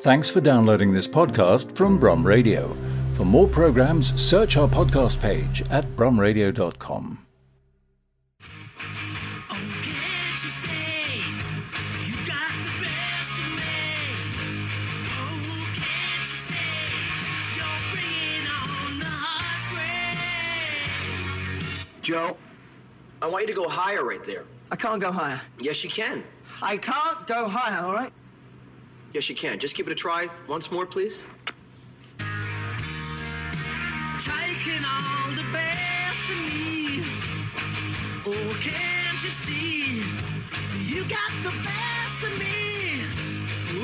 Thanks 0.00 0.28
for 0.28 0.40
downloading 0.40 0.92
this 0.92 1.08
podcast 1.08 1.74
from 1.76 1.98
Brum 1.98 2.26
Radio. 2.26 2.76
For 3.12 3.24
more 3.24 3.48
programs, 3.48 4.20
search 4.20 4.56
our 4.56 4.68
podcast 4.68 5.18
page 5.18 5.62
at 5.70 5.96
brumradio.com. 5.96 7.18
Joe, 22.02 22.36
I 23.22 23.26
want 23.26 23.48
you 23.48 23.54
to 23.54 23.58
go 23.58 23.66
higher 23.66 24.04
right 24.04 24.22
there. 24.24 24.44
I 24.70 24.76
can't 24.76 25.00
go 25.00 25.10
higher. 25.10 25.40
Yes, 25.58 25.82
you 25.82 25.88
can. 25.88 26.22
I 26.60 26.76
can't 26.76 27.26
go 27.26 27.48
higher, 27.48 27.82
all 27.86 27.94
right? 27.94 28.12
Yes, 29.14 29.28
you 29.28 29.36
can. 29.36 29.60
Just 29.60 29.76
give 29.76 29.86
it 29.86 29.92
a 29.92 29.94
try 29.94 30.28
once 30.48 30.72
more, 30.72 30.84
please. 30.84 31.24
Taking 34.18 34.84
all 34.84 35.30
the 35.30 35.44
best 35.52 36.30
of 36.30 36.38
me. 36.52 37.04
Oh, 38.26 38.56
can't 38.60 39.22
you 39.22 39.30
see? 39.30 40.02
You 40.92 41.04
got 41.04 41.30
the 41.44 41.52
best 41.62 42.24
of 42.24 42.36
me. 42.40 43.04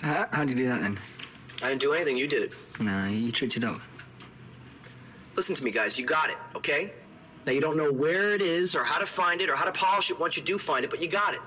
How, 0.00 0.28
how'd 0.30 0.48
you 0.48 0.54
do 0.54 0.66
that 0.66 0.80
then? 0.80 0.98
I 1.62 1.68
didn't 1.68 1.80
do 1.80 1.92
anything. 1.92 2.16
You 2.16 2.26
did 2.26 2.42
it. 2.42 2.52
No, 2.80 3.06
you 3.06 3.32
tricked 3.32 3.56
your 3.56 3.72
dog. 3.72 3.80
Listen 5.34 5.54
to 5.54 5.64
me, 5.64 5.70
guys. 5.70 5.98
You 5.98 6.06
got 6.06 6.30
it, 6.30 6.36
okay? 6.54 6.92
Now, 7.46 7.52
you 7.52 7.60
don't 7.60 7.76
know 7.76 7.92
where 7.92 8.34
it 8.34 8.42
is 8.42 8.74
or 8.74 8.84
how 8.84 8.98
to 8.98 9.06
find 9.06 9.40
it 9.40 9.48
or 9.48 9.56
how 9.56 9.64
to 9.64 9.72
polish 9.72 10.10
it 10.10 10.18
once 10.18 10.36
you 10.36 10.42
do 10.42 10.58
find 10.58 10.84
it, 10.84 10.90
but 10.90 11.00
you 11.00 11.08
got 11.08 11.34
it. 11.34 11.40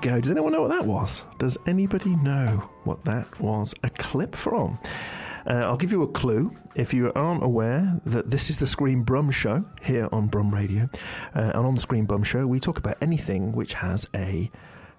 Go. 0.00 0.20
Does 0.20 0.30
anyone 0.30 0.52
know 0.52 0.62
what 0.62 0.70
that 0.70 0.86
was? 0.86 1.24
Does 1.38 1.58
anybody 1.66 2.16
know 2.16 2.68
what 2.84 3.04
that 3.04 3.40
was 3.40 3.74
a 3.82 3.90
clip 3.90 4.34
from? 4.34 4.78
Uh, 5.46 5.54
I'll 5.54 5.76
give 5.76 5.92
you 5.92 6.02
a 6.02 6.08
clue. 6.08 6.54
If 6.74 6.92
you 6.92 7.12
aren't 7.14 7.42
aware 7.42 8.00
that 8.06 8.30
this 8.30 8.50
is 8.50 8.58
the 8.58 8.66
Screen 8.66 9.02
Brum 9.02 9.30
Show 9.30 9.64
here 9.82 10.08
on 10.12 10.28
Brum 10.28 10.54
Radio, 10.54 10.88
uh, 11.34 11.52
and 11.54 11.66
on 11.66 11.74
the 11.74 11.80
Screen 11.80 12.04
Brum 12.04 12.22
Show, 12.22 12.46
we 12.46 12.60
talk 12.60 12.78
about 12.78 12.96
anything 13.00 13.52
which 13.52 13.74
has 13.74 14.06
a 14.14 14.50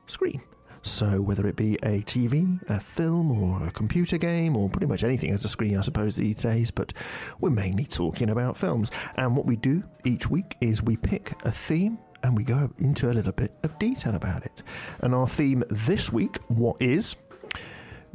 screen. 0.07 0.41
So, 0.81 1.21
whether 1.21 1.45
it 1.45 1.55
be 1.57 1.75
a 1.83 2.01
TV, 2.03 2.59
a 2.69 2.79
film, 2.79 3.31
or 3.31 3.67
a 3.67 3.71
computer 3.71 4.17
game, 4.17 4.55
or 4.55 4.69
pretty 4.69 4.87
much 4.87 5.03
anything 5.03 5.31
has 5.31 5.43
a 5.43 5.49
screen, 5.49 5.77
I 5.77 5.81
suppose, 5.81 6.15
these 6.15 6.37
days, 6.37 6.71
but 6.71 6.93
we're 7.41 7.49
mainly 7.49 7.83
talking 7.85 8.29
about 8.29 8.57
films. 8.57 8.89
And 9.15 9.35
what 9.35 9.45
we 9.45 9.57
do 9.57 9.83
each 10.05 10.29
week 10.29 10.55
is 10.61 10.81
we 10.81 10.95
pick 10.95 11.33
a 11.43 11.51
theme 11.51 11.99
and 12.23 12.35
we 12.35 12.43
go 12.43 12.71
into 12.77 13.09
a 13.09 13.13
little 13.13 13.31
bit 13.31 13.53
of 13.63 13.77
detail 13.79 14.15
about 14.15 14.45
it. 14.45 14.63
And 15.01 15.13
our 15.13 15.27
theme 15.27 15.63
this 15.69 16.11
week, 16.11 16.37
what 16.47 16.81
is 16.81 17.15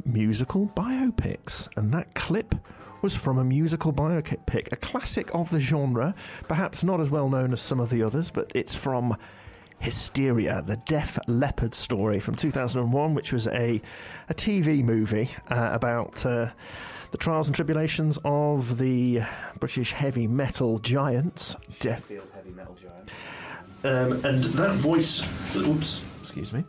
musical 0.05 0.67
biopics? 0.75 1.67
And 1.77 1.93
that 1.93 2.13
clip 2.15 2.55
was 3.01 3.15
from 3.15 3.37
a 3.37 3.43
musical 3.43 3.93
biopic, 3.93 4.71
a 4.71 4.75
classic 4.75 5.33
of 5.35 5.49
the 5.49 5.59
genre, 5.59 6.15
perhaps 6.47 6.83
not 6.83 6.99
as 6.99 7.09
well 7.09 7.29
known 7.29 7.53
as 7.53 7.61
some 7.61 7.79
of 7.79 7.89
the 7.89 8.01
others, 8.03 8.31
but 8.31 8.51
it's 8.55 8.73
from 8.73 9.15
Hysteria, 9.79 10.63
the 10.65 10.77
Def 10.77 11.19
Leppard 11.27 11.75
story 11.75 12.19
from 12.19 12.35
2001, 12.35 13.13
which 13.13 13.31
was 13.31 13.47
a, 13.47 13.81
a 14.29 14.33
TV 14.33 14.83
movie 14.83 15.29
uh, 15.49 15.69
about 15.73 16.25
uh, 16.25 16.49
the 17.11 17.17
trials 17.17 17.47
and 17.47 17.55
tribulations 17.55 18.17
of 18.25 18.77
the 18.77 19.21
British 19.59 19.91
heavy 19.91 20.27
metal 20.27 20.79
giants, 20.79 21.55
Def 21.79 22.07
heavy 22.33 22.51
metal 22.51 22.75
giant. 22.75 23.09
Um, 23.85 24.25
and 24.25 24.43
that 24.43 24.75
voice, 24.75 25.27
oops, 25.55 26.03
excuse 26.21 26.51
me, 26.53 26.63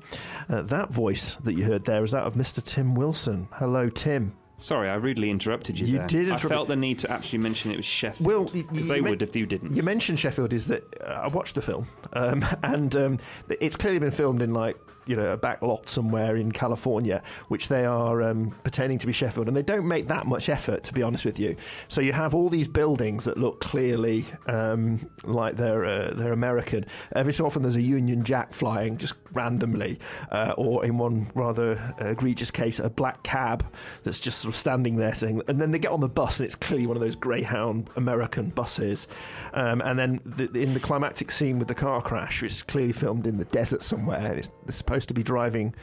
uh, 0.48 0.62
that 0.62 0.92
voice 0.92 1.36
that 1.36 1.54
you 1.54 1.64
heard 1.64 1.84
there 1.84 2.04
is 2.04 2.12
that 2.12 2.24
of 2.24 2.34
Mr. 2.34 2.62
Tim 2.62 2.94
Wilson. 2.94 3.48
Hello, 3.52 3.88
Tim. 3.88 4.34
Sorry, 4.58 4.88
I 4.88 4.94
rudely 4.94 5.28
interrupted 5.28 5.78
you. 5.78 5.86
You 5.86 5.98
there. 5.98 6.06
did 6.06 6.30
I 6.30 6.38
felt 6.38 6.68
the 6.68 6.76
need 6.76 6.98
to 7.00 7.10
actually 7.12 7.40
mention 7.40 7.70
it 7.72 7.76
was 7.76 7.84
Sheffield. 7.84 8.26
Well, 8.26 8.44
y- 8.54 8.64
you 8.72 8.84
they 8.84 9.00
men- 9.00 9.10
would 9.10 9.22
if 9.22 9.36
you 9.36 9.44
didn't. 9.44 9.76
You 9.76 9.82
mentioned 9.82 10.18
Sheffield 10.18 10.52
is 10.54 10.68
that 10.68 10.82
uh, 11.02 11.08
I 11.24 11.26
watched 11.28 11.56
the 11.56 11.62
film, 11.62 11.86
um, 12.14 12.44
and 12.62 12.96
um, 12.96 13.18
it's 13.60 13.76
clearly 13.76 13.98
been 13.98 14.12
filmed 14.12 14.40
in 14.40 14.54
like 14.54 14.76
you 15.06 15.16
know 15.16 15.32
a 15.32 15.36
back 15.36 15.62
lot 15.62 15.88
somewhere 15.88 16.36
in 16.36 16.52
California, 16.52 17.22
which 17.48 17.68
they 17.68 17.84
are 17.84 18.22
um, 18.22 18.50
pretending 18.62 18.98
to 18.98 19.06
be 19.06 19.12
Sheffield, 19.12 19.48
and 19.48 19.56
they 19.56 19.62
don't 19.62 19.86
make 19.86 20.08
that 20.08 20.26
much 20.26 20.48
effort, 20.48 20.84
to 20.84 20.92
be 20.92 21.02
honest 21.02 21.24
with 21.24 21.38
you. 21.38 21.56
So 21.88 22.00
you 22.00 22.12
have 22.12 22.34
all 22.34 22.48
these 22.48 22.68
buildings 22.68 23.24
that 23.24 23.36
look 23.36 23.60
clearly 23.60 24.24
um, 24.46 25.08
like 25.24 25.56
they're 25.56 25.84
uh, 25.84 26.14
they're 26.14 26.32
American. 26.32 26.86
Every 27.14 27.32
so 27.32 27.46
often, 27.46 27.62
there's 27.62 27.76
a 27.76 27.82
Union 27.82 28.24
Jack 28.24 28.52
flying 28.52 28.96
just 28.96 29.14
randomly, 29.32 29.98
uh, 30.32 30.54
or 30.56 30.84
in 30.84 30.98
one 30.98 31.28
rather 31.34 31.94
egregious 31.98 32.50
case, 32.50 32.78
a 32.78 32.90
black 32.90 33.22
cab 33.22 33.64
that's 34.02 34.18
just 34.20 34.40
sort 34.40 34.54
of 34.54 34.58
standing 34.58 34.96
there 34.96 35.14
saying, 35.14 35.42
and 35.48 35.60
then 35.60 35.70
they 35.70 35.78
get 35.78 35.90
on 35.90 36.00
the 36.00 36.08
bus, 36.08 36.40
and 36.40 36.44
it's 36.44 36.54
clearly 36.54 36.86
one 36.86 36.96
of 36.96 37.02
those 37.02 37.14
Greyhound 37.14 37.90
American 37.96 38.50
buses. 38.50 39.08
Um, 39.54 39.80
and 39.82 39.98
then 39.98 40.20
the, 40.24 40.50
in 40.58 40.74
the 40.74 40.80
climactic 40.80 41.30
scene 41.30 41.58
with 41.58 41.68
the 41.68 41.74
car 41.74 42.02
crash, 42.02 42.42
it's 42.42 42.62
clearly 42.62 42.92
filmed 42.92 43.26
in 43.26 43.36
the 43.36 43.44
desert 43.46 43.82
somewhere, 43.82 44.18
and 44.18 44.38
it's, 44.38 44.50
they're 44.64 44.72
supposed 44.72 44.95
to 45.04 45.14
be 45.14 45.22
driving. 45.22 45.74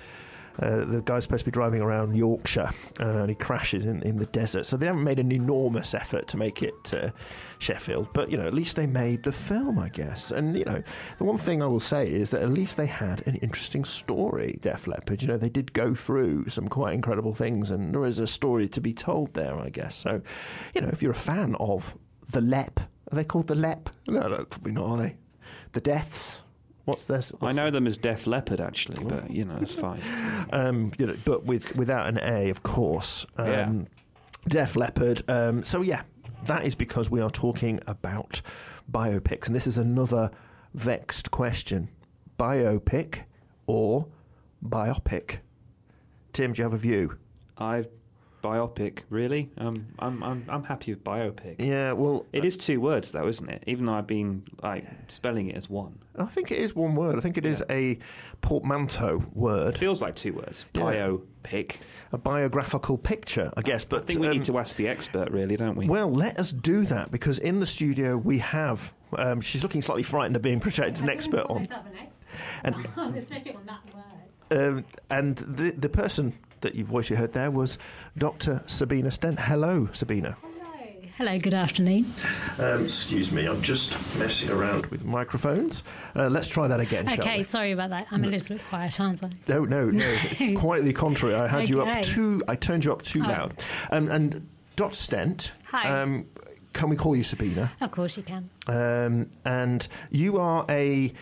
Uh, 0.60 0.86
the 0.86 1.02
guy's 1.02 1.24
supposed 1.24 1.44
to 1.44 1.46
be 1.46 1.52
driving 1.52 1.82
around 1.82 2.16
Yorkshire 2.16 2.70
uh, 3.00 3.04
and 3.04 3.30
he 3.30 3.36
crashes 3.36 3.86
in, 3.86 4.04
in 4.04 4.18
the 4.18 4.28
desert. 4.28 4.66
So 4.66 4.78
they 4.78 4.86
haven't 4.86 5.04
made 5.04 5.20
an 5.20 5.32
enormous 5.32 5.96
effort 5.96 6.28
to 6.28 6.38
make 6.38 6.62
it 6.62 6.94
uh, 6.94 7.10
Sheffield, 7.58 8.10
but 8.14 8.30
you 8.30 8.38
know, 8.38 8.46
at 8.46 8.54
least 8.54 8.76
they 8.76 8.86
made 8.86 9.24
the 9.24 9.32
film, 9.32 9.80
I 9.80 9.90
guess. 9.90 10.30
And 10.30 10.56
you 10.56 10.66
know, 10.66 10.84
the 11.18 11.24
one 11.24 11.40
thing 11.40 11.64
I 11.64 11.66
will 11.66 11.80
say 11.80 12.08
is 12.08 12.30
that 12.32 12.44
at 12.44 12.52
least 12.52 12.78
they 12.78 12.86
had 12.86 13.26
an 13.28 13.38
interesting 13.38 13.84
story, 13.84 14.60
Def 14.62 14.86
Leppard. 14.86 15.24
You 15.24 15.30
know, 15.30 15.38
they 15.38 15.50
did 15.50 15.74
go 15.74 15.96
through 15.96 16.50
some 16.50 16.68
quite 16.68 16.94
incredible 16.94 17.34
things, 17.34 17.72
and 17.72 17.94
there 17.94 18.06
is 18.06 18.20
a 18.20 18.28
story 18.28 18.68
to 18.70 18.82
be 18.82 18.94
told 18.94 19.34
there, 19.34 19.58
I 19.58 19.70
guess. 19.70 19.96
So, 19.96 20.22
you 20.76 20.82
know, 20.82 20.90
if 20.90 21.02
you're 21.02 21.14
a 21.14 21.16
fan 21.16 21.56
of 21.56 21.96
the 22.32 22.42
Lep, 22.42 22.80
are 22.80 23.16
they 23.16 23.24
called 23.24 23.48
the 23.48 23.56
Lep? 23.56 23.90
No, 24.08 24.28
no, 24.28 24.46
probably 24.46 24.74
not, 24.74 24.86
are 24.86 24.98
they? 24.98 25.16
The 25.72 25.82
Deaths. 25.82 26.42
What's 26.86 27.06
this? 27.06 27.32
I 27.42 27.52
know 27.52 27.70
them 27.72 27.88
as 27.88 27.96
Def 27.96 28.28
Leopard, 28.28 28.60
actually, 28.60 29.04
but 29.06 29.32
you 29.32 29.46
know, 29.46 29.58
it's 29.62 29.76
fine. 29.76 30.02
um, 30.52 30.92
you 30.98 31.06
know, 31.06 31.16
but 31.24 31.46
with 31.46 31.76
without 31.76 32.08
an 32.08 32.20
A, 32.22 32.50
of 32.50 32.64
course. 32.64 33.26
Um, 33.38 33.48
Yeah. 33.48 33.72
Def 34.50 34.76
Leppard. 34.76 35.24
Um, 35.30 35.64
so 35.64 35.82
yeah, 35.82 36.02
that 36.46 36.66
is 36.66 36.76
because 36.76 37.10
we 37.10 37.22
are 37.22 37.30
talking 37.30 37.80
about 37.88 38.42
biopics, 38.92 39.48
and 39.48 39.56
this 39.56 39.66
is 39.68 39.78
another 39.78 40.32
vexed 40.74 41.32
question: 41.32 41.88
biopic 42.38 43.20
or 43.66 44.08
biopic? 44.66 45.38
Tim, 46.34 46.52
do 46.52 46.60
you 46.60 46.64
have 46.64 46.74
a 46.74 46.78
view? 46.78 47.18
I've 47.58 47.88
biopic, 48.44 49.00
really? 49.10 49.50
Um, 49.58 49.88
I'm, 49.98 50.22
I'm, 50.22 50.46
I'm 50.50 50.64
happy 50.66 50.94
with 50.94 51.04
biopic. 51.04 51.56
Yeah, 51.60 51.94
well, 51.94 52.26
It 52.34 52.44
is 52.46 52.58
two 52.58 52.80
words, 52.82 53.12
though, 53.14 53.28
isn't 53.28 53.50
it? 53.50 53.64
Even 53.66 53.86
though 53.86 53.94
I've 53.94 54.06
been 54.08 54.44
like 54.62 54.86
spelling 55.08 55.48
it 55.50 55.56
as 55.56 55.70
one. 55.70 55.98
I 56.20 56.26
think 56.26 56.52
it 56.52 56.60
is 56.60 56.76
one 56.76 56.94
word. 56.96 57.16
I 57.18 57.22
think 57.22 57.38
it 57.38 57.46
is 57.46 57.64
a 57.70 57.98
portmanteau 58.42 59.24
word, 59.34 59.76
It 59.76 59.80
feels 59.80 60.02
like 60.02 60.16
two 60.16 60.34
words. 60.34 60.66
Yeah. 60.76 60.82
Biopic. 60.82 61.76
a 62.12 62.18
biographical 62.18 62.98
picture, 62.98 63.52
I 63.58 63.62
guess. 63.62 63.86
But 63.86 64.04
I 64.04 64.06
think 64.06 64.20
we 64.20 64.28
um, 64.28 64.34
need 64.34 64.44
to 64.46 64.60
ask 64.60 64.76
the 64.76 64.88
expert, 64.90 65.32
really, 65.32 65.56
don't 65.56 65.76
we? 65.76 65.88
Well, 65.88 66.12
let 66.12 66.38
us 66.40 66.52
do 66.52 66.86
that 66.86 67.10
because 67.12 67.40
in 67.40 67.60
the 67.60 67.66
studio 67.66 68.18
we 68.18 68.40
have. 68.40 68.94
Um, 69.18 69.42
she's 69.42 69.62
looking 69.64 69.82
slightly 69.82 70.04
frightened 70.04 70.36
of 70.36 70.42
being 70.42 70.60
projected 70.60 70.96
as 70.96 71.02
an 71.02 71.10
expert 71.10 71.46
on, 71.48 71.62
Myself 71.62 71.86
an 71.86 71.94
expert. 71.98 72.28
and 72.98 73.16
especially 73.18 73.54
on 73.56 73.66
that 73.68 73.82
word. 73.94 74.60
um, 74.78 74.86
and 75.12 75.36
the 75.38 75.70
the 75.72 75.90
person 75.90 76.34
that 76.64 76.76
you 76.76 76.84
voice 76.84 77.10
you 77.10 77.16
heard 77.16 77.32
there 77.34 77.52
was 77.52 77.78
Dr. 78.18 78.64
Sabina 78.66 79.12
Stent. 79.12 79.40
Hello, 79.40 79.88
Sabina. 79.94 80.36
Hello, 80.42 81.10
Hello, 81.18 81.38
good 81.40 81.54
afternoon. 81.54 82.12
Um, 82.58 82.86
excuse 82.86 83.32
me, 83.32 83.46
I'm 83.46 83.62
just 83.62 83.94
messing 84.18 84.50
around 84.50 84.88
with 84.88 85.06
microphones. 85.06 85.84
Uh, 86.16 86.28
let's 86.30 86.48
try 86.48 86.68
that 86.68 86.80
again. 86.80 87.08
shall 87.08 87.20
Okay, 87.20 87.38
we? 87.38 87.44
sorry 87.44 87.72
about 87.72 87.92
that. 87.92 88.08
I'm 88.12 88.24
a 88.24 88.28
little 88.28 88.56
bit 88.58 88.66
quiet, 88.68 89.00
aren't 89.00 89.24
I? 89.24 89.30
No, 89.48 89.64
no, 89.66 89.90
no. 89.92 90.18
It's 90.32 90.60
quite 90.60 90.84
the 90.84 90.94
contrary. 90.94 91.36
I 91.36 91.48
had 91.48 91.70
you 91.70 91.82
up 91.84 92.02
too. 92.02 92.42
I 92.48 92.56
turned 92.56 92.84
you 92.86 92.92
up 92.92 93.04
too 93.04 93.22
Oh. 93.24 93.28
loud. 93.28 93.64
Um, 93.92 94.10
and 94.10 94.48
Dr. 94.76 94.96
Stent. 94.96 95.52
Hi. 95.66 96.02
Um, 96.02 96.26
can 96.74 96.90
we 96.90 96.96
call 96.96 97.16
you 97.16 97.24
Sabina? 97.24 97.72
Of 97.82 97.92
course 97.92 98.18
you 98.18 98.24
can. 98.24 98.50
Um, 98.66 99.30
and 99.46 99.88
you 100.10 100.40
are 100.40 100.66
a, 100.68 101.14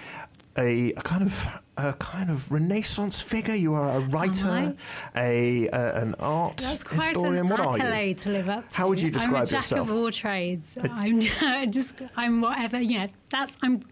a 0.57 0.91
a 0.93 1.01
kind 1.01 1.23
of 1.23 1.61
a 1.77 1.93
kind 1.93 2.29
of 2.29 2.51
Renaissance 2.51 3.21
figure. 3.21 3.55
You 3.55 3.73
are 3.73 3.97
a 3.97 3.99
writer, 3.99 4.75
a 5.15 5.69
uh, 5.69 6.01
an 6.01 6.15
art 6.19 6.57
That's 6.57 6.83
quite 6.83 7.09
historian. 7.15 7.37
an 7.45 7.49
what 7.49 7.59
are 7.59 8.03
you? 8.05 8.13
to 8.13 8.29
live 8.29 8.49
up 8.49 8.69
to. 8.69 8.77
How 8.77 8.87
would 8.89 9.01
you 9.01 9.09
describe 9.09 9.35
I'm 9.35 9.41
a 9.43 9.45
jack 9.45 9.57
yourself? 9.59 9.89
of 9.89 9.95
all 9.95 10.11
trades. 10.11 10.77
I'm 10.83 11.21
just, 11.71 12.01
I'm 12.15 12.41
whatever. 12.41 12.79
Know, 12.79 13.07
that's 13.29 13.57
I'm 13.63 13.83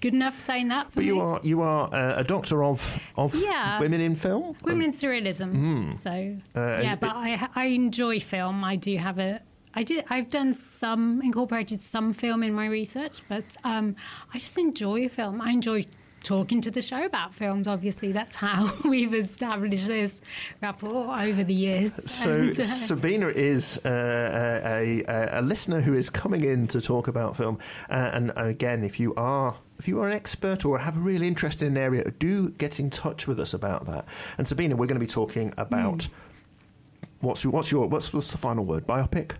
good 0.00 0.14
enough 0.14 0.34
for 0.34 0.40
saying 0.40 0.68
that. 0.68 0.88
But 0.94 1.04
you 1.04 1.20
are 1.20 1.40
you 1.42 1.60
are 1.62 1.92
uh, 1.94 2.20
a 2.20 2.24
doctor 2.24 2.64
of 2.64 2.98
of 3.16 3.34
Yeah. 3.34 3.78
women 3.80 4.00
in 4.00 4.14
film. 4.14 4.56
women 4.62 4.86
in 4.86 4.90
surrealism. 4.92 5.94
So 5.94 6.10
Uh, 6.10 6.60
yeah, 6.82 6.92
and 6.92 7.00
but 7.00 7.10
I 7.14 7.48
I 7.54 7.64
enjoy 7.66 8.20
film. 8.20 8.64
I 8.64 8.76
do 8.76 8.96
have 8.96 9.18
a. 9.18 9.40
I 9.78 9.82
did. 9.82 10.04
I've 10.08 10.30
done 10.30 10.54
some 10.54 11.20
incorporated 11.22 11.82
some 11.82 12.14
film 12.14 12.42
in 12.42 12.54
my 12.54 12.64
research, 12.66 13.20
but 13.28 13.58
um, 13.62 13.94
I 14.32 14.38
just 14.38 14.56
enjoy 14.56 15.06
film. 15.10 15.42
I 15.42 15.50
enjoy 15.50 15.84
talking 16.26 16.60
to 16.60 16.70
the 16.70 16.82
show 16.82 17.04
about 17.04 17.32
films. 17.32 17.68
Obviously, 17.68 18.10
that's 18.12 18.34
how 18.36 18.72
we've 18.84 19.14
established 19.14 19.86
this 19.86 20.20
rapport 20.60 21.16
over 21.18 21.44
the 21.44 21.54
years. 21.54 21.94
So 22.10 22.32
And, 22.32 22.58
uh, 22.58 22.62
Sabina 22.64 23.28
is 23.28 23.78
uh, 23.84 24.60
a, 24.64 25.04
a, 25.08 25.40
a 25.40 25.42
listener 25.42 25.80
who 25.80 25.94
is 25.94 26.10
coming 26.10 26.42
in 26.42 26.66
to 26.68 26.80
talk 26.80 27.06
about 27.08 27.36
film, 27.36 27.58
uh, 27.88 28.10
and, 28.12 28.32
and 28.36 28.48
again, 28.48 28.84
if 28.84 28.98
you 29.00 29.14
are 29.14 29.56
if 29.78 29.86
you 29.86 30.00
are 30.00 30.08
an 30.08 30.14
expert 30.14 30.64
or 30.64 30.78
have 30.78 30.96
a 30.96 31.00
real 31.00 31.22
interest 31.22 31.62
in 31.62 31.68
an 31.68 31.76
area, 31.76 32.10
do 32.18 32.48
get 32.50 32.80
in 32.80 32.88
touch 32.90 33.26
with 33.28 33.38
us 33.38 33.52
about 33.54 33.84
that. 33.86 34.06
And 34.38 34.48
Sabina, 34.48 34.74
we're 34.74 34.86
going 34.86 34.98
to 35.00 35.06
be 35.06 35.10
talking 35.12 35.52
about 35.58 36.04
Hmm. 36.04 37.26
what's 37.26 37.44
your, 37.44 37.52
what's 37.52 37.70
your 37.70 37.86
what's, 37.86 38.12
what's 38.12 38.30
the 38.30 38.38
final 38.38 38.64
word? 38.64 38.86
Biopic. 38.86 39.32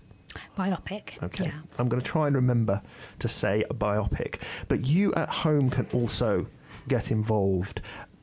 biopic. 0.58 1.22
Okay. 1.22 1.44
Yeah. 1.44 1.52
I'm 1.78 1.88
going 1.88 2.00
to 2.02 2.06
try 2.06 2.26
and 2.26 2.36
remember 2.36 2.82
to 3.20 3.28
say 3.28 3.64
a 3.70 3.74
biopic. 3.74 4.40
But 4.68 4.86
you 4.86 5.14
at 5.14 5.28
home 5.30 5.70
can 5.70 5.86
also 5.94 6.46
get 6.88 7.10
involved. 7.10 7.80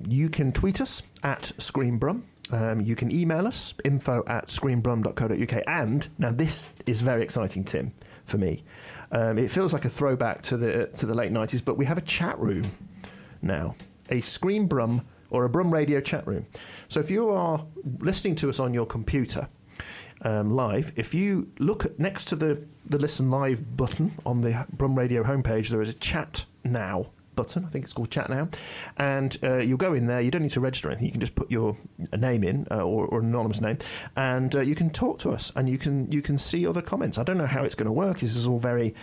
You 0.08 0.30
can 0.30 0.52
tweet 0.52 0.82
us 0.82 1.04
at 1.24 1.44
ScreenBrum. 1.58 2.24
Um, 2.52 2.82
you 2.82 2.96
can 2.96 3.12
email 3.12 3.48
us, 3.48 3.74
info 3.86 4.24
at 4.28 4.48
screenbrum.co.uk. 4.48 5.64
And 5.68 6.08
now 6.18 6.32
this 6.32 6.74
is 6.86 7.02
very 7.02 7.24
exciting, 7.24 7.64
Tim, 7.64 7.94
for 8.26 8.38
me. 8.38 8.64
Um, 9.12 9.38
it 9.38 9.50
feels 9.50 9.74
like 9.74 9.86
a 9.86 9.90
throwback 9.90 10.42
to 10.44 10.58
the, 10.58 10.88
to 10.96 11.06
the 11.06 11.14
late 11.14 11.32
90s, 11.32 11.64
but 11.64 11.78
we 11.78 11.86
have 11.86 11.98
a 11.98 12.02
chat 12.02 12.38
room 12.40 12.64
now. 13.42 13.76
A 14.10 14.22
Screen 14.22 14.68
Brum 14.68 15.06
or 15.30 15.46
a 15.46 15.50
Brum 15.50 15.72
Radio 15.72 16.02
chat 16.02 16.28
room. 16.28 16.46
So 16.90 17.00
if 17.00 17.10
you 17.10 17.30
are 17.30 17.66
listening 18.00 18.36
to 18.36 18.50
us 18.50 18.60
on 18.60 18.74
your 18.74 18.86
computer, 18.86 19.48
um, 20.24 20.52
live. 20.52 20.94
If 20.96 21.14
you 21.14 21.50
look 21.60 21.86
at, 21.86 22.00
next 22.00 22.26
to 22.26 22.36
the, 22.36 22.64
the 22.86 22.98
listen 22.98 23.30
live 23.30 23.76
button 23.76 24.14
on 24.26 24.42
the 24.42 24.66
Brum 24.74 24.98
Radio 24.98 25.24
homepage, 25.24 25.70
there 25.70 25.82
is 25.82 25.90
a 25.90 25.94
chat 25.94 26.46
now 26.64 27.08
button. 27.36 27.66
I 27.66 27.70
think 27.70 27.84
it's 27.84 27.94
called 27.94 28.12
chat 28.12 28.30
now, 28.30 28.50
and 28.98 29.38
uh, 29.44 29.58
you'll 29.58 29.78
go 29.78 29.94
in 29.94 30.08
there. 30.08 30.22
You 30.22 30.32
don't 30.32 30.42
need 30.42 30.52
to 30.52 30.60
register 30.60 30.90
anything. 30.90 31.06
You 31.06 31.12
can 31.12 31.22
just 31.22 31.36
put 31.36 31.50
your 31.52 31.78
name 32.18 32.44
in 32.44 32.68
uh, 32.72 32.82
or, 32.82 33.06
or 33.08 33.20
an 33.20 33.28
anonymous 33.28 33.62
name, 33.62 33.78
and 34.16 34.56
uh, 34.56 34.62
you 34.62 34.76
can 34.76 34.90
talk 34.90 35.20
to 35.20 35.32
us 35.32 35.52
and 35.56 35.70
you 35.70 35.78
can 35.78 36.12
you 36.12 36.22
can 36.22 36.38
see 36.38 36.68
other 36.68 36.82
comments. 36.82 37.18
I 37.18 37.24
don't 37.24 37.38
know 37.38 37.46
how 37.46 37.64
it's 37.64 37.76
going 37.76 37.88
to 37.88 37.92
work. 37.92 38.20
This 38.20 38.36
is 38.36 38.48
all 38.48 38.60
very 38.60 38.94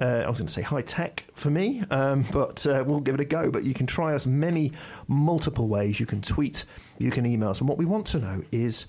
uh, 0.00 0.22
I 0.24 0.28
was 0.28 0.38
going 0.38 0.46
to 0.46 0.52
say 0.52 0.62
high 0.62 0.82
tech 0.82 1.26
for 1.34 1.50
me, 1.50 1.82
um, 1.90 2.24
but 2.32 2.66
uh, 2.66 2.84
we'll 2.86 3.00
give 3.00 3.14
it 3.14 3.20
a 3.20 3.24
go. 3.24 3.50
But 3.50 3.64
you 3.64 3.74
can 3.74 3.86
try 3.86 4.14
us 4.14 4.26
many 4.26 4.72
multiple 5.08 5.68
ways. 5.68 6.00
You 6.00 6.06
can 6.06 6.22
tweet, 6.22 6.64
you 6.98 7.10
can 7.10 7.26
email 7.26 7.50
us, 7.50 7.60
and 7.60 7.68
what 7.68 7.78
we 7.78 7.84
want 7.84 8.06
to 8.08 8.18
know 8.18 8.42
is 8.52 8.86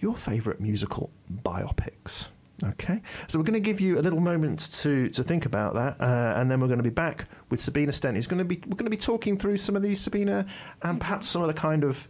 your 0.00 0.16
favourite 0.16 0.60
musical 0.60 1.10
biopics. 1.44 2.28
Okay, 2.62 3.00
so 3.26 3.38
we're 3.38 3.44
going 3.44 3.54
to 3.54 3.60
give 3.60 3.80
you 3.80 3.98
a 3.98 4.02
little 4.02 4.20
moment 4.20 4.70
to, 4.82 5.08
to 5.10 5.22
think 5.22 5.46
about 5.46 5.74
that, 5.74 6.00
uh, 6.00 6.38
and 6.38 6.50
then 6.50 6.60
we're 6.60 6.66
going 6.66 6.78
to 6.78 6.84
be 6.84 6.90
back 6.90 7.26
with 7.48 7.60
Sabina 7.60 7.92
Stent. 7.92 8.16
Who's 8.16 8.26
going 8.26 8.38
to 8.38 8.44
be 8.44 8.56
we're 8.56 8.76
going 8.76 8.84
to 8.84 8.90
be 8.90 8.96
talking 8.98 9.38
through 9.38 9.56
some 9.56 9.76
of 9.76 9.82
these 9.82 10.00
Sabina, 10.00 10.44
and 10.82 11.00
perhaps 11.00 11.28
some 11.28 11.40
of 11.42 11.48
the 11.48 11.54
kind 11.54 11.84
of 11.84 12.06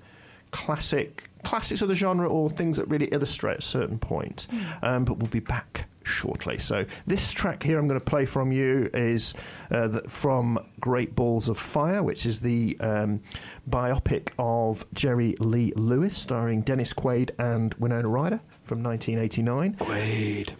classic 0.50 1.28
classics 1.44 1.82
of 1.82 1.88
the 1.88 1.94
genre 1.94 2.28
or 2.28 2.50
things 2.50 2.76
that 2.76 2.86
really 2.88 3.06
illustrate 3.06 3.58
a 3.58 3.62
certain 3.62 3.98
point. 3.98 4.48
Um, 4.82 5.04
but 5.04 5.18
we'll 5.18 5.28
be 5.28 5.40
back 5.40 5.86
shortly. 6.10 6.58
So 6.58 6.84
this 7.06 7.32
track 7.32 7.62
here 7.62 7.78
I'm 7.78 7.88
going 7.88 8.00
to 8.00 8.04
play 8.04 8.26
from 8.26 8.52
you 8.52 8.90
is 8.92 9.34
uh, 9.70 9.88
the, 9.88 10.02
from 10.02 10.58
Great 10.80 11.14
Balls 11.14 11.48
of 11.48 11.58
Fire, 11.58 12.02
which 12.02 12.26
is 12.26 12.40
the 12.40 12.76
um, 12.80 13.20
biopic 13.68 14.30
of 14.38 14.84
Jerry 14.92 15.36
Lee 15.38 15.72
Lewis, 15.76 16.16
starring 16.16 16.62
Dennis 16.62 16.92
Quaid 16.92 17.30
and 17.38 17.74
Winona 17.74 18.08
Ryder 18.08 18.40
from 18.64 18.82
1989. 18.82 19.74
Quaid. 19.76 20.52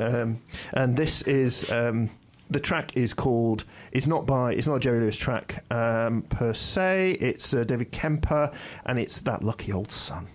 Um, 0.00 0.40
and 0.72 0.96
this 0.96 1.22
is 1.22 1.70
um, 1.70 2.10
the 2.50 2.60
track 2.60 2.96
is 2.96 3.14
called. 3.14 3.64
It's 3.92 4.06
not 4.06 4.26
by. 4.26 4.52
It's 4.52 4.66
not 4.66 4.76
a 4.76 4.80
Jerry 4.80 5.00
Lewis 5.00 5.16
track 5.16 5.64
um, 5.72 6.22
per 6.22 6.52
se. 6.52 7.12
It's 7.20 7.54
uh, 7.54 7.64
David 7.64 7.92
Kemper, 7.92 8.52
and 8.86 8.98
it's 8.98 9.20
that 9.20 9.44
lucky 9.44 9.72
old 9.72 9.90
son. 9.90 10.28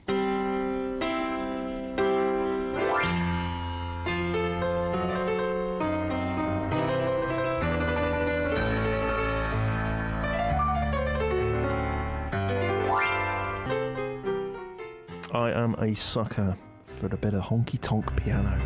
Am 15.70 15.84
a 15.84 15.96
sucker 15.96 16.58
for 16.86 17.08
a 17.08 17.18
bit 17.18 17.34
of 17.34 17.44
honky 17.44 17.80
tonk 17.82 18.16
piano. 18.16 18.60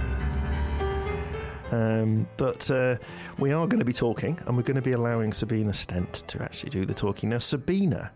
Um, 1.71 2.27
but 2.37 2.69
uh, 2.69 2.97
we 3.39 3.51
are 3.51 3.65
going 3.65 3.79
to 3.79 3.85
be 3.85 3.93
talking, 3.93 4.39
and 4.45 4.55
we're 4.55 4.63
going 4.63 4.75
to 4.75 4.81
be 4.81 4.91
allowing 4.91 5.33
Sabina 5.33 5.73
Stent 5.73 6.23
to 6.27 6.41
actually 6.43 6.69
do 6.69 6.85
the 6.85 6.93
talking. 6.93 7.29
Now, 7.29 7.39
Sabina, 7.39 8.11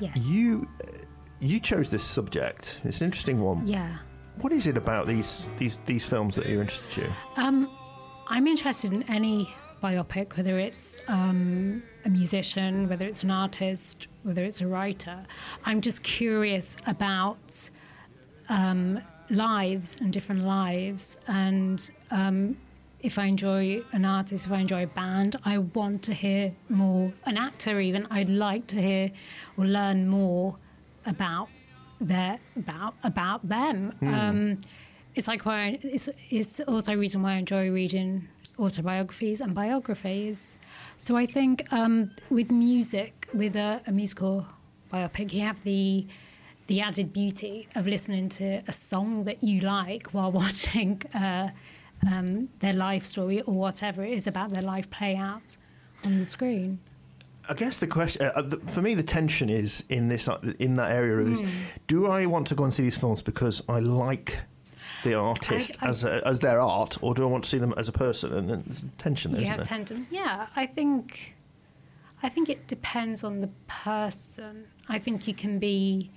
Yes. 0.00 0.16
you 0.16 0.66
you 1.40 1.60
chose 1.60 1.90
this 1.90 2.02
subject. 2.02 2.80
It's 2.84 3.00
an 3.00 3.06
interesting 3.06 3.40
one. 3.42 3.66
Yeah. 3.68 3.98
What 4.40 4.52
is 4.52 4.66
it 4.66 4.76
about 4.78 5.06
these 5.06 5.48
these 5.58 5.78
these 5.84 6.04
films 6.04 6.36
that 6.36 6.46
you're 6.46 6.62
interested 6.62 7.04
in? 7.04 7.12
Um, 7.36 7.70
I'm 8.28 8.46
interested 8.46 8.92
in 8.94 9.02
any 9.10 9.54
biopic, 9.82 10.36
whether 10.38 10.58
it's 10.58 11.02
um, 11.08 11.82
a 12.06 12.08
musician, 12.08 12.88
whether 12.88 13.04
it's 13.04 13.24
an 13.24 13.30
artist, 13.30 14.06
whether 14.22 14.42
it's 14.44 14.62
a 14.62 14.66
writer. 14.66 15.24
I'm 15.66 15.82
just 15.82 16.02
curious 16.02 16.76
about 16.86 17.68
um, 18.50 19.00
lives 19.30 19.98
and 20.00 20.12
different 20.12 20.44
lives. 20.44 21.16
And 21.26 21.90
um, 22.10 22.58
if 23.00 23.18
I 23.18 23.24
enjoy 23.24 23.82
an 23.92 24.04
artist, 24.04 24.44
if 24.44 24.52
I 24.52 24.58
enjoy 24.58 24.82
a 24.82 24.88
band, 24.88 25.36
I 25.44 25.56
want 25.56 26.02
to 26.02 26.12
hear 26.12 26.52
more. 26.68 27.14
An 27.24 27.38
actor, 27.38 27.80
even, 27.80 28.06
I'd 28.10 28.28
like 28.28 28.66
to 28.68 28.82
hear 28.82 29.12
or 29.56 29.64
learn 29.64 30.06
more 30.08 30.56
about 31.06 31.48
their 32.00 32.38
about 32.56 32.94
about 33.02 33.48
them. 33.48 33.94
Um, 34.02 34.58
it's 35.14 35.28
like 35.28 35.44
why 35.44 35.60
I, 35.60 35.78
it's 35.82 36.08
it's 36.30 36.60
also 36.60 36.92
a 36.92 36.96
reason 36.96 37.22
why 37.22 37.34
I 37.34 37.36
enjoy 37.36 37.70
reading 37.70 38.28
autobiographies 38.58 39.40
and 39.40 39.54
biographies. 39.54 40.56
So 40.98 41.16
I 41.16 41.26
think 41.26 41.70
um, 41.72 42.10
with 42.28 42.50
music, 42.50 43.28
with 43.32 43.56
a, 43.56 43.80
a 43.86 43.92
musical 43.92 44.46
biopic, 44.92 45.32
you 45.32 45.40
have 45.40 45.62
the 45.64 46.06
the 46.70 46.80
added 46.80 47.12
beauty 47.12 47.66
of 47.74 47.84
listening 47.84 48.28
to 48.28 48.62
a 48.68 48.72
song 48.72 49.24
that 49.24 49.42
you 49.42 49.60
like 49.60 50.06
while 50.14 50.30
watching 50.44 51.02
uh, 51.12 51.48
um, 52.08 52.48
their 52.60 52.72
life 52.72 53.04
story 53.04 53.40
or 53.42 53.52
whatever 53.54 54.04
it 54.04 54.12
is 54.12 54.28
about 54.28 54.50
their 54.50 54.62
life 54.62 54.88
play 54.88 55.16
out 55.16 55.56
on 56.04 56.18
the 56.18 56.24
screen. 56.24 56.78
I 57.48 57.54
guess 57.54 57.78
the 57.78 57.88
question 57.88 58.30
uh, 58.36 58.42
the, 58.42 58.58
for 58.58 58.82
me, 58.82 58.94
the 58.94 59.02
tension 59.02 59.50
is 59.50 59.82
in 59.88 60.06
this 60.06 60.28
uh, 60.28 60.38
in 60.60 60.76
that 60.76 60.92
area 60.92 61.26
is: 61.32 61.42
Do 61.88 62.06
I 62.06 62.26
want 62.26 62.46
to 62.46 62.54
go 62.54 62.62
and 62.62 62.72
see 62.72 62.84
these 62.84 62.96
films 62.96 63.20
because 63.20 63.60
I 63.68 63.80
like 63.80 64.38
the 65.02 65.14
artist 65.14 65.76
I- 65.80 65.86
I- 65.86 65.88
as 65.88 66.04
a, 66.04 66.22
as 66.24 66.38
their 66.38 66.60
art, 66.60 66.98
or 67.02 67.14
do 67.14 67.24
I 67.24 67.26
want 67.26 67.42
to 67.44 67.50
see 67.50 67.58
them 67.58 67.74
as 67.76 67.88
a 67.88 67.92
person? 67.92 68.32
And 68.32 68.48
there's 68.48 68.84
tension 68.98 69.32
there, 69.32 69.40
you 69.40 69.46
isn't 69.46 69.58
have 69.58 69.66
there? 69.68 69.78
tendon. 69.78 70.06
Yeah, 70.12 70.46
I 70.54 70.66
think 70.66 71.34
I 72.22 72.28
think 72.28 72.48
it 72.48 72.68
depends 72.68 73.24
on 73.24 73.40
the 73.40 73.50
person. 73.66 74.66
I 74.88 75.00
think 75.00 75.26
you 75.26 75.34
can 75.34 75.58
be, 75.58 76.10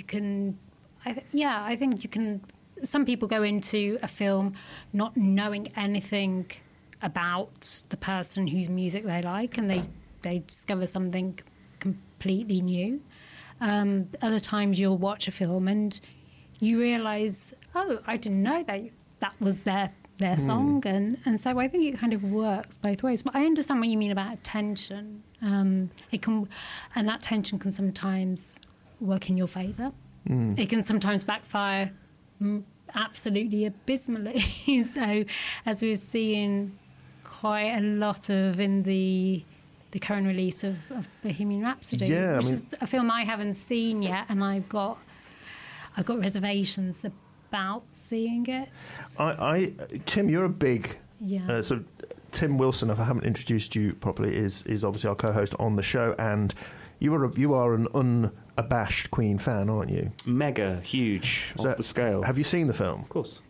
you 0.00 0.04
can, 0.14 0.58
I, 1.04 1.12
th- 1.12 1.26
yeah, 1.32 1.62
I 1.62 1.76
think 1.76 2.02
you 2.02 2.08
can. 2.16 2.40
Some 2.82 3.04
people 3.04 3.28
go 3.28 3.42
into 3.42 3.98
a 4.02 4.08
film 4.08 4.54
not 4.94 5.14
knowing 5.16 5.64
anything 5.76 6.50
about 7.02 7.84
the 7.90 7.96
person 7.96 8.46
whose 8.46 8.68
music 8.70 9.02
they 9.04 9.20
like, 9.22 9.58
and 9.58 9.70
they 9.70 9.82
they 10.22 10.36
discover 10.46 10.86
something 10.86 11.38
completely 11.78 12.60
new. 12.62 13.00
Um, 13.60 14.08
other 14.22 14.40
times 14.40 14.80
you'll 14.80 14.96
watch 15.10 15.28
a 15.28 15.30
film 15.30 15.68
and 15.68 16.00
you 16.60 16.80
realise, 16.80 17.52
oh, 17.74 17.98
I 18.06 18.16
didn't 18.16 18.42
know 18.42 18.62
that 18.70 18.80
that 19.20 19.34
was 19.40 19.62
their 19.64 19.92
their 20.16 20.36
Hmm. 20.36 20.46
song, 20.46 20.86
and 20.86 21.18
and 21.26 21.38
so 21.44 21.58
I 21.58 21.68
think 21.68 21.82
it 21.94 21.98
kind 21.98 22.14
of 22.14 22.22
works 22.24 22.78
both 22.78 23.02
ways. 23.02 23.22
But 23.22 23.34
I 23.36 23.44
understand 23.44 23.80
what 23.80 23.88
you 23.90 23.98
mean 23.98 24.10
about 24.10 24.42
tension. 24.44 25.22
Um, 25.42 25.90
it 26.10 26.20
can, 26.22 26.48
and 26.94 27.06
that 27.08 27.20
tension 27.22 27.58
can 27.58 27.72
sometimes 27.72 28.58
work 29.00 29.28
in 29.28 29.36
your 29.36 29.46
favour. 29.48 29.92
Hmm. 30.26 30.54
It 30.56 30.68
can 30.68 30.82
sometimes 30.82 31.24
backfire 31.24 31.92
mm, 32.42 32.62
absolutely 32.94 33.64
abysmally. 33.66 34.40
so, 34.84 35.24
as 35.66 35.82
we've 35.82 35.98
seen 35.98 36.78
quite 37.24 37.74
a 37.76 37.80
lot 37.80 38.28
of 38.28 38.60
in 38.60 38.82
the 38.82 39.44
the 39.92 39.98
current 39.98 40.24
release 40.26 40.62
of, 40.62 40.76
of 40.90 41.08
Bohemian 41.22 41.62
Rhapsody, 41.62 42.06
Yeah, 42.06 42.34
I 42.34 42.36
which 42.36 42.44
mean- 42.46 42.54
is 42.54 42.66
a 42.80 42.86
film 42.86 43.10
I 43.10 43.22
haven't 43.24 43.54
seen 43.54 44.02
yet, 44.02 44.26
and 44.28 44.44
I've 44.44 44.68
got 44.68 44.98
I've 45.96 46.06
got 46.06 46.20
reservations 46.20 47.04
about 47.04 47.82
seeing 47.88 48.46
it. 48.46 48.68
I, 49.18 49.24
I 49.24 49.72
Tim, 50.06 50.28
you're 50.28 50.44
a 50.44 50.48
big. 50.48 50.96
Yeah. 51.20 51.50
Uh, 51.50 51.62
so 51.62 51.82
Tim 52.30 52.56
Wilson, 52.58 52.90
if 52.90 53.00
I 53.00 53.04
haven't 53.04 53.24
introduced 53.24 53.74
you 53.74 53.94
properly, 53.94 54.36
is 54.36 54.62
is 54.64 54.84
obviously 54.84 55.08
our 55.08 55.16
co-host 55.16 55.54
on 55.58 55.74
the 55.76 55.82
show, 55.82 56.14
and 56.18 56.54
you 57.00 57.12
are 57.14 57.24
a, 57.24 57.32
you 57.38 57.54
are 57.54 57.74
an 57.74 57.88
unabashed 58.60 59.10
Queen 59.10 59.38
fan, 59.38 59.68
aren't 59.70 59.90
you? 59.90 60.12
Mega 60.26 60.80
huge 60.80 61.52
So 61.56 61.70
off 61.70 61.76
the 61.76 61.82
scale. 61.82 62.22
Have 62.22 62.38
you 62.38 62.44
seen 62.44 62.66
the 62.66 62.74
film? 62.74 63.00
of 63.02 63.08
course. 63.08 63.40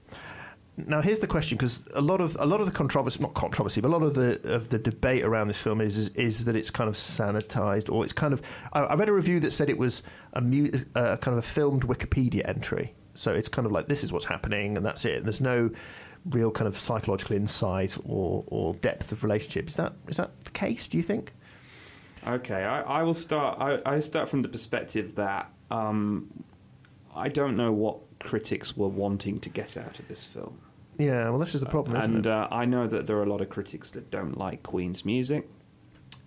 Now, 0.76 1.02
here's 1.02 1.18
the 1.18 1.26
question: 1.26 1.58
because 1.58 1.84
a 1.94 2.00
lot 2.00 2.22
of 2.22 2.36
a 2.40 2.46
lot 2.46 2.60
of 2.60 2.66
the 2.66 2.72
controversy, 2.72 3.20
not 3.20 3.34
controversy, 3.34 3.80
but 3.82 3.88
a 3.88 3.92
lot 3.92 4.02
of 4.02 4.14
the 4.14 4.40
of 4.50 4.70
the 4.70 4.78
debate 4.78 5.24
around 5.24 5.48
this 5.48 5.60
film 5.60 5.80
is 5.80 5.96
is, 5.96 6.08
is 6.10 6.44
that 6.46 6.56
it's 6.56 6.70
kind 6.70 6.88
of 6.88 6.94
sanitized, 6.94 7.92
or 7.92 8.02
it's 8.04 8.14
kind 8.14 8.32
of. 8.32 8.40
I, 8.72 8.80
I 8.80 8.94
read 8.94 9.08
a 9.08 9.12
review 9.12 9.40
that 9.40 9.52
said 9.52 9.68
it 9.68 9.76
was 9.76 10.02
a 10.32 10.40
mu- 10.40 10.70
uh, 10.94 11.16
kind 11.18 11.36
of 11.36 11.44
a 11.44 11.46
filmed 11.46 11.82
Wikipedia 11.82 12.48
entry, 12.48 12.94
so 13.14 13.32
it's 13.32 13.48
kind 13.48 13.66
of 13.66 13.72
like 13.72 13.88
this 13.88 14.02
is 14.04 14.12
what's 14.12 14.24
happening, 14.24 14.76
and 14.78 14.86
that's 14.86 15.04
it. 15.04 15.24
There's 15.24 15.40
no 15.42 15.70
real 16.30 16.50
kind 16.50 16.68
of 16.68 16.78
psychological 16.78 17.36
insight 17.36 17.96
or, 18.04 18.44
or 18.46 18.74
depth 18.74 19.10
of 19.12 19.22
relationship. 19.22 19.68
Is 19.68 19.74
that 19.76 19.92
is 20.08 20.16
that 20.16 20.30
the 20.44 20.50
case? 20.50 20.88
Do 20.88 20.96
you 20.96 21.02
think? 21.02 21.32
Okay, 22.26 22.62
I, 22.64 22.82
I 22.82 23.02
will 23.02 23.14
start. 23.14 23.58
I, 23.60 23.80
I 23.96 24.00
start 24.00 24.28
from 24.28 24.42
the 24.42 24.48
perspective 24.48 25.14
that 25.16 25.50
um, 25.70 26.30
I 27.14 27.28
don't 27.28 27.56
know 27.56 27.72
what 27.72 27.98
critics 28.20 28.76
were 28.76 28.88
wanting 28.88 29.40
to 29.40 29.48
get 29.48 29.76
out 29.76 29.98
of 29.98 30.06
this 30.08 30.24
film, 30.24 30.58
Yeah, 30.98 31.30
well, 31.30 31.38
this 31.38 31.54
is 31.54 31.62
the 31.62 31.68
problem, 31.68 31.96
isn't 31.96 32.14
and 32.16 32.26
it? 32.26 32.30
uh, 32.30 32.48
I 32.50 32.66
know 32.66 32.86
that 32.86 33.06
there 33.06 33.16
are 33.16 33.22
a 33.22 33.28
lot 33.30 33.40
of 33.40 33.48
critics 33.48 33.90
that 33.92 34.10
don't 34.10 34.36
like 34.36 34.62
Queen's 34.62 35.04
music. 35.04 35.48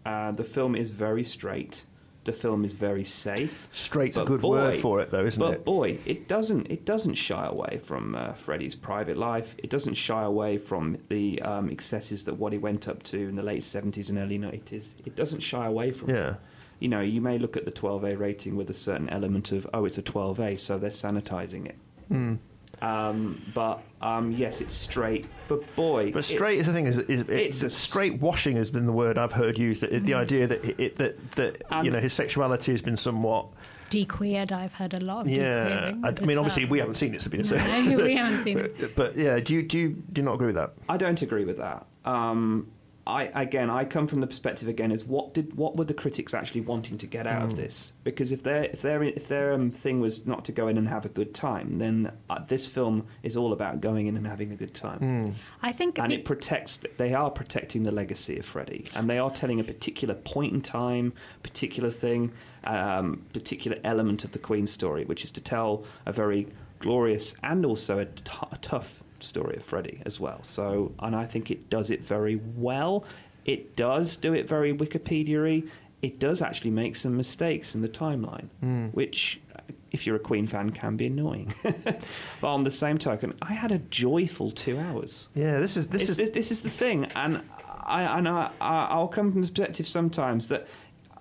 Uh, 0.05 0.31
the 0.31 0.43
film 0.43 0.75
is 0.75 0.91
very 0.91 1.23
straight. 1.23 1.83
The 2.25 2.33
film 2.33 2.63
is 2.63 2.73
very 2.73 3.03
safe. 3.03 3.67
Straight's 3.73 4.17
a 4.17 4.23
good 4.23 4.41
boy- 4.41 4.49
word 4.51 4.75
for 4.77 5.01
it, 5.01 5.11
though, 5.11 5.25
isn't 5.25 5.39
but 5.39 5.53
it? 5.53 5.57
But 5.57 5.65
boy, 5.65 5.99
it 6.05 6.27
doesn't 6.27 6.67
it 6.71 6.85
doesn't 6.85 7.15
shy 7.15 7.45
away 7.45 7.81
from 7.83 8.15
uh, 8.15 8.33
Freddie's 8.33 8.75
private 8.75 9.17
life. 9.17 9.55
It 9.57 9.69
doesn't 9.69 9.95
shy 9.95 10.23
away 10.23 10.57
from 10.57 10.97
the 11.09 11.41
um, 11.41 11.69
excesses 11.69 12.23
that 12.23 12.35
what 12.35 12.53
he 12.53 12.57
went 12.59 12.87
up 12.87 13.03
to 13.03 13.17
in 13.17 13.35
the 13.35 13.43
late 13.43 13.65
seventies 13.65 14.09
and 14.09 14.17
early 14.17 14.37
nineties. 14.37 14.95
It 15.05 15.15
doesn't 15.15 15.41
shy 15.41 15.65
away 15.65 15.91
from. 15.91 16.09
it. 16.11 16.15
Yeah. 16.15 16.35
You 16.79 16.89
know, 16.89 17.01
you 17.01 17.21
may 17.21 17.37
look 17.37 17.55
at 17.55 17.63
the 17.63 17.71
12A 17.71 18.19
rating 18.19 18.57
with 18.57 18.69
a 18.69 18.73
certain 18.73 19.07
element 19.09 19.51
of 19.53 19.65
oh, 19.73 19.85
it's 19.85 19.97
a 19.97 20.01
12A, 20.01 20.59
so 20.59 20.77
they're 20.77 20.89
sanitizing 20.89 21.65
it. 21.65 21.77
Hmm. 22.09 22.35
Um, 22.83 23.41
but 23.53 23.81
um, 24.01 24.31
yes, 24.33 24.59
it's 24.59 24.73
straight. 24.73 25.27
But 25.47 25.75
boy, 25.75 26.11
But 26.11 26.25
straight 26.25 26.59
is 26.59 26.67
the 26.67 26.73
thing 26.73 26.85
is, 26.87 26.97
is 26.97 27.21
it, 27.21 27.29
it's 27.29 27.63
a- 27.63 27.69
straight 27.69 28.19
washing 28.19 28.57
has 28.57 28.71
been 28.71 28.85
the 28.85 28.91
word 28.91 29.17
I've 29.17 29.31
heard 29.31 29.57
used. 29.57 29.81
That 29.81 29.91
Mm. 29.91 30.05
the 30.05 30.13
idea 30.15 30.47
that 30.47 30.81
it, 30.81 30.97
that 30.97 31.31
that 31.33 31.61
Um, 31.71 31.85
you 31.85 31.91
know 31.91 31.99
his 31.99 32.11
sexuality 32.13 32.71
has 32.73 32.81
been 32.81 32.97
somewhat 32.97 33.47
Dequeered, 33.89 34.51
I've 34.51 34.73
heard 34.73 34.93
a 34.95 34.99
lot 34.99 35.27
of 35.27 35.31
yeah. 35.31 35.93
I, 36.03 36.07
I 36.09 36.25
mean, 36.25 36.37
obviously 36.39 36.63
term. 36.63 36.69
we 36.71 36.79
haven't 36.79 36.95
seen 36.95 37.13
it, 37.13 37.21
Sabina. 37.21 37.43
So. 37.45 37.57
No, 37.57 37.97
we 38.03 38.15
haven't 38.15 38.43
seen 38.43 38.57
it. 38.57 38.75
But, 38.79 38.95
but 38.95 39.15
yeah, 39.15 39.39
do 39.39 39.53
you 39.53 39.61
do 39.63 39.77
you, 39.79 39.89
do 40.11 40.21
you 40.21 40.25
not 40.25 40.33
agree 40.33 40.47
with 40.47 40.55
that? 40.55 40.73
I 40.89 40.97
don't 40.97 41.21
agree 41.21 41.45
with 41.45 41.57
that. 41.57 41.85
Um, 42.03 42.67
I 43.05 43.23
again, 43.35 43.69
I 43.69 43.83
come 43.83 44.07
from 44.07 44.21
the 44.21 44.27
perspective 44.27 44.69
again 44.69 44.91
is 44.91 45.03
what 45.03 45.33
did 45.33 45.55
what 45.55 45.75
were 45.75 45.83
the 45.83 45.93
critics 45.93 46.33
actually 46.33 46.61
wanting 46.61 46.97
to 46.99 47.07
get 47.07 47.27
out 47.27 47.41
Hmm. 47.41 47.49
of 47.49 47.55
this? 47.57 47.91
Because 48.05 48.31
if 48.31 48.43
their 48.43 48.63
if 48.65 48.81
their 48.81 49.03
if 49.03 49.27
their 49.27 49.51
um, 49.53 49.71
thing 49.71 49.99
was 49.99 50.25
not 50.25 50.45
to 50.45 50.51
go 50.53 50.67
in 50.69 50.77
and 50.77 50.87
have 50.87 51.03
a 51.05 51.09
good 51.09 51.33
time, 51.33 51.79
then 51.79 52.11
uh, 52.29 52.39
this 52.47 52.65
film 52.65 53.05
is 53.21 53.35
all 53.35 53.51
about 53.51 53.81
going 53.81 54.07
in 54.07 54.15
and 54.15 54.25
having 54.25 54.51
a 54.53 54.55
good 54.55 54.73
time. 54.73 54.99
Hmm. 54.99 55.31
I 55.61 55.73
think 55.73 55.99
And 55.99 56.13
it- 56.13 56.19
it 56.19 56.25
protects. 56.25 56.79
They 56.97 57.13
are 57.13 57.29
protecting 57.29 57.83
the 57.83 57.91
legacy 57.91 58.39
of 58.39 58.45
Freddie, 58.45 58.85
and 58.95 59.09
they 59.09 59.17
are 59.19 59.29
telling 59.31 59.59
a 59.59 59.63
particular 59.65 60.15
point 60.15 60.53
in 60.53 60.61
time, 60.61 61.11
particular 61.43 61.89
thing, 61.89 62.31
um, 62.63 63.23
particular 63.33 63.77
element 63.83 64.23
of 64.23 64.31
the 64.31 64.39
Queen 64.39 64.65
story, 64.65 65.03
which 65.03 65.25
is 65.25 65.31
to 65.31 65.41
tell 65.41 65.83
a 66.05 66.13
very 66.13 66.47
glorious 66.79 67.35
and 67.43 67.65
also 67.65 67.99
a, 67.99 68.05
t- 68.05 68.31
a 68.51 68.57
tough 68.57 69.03
story 69.23 69.55
of 69.57 69.63
Freddie 69.63 70.01
as 70.05 70.19
well. 70.19 70.39
So, 70.43 70.93
and 70.99 71.15
I 71.15 71.25
think 71.25 71.49
it 71.51 71.69
does 71.69 71.89
it 71.89 72.03
very 72.03 72.39
well. 72.55 73.05
It 73.45 73.75
does 73.75 74.15
do 74.15 74.33
it 74.33 74.47
very 74.47 74.73
Wikipedia-y. 74.73 75.63
It 76.01 76.19
does 76.19 76.41
actually 76.41 76.71
make 76.71 76.95
some 76.95 77.15
mistakes 77.15 77.75
in 77.75 77.81
the 77.81 77.87
timeline, 77.89 78.47
which, 78.93 79.39
uh, 79.55 79.61
if 79.91 80.05
you're 80.05 80.17
a 80.17 80.19
Queen 80.19 80.47
fan, 80.47 80.71
can 80.71 80.97
be 80.97 81.05
annoying. 81.07 81.53
but 81.63 82.03
on 82.47 82.63
the 82.63 82.71
same 82.71 82.97
token, 82.97 83.33
I 83.41 83.53
had 83.53 83.71
a 83.71 83.77
joyful 83.79 84.51
two 84.51 84.77
hours. 84.77 85.27
Yeah, 85.33 85.59
this 85.59 85.77
is 85.77 85.87
this 85.87 86.01
This 86.07 86.09
is 86.09 86.19
is 86.19 86.31
this 86.31 86.51
is 86.51 86.61
the 86.61 86.69
thing, 86.69 87.05
and 87.15 87.41
I 87.83 88.03
and 88.17 88.27
I, 88.27 88.51
I 88.59 88.87
I'll 88.91 89.07
come 89.07 89.31
from 89.31 89.41
the 89.41 89.47
perspective 89.47 89.87
sometimes 89.87 90.49
that 90.49 90.67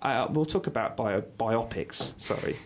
I, 0.00 0.26
we'll 0.26 0.46
talk 0.46 0.66
about 0.66 0.96
bio, 0.96 1.20
biopics. 1.38 2.12
Sorry, 2.20 2.56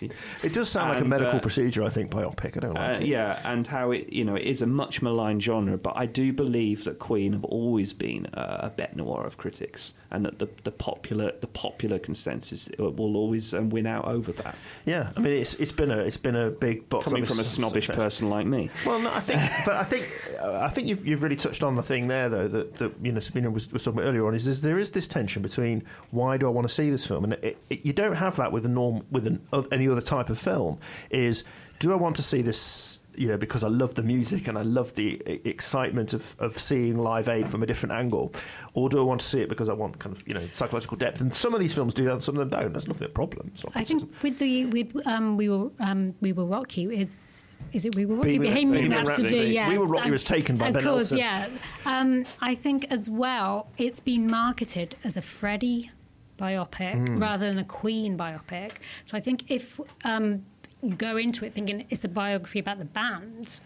it 0.00 0.52
does 0.52 0.68
sound 0.68 0.90
like 0.90 1.00
a 1.00 1.04
medical 1.04 1.36
uh, 1.36 1.40
procedure. 1.40 1.82
I 1.82 1.88
think 1.88 2.10
biopic. 2.10 2.56
I 2.56 2.60
don't 2.60 2.74
like 2.74 2.96
uh, 2.96 3.00
it. 3.00 3.06
yeah, 3.06 3.40
and 3.44 3.66
how 3.66 3.90
it 3.90 4.12
you 4.12 4.24
know 4.24 4.34
it 4.34 4.44
is 4.44 4.62
a 4.62 4.66
much 4.66 5.02
maligned 5.02 5.42
genre, 5.42 5.76
but 5.76 5.94
I 5.96 6.06
do 6.06 6.32
believe 6.32 6.84
that 6.84 6.98
Queen 6.98 7.32
have 7.32 7.44
always 7.44 7.92
been 7.92 8.26
uh, 8.26 8.70
a 8.70 8.70
bête 8.70 8.96
noir 8.96 9.26
of 9.26 9.36
critics, 9.36 9.94
and 10.14 10.24
that 10.24 10.38
the, 10.38 10.48
the 10.62 10.70
popular 10.70 11.32
the 11.40 11.46
popular 11.46 11.98
consensus 11.98 12.68
will 12.78 13.16
always 13.16 13.52
um, 13.52 13.70
win 13.70 13.86
out 13.86 14.06
over 14.06 14.32
that. 14.32 14.56
Yeah, 14.84 15.10
I 15.16 15.20
mean 15.20 15.32
it's 15.32 15.54
it's 15.54 15.72
been 15.72 15.90
a 15.90 15.98
it's 15.98 16.16
been 16.16 16.36
a 16.36 16.50
big 16.50 16.88
box 16.88 17.04
Coming 17.04 17.24
from 17.24 17.40
a 17.40 17.44
snobbish 17.44 17.86
success. 17.86 18.02
person 18.02 18.30
like 18.30 18.46
me, 18.46 18.70
Well, 18.86 19.00
no, 19.00 19.12
I 19.12 19.20
think, 19.20 19.40
but 19.64 19.74
I 19.74 19.84
think, 19.84 20.08
uh, 20.40 20.60
I 20.60 20.68
think 20.68 20.88
you've, 20.88 21.06
you've 21.06 21.22
really 21.22 21.36
touched 21.36 21.62
on 21.62 21.74
the 21.74 21.82
thing 21.82 22.06
there, 22.06 22.28
though 22.28 22.48
that, 22.48 22.76
that 22.76 22.92
you 23.02 23.12
know 23.12 23.20
Sabina 23.20 23.50
was, 23.50 23.72
was 23.72 23.82
talking 23.82 23.98
about 23.98 24.08
earlier 24.08 24.26
on. 24.26 24.34
Is, 24.34 24.48
is 24.48 24.60
there 24.60 24.78
is 24.78 24.90
this 24.92 25.08
tension 25.08 25.42
between 25.42 25.82
why 26.10 26.36
do 26.36 26.46
I 26.46 26.50
want 26.50 26.68
to 26.68 26.72
see 26.72 26.90
this 26.90 27.06
film, 27.06 27.24
and 27.24 27.32
it, 27.34 27.58
it, 27.70 27.84
you 27.84 27.92
don't 27.92 28.16
have 28.16 28.36
that 28.36 28.52
with 28.52 28.64
a 28.64 28.68
norm 28.68 29.04
with 29.10 29.26
an, 29.26 29.40
uh, 29.52 29.62
any 29.72 29.88
other 29.88 30.00
type 30.00 30.30
of 30.30 30.38
film. 30.38 30.78
Is 31.10 31.44
do 31.78 31.92
I 31.92 31.96
want 31.96 32.16
to 32.16 32.22
see 32.22 32.42
this? 32.42 33.00
You 33.16 33.28
know, 33.28 33.36
because 33.36 33.62
I 33.62 33.68
love 33.68 33.94
the 33.94 34.02
music 34.02 34.48
and 34.48 34.58
I 34.58 34.62
love 34.62 34.94
the 34.94 35.20
excitement 35.48 36.12
of, 36.14 36.34
of 36.38 36.58
seeing 36.58 36.98
Live 36.98 37.28
Aid 37.28 37.48
from 37.48 37.62
a 37.62 37.66
different 37.66 37.92
angle, 37.94 38.32
or 38.74 38.88
do 38.88 38.98
I 38.98 39.02
want 39.02 39.20
to 39.20 39.26
see 39.26 39.40
it 39.40 39.48
because 39.48 39.68
I 39.68 39.72
want 39.72 39.98
kind 39.98 40.14
of 40.16 40.26
you 40.26 40.34
know 40.34 40.48
psychological 40.52 40.96
depth? 40.96 41.20
And 41.20 41.32
some 41.34 41.54
of 41.54 41.60
these 41.60 41.72
films 41.72 41.94
do 41.94 42.04
that, 42.04 42.12
and 42.12 42.22
some 42.22 42.36
of 42.36 42.40
them 42.50 42.60
don't. 42.60 42.72
That's 42.72 42.86
nothing 42.88 43.06
a 43.06 43.10
problem. 43.10 43.52
Not 43.64 43.72
I 43.76 43.84
think 43.84 44.02
with 44.22 44.38
the 44.38 44.66
with 44.66 45.06
um, 45.06 45.36
we 45.36 45.48
will 45.48 45.72
um, 45.80 46.14
we 46.20 46.32
will 46.32 46.48
rock 46.48 46.76
you 46.76 46.90
is 46.90 47.42
is 47.72 47.84
it 47.84 47.94
we 47.94 48.04
will 48.04 48.16
rock 48.16 48.26
you 48.26 48.40
Bohemian- 48.40 48.70
Bohemian 48.72 48.90
Rhapsody? 48.92 49.22
Rhapsody. 49.22 49.52
Yes. 49.54 49.68
We 49.70 49.78
Will 49.78 49.86
Rock 49.86 50.04
You 50.06 50.12
was 50.12 50.24
taken 50.24 50.56
by 50.56 50.68
of 50.68 50.74
Ben 50.74 50.82
course, 50.84 51.12
Elton. 51.12 51.18
yeah. 51.18 51.48
Um, 51.86 52.24
I 52.40 52.54
think 52.54 52.86
as 52.90 53.08
well 53.08 53.68
it's 53.78 54.00
been 54.00 54.26
marketed 54.26 54.96
as 55.04 55.16
a 55.16 55.22
Freddie 55.22 55.90
biopic 56.38 56.94
Hmm. 57.08 57.18
rather 57.18 57.48
than 57.48 57.58
a 57.58 57.64
Queen 57.64 58.18
biopic. 58.18 58.72
So 59.04 59.16
I 59.16 59.20
think 59.20 59.44
if 59.48 59.80
um, 60.04 60.44
you 60.84 60.94
go 60.94 61.16
into 61.16 61.44
it 61.44 61.54
thinking 61.54 61.84
it's 61.90 62.04
a 62.04 62.08
biography 62.08 62.58
about 62.58 62.78
the 62.78 62.84
band, 62.84 63.60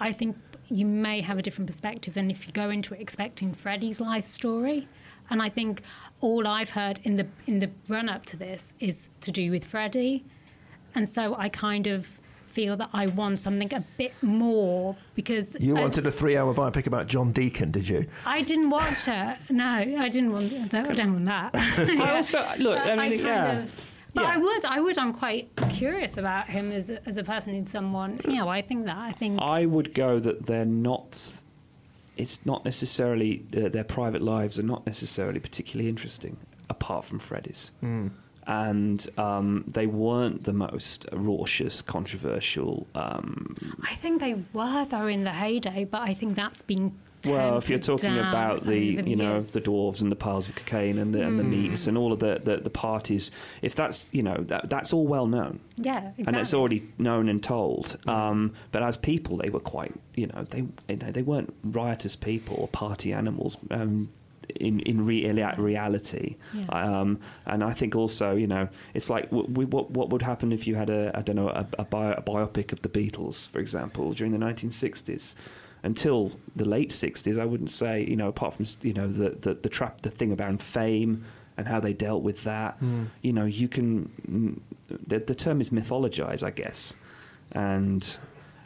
I 0.00 0.12
think 0.12 0.36
you 0.68 0.86
may 0.86 1.20
have 1.20 1.38
a 1.38 1.42
different 1.42 1.66
perspective 1.68 2.14
than 2.14 2.30
if 2.30 2.46
you 2.46 2.52
go 2.52 2.70
into 2.70 2.94
it 2.94 3.00
expecting 3.00 3.52
Freddie's 3.52 4.00
life 4.00 4.26
story. 4.26 4.88
And 5.30 5.42
I 5.42 5.48
think 5.48 5.82
all 6.20 6.46
I've 6.46 6.70
heard 6.70 7.00
in 7.04 7.16
the 7.16 7.26
in 7.46 7.58
the 7.60 7.70
run 7.88 8.08
up 8.08 8.24
to 8.26 8.36
this 8.36 8.74
is 8.80 9.08
to 9.20 9.30
do 9.30 9.50
with 9.50 9.64
Freddie, 9.64 10.24
and 10.94 11.08
so 11.08 11.34
I 11.36 11.48
kind 11.48 11.86
of 11.86 12.06
feel 12.48 12.76
that 12.76 12.90
I 12.92 13.06
want 13.06 13.40
something 13.40 13.72
a 13.72 13.82
bit 13.96 14.12
more 14.22 14.94
because 15.14 15.56
You 15.58 15.74
as- 15.76 15.80
wanted 15.82 16.06
a 16.06 16.10
three-hour 16.10 16.52
biopic 16.54 16.86
about 16.86 17.06
John 17.06 17.32
Deacon, 17.32 17.70
did 17.70 17.88
you? 17.88 18.06
I 18.26 18.42
didn't 18.42 18.68
watch 18.68 19.08
it. 19.08 19.38
No, 19.48 19.64
I 19.64 20.08
didn't 20.10 20.32
want 20.32 20.70
that. 20.70 20.90
I 20.90 20.92
don't 20.92 21.12
want 21.14 21.24
that. 21.26 21.50
I 22.00 22.14
also 22.16 22.46
look. 22.58 22.78
I 22.78 22.94
But 22.96 22.98
mean, 22.98 23.10
kind 23.20 23.22
yeah. 23.22 23.58
of- 23.62 23.91
but 24.14 24.22
Yeah. 24.22 24.32
I 24.34 24.36
would, 24.38 24.64
I 24.64 24.80
would. 24.80 24.98
I'm 24.98 25.12
quite 25.12 25.50
curious 25.70 26.16
about 26.16 26.48
him 26.48 26.72
as 26.72 26.90
a, 26.90 27.06
as 27.08 27.16
a 27.16 27.24
person 27.24 27.54
in 27.54 27.66
someone. 27.66 28.20
You 28.26 28.36
know, 28.36 28.48
I 28.48 28.62
think 28.62 28.86
that. 28.86 28.96
I 28.96 29.12
think. 29.12 29.40
I 29.40 29.66
would 29.66 29.94
go 29.94 30.18
that 30.18 30.46
they're 30.46 30.64
not. 30.64 31.32
It's 32.16 32.44
not 32.44 32.64
necessarily 32.64 33.44
uh, 33.56 33.68
their 33.68 33.84
private 33.84 34.20
lives 34.22 34.58
are 34.58 34.62
not 34.64 34.84
necessarily 34.86 35.40
particularly 35.40 35.88
interesting, 35.88 36.36
apart 36.68 37.04
from 37.06 37.18
Freddie's. 37.18 37.70
And 38.46 39.06
um, 39.16 39.64
they 39.68 39.86
weren't 39.86 40.44
the 40.44 40.52
most 40.52 41.06
raucous, 41.12 41.80
controversial. 41.80 42.86
Um, 42.94 43.56
I 43.84 43.94
think 43.94 44.20
they 44.20 44.34
were 44.52 44.84
though 44.84 45.06
in 45.06 45.22
the 45.24 45.30
heyday, 45.30 45.84
but 45.84 46.02
I 46.02 46.12
think 46.12 46.34
that's 46.34 46.60
been 46.60 46.98
Well, 47.26 47.58
if 47.58 47.68
you're 47.70 47.78
talking 47.78 48.18
about 48.18 48.64
the, 48.64 48.78
you 48.78 49.16
know, 49.16 49.32
years. 49.34 49.52
the 49.52 49.60
dwarves 49.60 50.00
and 50.02 50.10
the 50.10 50.16
piles 50.16 50.48
of 50.48 50.54
cocaine 50.54 50.98
and 50.98 51.14
the, 51.14 51.22
and 51.22 51.38
the 51.38 51.44
meats 51.44 51.86
and 51.86 51.96
all 51.96 52.12
of 52.12 52.18
the, 52.20 52.40
the, 52.42 52.56
the 52.58 52.70
parties, 52.70 53.30
if 53.62 53.74
that's, 53.74 54.08
you 54.12 54.22
know, 54.22 54.36
that, 54.48 54.68
that's 54.68 54.92
all 54.92 55.06
well 55.06 55.26
known. 55.26 55.60
yeah, 55.76 55.98
exactly. 55.98 56.24
And 56.26 56.36
it's 56.36 56.52
already 56.54 56.88
known 56.98 57.28
and 57.28 57.42
told. 57.42 57.96
Um, 58.08 58.54
but 58.72 58.82
as 58.82 58.96
people, 58.96 59.36
they 59.36 59.50
were 59.50 59.60
quite 59.60 59.92
you 60.14 60.26
know 60.26 60.44
they 60.50 60.62
they 60.88 61.22
weren't 61.22 61.54
riotous 61.64 62.16
people 62.16 62.56
or 62.58 62.68
party 62.68 63.12
animals. 63.12 63.56
Um, 63.70 64.10
in 64.56 64.80
in 64.80 65.06
rea- 65.06 65.30
reality, 65.56 66.36
Yeah. 66.52 66.64
um, 66.68 67.20
and 67.46 67.62
I 67.64 67.72
think 67.72 67.94
also, 67.94 68.34
you 68.34 68.46
know, 68.48 68.68
it's 68.92 69.08
like 69.08 69.30
w- 69.30 69.48
we, 69.48 69.64
what 69.64 69.90
what 69.92 70.10
would 70.10 70.20
happen 70.22 70.52
if 70.52 70.66
you 70.66 70.74
had 70.74 70.90
a 70.90 71.12
I 71.14 71.22
don't 71.22 71.36
know 71.36 71.48
a, 71.48 71.66
a, 71.78 71.84
bio, 71.84 72.12
a 72.12 72.22
biopic 72.22 72.72
of 72.72 72.82
the 72.82 72.88
Beatles, 72.88 73.48
for 73.48 73.60
example, 73.60 74.12
during 74.12 74.32
the 74.32 74.38
1960s. 74.44 75.34
Until 75.84 76.32
the 76.54 76.64
late 76.64 76.90
60s, 76.90 77.40
I 77.40 77.44
wouldn't 77.44 77.70
say, 77.70 78.04
you 78.06 78.14
know, 78.14 78.28
apart 78.28 78.54
from 78.54 78.66
you 78.82 78.92
know 78.92 79.08
the 79.08 79.30
the, 79.30 79.54
the 79.54 79.68
trap 79.68 80.02
the 80.02 80.10
thing 80.10 80.32
about 80.32 80.60
fame 80.60 81.24
and 81.56 81.66
how 81.68 81.80
they 81.80 81.92
dealt 81.92 82.22
with 82.22 82.44
that. 82.44 82.78
You 83.22 83.32
know, 83.32 83.44
you 83.44 83.68
can 83.68 84.10
mm, 84.28 84.60
the, 85.06 85.18
the 85.18 85.34
term 85.34 85.60
is 85.60 85.70
mythologize, 85.70 86.42
I 86.42 86.50
guess, 86.50 86.94
and 87.50 88.18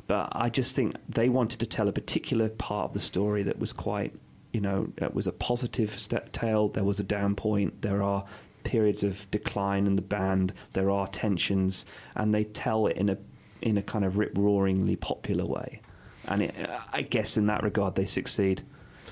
but 0.07 0.29
I 0.33 0.51
just 0.51 0.75
think 0.77 0.97
they 1.09 1.29
wanted 1.29 1.61
to 1.61 1.67
tell 1.67 1.89
a 1.89 1.93
particular 1.93 2.49
part 2.49 2.91
of 2.91 2.93
the 2.95 3.01
story 3.01 3.43
that 3.45 3.59
was 3.59 3.73
quite, 3.73 4.15
you 4.53 4.61
know, 4.61 4.93
it 4.99 5.15
was 5.15 5.27
a 5.27 5.33
positive 5.33 5.99
step 5.99 6.33
tale. 6.33 6.69
There 6.69 6.85
was 6.85 7.01
a 7.01 7.05
down 7.05 7.35
point. 7.35 7.83
There 7.83 8.03
are 8.03 8.25
periods 8.63 9.05
of 9.05 9.29
decline 9.31 9.87
in 9.87 9.97
the 9.97 10.03
band. 10.03 10.53
There 10.75 10.91
are 10.91 11.07
tensions, 11.09 11.87
and 12.15 12.35
they 12.35 12.45
tell 12.45 12.87
it 12.87 12.97
in 12.97 13.09
a 13.09 13.19
in 13.63 13.79
a 13.79 13.83
kind 13.83 14.05
of 14.05 14.19
rip 14.19 14.35
roaringly 14.35 14.97
popular 14.97 15.45
way. 15.45 15.81
And 16.29 16.43
it, 16.43 16.55
I 16.93 17.03
guess 17.03 17.37
in 17.37 17.47
that 17.47 17.63
regard 17.63 17.95
they 17.95 18.05
succeed. 18.07 18.63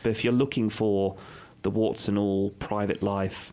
But 0.02 0.10
if 0.10 0.24
you're 0.24 0.32
looking 0.32 0.68
for 0.68 1.16
the 1.62 1.70
warts 1.70 2.08
and 2.08 2.18
all 2.18 2.50
private 2.50 3.02
life 3.02 3.52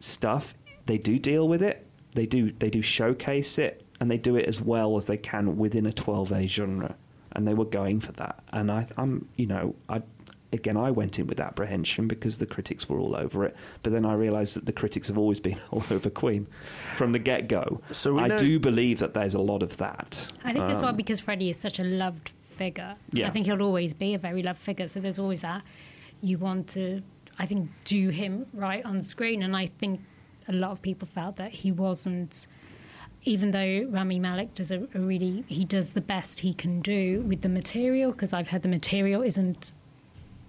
stuff, 0.00 0.54
they 0.86 0.98
do 0.98 1.18
deal 1.18 1.48
with 1.48 1.62
it. 1.62 1.86
They 2.14 2.26
do 2.26 2.52
they 2.52 2.70
do 2.70 2.82
showcase 2.82 3.58
it, 3.58 3.86
and 4.00 4.10
they 4.10 4.18
do 4.18 4.36
it 4.36 4.46
as 4.46 4.60
well 4.60 4.96
as 4.96 5.06
they 5.06 5.16
can 5.16 5.56
within 5.56 5.86
a 5.86 5.92
12A 5.92 6.46
genre. 6.48 6.94
And 7.34 7.48
they 7.48 7.54
were 7.54 7.64
going 7.64 8.00
for 8.00 8.12
that. 8.12 8.40
And 8.52 8.70
I, 8.70 8.86
I'm, 8.98 9.28
you 9.36 9.46
know, 9.46 9.74
I 9.88 10.02
again 10.52 10.76
I 10.76 10.90
went 10.90 11.18
in 11.18 11.26
with 11.26 11.40
apprehension 11.40 12.08
because 12.08 12.36
the 12.36 12.44
critics 12.44 12.86
were 12.88 12.98
all 12.98 13.16
over 13.16 13.46
it. 13.46 13.56
But 13.82 13.92
then 13.94 14.04
I 14.04 14.12
realised 14.12 14.56
that 14.56 14.66
the 14.66 14.72
critics 14.72 15.08
have 15.08 15.16
always 15.16 15.40
been 15.40 15.58
all 15.70 15.82
over 15.90 16.10
Queen 16.10 16.46
from 16.96 17.12
the 17.12 17.18
get 17.18 17.48
go. 17.48 17.80
So 17.92 18.18
I 18.18 18.26
know- 18.28 18.36
do 18.38 18.58
believe 18.60 18.98
that 18.98 19.14
there's 19.14 19.34
a 19.34 19.40
lot 19.40 19.62
of 19.62 19.78
that. 19.78 20.26
I 20.44 20.52
think 20.52 20.64
as 20.66 20.80
well 20.82 20.90
Um, 20.90 20.96
because 20.96 21.20
Freddie 21.20 21.48
is 21.48 21.58
such 21.58 21.78
a 21.78 21.84
loved 21.84 22.32
figure. 22.52 22.94
Yeah. 23.12 23.26
I 23.26 23.30
think 23.30 23.46
he'll 23.46 23.62
always 23.62 23.94
be 23.94 24.14
a 24.14 24.18
very 24.18 24.42
loved 24.42 24.60
figure. 24.60 24.88
So 24.88 25.00
there's 25.00 25.18
always 25.18 25.42
that 25.42 25.62
you 26.20 26.38
want 26.38 26.68
to, 26.68 27.02
I 27.38 27.46
think, 27.46 27.70
do 27.84 28.10
him 28.10 28.46
right 28.52 28.84
on 28.84 29.00
screen. 29.02 29.42
And 29.42 29.56
I 29.56 29.66
think 29.66 30.00
a 30.48 30.52
lot 30.52 30.70
of 30.70 30.82
people 30.82 31.08
felt 31.08 31.36
that 31.36 31.52
he 31.52 31.72
wasn't. 31.72 32.46
Even 33.24 33.52
though 33.52 33.86
Rami 33.88 34.18
Malek 34.18 34.54
does 34.54 34.72
a, 34.72 34.88
a 34.94 34.98
really, 34.98 35.44
he 35.46 35.64
does 35.64 35.92
the 35.92 36.00
best 36.00 36.40
he 36.40 36.52
can 36.52 36.80
do 36.80 37.22
with 37.22 37.42
the 37.42 37.48
material. 37.48 38.12
Because 38.12 38.32
I've 38.32 38.48
heard 38.48 38.62
the 38.62 38.68
material 38.68 39.22
isn't 39.22 39.72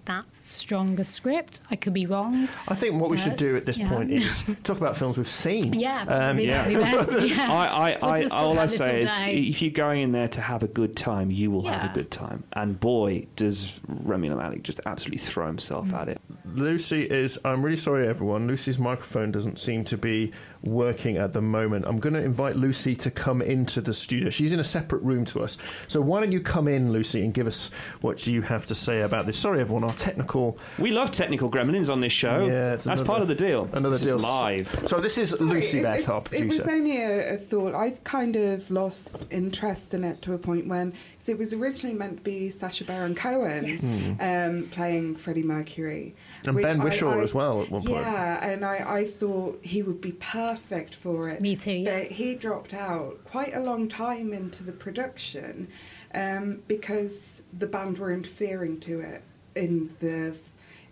that 0.06 0.24
stronger 0.40 1.04
script. 1.04 1.60
I 1.70 1.76
could 1.76 1.94
be 1.94 2.06
wrong. 2.06 2.48
I 2.68 2.74
think 2.74 3.00
what 3.00 3.10
we 3.10 3.16
should 3.16 3.36
do 3.36 3.56
at 3.56 3.66
this 3.66 3.78
yeah. 3.78 3.88
point 3.88 4.10
is 4.10 4.44
talk 4.64 4.76
about 4.78 4.96
films 4.96 5.16
we've 5.16 5.26
seen. 5.28 5.72
Yeah, 5.72 6.02
Um, 6.02 6.38
yeah. 6.38 6.68
best. 6.78 7.18
Yeah. 7.24 7.50
I, 7.50 7.92
I, 7.92 7.98
I, 8.02 8.24
all 8.26 8.58
I 8.58 8.66
say 8.66 9.02
is, 9.02 9.18
day. 9.18 9.38
if 9.38 9.62
you're 9.62 9.70
going 9.70 10.02
in 10.02 10.12
there 10.12 10.28
to 10.28 10.40
have 10.40 10.62
a 10.62 10.68
good 10.68 10.96
time, 10.96 11.30
you 11.30 11.50
will 11.50 11.66
have 11.66 11.90
a 11.90 11.94
good 11.94 12.10
time. 12.10 12.44
And 12.52 12.78
boy, 12.78 13.26
does 13.36 13.80
Rami 13.88 14.28
Malek 14.28 14.62
just 14.62 14.80
absolutely 14.86 15.18
throw 15.18 15.46
himself 15.46 15.88
Mm. 15.88 15.94
at 16.00 16.08
it. 16.08 16.20
Lucy 16.54 17.02
is. 17.02 17.38
I'm 17.44 17.62
really 17.62 17.76
sorry, 17.76 18.06
everyone. 18.06 18.46
Lucy's 18.46 18.78
microphone 18.78 19.30
doesn't 19.32 19.58
seem 19.58 19.84
to 19.86 19.96
be 19.98 20.32
working 20.64 21.16
at 21.18 21.32
the 21.32 21.40
moment. 21.42 21.84
I'm 21.86 21.98
going 21.98 22.14
to 22.14 22.22
invite 22.22 22.56
Lucy 22.56 22.96
to 22.96 23.10
come 23.10 23.42
into 23.42 23.80
the 23.80 23.92
studio. 23.94 24.30
She's 24.30 24.52
in 24.52 24.60
a 24.60 24.64
separate 24.64 25.02
room 25.02 25.24
to 25.26 25.42
us. 25.42 25.58
So 25.88 26.00
why 26.00 26.20
don't 26.20 26.32
you 26.32 26.40
come 26.40 26.68
in, 26.68 26.92
Lucy, 26.92 27.22
and 27.24 27.32
give 27.34 27.46
us 27.46 27.70
what 28.00 28.26
you 28.26 28.42
have 28.42 28.66
to 28.66 28.74
say 28.74 29.02
about 29.02 29.26
this? 29.26 29.38
Sorry, 29.38 29.60
everyone. 29.60 29.84
Our 29.84 29.92
technical. 29.92 30.58
We 30.78 30.90
love 30.90 31.10
technical 31.12 31.50
gremlins 31.50 31.90
on 31.90 32.00
this 32.00 32.12
show. 32.12 32.46
Yeah, 32.46 32.72
it's 32.72 32.84
That's 32.84 33.00
another- 33.00 33.04
part 33.04 33.22
of 33.22 33.28
the 33.28 33.34
deal. 33.34 33.68
Another 33.72 33.90
This 33.90 34.00
is 34.02 34.06
deal. 34.06 34.18
live. 34.18 34.84
So 34.86 35.00
this 35.00 35.18
is 35.18 35.30
Sorry, 35.30 35.44
Lucy 35.50 35.78
it- 35.80 35.82
Beth, 35.82 35.98
it's- 36.00 36.08
our 36.08 36.18
It 36.32 36.46
was 36.46 36.56
producer. 36.58 36.70
only 36.70 37.02
a, 37.02 37.34
a 37.34 37.36
thought. 37.36 37.74
I'd 37.74 38.02
kind 38.04 38.36
of 38.36 38.70
lost 38.70 39.18
interest 39.30 39.94
in 39.94 40.04
it 40.04 40.22
to 40.22 40.32
a 40.32 40.38
point 40.38 40.66
when 40.66 40.92
'cause 41.18 41.28
it 41.28 41.38
was 41.38 41.52
originally 41.52 41.94
meant 41.96 42.18
to 42.18 42.22
be 42.22 42.50
Sacha 42.50 42.84
Baron 42.84 43.14
Cohen 43.14 44.16
um, 44.20 44.68
playing 44.70 45.16
Freddie 45.16 45.42
Mercury. 45.42 46.14
And 46.46 46.56
which 46.56 46.64
Ben 46.64 46.80
I- 46.80 46.84
Whishaw 46.84 47.18
I- 47.18 47.22
as 47.22 47.34
well 47.34 47.62
at 47.62 47.70
one 47.70 47.82
point. 47.82 48.00
Yeah, 48.00 48.44
and 48.46 48.64
I, 48.64 48.98
I 48.98 49.04
thought 49.06 49.64
he 49.64 49.82
would 49.82 50.00
be 50.00 50.12
perfect 50.12 50.94
for 50.94 51.28
it. 51.28 51.40
Me 51.40 51.56
too, 51.56 51.72
yeah. 51.72 52.00
But 52.00 52.12
he 52.12 52.34
dropped 52.34 52.74
out 52.74 53.24
quite 53.24 53.54
a 53.54 53.60
long 53.60 53.88
time 53.88 54.32
into 54.32 54.62
the 54.62 54.72
production 54.72 55.68
um, 56.14 56.62
because 56.68 57.42
the 57.56 57.66
band 57.66 57.98
were 57.98 58.12
interfering 58.12 58.80
to 58.80 59.00
it 59.00 59.22
in 59.54 59.94
the 60.00 60.36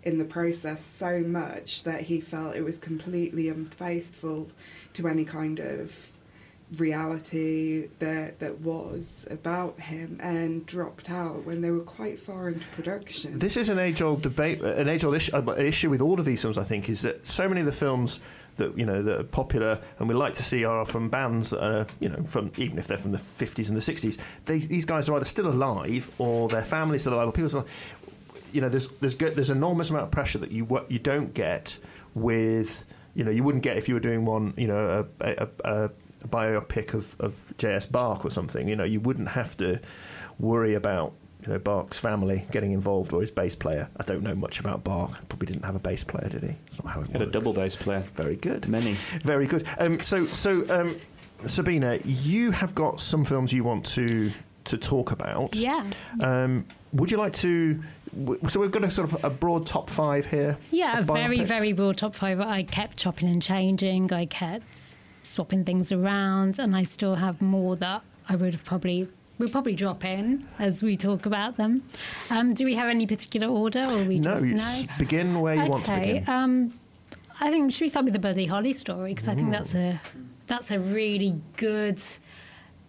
in 0.03 0.17
the 0.17 0.25
process 0.25 0.83
so 0.83 1.21
much 1.21 1.83
that 1.83 2.01
he 2.01 2.19
felt 2.19 2.55
it 2.57 2.63
was 2.63 2.77
completely 2.77 3.47
unfaithful 3.47 4.49
to 4.93 5.07
any 5.07 5.23
kind 5.23 5.59
of 5.59 6.11
reality 6.79 7.87
that 7.99 8.39
that 8.39 8.59
was 8.61 9.27
about 9.29 9.79
him 9.79 10.19
and 10.21 10.65
dropped 10.65 11.09
out 11.09 11.45
when 11.45 11.61
they 11.61 11.71
were 11.71 11.81
quite 11.81 12.19
far 12.19 12.49
into 12.49 12.65
production. 12.67 13.39
This 13.39 13.57
is 13.57 13.69
an 13.69 13.79
age-old 13.79 14.21
debate, 14.21 14.61
an 14.61 14.87
age-old 14.87 15.15
issue, 15.15 15.35
uh, 15.35 15.53
issue 15.53 15.89
with 15.89 16.01
all 16.01 16.19
of 16.19 16.25
these 16.25 16.41
films. 16.41 16.57
I 16.57 16.63
think 16.63 16.89
is 16.89 17.01
that 17.03 17.25
so 17.25 17.47
many 17.47 17.61
of 17.61 17.65
the 17.65 17.71
films 17.71 18.19
that 18.57 18.77
you 18.77 18.85
know 18.85 19.01
that 19.01 19.19
are 19.19 19.23
popular 19.23 19.79
and 19.97 20.07
we 20.07 20.13
like 20.13 20.33
to 20.33 20.43
see 20.43 20.63
are 20.63 20.85
from 20.85 21.09
bands 21.09 21.49
that 21.49 21.63
are 21.63 21.87
you 21.99 22.09
know 22.09 22.23
from 22.23 22.51
even 22.57 22.77
if 22.77 22.87
they're 22.87 22.97
from 22.97 23.11
the 23.11 23.17
50s 23.17 23.67
and 23.69 23.77
the 23.77 23.81
60s. 23.81 24.17
They, 24.45 24.59
these 24.59 24.85
guys 24.85 25.09
are 25.09 25.15
either 25.15 25.25
still 25.25 25.47
alive 25.47 26.09
or 26.17 26.49
their 26.49 26.63
families 26.63 27.01
still 27.01 27.15
alive 27.15 27.29
or 27.29 27.31
people. 27.31 27.51
Alive. 27.51 27.71
You 28.51 28.61
know, 28.61 28.69
there's 28.69 28.87
there's 28.87 29.15
there's 29.15 29.49
enormous 29.49 29.89
amount 29.89 30.05
of 30.05 30.11
pressure 30.11 30.37
that 30.39 30.51
you 30.51 30.67
you 30.87 30.99
don't 30.99 31.33
get 31.33 31.77
with 32.13 32.85
you 33.15 33.23
know 33.23 33.31
you 33.31 33.43
wouldn't 33.43 33.63
get 33.63 33.77
if 33.77 33.87
you 33.87 33.93
were 33.93 33.99
doing 33.99 34.25
one 34.25 34.53
you 34.57 34.67
know 34.67 35.05
a, 35.21 35.29
a, 35.29 35.47
a, 35.65 35.89
a 36.23 36.27
biopic 36.27 36.93
of, 36.93 37.15
of 37.19 37.53
J.S. 37.57 37.85
Bach 37.85 38.23
or 38.25 38.31
something. 38.31 38.67
You 38.67 38.75
know, 38.75 38.83
you 38.83 38.99
wouldn't 38.99 39.29
have 39.29 39.57
to 39.57 39.79
worry 40.39 40.73
about 40.73 41.13
you 41.45 41.53
know 41.53 41.59
Bach's 41.59 41.97
family 41.97 42.45
getting 42.51 42.71
involved 42.71 43.13
or 43.13 43.21
his 43.21 43.31
bass 43.31 43.55
player. 43.55 43.89
I 43.97 44.03
don't 44.03 44.23
know 44.23 44.35
much 44.35 44.59
about 44.59 44.83
Bach. 44.83 45.27
Probably 45.29 45.47
didn't 45.47 45.65
have 45.65 45.75
a 45.75 45.79
bass 45.79 46.03
player, 46.03 46.29
did 46.29 46.43
he? 46.43 46.55
It's 46.65 46.83
not 46.83 46.93
how 46.93 47.01
it 47.01 47.09
Had 47.09 47.21
a 47.21 47.25
double 47.25 47.53
bass 47.53 47.75
player. 47.75 48.01
Very 48.15 48.35
good. 48.35 48.67
Many. 48.67 48.97
Very 49.23 49.47
good. 49.47 49.67
Um, 49.77 49.99
so, 49.99 50.25
so 50.25 50.65
um, 50.69 50.95
Sabina, 51.45 51.99
you 52.05 52.51
have 52.51 52.73
got 52.75 52.99
some 52.99 53.23
films 53.25 53.51
you 53.51 53.63
want 53.63 53.85
to 53.87 54.31
to 54.65 54.77
talk 54.77 55.11
about. 55.11 55.55
Yeah. 55.55 55.85
Um, 56.21 56.65
would 56.93 57.11
you 57.11 57.17
like 57.17 57.33
to? 57.33 57.83
So 58.47 58.59
we've 58.59 58.71
got 58.71 58.83
a 58.83 58.91
sort 58.91 59.11
of 59.11 59.23
a 59.25 59.29
broad 59.29 59.65
top 59.65 59.89
five 59.89 60.25
here. 60.25 60.57
Yeah, 60.71 60.99
a 60.99 61.03
very, 61.03 61.43
very 61.43 61.73
broad 61.73 61.97
top 61.97 62.15
five. 62.15 62.39
I 62.39 62.63
kept 62.63 62.95
chopping 62.97 63.27
and 63.27 63.41
changing. 63.41 64.13
I 64.13 64.25
kept 64.27 64.95
swapping 65.23 65.63
things 65.65 65.91
around, 65.91 66.59
and 66.59 66.75
I 66.75 66.83
still 66.83 67.15
have 67.15 67.41
more 67.41 67.75
that 67.77 68.01
I 68.29 68.35
would 68.35 68.53
have 68.53 68.63
probably 68.65 69.07
we'll 69.39 69.49
probably 69.49 69.75
drop 69.75 70.05
in 70.05 70.47
as 70.59 70.83
we 70.83 70.95
talk 70.95 71.25
about 71.25 71.57
them. 71.57 71.83
Um, 72.29 72.53
do 72.53 72.63
we 72.65 72.75
have 72.75 72.87
any 72.87 73.07
particular 73.07 73.47
order, 73.47 73.83
or 73.89 74.03
we 74.03 74.19
No, 74.19 74.37
just 74.37 74.83
s- 74.83 74.87
begin 74.99 75.41
where 75.41 75.55
you 75.55 75.69
want 75.69 75.85
to 75.85 75.95
begin. 75.99 76.29
Um, 76.29 76.79
I 77.39 77.49
think 77.49 77.73
should 77.73 77.81
we 77.81 77.89
start 77.89 78.05
with 78.05 78.13
the 78.13 78.19
Buddy 78.19 78.45
Holly 78.45 78.73
story 78.73 79.11
because 79.11 79.27
I 79.27 79.35
think 79.35 79.49
that's 79.51 79.73
a 79.73 79.99
that's 80.47 80.69
a 80.71 80.79
really 80.79 81.41
good 81.57 81.99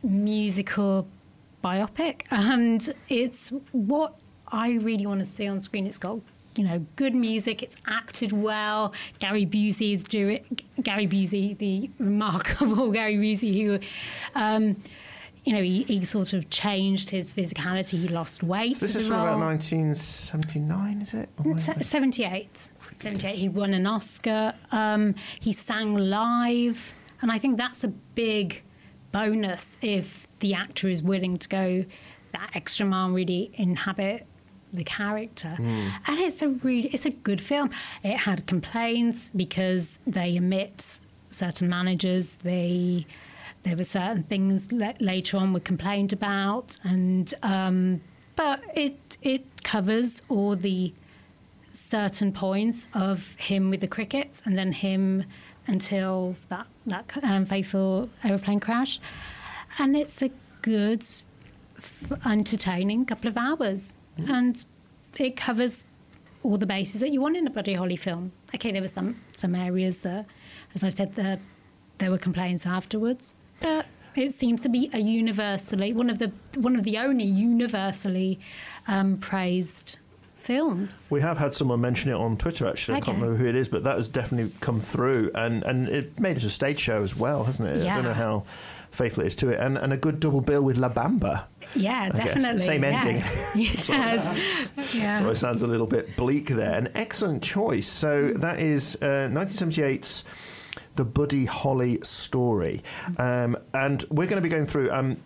musical 0.02 1.08
biopic, 1.62 2.22
and 2.30 2.94
it's 3.08 3.48
what 3.72 4.14
I 4.48 4.72
really 4.72 5.06
want 5.06 5.20
to 5.20 5.26
see 5.26 5.46
on 5.46 5.60
screen. 5.60 5.86
It's 5.86 5.98
got 5.98 6.20
you 6.56 6.64
know 6.64 6.86
good 6.96 7.14
music. 7.14 7.62
It's 7.62 7.76
acted 7.86 8.32
well. 8.32 8.92
Gary 9.18 9.46
Busey 9.46 9.92
is 9.94 10.04
doing 10.04 10.44
Gary 10.82 11.06
Busey, 11.06 11.56
the 11.58 11.90
remarkable 11.98 12.90
Gary 12.98 13.16
Busey, 13.16 13.54
who. 13.54 13.78
Um, 14.34 14.82
you 15.44 15.52
know, 15.52 15.62
he, 15.62 15.82
he 15.82 16.02
sort 16.06 16.32
of 16.32 16.48
changed 16.48 17.10
his 17.10 17.30
physicality. 17.30 17.98
He 17.98 18.08
lost 18.08 18.42
weight. 18.42 18.78
So 18.78 18.86
this 18.86 18.96
is 18.96 19.08
from 19.08 19.20
about 19.20 19.38
1979, 19.38 21.02
is 21.02 21.12
it? 21.12 21.28
Or 21.44 21.58
Se- 21.58 21.82
78. 21.82 22.70
78. 22.94 23.34
He 23.34 23.48
won 23.50 23.74
an 23.74 23.86
Oscar. 23.86 24.54
Um, 24.72 25.14
he 25.38 25.52
sang 25.52 25.94
live. 25.94 26.94
And 27.20 27.30
I 27.30 27.38
think 27.38 27.58
that's 27.58 27.84
a 27.84 27.88
big 27.88 28.62
bonus 29.12 29.76
if 29.82 30.26
the 30.40 30.54
actor 30.54 30.88
is 30.88 31.02
willing 31.02 31.36
to 31.38 31.48
go 31.48 31.84
that 32.32 32.50
extra 32.54 32.86
mile 32.86 33.06
and 33.06 33.14
really 33.14 33.50
inhabit 33.54 34.26
the 34.74 34.84
character. 34.84 35.54
And 35.58 36.18
it's 36.20 36.42
a 36.42 36.48
really, 36.48 36.88
it's 36.88 37.06
a 37.06 37.10
good 37.10 37.40
film. 37.40 37.70
It 38.02 38.18
had 38.18 38.46
complaints 38.46 39.30
because 39.34 39.98
they 40.06 40.38
omit 40.38 40.98
certain 41.30 41.68
managers. 41.68 42.36
They 42.42 43.06
there 43.64 43.76
were 43.76 43.84
certain 43.84 44.24
things 44.24 44.70
later 44.72 45.38
on 45.38 45.52
were 45.54 45.60
complained 45.60 46.12
about, 46.12 46.78
and 46.84 47.32
um, 47.42 48.02
but 48.36 48.60
it 48.74 49.16
it 49.22 49.62
covers 49.64 50.22
all 50.28 50.54
the 50.54 50.92
certain 51.72 52.30
points 52.32 52.86
of 52.94 53.34
him 53.38 53.70
with 53.70 53.80
the 53.80 53.88
crickets, 53.88 54.42
and 54.44 54.56
then 54.56 54.72
him 54.72 55.24
until 55.66 56.36
that 56.50 56.66
that 56.86 57.10
um, 57.22 57.46
faithful 57.46 58.10
aeroplane 58.22 58.60
crash, 58.60 59.00
and 59.78 59.96
it's 59.96 60.20
a 60.22 60.30
good, 60.62 61.02
f- 61.78 62.12
entertaining 62.26 63.04
couple 63.06 63.28
of 63.28 63.36
hours, 63.36 63.94
and 64.16 64.64
it 65.18 65.36
covers 65.36 65.84
all 66.42 66.58
the 66.58 66.66
bases 66.66 67.00
that 67.00 67.10
you 67.10 67.20
want 67.20 67.36
in 67.36 67.46
a 67.46 67.50
Buddy 67.50 67.74
Holly 67.74 67.96
film. 67.96 68.32
Okay, 68.54 68.70
there 68.72 68.82
were 68.82 68.88
some 68.88 69.20
some 69.32 69.54
areas 69.54 70.02
that, 70.02 70.26
as 70.74 70.84
I 70.84 70.90
said, 70.90 71.14
there 71.14 71.40
there 71.98 72.10
were 72.10 72.18
complaints 72.18 72.66
afterwards, 72.66 73.34
but 73.60 73.86
it 74.16 74.32
seems 74.32 74.62
to 74.62 74.68
be 74.68 74.90
a 74.92 74.98
universally 74.98 75.92
one 75.92 76.10
of 76.10 76.18
the 76.18 76.32
one 76.56 76.76
of 76.76 76.82
the 76.84 76.98
only 76.98 77.24
universally 77.24 78.38
um, 78.86 79.16
praised 79.18 79.98
films. 80.36 81.08
We 81.10 81.20
have 81.22 81.38
had 81.38 81.54
someone 81.54 81.80
mention 81.80 82.10
it 82.10 82.14
on 82.14 82.36
Twitter. 82.36 82.66
Actually, 82.68 82.98
I 82.98 83.00
can't 83.00 83.16
remember 83.18 83.36
who 83.42 83.46
it 83.48 83.56
is, 83.56 83.68
but 83.68 83.82
that 83.84 83.96
has 83.96 84.06
definitely 84.08 84.52
come 84.60 84.80
through, 84.80 85.30
and 85.34 85.62
and 85.64 85.88
it 85.88 86.20
made 86.20 86.36
it 86.36 86.44
a 86.44 86.50
stage 86.50 86.78
show 86.80 87.02
as 87.02 87.16
well, 87.16 87.44
hasn't 87.44 87.68
it? 87.68 87.76
I 87.76 87.76
don't 87.78 87.84
Yeah. 87.84 88.00
know 88.02 88.12
how 88.14 88.44
faithful 88.94 89.24
it 89.24 89.28
is 89.28 89.36
to 89.36 89.50
it, 89.50 89.58
and 89.60 89.76
and 89.76 89.92
a 89.92 89.96
good 89.96 90.20
double 90.20 90.40
bill 90.40 90.62
with 90.62 90.78
La 90.78 90.88
Bamba. 90.88 91.44
Yeah, 91.74 92.08
definitely. 92.10 92.60
Same 92.60 92.84
ending. 92.84 93.22
Yes. 93.54 93.88
yes. 93.88 94.94
yeah. 94.94 95.18
So 95.18 95.30
it 95.30 95.36
sounds 95.36 95.62
a 95.62 95.66
little 95.66 95.86
bit 95.86 96.16
bleak 96.16 96.48
there. 96.48 96.74
An 96.74 96.88
excellent 96.94 97.42
choice. 97.42 97.86
So 97.86 98.32
that 98.36 98.58
is 98.58 98.96
uh, 98.96 99.28
1978's 99.30 100.24
The 100.94 101.04
Buddy 101.04 101.44
Holly 101.44 102.00
Story. 102.02 102.82
Um, 103.18 103.56
and 103.72 104.04
we're 104.10 104.26
going 104.26 104.42
to 104.42 104.48
be 104.48 104.48
going 104.48 104.66
through 104.66 104.90
um, 104.90 105.18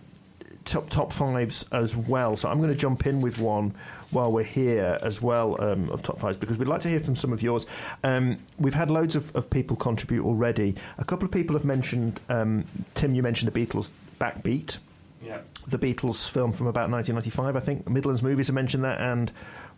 top, 0.65 0.91
top 0.91 1.13
fives 1.13 1.65
as 1.73 1.97
well. 1.97 2.37
So 2.37 2.49
I'm 2.49 2.59
going 2.59 2.73
to 2.73 2.77
jump 2.77 3.07
in 3.07 3.21
with 3.21 3.39
one 3.39 3.75
while 4.11 4.33
we're 4.33 4.43
here 4.43 4.99
as 5.03 5.21
well 5.21 5.61
um, 5.63 5.91
of 5.91 6.03
top 6.03 6.19
fives 6.19 6.37
because 6.37 6.57
we'd 6.59 6.69
like 6.69 6.81
to 6.81 6.89
hear 6.89 7.01
from 7.01 7.15
some 7.17 7.33
of 7.33 7.43
yours. 7.43 7.67
Um, 8.03 8.39
we've 8.59 8.75
had 8.75 8.91
loads 8.91 9.17
of, 9.17 9.35
of 9.37 9.51
people 9.51 9.77
contribute 9.77 10.25
already. 10.25 10.77
A 10.97 11.05
couple 11.05 11.27
of 11.27 11.31
people 11.31 11.55
have 11.57 11.65
mentioned, 11.65 12.19
um, 12.29 12.65
Tim, 12.95 13.15
you 13.15 13.23
mentioned 13.23 13.53
the 13.53 13.67
Beatles 13.67 13.91
Backbeat 14.21 14.79
Yeah. 15.23 15.41
the 15.67 15.79
Beatles 15.79 16.29
film 16.29 16.53
from 16.53 16.67
about 16.69 16.91
1995, 16.91 17.55
I 17.57 17.61
think. 17.61 17.89
Midlands 17.89 18.23
Movies 18.23 18.47
have 18.49 18.55
mentioned 18.55 18.85
that, 18.85 19.01
and 19.01 19.31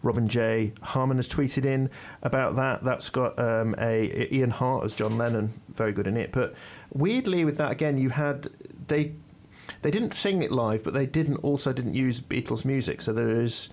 Robin 0.02 0.28
J. 0.28 0.72
Harmon 0.80 1.18
has 1.18 1.28
tweeted 1.28 1.64
in 1.66 1.90
about 2.22 2.56
that. 2.56 2.82
That's 2.84 3.10
got 3.10 3.38
um, 3.38 3.74
a 3.78 4.32
Ian 4.34 4.50
Hart 4.50 4.84
as 4.84 4.94
John 4.94 5.18
Lennon, 5.18 5.52
very 5.74 5.92
good 5.92 6.06
in 6.06 6.16
it. 6.16 6.32
But 6.32 6.54
weirdly, 6.92 7.44
with 7.44 7.58
that 7.58 7.70
again, 7.72 7.98
you 7.98 8.08
had 8.10 8.48
they 8.86 9.12
they 9.82 9.90
didn't 9.90 10.14
sing 10.14 10.42
it 10.42 10.50
live, 10.52 10.84
but 10.84 10.94
they 10.94 11.04
didn't 11.04 11.36
also 11.38 11.72
didn't 11.72 11.94
use 11.94 12.20
Beatles 12.20 12.64
music. 12.64 13.02
So 13.02 13.12
there 13.12 13.28
is 13.42 13.68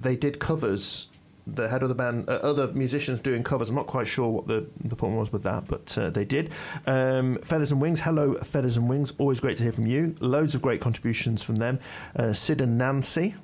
they 0.00 0.16
did 0.16 0.38
covers. 0.38 1.08
They 1.50 1.66
had 1.66 1.82
other 1.82 1.94
band, 1.94 2.28
uh, 2.28 2.32
other 2.42 2.66
musicians 2.74 3.20
doing 3.20 3.42
covers. 3.42 3.70
I'm 3.70 3.74
not 3.74 3.86
quite 3.86 4.06
sure 4.06 4.28
what 4.28 4.46
the, 4.46 4.66
the 4.84 4.94
point 4.94 5.16
was 5.16 5.32
with 5.32 5.44
that, 5.44 5.66
but 5.66 5.96
uh, 5.96 6.10
they 6.10 6.26
did. 6.26 6.50
Um, 6.86 7.38
Feathers 7.42 7.72
and 7.72 7.80
Wings, 7.80 8.00
hello, 8.00 8.34
Feathers 8.34 8.76
and 8.76 8.86
Wings. 8.86 9.14
Always 9.16 9.40
great 9.40 9.56
to 9.56 9.62
hear 9.62 9.72
from 9.72 9.86
you. 9.86 10.14
Loads 10.20 10.54
of 10.54 10.60
great 10.60 10.82
contributions 10.82 11.42
from 11.42 11.56
them. 11.56 11.78
Uh, 12.14 12.34
Sid 12.34 12.60
and 12.60 12.76
Nancy. 12.76 13.34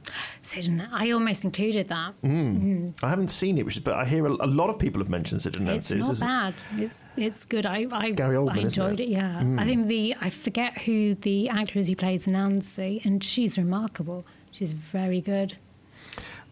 Sid 0.43 0.67
and- 0.69 0.87
I 0.93 1.13
almost 1.13 1.45
included 1.45 1.89
that. 1.89 2.13
I 2.23 3.09
haven't 3.09 3.29
seen 3.29 3.57
it, 3.57 3.65
which 3.65 3.79
is, 3.79 3.83
but 3.83 3.95
I 3.95 4.05
hear 4.05 4.27
a, 4.27 4.33
a 4.33 4.47
lot 4.47 4.69
of 4.69 4.79
people 4.79 5.01
have 5.01 5.09
mentioned 5.09 5.41
Sid 5.41 5.57
and 5.57 5.65
Nancy. 5.65 5.97
It's 5.97 6.07
not 6.07 6.21
bad. 6.21 6.55
It's 6.77 7.07
it's 7.17 7.47
good. 7.47 7.65
I 7.65 7.87
I, 7.91 8.11
Gary 8.11 8.37
Oldman, 8.37 8.57
I 8.59 8.59
enjoyed 8.59 9.01
it? 9.01 9.05
it. 9.05 9.09
Yeah, 9.13 9.43
I 9.57 9.65
think 9.65 9.89
the 9.89 10.15
I 10.21 10.29
forget 10.29 10.83
who 10.83 11.15
the 11.15 11.49
actor 11.49 11.79
is 11.79 11.89
who 11.89 11.97
plays 11.97 12.27
Nancy, 12.29 13.01
and 13.03 13.25
she's 13.25 13.57
remarkable. 13.57 14.27
She's 14.51 14.73
very 14.73 15.23
good. 15.23 15.57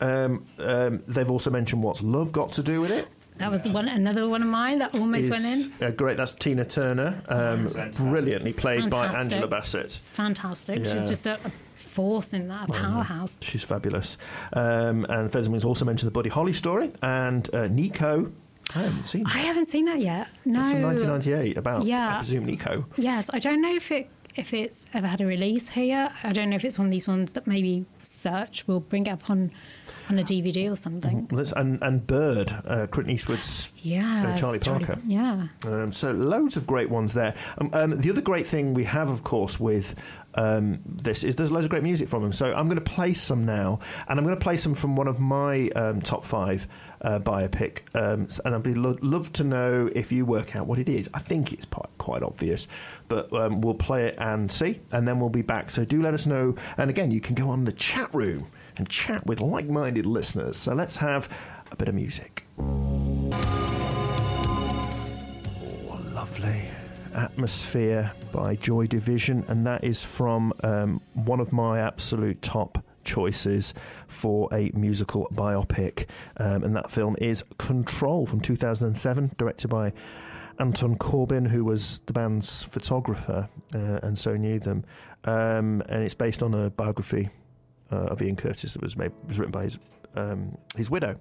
Um, 0.03 0.47
um, 0.59 1.03
they've 1.07 1.31
also 1.31 1.51
mentioned 1.51 1.83
what's 1.83 2.03
love 2.03 2.33
got 2.33 2.53
to 2.53 2.63
do 2.63 2.81
with 2.81 2.91
it. 2.91 3.09
That 3.39 3.51
was 3.51 3.67
one 3.67 3.89
another 3.89 4.29
one 4.29 4.43
of 4.43 4.49
mine 4.49 4.81
that 4.81 4.95
almost 4.95 5.31
went 5.31 5.45
in. 5.45 5.73
uh, 5.81 5.91
great. 5.91 6.17
That's 6.17 6.35
Tina 6.35 6.65
Turner, 6.65 7.23
um, 7.29 7.67
brilliantly 7.97 8.51
It's 8.51 8.61
played 8.61 8.91
by. 8.91 9.07
Angela 9.07 9.47
Bassett. 9.47 10.01
Fantastic. 10.13 10.81
Yeah. 10.81 10.93
She's 10.93 11.05
just 11.05 11.27
a, 11.27 11.39
a 11.45 11.51
force 11.77 12.33
in 12.33 12.49
that, 12.49 12.69
a 12.69 12.73
powerhouse. 12.73 13.39
She's 13.41 13.65
fabulous. 13.65 14.19
Um, 14.53 15.07
and 15.09 15.31
Feathers 15.31 15.47
and 15.47 15.65
also 15.65 15.85
mentioned 15.85 16.09
the 16.09 16.13
Buddy 16.13 16.29
Holly 16.31 16.53
story 16.53 16.93
and 17.03 17.53
uh, 17.55 17.69
Nico. 17.69 18.33
I 18.75 18.83
haven't 18.83 19.05
seen 19.05 19.25
that. 19.25 19.35
I 19.35 19.39
haven't 19.39 19.67
seen 19.67 19.85
that 19.87 20.01
yet. 20.01 20.29
No. 20.45 20.61
It's 20.61 20.71
from 20.71 20.83
1998 20.83 21.59
about, 21.59 21.85
yeah. 21.85 22.15
I 22.15 22.17
presume, 22.19 22.45
Nico. 22.47 22.87
Yes, 22.97 23.29
I 23.33 23.39
don't 23.39 23.61
know 23.61 23.75
if 23.75 23.91
it 23.91 24.09
if 24.35 24.55
it's 24.55 24.87
ever 24.95 25.07
had 25.07 25.21
a 25.21 25.27
release 25.27 25.69
here. 25.69 26.11
I 26.23 26.33
don't 26.33 26.49
know 26.51 26.57
if 26.57 26.65
it's 26.65 26.79
one 26.79 26.87
of 26.87 26.91
these 26.91 27.07
ones 27.07 27.33
that 27.33 27.47
maybe 27.47 27.85
Search 28.03 28.67
will 28.67 28.81
bring 28.81 29.07
it 29.07 29.11
up 29.11 29.29
on 29.29 29.51
on 30.13 30.19
a 30.19 30.23
DVD 30.25 30.71
or 30.71 30.77
something. 30.77 31.29
Let's, 31.33 31.53
and, 31.53 31.83
and 31.83 32.07
Bird, 32.07 32.55
uh, 32.67 32.87
Clint 32.89 33.11
Eastwood's 33.11 33.69
Yeah, 33.79 34.29
Uh, 34.33 34.37
Charlie 34.37 34.59
Parker. 34.59 34.99
Yeah, 35.07 35.49
Um, 35.67 35.91
so 35.93 36.13
loads 36.13 36.57
of 36.57 36.67
great 36.67 36.91
ones 36.91 37.15
there. 37.15 37.35
Um, 37.59 37.71
um, 37.73 38.01
the 38.01 38.11
other 38.11 38.21
great 38.21 38.47
thing 38.47 38.75
we 38.75 38.85
have, 38.85 39.11
of 39.11 39.23
course, 39.23 39.59
with 39.59 39.95
um, 40.35 40.81
this 40.87 41.25
is 41.25 41.37
there's 41.37 41.53
loads 41.53 41.67
of 41.67 41.71
great 41.71 41.83
music 41.83 42.09
from 42.09 42.25
him. 42.25 42.33
So 42.33 42.53
I'm 42.55 42.67
going 42.67 42.83
to 42.83 42.91
play 42.91 43.13
some 43.13 43.45
now, 43.45 43.81
and 44.09 44.19
I'm 44.19 44.25
going 44.25 44.37
to 44.37 44.43
play 44.43 44.57
some 44.57 44.75
from 44.75 44.97
one 44.97 45.09
of 45.09 45.19
my 45.19 45.69
um, 45.71 46.01
top 46.01 46.25
five 46.25 46.67
uh, 47.03 47.19
biopic. 47.19 47.81
Um, 47.95 48.27
and 48.45 48.55
I'd 48.55 48.63
be 48.63 48.75
lo- 48.75 48.99
love 49.03 49.33
to 49.35 49.45
know 49.45 49.91
if 49.95 50.11
you 50.13 50.25
work 50.25 50.57
out 50.57 50.67
what 50.67 50.79
it 50.79 50.89
is. 50.89 51.09
I 51.13 51.19
think 51.19 51.53
it's 51.53 51.65
quite, 51.67 51.91
quite 51.99 52.23
obvious, 52.23 52.67
but 53.09 53.33
um, 53.33 53.61
we'll 53.61 53.75
play 53.75 54.07
it 54.07 54.15
and 54.19 54.51
see, 54.51 54.81
and 54.91 55.07
then 55.07 55.21
we'll 55.21 55.29
be 55.31 55.43
back. 55.43 55.71
So 55.71 55.85
do 55.85 56.01
let 56.03 56.15
us 56.15 56.27
know. 56.27 56.55
And 56.79 56.89
again, 56.89 57.11
you 57.11 57.21
can 57.21 57.35
go 57.35 57.51
on 57.51 57.65
the 57.65 57.73
chat 57.73 58.15
room 58.15 58.47
and 58.77 58.89
chat 58.89 59.27
with 59.27 59.41
like-minded 59.41 60.07
listeners. 60.07 60.57
So 60.57 60.75
let's 60.75 60.97
have 60.97 61.29
a 61.71 61.77
bit 61.77 61.89
of 61.89 61.95
music. 61.95 62.47
Oh, 62.59 63.31
lovely. 66.13 66.69
Atmosphere 67.15 68.13
by 68.33 68.57
Joy 68.57 68.87
Division, 68.87 69.45
and 69.49 69.67
that 69.67 69.85
is 69.85 70.03
from 70.03 70.53
um, 70.63 71.01
one 71.13 71.41
of 71.41 71.53
my 71.53 71.81
absolute 71.81 72.41
top 72.41 72.83
choices 73.05 73.75
for 74.09 74.49
a 74.53 74.71
musical 74.75 75.29
biopic. 75.35 76.07
Um, 76.39 76.65
and 76.65 76.75
that 76.77 76.91
film 76.91 77.17
is 77.21 77.45
Control 77.59 78.27
from 78.27 78.41
2007, 78.41 79.33
directed 79.37 79.69
by 79.69 79.93
Anton 80.59 80.97
Corbijn, 80.97 81.49
who 81.49 81.65
was 81.65 82.01
the 82.07 82.13
band's 82.13 82.63
photographer 82.63 83.49
uh, 83.75 83.99
and 84.03 84.19
so 84.19 84.37
knew 84.37 84.59
them. 84.59 84.85
Um, 85.25 85.83
and 85.89 86.03
it's 86.03 86.15
based 86.15 86.43
on 86.43 86.55
a 86.55 86.71
biography 86.71 87.31
uh, 87.93 88.07
of 88.13 88.23
Ian 88.23 88.37
Curtis 88.37 88.73
that 88.73 88.83
was 88.83 88.97
made 88.97 89.13
was 89.29 89.39
written 89.39 89.53
by 89.53 89.65
his 89.65 89.79
um, 90.15 90.59
his 90.77 90.91
widow. 90.91 91.17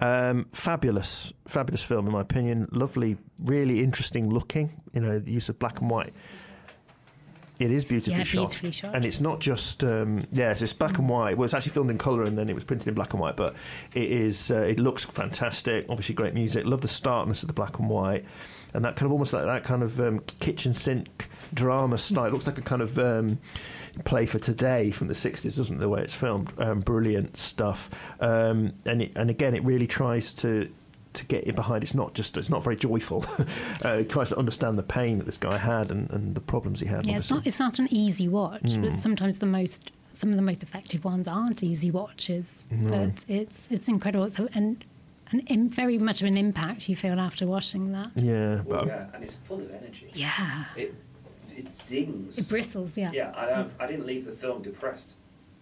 Um, 0.00 0.46
fabulous, 0.52 1.32
fabulous 1.46 1.82
film 1.82 2.06
in 2.06 2.12
my 2.12 2.20
opinion. 2.20 2.68
Lovely, 2.72 3.16
really 3.38 3.82
interesting 3.82 4.28
looking. 4.30 4.80
You 4.92 5.00
know, 5.02 5.18
the 5.18 5.30
use 5.32 5.48
of 5.48 5.58
black 5.58 5.80
and 5.80 5.90
white. 5.90 6.12
It 7.60 7.70
is 7.70 7.84
beautifully, 7.84 8.18
Yeah, 8.18 8.24
shot. 8.24 8.40
beautifully 8.48 8.72
shot. 8.72 8.96
and 8.96 9.04
it's 9.04 9.20
not 9.20 9.38
just 9.38 9.84
um, 9.84 10.24
yes, 10.32 10.60
it's 10.60 10.72
black 10.72 10.98
and 10.98 11.08
white. 11.08 11.38
Well, 11.38 11.44
it's 11.44 11.54
actually 11.54 11.70
filmed 11.70 11.90
in 11.90 11.98
color 11.98 12.24
and 12.24 12.36
then 12.36 12.48
it 12.48 12.54
was 12.54 12.64
printed 12.64 12.88
in 12.88 12.94
black 12.94 13.12
and 13.12 13.20
white. 13.20 13.36
But 13.36 13.54
it 13.94 14.10
is, 14.10 14.50
uh, 14.50 14.56
it 14.56 14.80
looks 14.80 15.04
fantastic. 15.04 15.86
Obviously, 15.88 16.16
great 16.16 16.34
music. 16.34 16.66
Love 16.66 16.80
the 16.80 16.88
starkness 16.88 17.44
of 17.44 17.46
the 17.46 17.52
black 17.52 17.78
and 17.78 17.88
white, 17.88 18.24
and 18.74 18.84
that 18.84 18.96
kind 18.96 19.06
of 19.06 19.12
almost 19.12 19.32
like 19.32 19.44
that 19.44 19.64
kind 19.64 19.82
of 19.82 19.98
um, 20.00 20.20
kitchen 20.40 20.74
sink 20.74 21.28
drama 21.54 21.96
style. 21.98 22.26
It 22.26 22.32
looks 22.32 22.46
like 22.46 22.58
a 22.58 22.62
kind 22.62 22.82
of 22.82 22.98
um, 22.98 23.38
play 24.04 24.26
for 24.26 24.38
today 24.38 24.90
from 24.90 25.06
the 25.08 25.14
60s, 25.14 25.56
doesn't 25.56 25.76
it, 25.76 25.80
the 25.80 25.88
way 25.88 26.02
it's 26.02 26.14
filmed? 26.14 26.52
Um, 26.58 26.80
brilliant 26.80 27.36
stuff. 27.36 27.88
Um, 28.20 28.74
and, 28.84 29.02
it, 29.02 29.12
and 29.16 29.30
again, 29.30 29.54
it 29.54 29.64
really 29.64 29.86
tries 29.86 30.32
to 30.34 30.70
to 31.14 31.24
get 31.26 31.46
it 31.46 31.54
behind. 31.54 31.84
It's 31.84 31.94
not 31.94 32.12
just, 32.14 32.36
it's 32.36 32.50
not 32.50 32.64
very 32.64 32.74
joyful. 32.74 33.24
uh, 33.84 33.90
it 34.00 34.08
tries 34.10 34.30
to 34.30 34.36
understand 34.36 34.76
the 34.76 34.82
pain 34.82 35.18
that 35.18 35.24
this 35.26 35.36
guy 35.36 35.56
had 35.56 35.92
and, 35.92 36.10
and 36.10 36.34
the 36.34 36.40
problems 36.40 36.80
he 36.80 36.86
had. 36.86 37.06
yeah. 37.06 37.18
It's 37.18 37.30
not 37.30 37.46
it's 37.46 37.60
not 37.60 37.78
an 37.78 37.86
easy 37.92 38.26
watch, 38.26 38.72
Hmm. 38.72 38.82
but 38.82 38.98
sometimes 38.98 39.38
the 39.38 39.46
most 39.46 39.92
some 40.12 40.30
of 40.30 40.36
the 40.36 40.42
most 40.42 40.64
effective 40.64 41.04
ones 41.04 41.28
aren't 41.28 41.62
easy 41.62 41.92
watches. 41.92 42.64
But 42.72 43.24
it's 43.28 43.68
it's 43.70 43.86
incredible. 43.86 44.28
So 44.28 44.48
and 44.54 44.84
and 45.40 45.48
in, 45.50 45.68
very 45.70 45.98
much 45.98 46.20
of 46.22 46.26
an 46.28 46.36
impact 46.36 46.88
you 46.88 46.96
feel 46.96 47.18
after 47.20 47.46
watching 47.46 47.92
that. 47.92 48.10
Yeah, 48.16 48.62
but 48.68 48.86
yeah, 48.86 49.06
and 49.14 49.22
it's 49.24 49.34
full 49.36 49.60
of 49.60 49.70
energy. 49.72 50.10
Yeah, 50.14 50.64
It 50.76 50.94
it 51.56 51.72
zings. 51.74 52.38
it 52.38 52.48
bristles. 52.48 52.96
Yeah, 52.96 53.10
yeah, 53.12 53.32
I 53.36 53.46
don't, 53.46 53.72
I 53.80 53.86
didn't 53.86 54.06
leave 54.06 54.24
the 54.24 54.32
film 54.32 54.62
depressed. 54.62 55.14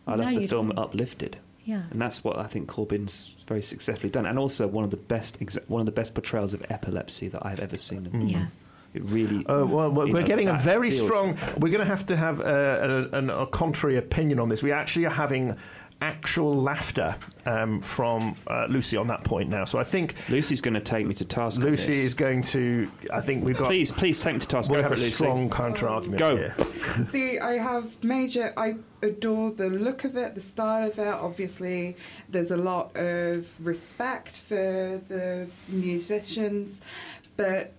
I 0.06 0.16
No, 0.16 0.24
left 0.24 0.36
the 0.38 0.46
film 0.46 0.66
didn't. 0.68 0.78
uplifted. 0.78 1.36
yeah. 1.64 1.82
and 1.90 2.00
that's 2.00 2.24
what 2.24 2.38
I 2.38 2.46
think 2.46 2.68
Corbijn's 2.68 3.30
very 3.46 3.62
successfully 3.62 4.10
done, 4.10 4.26
and 4.26 4.38
also 4.38 4.66
one 4.66 4.84
of 4.84 4.90
the 4.90 4.96
best 4.96 5.38
exa- 5.40 5.68
one 5.68 5.80
of 5.80 5.86
the 5.86 5.92
best 5.92 6.14
portrayals 6.14 6.54
of 6.54 6.64
epilepsy 6.70 7.28
that 7.28 7.44
I've 7.46 7.60
ever 7.60 7.76
seen. 7.78 8.06
In 8.12 8.28
Yeah. 8.28 8.46
It 8.94 9.02
really. 9.04 9.44
Oh 9.48 9.64
well, 9.64 9.90
well, 9.90 10.06
we're 10.06 10.20
know, 10.20 10.26
getting 10.26 10.48
a 10.48 10.58
very 10.58 10.90
feels- 10.90 11.06
strong. 11.06 11.38
We're 11.58 11.70
going 11.70 11.80
to 11.80 11.86
have 11.86 12.04
to 12.06 12.16
have 12.16 12.40
uh, 12.42 13.08
a, 13.12 13.18
a, 13.20 13.42
a 13.44 13.46
contrary 13.46 13.96
opinion 13.96 14.38
on 14.38 14.50
this. 14.50 14.62
We 14.62 14.70
actually 14.70 15.06
are 15.06 15.10
having 15.26 15.56
actual 16.02 16.60
laughter 16.60 17.14
um, 17.46 17.80
from 17.80 18.36
uh, 18.48 18.66
Lucy 18.68 18.96
on 18.96 19.06
that 19.06 19.22
point 19.22 19.48
now. 19.48 19.64
So 19.64 19.78
I 19.78 19.84
think 19.84 20.14
Lucy's 20.28 20.60
going 20.60 20.74
to 20.74 20.80
take 20.80 21.06
me 21.06 21.14
to 21.14 21.24
task. 21.24 21.60
on 21.60 21.66
Lucy 21.66 21.86
this. 21.92 21.96
is 21.96 22.14
going 22.14 22.42
to. 22.42 22.90
I 23.12 23.20
think 23.20 23.44
we've 23.44 23.56
got. 23.56 23.68
Please, 23.68 23.92
please 23.92 24.18
take 24.18 24.34
me 24.34 24.40
to 24.40 24.48
task. 24.48 24.68
we 24.70 24.76
Go 24.76 24.82
have 24.82 24.90
for 24.90 24.96
a 24.98 25.02
Lucy. 25.02 25.12
strong 25.12 25.48
counter 25.48 25.88
argument 25.88 26.18
Go. 26.18 26.36
here. 26.36 26.56
See, 27.06 27.38
I 27.38 27.52
have 27.52 28.02
major. 28.02 28.52
I 28.56 28.76
adore 29.02 29.52
the 29.52 29.70
look 29.70 30.04
of 30.04 30.16
it, 30.16 30.34
the 30.34 30.40
style 30.40 30.88
of 30.90 30.98
it. 30.98 31.06
Obviously, 31.06 31.96
there's 32.28 32.50
a 32.50 32.56
lot 32.56 32.96
of 32.96 33.48
respect 33.64 34.36
for 34.36 35.00
the 35.08 35.46
musicians, 35.68 36.80
but 37.36 37.72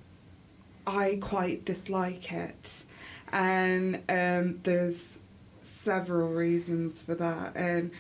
I 0.88 1.18
quite 1.22 1.66
dislike 1.66 2.32
it, 2.32 2.72
and 3.34 3.96
um, 4.10 4.60
there's 4.64 5.20
several 5.62 6.30
reasons 6.30 7.02
for 7.02 7.16
that. 7.16 7.56
And 7.56 7.92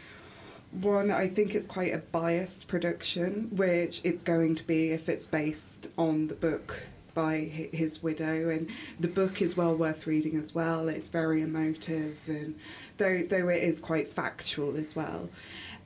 one, 0.73 1.11
I 1.11 1.27
think 1.27 1.53
it's 1.55 1.67
quite 1.67 1.93
a 1.93 1.99
biased 1.99 2.67
production, 2.67 3.49
which 3.55 4.01
it's 4.03 4.23
going 4.23 4.55
to 4.55 4.63
be 4.63 4.91
if 4.91 5.07
it's 5.07 5.27
based 5.27 5.87
on 5.97 6.27
the 6.27 6.35
book 6.35 6.83
by 7.13 7.37
his 7.37 8.01
widow, 8.01 8.49
and 8.49 8.69
the 8.99 9.07
book 9.07 9.41
is 9.41 9.55
well 9.55 9.75
worth 9.75 10.07
reading 10.07 10.35
as 10.35 10.55
well. 10.55 10.87
It's 10.89 11.09
very 11.09 11.41
emotive, 11.41 12.19
and 12.27 12.55
though 12.97 13.23
though 13.23 13.49
it 13.49 13.63
is 13.63 13.79
quite 13.79 14.09
factual 14.09 14.75
as 14.75 14.95
well. 14.95 15.29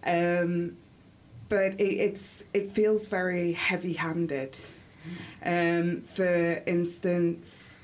Um, 0.05 0.77
but 1.49 1.73
it, 1.79 1.83
it's 1.83 2.43
it 2.53 2.71
feels 2.71 3.07
very 3.07 3.53
heavy-handed. 3.53 4.57
Um, 5.43 6.01
for 6.01 6.63
instance, 6.65 7.77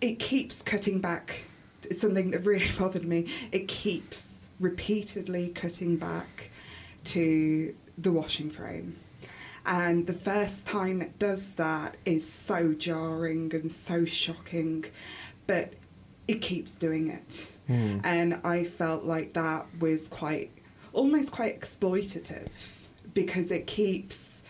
it 0.00 0.18
keeps 0.18 0.62
cutting 0.62 1.00
back. 1.00 1.46
It's 1.84 2.00
something 2.00 2.30
that 2.30 2.44
really 2.44 2.70
bothered 2.78 3.04
me. 3.04 3.28
It 3.50 3.66
keeps 3.68 4.39
repeatedly 4.60 5.48
cutting 5.48 5.96
back 5.96 6.50
to 7.04 7.74
the 7.98 8.12
washing 8.12 8.50
frame. 8.50 8.96
And 9.66 10.06
the 10.06 10.14
first 10.14 10.66
time 10.66 11.02
it 11.02 11.18
does 11.18 11.54
that 11.56 11.96
is 12.04 12.30
so 12.30 12.72
jarring 12.72 13.54
and 13.54 13.72
so 13.72 14.04
shocking, 14.04 14.86
but 15.46 15.74
it 16.28 16.40
keeps 16.40 16.76
doing 16.76 17.08
it. 17.08 17.48
Hmm. 17.66 17.98
And 18.04 18.40
I 18.44 18.64
felt 18.64 19.04
like 19.04 19.34
that 19.34 19.66
was 19.78 20.08
quite, 20.08 20.50
almost 20.92 21.32
quite 21.32 21.60
exploitative 21.60 22.48
because 23.12 23.50
it 23.50 23.66
keeps 23.66 24.42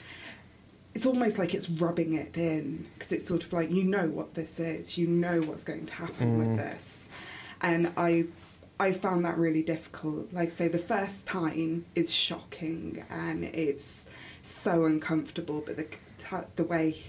it's 0.93 1.07
almost 1.07 1.39
like 1.39 1.55
it's 1.55 1.71
rubbing 1.71 2.15
it 2.15 2.37
in 2.37 2.87
because 2.95 3.13
it's 3.13 3.27
sort 3.27 3.45
of 3.45 3.53
like 3.53 3.71
you 3.71 3.85
know 3.85 4.09
what 4.09 4.35
this 4.35 4.59
is 4.59 4.99
you 4.99 5.07
know 5.07 5.41
what's 5.43 5.65
going 5.65 5.87
to 5.87 5.93
happen 5.93 6.37
with 6.37 6.49
hmm. 6.49 6.57
this 6.57 7.09
and 7.63 7.93
i 7.97 8.25
i 8.81 8.93
found 8.93 9.25
that 9.25 9.37
really 9.37 9.63
difficult. 9.63 10.33
Like 10.33 10.51
say 10.51 10.67
the 10.67 10.79
first 10.79 11.27
time 11.27 11.85
is 11.95 12.11
shocking 12.11 13.05
and 13.11 13.45
it's 13.45 14.07
so 14.43 14.85
uncomfortable 14.85 15.63
but 15.65 15.77
the 15.77 15.87
the 16.57 16.65
way 16.65 17.03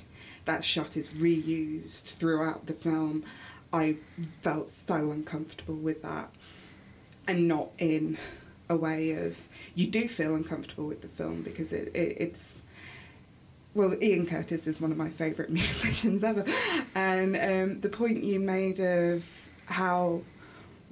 that 0.45 0.65
shot 0.65 0.97
is 0.97 1.09
reused 1.09 2.03
throughout 2.03 2.65
the 2.65 2.73
film 2.73 3.23
i 3.71 3.95
felt 4.41 4.69
so 4.69 5.11
uncomfortable 5.11 5.75
with 5.75 6.01
that 6.01 6.29
and 7.27 7.47
not 7.47 7.69
in 7.77 8.17
a 8.69 8.75
way 8.75 9.11
of 9.11 9.37
you 9.75 9.87
do 9.87 10.07
feel 10.07 10.35
uncomfortable 10.35 10.87
with 10.87 11.01
the 11.01 11.07
film 11.07 11.41
because 11.41 11.71
it, 11.71 11.95
it 11.95 12.17
it's 12.19 12.63
well, 13.73 13.95
Ian 14.03 14.25
Curtis 14.25 14.67
is 14.67 14.81
one 14.81 14.91
of 14.91 14.97
my 14.97 15.09
favourite 15.11 15.49
musicians 15.61 16.25
ever, 16.25 16.43
and 16.93 17.37
um, 17.37 17.79
the 17.79 17.87
point 17.87 18.21
you 18.21 18.37
made 18.37 18.81
of 18.81 19.23
how 19.65 20.23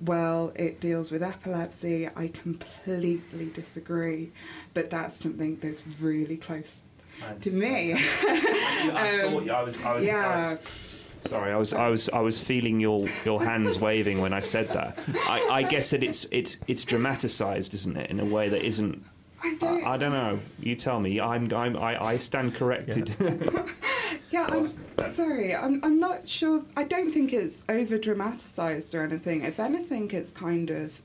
well 0.04 0.52
it 0.56 0.80
deals 0.80 1.12
with 1.12 1.24
epilepsy, 1.24 2.08
I 2.16 2.28
completely 2.30 3.48
disagree. 3.54 4.32
But 4.74 4.90
that's 4.90 5.16
something 5.16 5.58
that's 5.62 5.84
really 6.00 6.38
close 6.38 6.82
to 7.42 7.52
me. 7.52 7.94
I 7.98 9.22
Um, 9.26 9.34
thought 9.34 9.50
I 9.50 9.64
was. 9.64 9.82
I 9.84 9.94
was, 9.94 10.06
yeah. 10.06 10.28
I 10.28 10.52
was 10.54 10.96
Sorry, 11.26 11.52
I 11.52 11.58
was, 11.58 11.74
I 11.74 11.90
was, 11.90 12.08
I 12.10 12.20
was 12.22 12.42
feeling 12.42 12.80
your, 12.80 13.10
your 13.26 13.44
hands 13.44 13.78
waving 13.88 14.22
when 14.22 14.32
I 14.32 14.40
said 14.40 14.70
that. 14.70 14.98
I, 15.28 15.48
I 15.52 15.64
guess 15.64 15.90
that 15.90 16.02
it's, 16.02 16.26
it's, 16.32 16.58
it's 16.66 16.86
dramatised, 16.86 17.74
isn't 17.74 17.98
it, 17.98 18.10
in 18.10 18.22
a 18.22 18.26
way 18.26 18.48
that 18.48 18.64
isn't. 18.66 19.04
I 19.44 19.56
don't. 19.56 19.86
I, 19.86 19.92
I 19.92 19.98
don't 19.98 20.14
know. 20.14 20.40
You 20.62 20.78
tell 20.78 20.98
me. 21.00 21.20
I'm, 21.20 21.52
I'm, 21.54 21.76
I, 21.76 22.02
I 22.02 22.18
stand 22.20 22.56
corrected. 22.56 23.14
Yeah, 23.20 23.34
I'm 24.98 25.12
sorry. 25.12 25.56
I'm, 25.56 25.84
I'm 25.84 26.00
not 26.00 26.30
sure. 26.30 26.64
I 26.76 26.84
don't 26.84 27.12
think 27.12 27.34
it's 27.34 27.64
over 27.68 27.98
dramatized 27.98 28.94
or 28.94 29.04
anything. 29.04 29.44
If 29.44 29.60
anything, 29.60 30.12
it's 30.12 30.32
kind 30.32 30.70
of 30.70 31.02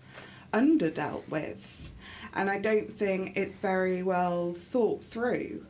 under 0.52 0.90
dealt 0.90 1.28
with. 1.28 1.90
And 2.34 2.50
I 2.50 2.58
don't 2.58 2.92
think 2.94 3.36
it's 3.36 3.58
very 3.58 4.02
well 4.02 4.54
thought 4.54 5.02
through. 5.02 5.66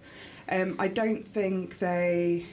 Um, 0.49 0.77
I 0.79 0.88
don't 0.88 1.27
think 1.27 1.79
they 1.79 2.47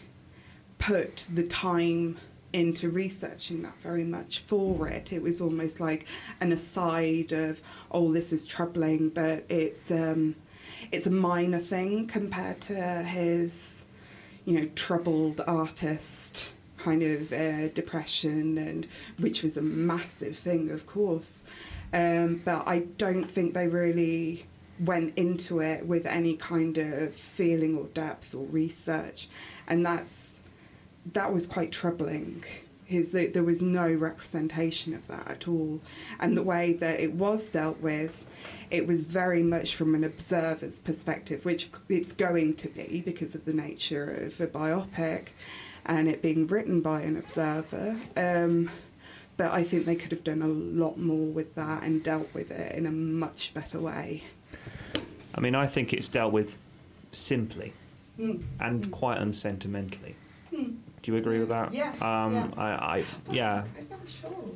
put 0.78 1.26
the 1.34 1.44
time 1.44 2.18
into 2.54 2.90
researching 2.90 3.62
that 3.64 3.82
very 3.82 4.04
much 4.04 4.40
for 4.40 4.88
it. 4.88 5.14
It 5.14 5.22
was 5.22 5.40
almost 5.40 5.80
like 5.80 6.06
an 6.42 6.52
aside 6.52 7.32
of, 7.32 7.62
oh, 7.92 8.12
this 8.12 8.34
is 8.34 8.46
troubling, 8.46 9.10
but 9.10 9.46
it's 9.50 9.90
um, 9.92 10.36
it's 10.92 11.06
a 11.06 11.12
minor 11.12 11.60
thing 11.60 12.08
compared 12.08 12.62
to 12.62 12.76
his, 13.04 13.86
you 14.46 14.60
know, 14.60 14.70
troubled 14.76 15.42
artist 15.48 16.52
kind 16.78 17.04
of 17.04 17.32
uh, 17.32 17.68
depression, 17.70 18.58
and 18.58 18.88
which 19.18 19.44
was 19.44 19.58
a 19.58 19.62
massive 19.62 20.36
thing, 20.36 20.72
of 20.72 20.86
course. 20.86 21.46
Um, 21.94 22.42
but 22.44 22.68
I 22.68 22.80
don't 22.98 23.24
think 23.24 23.54
they 23.54 23.68
really 23.68 24.46
went 24.80 25.14
into 25.16 25.60
it 25.60 25.86
with 25.86 26.06
any 26.06 26.36
kind 26.36 26.78
of 26.78 27.16
feeling 27.16 27.78
or 27.78 27.86
depth 27.88 28.34
or 28.34 28.46
research, 28.46 29.30
and 29.68 29.86
that's 29.86 30.44
that 31.14 31.34
was 31.34 31.46
quite 31.46 31.72
troubling. 31.72 32.44
His 32.86 33.12
that 33.14 33.34
there 33.34 33.44
was 33.44 33.62
no 33.62 33.90
representation 33.92 34.94
of 34.94 35.08
that 35.08 35.28
at 35.30 35.48
all, 35.48 35.82
and 36.20 36.36
the 36.36 36.44
way 36.44 36.74
that 36.74 37.00
it 37.00 37.14
was 37.14 37.48
dealt 37.48 37.80
with, 37.80 38.26
it 38.72 38.88
was 38.88 39.08
very 39.08 39.44
much 39.44 39.76
from 39.76 39.94
an 39.94 40.04
observer's 40.04 40.80
perspective, 40.80 41.44
which 41.46 41.70
it's 41.90 42.14
going 42.14 42.56
to 42.56 42.70
be 42.70 43.02
because 43.06 43.36
of 43.36 43.46
the 43.46 43.54
nature 43.54 44.10
of 44.10 44.40
a 44.40 44.48
biopic, 44.48 45.28
and 45.86 46.08
it 46.08 46.22
being 46.22 46.48
written 46.48 46.82
by 46.82 47.02
an 47.02 47.18
observer. 47.18 48.00
Um, 48.16 48.72
but 49.38 49.52
I 49.52 49.64
think 49.64 49.86
they 49.86 49.96
could 49.96 50.12
have 50.12 50.24
done 50.24 50.42
a 50.42 50.48
lot 50.48 50.98
more 50.98 51.28
with 51.28 51.56
that 51.56 51.84
and 51.84 52.04
dealt 52.04 52.34
with 52.34 52.52
it 52.52 52.76
in 52.76 52.86
a 52.86 52.92
much 52.92 53.54
better 53.54 53.80
way. 53.80 54.24
I 55.36 55.42
mean, 55.42 55.56
I 55.56 55.68
think 55.68 55.94
it's 55.94 56.08
dealt 56.08 56.32
with 56.34 56.58
simply 57.12 57.74
and 58.60 58.92
quite 58.92 59.18
unsentimentally. 59.18 60.16
Do 60.52 61.12
you 61.12 61.16
agree 61.16 61.40
with 61.40 61.50
that? 61.50 61.74
Yes, 61.74 62.00
Um, 62.02 62.34
yeah. 62.34 62.48
I, 62.56 62.68
I, 62.98 63.06
yeah, 63.32 63.64
I'm 63.78 63.88
not 63.90 64.00
sure. 64.08 64.52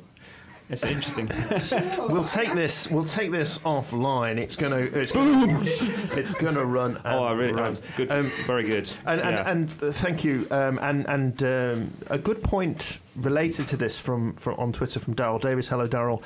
It's 0.68 0.84
interesting. 0.84 1.30
We'll 2.08 2.24
take 2.24 2.52
this. 2.54 2.88
We'll 2.90 3.04
take 3.04 3.30
this 3.30 3.58
offline. 3.58 4.38
It's 4.38 4.56
gonna. 4.56 4.76
It's 4.78 5.12
gonna, 5.12 5.60
it's 5.64 6.34
gonna 6.34 6.64
run. 6.64 7.00
oh, 7.04 7.24
I 7.24 7.32
really, 7.32 7.52
run. 7.52 7.76
uh, 7.76 7.80
good, 7.96 8.10
Um, 8.10 8.30
very 8.46 8.64
good. 8.64 8.90
And, 9.04 9.20
and, 9.20 9.30
Yeah. 9.36 9.50
and 9.50 9.82
uh, 9.82 9.92
thank 9.92 10.24
you. 10.24 10.46
Um, 10.50 10.78
and 10.82 11.06
and 11.08 11.42
um, 11.42 11.90
a 12.08 12.18
good 12.18 12.42
point 12.42 12.98
related 13.16 13.66
to 13.68 13.76
this 13.76 13.98
from, 13.98 14.34
from 14.34 14.54
on 14.58 14.72
Twitter 14.72 15.00
from 15.00 15.14
Daryl 15.14 15.40
Davis. 15.40 15.68
Hello, 15.68 15.86
Daryl. 15.88 16.22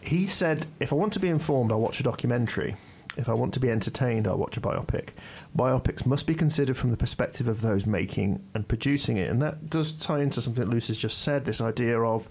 He 0.00 0.26
said, 0.26 0.66
"If 0.80 0.92
I 0.92 0.96
want 0.96 1.12
to 1.14 1.20
be 1.20 1.28
informed, 1.28 1.72
I'll 1.72 1.80
watch 1.80 2.00
a 2.00 2.02
documentary. 2.02 2.76
If 3.16 3.28
I 3.30 3.32
want 3.32 3.54
to 3.54 3.60
be 3.60 3.70
entertained, 3.70 4.26
I'll 4.28 4.36
watch 4.36 4.58
a 4.58 4.60
biopic. 4.60 5.10
Biopics 5.56 6.04
must 6.04 6.26
be 6.26 6.34
considered 6.34 6.76
from 6.76 6.90
the 6.90 6.98
perspective 6.98 7.48
of 7.48 7.62
those 7.62 7.86
making 7.86 8.44
and 8.54 8.68
producing 8.68 9.16
it, 9.16 9.30
and 9.30 9.40
that 9.40 9.70
does 9.70 9.92
tie 9.92 10.20
into 10.20 10.42
something 10.42 10.62
that 10.64 10.70
Lucy's 10.70 10.98
just 10.98 11.18
said. 11.22 11.46
This 11.46 11.62
idea 11.62 11.98
of, 11.98 12.28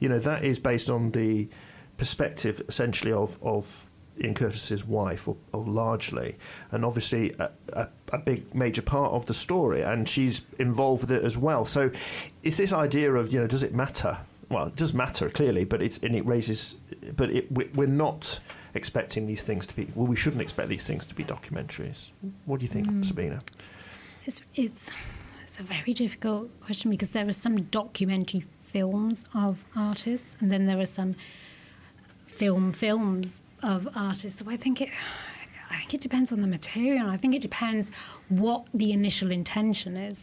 you 0.00 0.08
know, 0.08 0.18
that 0.18 0.44
is 0.44 0.58
based 0.58 0.90
on 0.90 1.10
the 1.12 1.48
perspective 1.96 2.62
essentially 2.68 3.12
of 3.12 3.42
of." 3.42 3.88
Ian 4.18 4.32
Curtis's 4.32 4.82
wife, 4.82 5.28
or, 5.28 5.36
or 5.52 5.62
largely, 5.62 6.36
and 6.70 6.86
obviously 6.86 7.34
a, 7.38 7.50
a, 7.74 7.88
a 8.14 8.18
big 8.18 8.54
major 8.54 8.80
part 8.80 9.12
of 9.12 9.26
the 9.26 9.34
story, 9.34 9.82
and 9.82 10.08
she's 10.08 10.46
involved 10.58 11.02
with 11.02 11.12
it 11.12 11.22
as 11.22 11.36
well. 11.36 11.66
So, 11.66 11.90
it's 12.42 12.56
this 12.56 12.72
idea 12.72 13.12
of 13.12 13.30
you 13.30 13.40
know, 13.40 13.46
does 13.46 13.62
it 13.62 13.74
matter? 13.74 14.16
Well, 14.48 14.68
it 14.68 14.76
does 14.76 14.94
matter 14.94 15.28
clearly, 15.28 15.64
but 15.64 15.82
it's 15.82 15.98
and 15.98 16.14
it 16.14 16.24
raises, 16.24 16.76
but 17.14 17.30
it, 17.30 17.52
we, 17.52 17.66
we're 17.74 17.86
not 17.86 18.40
expecting 18.72 19.26
these 19.26 19.42
things 19.42 19.66
to 19.66 19.76
be. 19.76 19.88
Well, 19.94 20.06
we 20.06 20.16
shouldn't 20.16 20.42
expect 20.42 20.68
these 20.68 20.86
things 20.86 21.04
to 21.06 21.14
be 21.14 21.24
documentaries. 21.24 22.10
What 22.44 22.60
do 22.60 22.64
you 22.64 22.72
think, 22.72 22.86
hmm. 22.86 23.02
Sabina? 23.02 23.40
It's, 24.24 24.44
it's 24.54 24.90
it's 25.42 25.60
a 25.60 25.62
very 25.62 25.94
difficult 25.94 26.60
question 26.60 26.90
because 26.90 27.12
there 27.12 27.26
are 27.26 27.32
some 27.32 27.62
documentary 27.62 28.44
films 28.76 29.24
of 29.44 29.52
artists, 29.74 30.36
and 30.40 30.48
then 30.52 30.62
there 30.66 30.80
are 30.84 30.92
some 31.00 31.12
film 32.26 32.72
films 32.72 33.40
of 33.62 33.88
artists. 33.94 34.38
So 34.38 34.44
I 34.54 34.58
think 34.64 34.76
it. 34.84 34.90
I 35.74 35.76
think 35.80 35.94
it 35.94 36.02
depends 36.08 36.28
on 36.34 36.40
the 36.44 36.46
material. 36.58 37.06
I 37.08 37.16
think 37.16 37.34
it 37.34 37.42
depends 37.50 37.90
what 38.28 38.60
the 38.80 38.88
initial 38.92 39.30
intention 39.40 39.92
is. 40.10 40.18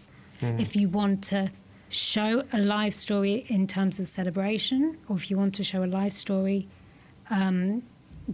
If 0.66 0.76
you 0.80 0.86
want 1.00 1.18
to 1.34 1.42
show 1.89 2.32
a 2.52 2.60
live 2.76 2.96
story 3.06 3.36
in 3.48 3.68
terms 3.68 4.00
of 4.00 4.06
celebration, 4.08 4.82
or 5.08 5.16
if 5.16 5.24
you 5.30 5.36
want 5.42 5.54
to 5.56 5.63
show 5.72 5.82
a 5.84 5.92
live 6.00 6.13
story 6.13 6.68
um, 7.30 7.84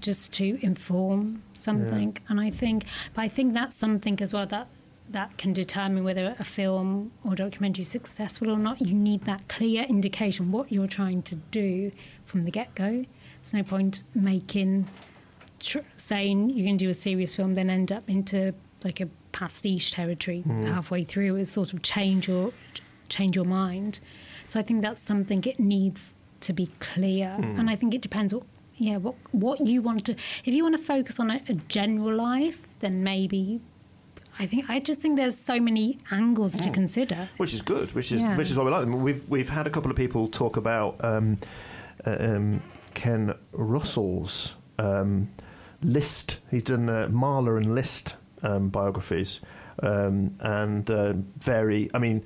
just 0.08 0.24
to 0.40 0.46
inform 0.62 1.42
something. 1.54 2.12
And 2.30 2.38
I 2.48 2.50
think, 2.62 2.80
but 3.14 3.22
I 3.28 3.30
think 3.36 3.48
that's 3.54 3.76
something 3.76 4.16
as 4.22 4.34
well 4.34 4.48
that 4.48 4.68
that 5.12 5.38
can 5.38 5.54
determine 5.54 6.04
whether 6.04 6.36
a 6.40 6.44
film 6.44 7.12
or 7.24 7.36
documentary 7.36 7.82
is 7.82 7.90
successful 7.90 8.50
or 8.50 8.58
not. 8.58 8.82
You 8.82 8.94
need 8.94 9.26
that 9.26 9.48
clear 9.48 9.84
indication 9.84 10.52
what 10.52 10.72
you're 10.72 10.88
trying 10.88 11.24
to 11.24 11.36
do 11.36 11.92
from 12.26 12.46
the 12.46 12.52
get 12.52 12.76
go. 12.76 13.06
There's 13.42 13.54
no 13.54 13.64
point 13.64 14.04
making 14.14 14.88
tr- 15.60 15.80
saying 15.98 16.52
you're 16.52 16.66
going 16.66 16.78
to 16.78 16.86
do 16.86 16.90
a 16.90 16.94
serious 16.94 17.36
film, 17.36 17.56
then 17.56 17.70
end 17.70 17.92
up 17.92 18.10
into 18.10 18.54
like 18.84 19.00
a 19.00 19.08
pastiche 19.32 19.92
territory 19.92 20.44
mm. 20.48 20.66
halfway 20.66 21.04
through. 21.04 21.36
Is 21.38 21.52
sort 21.52 21.74
of 21.74 21.82
change 21.82 22.28
your 22.28 22.52
change 23.10 23.36
your 23.36 23.46
mind. 23.46 24.00
So 24.48 24.60
I 24.60 24.64
think 24.64 24.82
that's 24.82 25.02
something 25.02 25.44
it 25.44 25.60
needs 25.60 26.16
to 26.42 26.54
be 26.54 26.70
clear, 26.80 27.38
mm. 27.40 27.60
and 27.60 27.70
I 27.70 27.76
think 27.76 27.94
it 27.94 28.02
depends. 28.02 28.34
What, 28.34 28.44
yeah, 28.78 28.98
what 28.98 29.16
what 29.32 29.66
you 29.66 29.82
want 29.82 30.06
to. 30.06 30.16
If 30.46 30.54
you 30.54 30.64
want 30.64 30.78
to 30.78 30.84
focus 30.84 31.20
on 31.20 31.32
a, 31.32 31.42
a 31.50 31.54
general 31.54 32.16
life, 32.16 32.60
then 32.80 33.04
maybe. 33.04 33.62
I 34.40 34.46
think 34.46 34.70
I 34.70 34.80
just 34.80 35.02
think 35.02 35.18
there's 35.18 35.38
so 35.38 35.60
many 35.60 36.00
angles 36.12 36.58
to 36.58 36.70
consider. 36.72 37.30
which 37.38 37.54
is 37.54 37.62
good, 37.62 37.94
which 37.94 38.12
is 38.12 38.22
Yeah. 38.22 38.38
which 38.38 38.50
is 38.50 38.58
why 38.58 38.64
we 38.64 38.72
like 38.72 38.82
them. 38.82 39.04
We've 39.04 39.28
we've 39.30 39.50
had 39.50 39.68
a 39.68 39.70
couple 39.70 39.92
of 39.92 39.98
people 39.98 40.28
talk 40.28 40.56
about 40.58 41.04
um, 41.04 41.38
uh, 42.06 42.16
um, 42.20 42.62
Ken 42.94 43.34
Russell's 43.52 44.56
um, 44.78 45.30
Liszt. 45.84 46.40
He's 46.50 46.64
done 46.64 46.90
uh, 46.90 47.10
Mahler 47.12 47.58
and 47.58 47.76
Liszt 47.76 48.16
um, 48.42 48.70
biographies, 48.70 49.42
um, 49.84 50.36
and 50.40 50.90
uh, 50.90 51.14
very. 51.40 51.90
I 51.94 52.00
mean, 52.00 52.24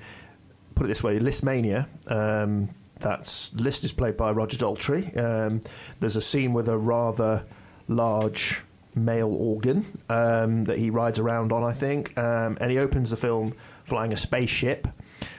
put 0.76 0.86
it 0.86 0.90
this 0.90 1.04
way: 1.04 1.18
Lisztomania. 1.20 1.88
Um, 2.08 2.70
that's 3.00 3.54
Liszt 3.56 3.84
is 3.84 3.92
played 3.92 4.16
by 4.18 4.32
Roger 4.32 4.58
Daltrey. 4.58 5.18
Um, 5.18 5.62
there's 6.00 6.16
a 6.16 6.22
scene 6.22 6.54
with 6.54 6.70
a 6.70 6.78
rather 6.78 7.44
large 7.88 8.62
male 8.96 9.34
organ 9.34 9.86
um, 10.10 10.66
that 10.66 10.78
he 10.78 10.90
rides 10.90 11.20
around 11.20 11.52
on, 11.52 11.64
I 11.64 11.74
think, 11.74 12.18
um, 12.18 12.58
and 12.62 12.72
he 12.72 12.78
opens 12.78 13.10
the 13.10 13.18
film 13.18 13.54
flying 13.84 14.14
a 14.14 14.18
spaceship. 14.18 14.88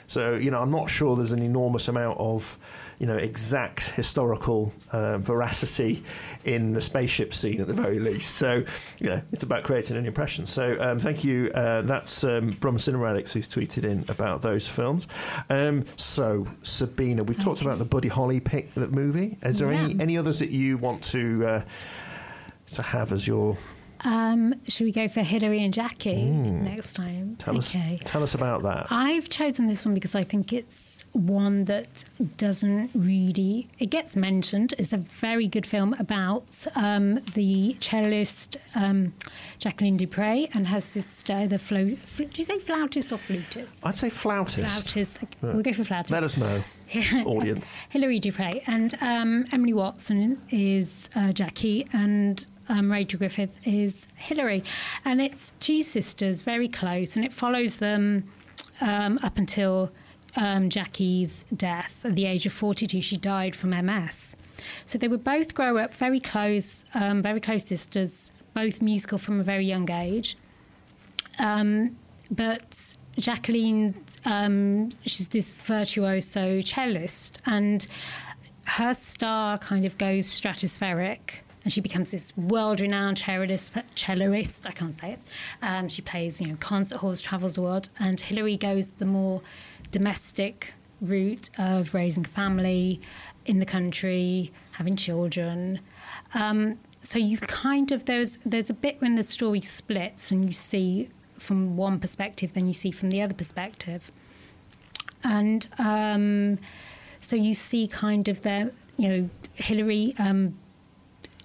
So 0.07 0.35
you 0.35 0.51
know, 0.51 0.61
I'm 0.61 0.71
not 0.71 0.91
sure 0.91 1.17
there's 1.17 1.33
an 1.33 1.43
enormous 1.43 1.89
amount 1.89 2.19
of 2.19 2.59
you 2.99 3.07
know 3.07 3.17
exact 3.17 3.89
historical 3.91 4.73
uh, 4.93 5.19
veracity 5.19 6.05
in 6.45 6.73
the 6.73 6.81
spaceship 6.81 7.35
scene 7.35 7.61
at 7.61 7.67
the 7.67 7.75
very 7.75 7.99
least. 7.99 8.37
So 8.37 8.65
you 8.99 9.11
know, 9.11 9.23
it's 9.33 9.43
about 9.43 9.65
creating 9.65 9.97
an 9.97 10.07
impression. 10.07 10.47
So 10.47 10.77
um, 10.81 11.01
thank 11.01 11.25
you. 11.25 11.51
Uh, 11.55 11.83
that's 11.83 12.25
um, 12.25 12.53
Brum 12.61 12.79
Cinema 12.79 13.07
Addicts 13.07 13.33
who's 13.33 13.49
tweeted 13.49 13.85
in 13.85 14.05
about 14.09 14.43
those 14.43 14.69
films. 14.69 15.09
Um, 15.51 15.85
so 15.97 16.47
Sabina, 16.63 17.25
we've 17.25 17.43
talked 17.43 17.63
about 17.63 17.79
the 17.79 17.85
Buddy 17.85 18.09
Holly 18.09 18.41
pick 18.41 18.75
that 18.75 18.93
movie. 18.93 19.39
Is 19.43 19.59
there 19.59 19.73
any 19.73 19.99
any 20.01 20.19
others 20.19 20.39
that 20.41 20.51
you 20.51 20.79
want 20.79 21.03
to 21.05 21.47
uh, 21.47 21.63
to 22.75 22.83
have 22.83 23.13
as 23.13 23.27
your 23.27 23.57
Um, 24.07 24.55
should 24.69 24.85
we 24.85 24.93
go 24.93 25.09
for 25.09 25.23
Hilary 25.23 25.65
and 25.65 25.73
Jackie 25.73 26.25
next 26.25 26.93
time? 26.93 27.37
tell 27.39 27.57
okay. 27.57 27.95
us 27.95 28.11
tell 28.11 28.23
us 28.23 28.35
about 28.35 28.63
that? 28.63 28.89
I've 28.91 29.29
chosen 29.31 29.67
this 29.67 29.85
one 29.87 29.95
because 29.95 30.15
I 30.15 30.25
think 30.25 30.53
it's 30.53 31.05
one 31.13 31.65
that 31.65 32.05
doesn't 32.37 32.91
really. 32.95 33.69
It 33.79 33.87
gets 33.91 34.15
mentioned. 34.15 34.75
It's 34.79 34.93
a 34.93 34.99
very 34.99 35.49
good 35.49 35.65
film 35.67 35.95
about 35.99 36.67
um, 36.75 37.21
the 37.35 37.77
cellist 37.81 38.59
um, 38.75 39.15
Jacqueline 39.59 39.97
du 39.97 40.07
Pré 40.07 40.51
and 40.55 40.67
her 40.69 40.81
sister, 40.83 41.47
the 41.47 41.59
flo- 41.59 41.95
fl- 42.05 42.25
Do 42.25 42.37
you 42.43 42.45
say 42.45 42.59
flautist 42.59 43.11
or 43.13 43.17
flutist? 43.19 43.87
I'd 43.87 43.95
say 43.95 44.11
flautist. 44.11 44.69
Flautist. 44.87 45.19
We'll 45.41 45.63
go 45.63 45.73
for 45.73 45.85
flautist. 45.85 46.11
Let 46.11 46.25
us 46.25 46.37
know, 46.37 46.63
audience. 47.25 47.75
Hilary 47.89 48.21
du 48.21 48.33
Pré 48.33 48.63
and 48.67 48.95
um, 49.01 49.47
Emily 49.51 49.73
Watson 49.73 50.43
is 50.51 51.09
uh, 51.17 51.33
Jackie 51.33 51.87
and 51.93 52.45
um, 52.69 52.91
Rachel 52.91 53.19
Griffiths 53.19 53.57
is 53.65 54.07
Hilary. 54.17 54.65
and 55.05 55.21
it's 55.21 55.53
two 55.61 55.83
sisters 55.83 56.43
very 56.43 56.69
close, 56.69 57.17
and 57.17 57.25
it 57.25 57.33
follows 57.33 57.77
them 57.77 58.31
um, 58.81 59.19
up 59.23 59.39
until 59.39 59.91
um, 60.37 60.69
Jackie's 60.69 61.45
death 61.55 62.01
at 62.05 62.17
the 62.17 62.27
age 62.27 62.47
of 62.47 62.53
forty-two. 62.53 63.01
She 63.01 63.17
died 63.17 63.55
from 63.55 63.71
MS, 63.71 64.37
so 64.87 64.99
they 64.99 65.09
would 65.09 65.25
both 65.25 65.55
grow 65.55 65.79
up 65.79 65.95
very 65.95 66.21
close, 66.21 66.85
um, 66.95 67.23
very 67.23 67.41
close 67.41 67.67
sisters, 67.67 68.33
both 68.53 68.83
musical 68.83 69.19
from 69.19 69.41
a 69.41 69.45
very 69.45 69.67
young 69.67 69.91
age. 69.91 70.37
Um, 71.39 71.97
but 72.31 72.97
Jacqueline, 73.19 73.95
um, 74.25 74.91
she's 75.05 75.29
this 75.29 75.53
virtuoso 75.53 76.61
cellist, 76.61 77.39
and 77.47 77.87
her 78.65 78.95
star 78.95 79.59
kind 79.59 79.85
of 79.85 79.99
goes 79.99 80.27
stratospheric. 80.27 81.44
And 81.65 81.73
she 81.73 81.81
becomes 81.81 82.11
this 82.11 82.37
world-renowned 82.37 83.19
cellist. 83.19 84.67
I 84.67 84.73
can't 84.73 84.95
say 84.95 85.13
it. 85.13 85.21
Um, 85.63 85.89
she 85.89 86.03
plays, 86.03 86.41
you 86.41 86.49
know, 86.49 86.57
concert 86.61 86.99
halls, 86.99 87.23
travels 87.23 87.55
the 87.55 87.63
world. 87.63 87.89
And 87.99 88.21
Hilary 88.21 88.57
goes 88.57 88.93
the 88.93 89.07
more 89.07 89.41
domestic 89.91 90.75
route 91.01 91.51
of 91.59 91.95
raising 91.95 92.25
a 92.25 92.29
family 92.29 93.01
in 93.47 93.59
the 93.59 93.67
country, 93.67 94.53
having 94.73 94.97
children. 94.97 95.81
Um, 96.35 96.79
so 97.03 97.19
you 97.19 97.39
kind 97.39 97.93
of 97.93 98.07
there's 98.07 98.39
there's 98.45 98.71
a 98.71 98.75
bit 98.75 99.01
when 99.01 99.15
the 99.15 99.25
story 99.25 99.61
splits 99.61 100.31
and 100.31 100.47
you 100.47 100.53
see 100.53 101.11
from 101.39 101.77
one 101.77 102.01
perspective, 102.01 102.55
then 102.55 102.67
you 102.67 102.73
see 102.73 102.91
from 102.91 103.11
the 103.11 103.21
other 103.21 103.35
perspective, 103.35 104.11
and 105.23 105.69
um, 105.79 106.59
so 107.21 107.37
you 107.37 107.55
see 107.55 107.87
kind 107.87 108.29
of 108.29 108.41
the 108.43 108.73
you 108.97 109.09
know 109.09 109.31
Hilary. 109.55 110.15
Um, 110.19 110.59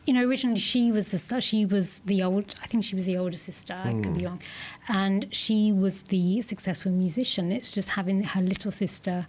you 0.10 0.16
know, 0.16 0.28
originally 0.28 0.60
she 0.60 0.92
was 0.92 1.10
the 1.10 1.40
she 1.40 1.68
was 1.68 2.00
the 2.00 2.24
old. 2.24 2.56
I 2.64 2.66
think 2.66 2.84
she 2.84 2.96
was 2.96 3.06
the 3.06 3.16
older 3.16 3.38
sister. 3.38 3.76
I 3.76 3.92
could 3.92 4.18
be 4.18 4.26
wrong, 4.26 4.42
and 4.88 5.28
she 5.30 5.72
was 5.72 6.02
the 6.02 6.42
successful 6.42 6.92
musician. 6.92 7.52
It's 7.52 7.70
just 7.70 7.90
having 7.90 8.24
her 8.24 8.42
little 8.42 8.72
sister 8.72 9.28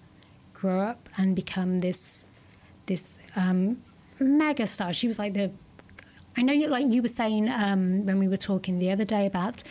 grow 0.55 0.81
up 0.81 1.11
and 1.19 1.37
become 1.37 1.81
this 1.81 2.31
this 2.87 3.19
um, 3.37 3.83
mega 4.19 4.66
star. 4.66 4.95
She 4.95 5.07
was 5.07 5.19
like 5.19 5.35
the. 5.35 5.51
I 6.35 6.40
know, 6.40 6.55
you, 6.55 6.69
like 6.69 6.87
you 6.88 7.03
were 7.03 7.09
saying 7.09 7.51
um, 7.51 8.07
when 8.07 8.19
we 8.19 8.27
were 8.27 8.38
talking 8.38 8.79
the 8.79 8.90
other 8.90 9.05
day 9.05 9.27
about 9.27 9.62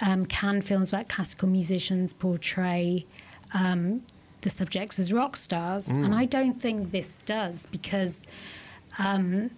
um, 0.00 0.26
can 0.26 0.60
films 0.60 0.88
about 0.88 1.08
classical 1.08 1.48
musicians 1.48 2.12
portray 2.12 3.06
um, 3.54 4.02
the 4.40 4.50
subjects 4.50 4.98
as 4.98 5.12
rock 5.12 5.36
stars, 5.36 5.86
and 5.86 6.16
I 6.16 6.24
don't 6.24 6.60
think 6.60 6.90
this 6.90 7.18
does 7.18 7.66
because 7.66 8.24
um, 8.98 9.52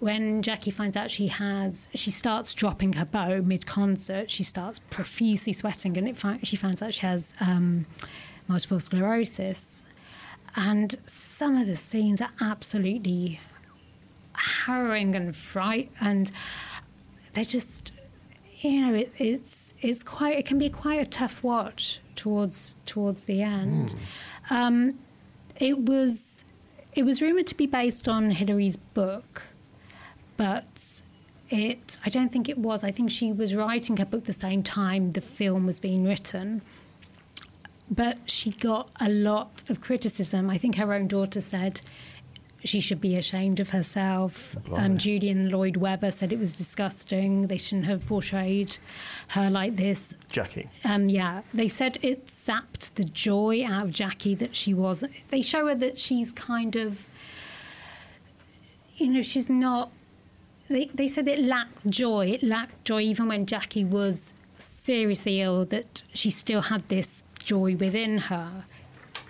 when 0.00 0.42
Jackie 0.42 0.70
finds 0.70 0.96
out 0.96 1.10
she 1.10 1.28
has, 1.28 1.88
she 1.94 2.10
starts 2.10 2.54
dropping 2.54 2.94
her 2.94 3.04
bow 3.04 3.42
mid 3.42 3.66
concert. 3.66 4.30
She 4.30 4.42
starts 4.42 4.78
profusely 4.90 5.52
sweating, 5.52 5.96
and 5.96 6.08
it 6.08 6.16
fi- 6.16 6.40
she 6.42 6.56
finds 6.56 6.82
out 6.82 6.94
she 6.94 7.02
has 7.02 7.34
um, 7.40 7.86
multiple 8.48 8.80
sclerosis. 8.80 9.86
And 10.56 10.96
some 11.06 11.56
of 11.56 11.66
the 11.68 11.76
scenes 11.76 12.20
are 12.20 12.32
absolutely 12.40 13.40
harrowing 14.32 15.14
and 15.14 15.36
fright, 15.36 15.92
and 16.00 16.32
they're 17.34 17.44
just, 17.44 17.92
you 18.60 18.80
know, 18.80 18.94
it, 18.94 19.12
it's 19.18 19.74
it's 19.80 20.02
quite. 20.02 20.36
It 20.38 20.46
can 20.46 20.58
be 20.58 20.70
quite 20.70 21.00
a 21.00 21.06
tough 21.06 21.42
watch 21.44 22.00
towards 22.16 22.74
towards 22.86 23.26
the 23.26 23.42
end. 23.42 23.94
Um, 24.48 24.98
it 25.56 25.78
was 25.78 26.44
it 26.94 27.04
was 27.04 27.22
rumored 27.22 27.46
to 27.48 27.54
be 27.54 27.66
based 27.66 28.08
on 28.08 28.32
Hilary's 28.32 28.76
book, 28.76 29.42
but 30.40 31.02
it 31.50 31.98
I 32.06 32.08
don't 32.08 32.32
think 32.32 32.48
it 32.48 32.56
was. 32.56 32.82
I 32.82 32.90
think 32.92 33.10
she 33.10 33.30
was 33.30 33.54
writing 33.54 33.98
her 33.98 34.06
book 34.06 34.24
the 34.24 34.32
same 34.32 34.62
time 34.62 35.12
the 35.12 35.20
film 35.20 35.66
was 35.66 35.78
being 35.78 36.02
written. 36.04 36.62
But 37.90 38.16
she 38.24 38.52
got 38.52 38.88
a 38.98 39.10
lot 39.10 39.64
of 39.68 39.82
criticism. 39.82 40.48
I 40.48 40.56
think 40.56 40.76
her 40.76 40.94
own 40.94 41.08
daughter 41.08 41.42
said 41.42 41.82
she 42.64 42.80
should 42.80 43.02
be 43.02 43.16
ashamed 43.16 43.60
of 43.60 43.70
herself. 43.70 44.56
Um, 44.72 44.96
Julian 44.96 45.50
Lloyd 45.50 45.76
Webber 45.76 46.10
said 46.10 46.32
it 46.32 46.38
was 46.38 46.54
disgusting. 46.54 47.48
They 47.48 47.58
shouldn't 47.58 47.86
have 47.86 48.06
portrayed 48.06 48.78
her 49.28 49.50
like 49.50 49.76
this. 49.76 50.14
Jackie. 50.30 50.70
Um, 50.86 51.10
yeah, 51.10 51.42
they 51.52 51.68
said 51.68 51.98
it 52.00 52.30
sapped 52.30 52.96
the 52.96 53.04
joy 53.04 53.62
out 53.62 53.82
of 53.82 53.90
Jackie 53.90 54.36
that 54.36 54.56
she 54.56 54.72
was. 54.72 55.04
They 55.28 55.42
show 55.42 55.66
her 55.66 55.74
that 55.74 55.98
she's 55.98 56.32
kind 56.32 56.76
of, 56.76 57.06
you 58.96 59.08
know, 59.08 59.22
she's 59.22 59.50
not. 59.50 59.90
They 60.70 60.86
they 60.94 61.08
said 61.08 61.26
it 61.28 61.40
lacked 61.40 61.90
joy. 61.90 62.28
It 62.28 62.42
lacked 62.42 62.84
joy 62.84 63.02
even 63.02 63.26
when 63.28 63.44
Jackie 63.44 63.84
was 63.84 64.32
seriously 64.58 65.42
ill. 65.42 65.64
That 65.64 66.04
she 66.14 66.30
still 66.30 66.62
had 66.62 66.88
this 66.88 67.24
joy 67.40 67.74
within 67.74 68.18
her, 68.30 68.64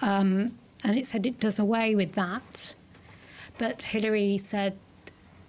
um, 0.02 0.58
and 0.84 0.98
it 0.98 1.06
said 1.06 1.24
it 1.24 1.40
does 1.40 1.58
away 1.58 1.94
with 1.94 2.12
that. 2.12 2.74
But 3.56 3.82
Hilary 3.82 4.36
said 4.38 4.76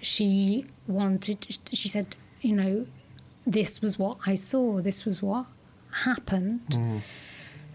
she 0.01 0.65
wanted. 0.87 1.59
She 1.73 1.89
said, 1.89 2.15
you 2.41 2.55
know, 2.55 2.87
this 3.45 3.81
was 3.81 3.99
what 3.99 4.17
I 4.25 4.35
saw. 4.35 4.81
This 4.81 5.03
was 5.05 5.21
what 5.21 5.45
happened. 6.05 7.03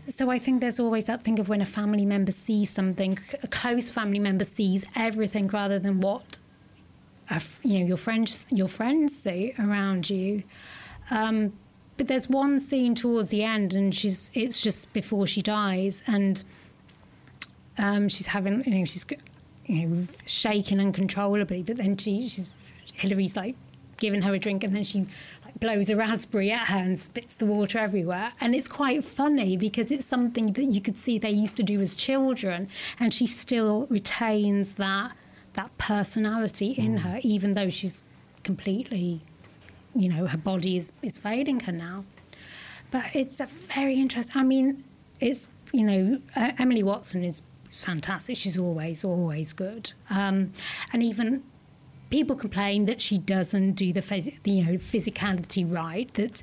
So 0.09 0.31
I 0.31 0.39
think 0.39 0.61
there's 0.61 0.79
always 0.81 1.05
that 1.07 1.25
thing 1.25 1.39
of 1.39 1.49
when 1.49 1.61
a 1.61 1.67
family 1.67 2.07
member 2.07 2.33
sees 2.33 2.71
something, 2.71 3.19
a 3.43 3.49
close 3.49 3.91
family 3.91 4.21
member 4.21 4.45
sees 4.45 4.87
everything 4.95 5.49
rather 5.49 5.79
than 5.81 6.01
what 6.01 6.39
you 7.63 7.81
know 7.81 7.87
your 7.87 7.97
friends 7.97 8.47
your 8.51 8.69
friends 8.69 9.19
see 9.19 9.55
around 9.59 10.11
you. 10.11 10.43
Um, 11.11 11.53
but 11.97 12.09
there's 12.09 12.29
one 12.29 12.59
scene 12.61 12.95
towards 12.95 13.29
the 13.29 13.43
end, 13.43 13.75
and 13.75 13.95
she's 13.95 14.31
it's 14.35 14.61
just 14.61 14.93
before 14.93 15.27
she 15.27 15.43
dies, 15.43 16.03
and 16.07 16.43
um, 17.79 18.09
she's 18.09 18.29
having 18.29 18.65
you 18.65 18.79
know 18.79 18.85
she's 18.85 19.07
you 19.67 19.87
know 19.87 20.07
shaking 20.27 20.81
uncontrollably, 20.81 21.63
but 21.63 21.77
then 21.77 21.97
she 21.97 22.29
she's 22.29 22.51
Hilary's 22.95 23.37
like 23.37 23.55
giving 23.99 24.23
her 24.23 24.35
a 24.35 24.39
drink, 24.39 24.63
and 24.63 24.77
then 24.77 24.85
she 24.85 25.07
like 25.45 25.59
blows 25.59 25.89
a 25.89 25.97
raspberry 25.97 26.51
at 26.51 26.69
her 26.69 26.79
and 26.79 26.99
spits 26.99 27.35
the 27.35 27.47
water 27.47 27.79
everywhere, 27.79 28.33
and 28.41 28.55
it's 28.55 28.69
quite 28.69 29.05
funny 29.05 29.57
because 29.57 29.91
it's 29.91 30.07
something 30.07 30.53
that 30.53 30.65
you 30.65 30.81
could 30.83 30.99
see 30.99 31.19
they 31.19 31.31
used 31.31 31.57
to 31.57 31.63
do 31.63 31.81
as 31.81 31.97
children, 31.97 32.69
and 33.01 33.15
she 33.15 33.27
still 33.27 33.87
retains 33.89 34.75
that 34.75 35.13
that 35.57 35.77
personality 35.79 36.71
in 36.71 36.99
her, 36.99 37.21
even 37.23 37.55
though 37.55 37.69
she's 37.71 38.03
completely 38.43 39.23
you 39.97 40.09
know 40.09 40.27
her 40.27 40.39
body 40.39 40.77
is 40.77 40.93
is 41.03 41.19
failing 41.19 41.61
her 41.61 41.73
now 41.73 42.05
but 42.91 43.05
it's 43.15 43.41
a 43.41 43.47
very 43.47 43.97
interesting 43.97 44.37
i 44.37 44.45
mean 44.45 44.85
it's 45.21 45.49
you 45.73 45.83
know 45.83 46.21
uh, 46.37 46.53
emily 46.59 46.83
watson 46.83 47.25
is, 47.25 47.43
is 47.73 47.81
fantastic 47.81 48.37
she's 48.37 48.59
always 48.59 49.03
always 49.03 49.53
good 49.53 49.93
um, 50.11 50.53
and 50.93 51.03
even 51.03 51.43
people 52.11 52.37
complain 52.37 52.87
that 52.87 53.03
she 53.03 53.19
doesn't 53.19 53.73
do 53.73 53.93
the, 53.93 54.03
phys- 54.03 54.39
you 54.45 54.65
know 54.65 54.75
physicality 54.75 55.69
right 55.69 56.13
that 56.15 56.43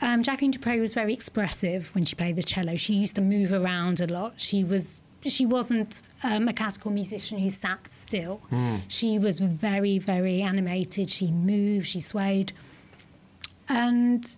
um, 0.00 0.22
Jacqueline 0.22 0.52
du 0.52 0.60
Pré 0.60 0.80
was 0.80 0.94
very 0.94 1.12
expressive 1.12 1.92
when 1.92 2.04
she 2.04 2.14
played 2.14 2.36
the 2.36 2.42
cello. 2.44 2.76
She 2.76 2.94
used 2.94 3.16
to 3.16 3.20
move 3.20 3.52
around 3.52 4.00
a 4.00 4.06
lot. 4.06 4.34
She 4.36 4.62
was 4.62 5.00
she 5.26 5.44
wasn't 5.44 6.02
um, 6.22 6.48
a 6.48 6.52
classical 6.52 6.90
musician 6.90 7.38
who 7.38 7.50
sat 7.50 7.88
still. 7.88 8.40
She 8.88 9.18
was 9.18 9.40
very 9.40 9.98
very 9.98 10.42
animated. 10.42 11.10
She 11.10 11.30
moved. 11.30 11.86
She 11.88 12.00
swayed, 12.00 12.52
and 13.68 14.36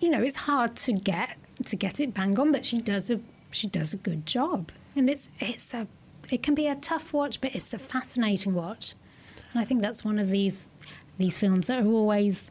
you 0.00 0.10
know 0.10 0.22
it's 0.22 0.36
hard 0.36 0.76
to 0.76 0.92
get 0.92 1.36
to 1.66 1.76
get 1.76 2.00
it 2.00 2.14
bang 2.14 2.38
on, 2.38 2.52
but 2.52 2.64
she 2.64 2.80
does 2.80 3.10
a 3.10 3.20
she 3.50 3.66
does 3.66 3.92
a 3.92 3.96
good 3.96 4.26
job, 4.26 4.70
and 4.96 5.08
it's 5.08 5.30
it's 5.38 5.72
a 5.74 5.86
it 6.30 6.42
can 6.42 6.54
be 6.54 6.66
a 6.66 6.76
tough 6.76 7.12
watch, 7.12 7.40
but 7.40 7.54
it's 7.54 7.74
a 7.74 7.78
fascinating 7.78 8.54
watch, 8.54 8.94
and 9.52 9.60
I 9.60 9.64
think 9.64 9.82
that's 9.82 10.04
one 10.04 10.18
of 10.18 10.30
these 10.30 10.68
these 11.18 11.38
films 11.38 11.66
that 11.66 11.78
are 11.80 11.86
always 11.86 12.50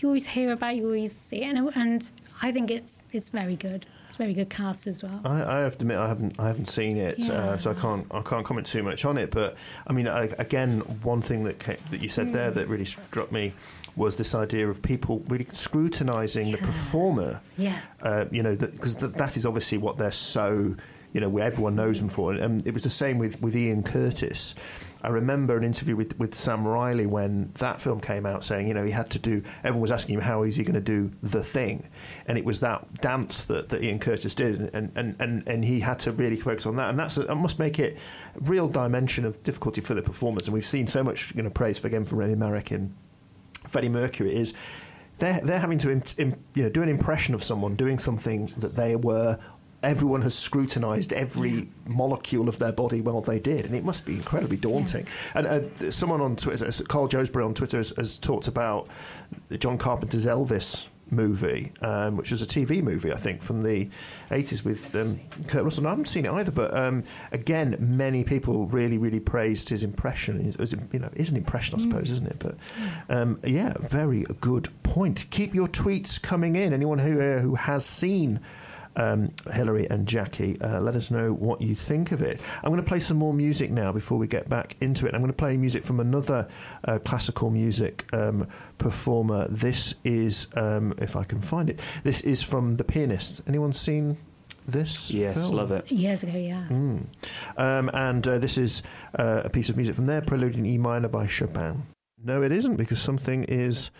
you 0.00 0.08
always 0.08 0.28
hear 0.28 0.52
about, 0.52 0.76
you 0.76 0.84
always 0.84 1.14
see, 1.16 1.42
and, 1.42 1.70
and 1.74 2.10
I 2.40 2.52
think 2.52 2.70
it's 2.70 3.04
it's 3.12 3.28
very 3.28 3.56
good. 3.56 3.86
Very 4.18 4.34
good 4.34 4.50
cast 4.50 4.86
as 4.88 5.02
well. 5.04 5.20
I, 5.24 5.42
I 5.44 5.58
have 5.60 5.78
to 5.78 5.84
admit, 5.84 5.96
I 5.96 6.08
haven't, 6.08 6.38
I 6.40 6.48
haven't 6.48 6.66
seen 6.66 6.96
it, 6.96 7.20
Yeah. 7.20 7.32
uh, 7.52 7.56
so 7.56 7.70
I 7.70 7.74
can't, 7.74 8.04
I 8.10 8.20
can't 8.22 8.44
comment 8.44 8.66
too 8.66 8.82
much 8.82 9.04
on 9.04 9.16
it. 9.16 9.30
But 9.30 9.56
I 9.86 9.92
mean, 9.92 10.08
I, 10.08 10.24
again, 10.38 10.80
one 11.02 11.22
thing 11.22 11.44
that 11.44 11.60
that 11.60 12.02
you 12.02 12.08
said 12.08 12.32
there 12.32 12.50
that 12.50 12.66
really 12.68 12.84
struck 12.84 13.30
me 13.30 13.52
was 13.94 14.16
this 14.16 14.34
idea 14.34 14.68
of 14.68 14.82
people 14.82 15.22
really 15.28 15.46
scrutinising 15.52 16.50
the 16.52 16.58
performer. 16.58 17.40
Yes. 17.56 18.02
Uh, 18.02 18.26
you 18.30 18.42
know, 18.42 18.54
because 18.56 18.96
th- 18.96 19.12
that 19.12 19.36
is 19.36 19.46
obviously 19.46 19.78
what 19.78 19.98
they're 19.98 20.10
so, 20.10 20.74
you 21.12 21.20
know, 21.20 21.28
where 21.28 21.44
everyone 21.44 21.74
knows 21.76 21.98
them 21.98 22.08
for. 22.08 22.32
And 22.32 22.42
um, 22.42 22.60
it 22.64 22.74
was 22.74 22.82
the 22.82 22.90
same 22.90 23.18
with, 23.18 23.40
with 23.40 23.56
Ian 23.56 23.82
Curtis. 23.82 24.54
I 25.08 25.10
remember 25.10 25.56
an 25.56 25.64
interview 25.64 25.96
with, 25.96 26.18
with 26.18 26.34
Sam 26.34 26.68
Riley 26.68 27.06
when 27.06 27.50
that 27.54 27.80
film 27.80 27.98
came 27.98 28.26
out 28.26 28.44
saying, 28.44 28.68
you 28.68 28.74
know, 28.74 28.84
he 28.84 28.90
had 28.90 29.08
to 29.12 29.18
do, 29.18 29.42
everyone 29.64 29.80
was 29.80 29.90
asking 29.90 30.16
him 30.16 30.20
how 30.20 30.42
is 30.42 30.56
he 30.56 30.64
going 30.64 30.74
to 30.74 30.82
do 30.82 31.10
the 31.22 31.42
thing. 31.42 31.88
And 32.26 32.36
it 32.36 32.44
was 32.44 32.60
that 32.60 33.00
dance 33.00 33.44
that, 33.44 33.70
that 33.70 33.82
Ian 33.82 34.00
Curtis 34.00 34.34
did. 34.34 34.68
And, 34.74 34.92
and, 34.94 35.16
and, 35.18 35.48
and 35.48 35.64
he 35.64 35.80
had 35.80 35.98
to 36.00 36.12
really 36.12 36.36
focus 36.36 36.66
on 36.66 36.76
that. 36.76 36.90
And 36.90 36.98
that's 36.98 37.16
a, 37.16 37.34
must 37.34 37.58
make 37.58 37.78
it 37.78 37.96
a 38.36 38.40
real 38.40 38.68
dimension 38.68 39.24
of 39.24 39.42
difficulty 39.42 39.80
for 39.80 39.94
the 39.94 40.02
performers. 40.02 40.46
And 40.46 40.52
we've 40.52 40.66
seen 40.66 40.86
so 40.86 41.02
much, 41.02 41.34
you 41.34 41.42
know, 41.42 41.48
praise 41.48 41.78
for, 41.78 41.86
again, 41.86 42.04
for 42.04 42.16
Rami 42.16 42.34
Malek 42.34 42.70
and 42.70 42.94
Freddie 43.66 43.88
Mercury 43.88 44.36
is 44.36 44.52
they're 45.20 45.40
they're 45.40 45.58
having 45.58 45.78
to 45.78 45.90
you 46.54 46.62
know 46.62 46.68
do 46.68 46.82
an 46.82 46.88
impression 46.88 47.34
of 47.34 47.42
someone 47.42 47.76
doing 47.76 47.98
something 47.98 48.52
that 48.58 48.76
they 48.76 48.94
were. 48.94 49.38
Everyone 49.82 50.22
has 50.22 50.34
scrutinised 50.34 51.12
every 51.12 51.68
molecule 51.86 52.48
of 52.48 52.58
their 52.58 52.72
body 52.72 53.00
while 53.00 53.20
they 53.20 53.38
did, 53.38 53.64
and 53.64 53.74
it 53.74 53.84
must 53.84 54.04
be 54.04 54.14
incredibly 54.14 54.56
daunting. 54.56 55.06
And 55.34 55.46
uh, 55.46 55.90
someone 55.90 56.20
on 56.20 56.34
Twitter, 56.36 56.66
uh, 56.66 56.72
Carl 56.88 57.08
Josbury 57.08 57.44
on 57.44 57.54
Twitter, 57.54 57.76
has, 57.76 57.92
has 57.96 58.18
talked 58.18 58.48
about 58.48 58.88
John 59.58 59.78
Carpenter's 59.78 60.26
Elvis 60.26 60.88
movie, 61.10 61.72
um, 61.80 62.16
which 62.16 62.30
was 62.30 62.42
a 62.42 62.46
TV 62.46 62.82
movie, 62.82 63.10
I 63.12 63.16
think, 63.16 63.40
from 63.40 63.62
the 63.62 63.88
80s 64.30 64.62
with 64.64 64.94
um, 64.94 65.18
Kurt 65.46 65.64
Russell. 65.64 65.82
And 65.82 65.86
I 65.86 65.90
haven't 65.90 66.06
seen 66.08 66.26
it 66.26 66.32
either, 66.32 66.50
but 66.50 66.76
um, 66.76 67.04
again, 67.32 67.76
many 67.78 68.24
people 68.24 68.66
really, 68.66 68.98
really 68.98 69.20
praised 69.20 69.68
his 69.70 69.84
impression. 69.84 70.44
His, 70.44 70.56
his- 70.56 70.74
you 70.92 70.98
know, 70.98 71.08
is 71.14 71.30
an 71.30 71.36
impression, 71.36 71.76
I 71.76 71.82
suppose, 71.82 72.10
isn't 72.10 72.26
it? 72.26 72.38
But 72.38 72.56
um, 73.08 73.38
yeah, 73.44 73.74
very 73.78 74.26
good 74.40 74.68
point. 74.82 75.30
Keep 75.30 75.54
your 75.54 75.68
tweets 75.68 76.20
coming 76.20 76.56
in. 76.56 76.72
Anyone 76.72 76.98
who 76.98 77.20
uh, 77.20 77.38
who 77.40 77.54
has 77.54 77.86
seen. 77.86 78.40
Um, 78.98 79.30
Hilary 79.52 79.88
and 79.88 80.08
Jackie, 80.08 80.60
uh, 80.60 80.80
let 80.80 80.96
us 80.96 81.10
know 81.10 81.32
what 81.32 81.62
you 81.62 81.74
think 81.74 82.10
of 82.10 82.20
it. 82.20 82.40
I'm 82.62 82.70
going 82.70 82.82
to 82.82 82.88
play 82.88 82.98
some 82.98 83.16
more 83.16 83.32
music 83.32 83.70
now 83.70 83.92
before 83.92 84.18
we 84.18 84.26
get 84.26 84.48
back 84.48 84.76
into 84.80 85.06
it. 85.06 85.14
I'm 85.14 85.20
going 85.20 85.32
to 85.32 85.36
play 85.36 85.56
music 85.56 85.84
from 85.84 86.00
another 86.00 86.48
uh, 86.84 86.98
classical 86.98 87.48
music 87.48 88.06
um, 88.12 88.48
performer. 88.78 89.46
This 89.48 89.94
is, 90.04 90.48
um, 90.56 90.94
if 90.98 91.14
I 91.14 91.24
can 91.24 91.40
find 91.40 91.70
it, 91.70 91.78
this 92.02 92.22
is 92.22 92.42
from 92.42 92.74
The 92.74 92.84
Pianist. 92.84 93.42
Anyone 93.46 93.72
seen 93.72 94.16
this? 94.66 95.12
Yes, 95.12 95.42
film? 95.42 95.56
love 95.56 95.70
it. 95.70 95.90
Years 95.92 96.24
ago, 96.24 96.36
yes. 96.36 96.70
Mm. 96.70 97.06
Um, 97.56 97.90
and 97.94 98.26
uh, 98.26 98.38
this 98.38 98.58
is 98.58 98.82
uh, 99.18 99.42
a 99.44 99.48
piece 99.48 99.68
of 99.68 99.76
music 99.76 99.94
from 99.94 100.06
there, 100.06 100.20
Prelude 100.20 100.56
in 100.56 100.66
E 100.66 100.76
minor 100.76 101.08
by 101.08 101.26
Chopin. 101.26 101.84
No, 102.22 102.42
it 102.42 102.50
isn't 102.50 102.76
because 102.76 103.00
something 103.00 103.44
is 103.44 103.90
uh, 103.90 103.92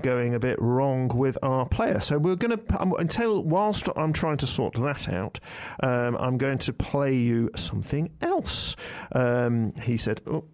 going 0.00 0.34
a 0.34 0.38
bit 0.38 0.60
wrong 0.60 1.08
with 1.08 1.38
our 1.42 1.66
player. 1.66 2.00
So 2.00 2.18
we're 2.18 2.36
going 2.36 2.58
to 2.58 2.94
until 2.98 3.42
whilst 3.42 3.88
I'm 3.96 4.12
trying 4.12 4.38
to 4.38 4.46
sort 4.46 4.74
that 4.74 5.08
out, 5.08 5.38
um, 5.80 6.16
I'm 6.16 6.38
going 6.38 6.58
to 6.58 6.72
play 6.72 7.14
you 7.14 7.50
something 7.56 8.10
else. 8.20 8.76
Um, 9.12 9.72
he 9.74 9.96
said. 9.96 10.20
Oh, 10.26 10.44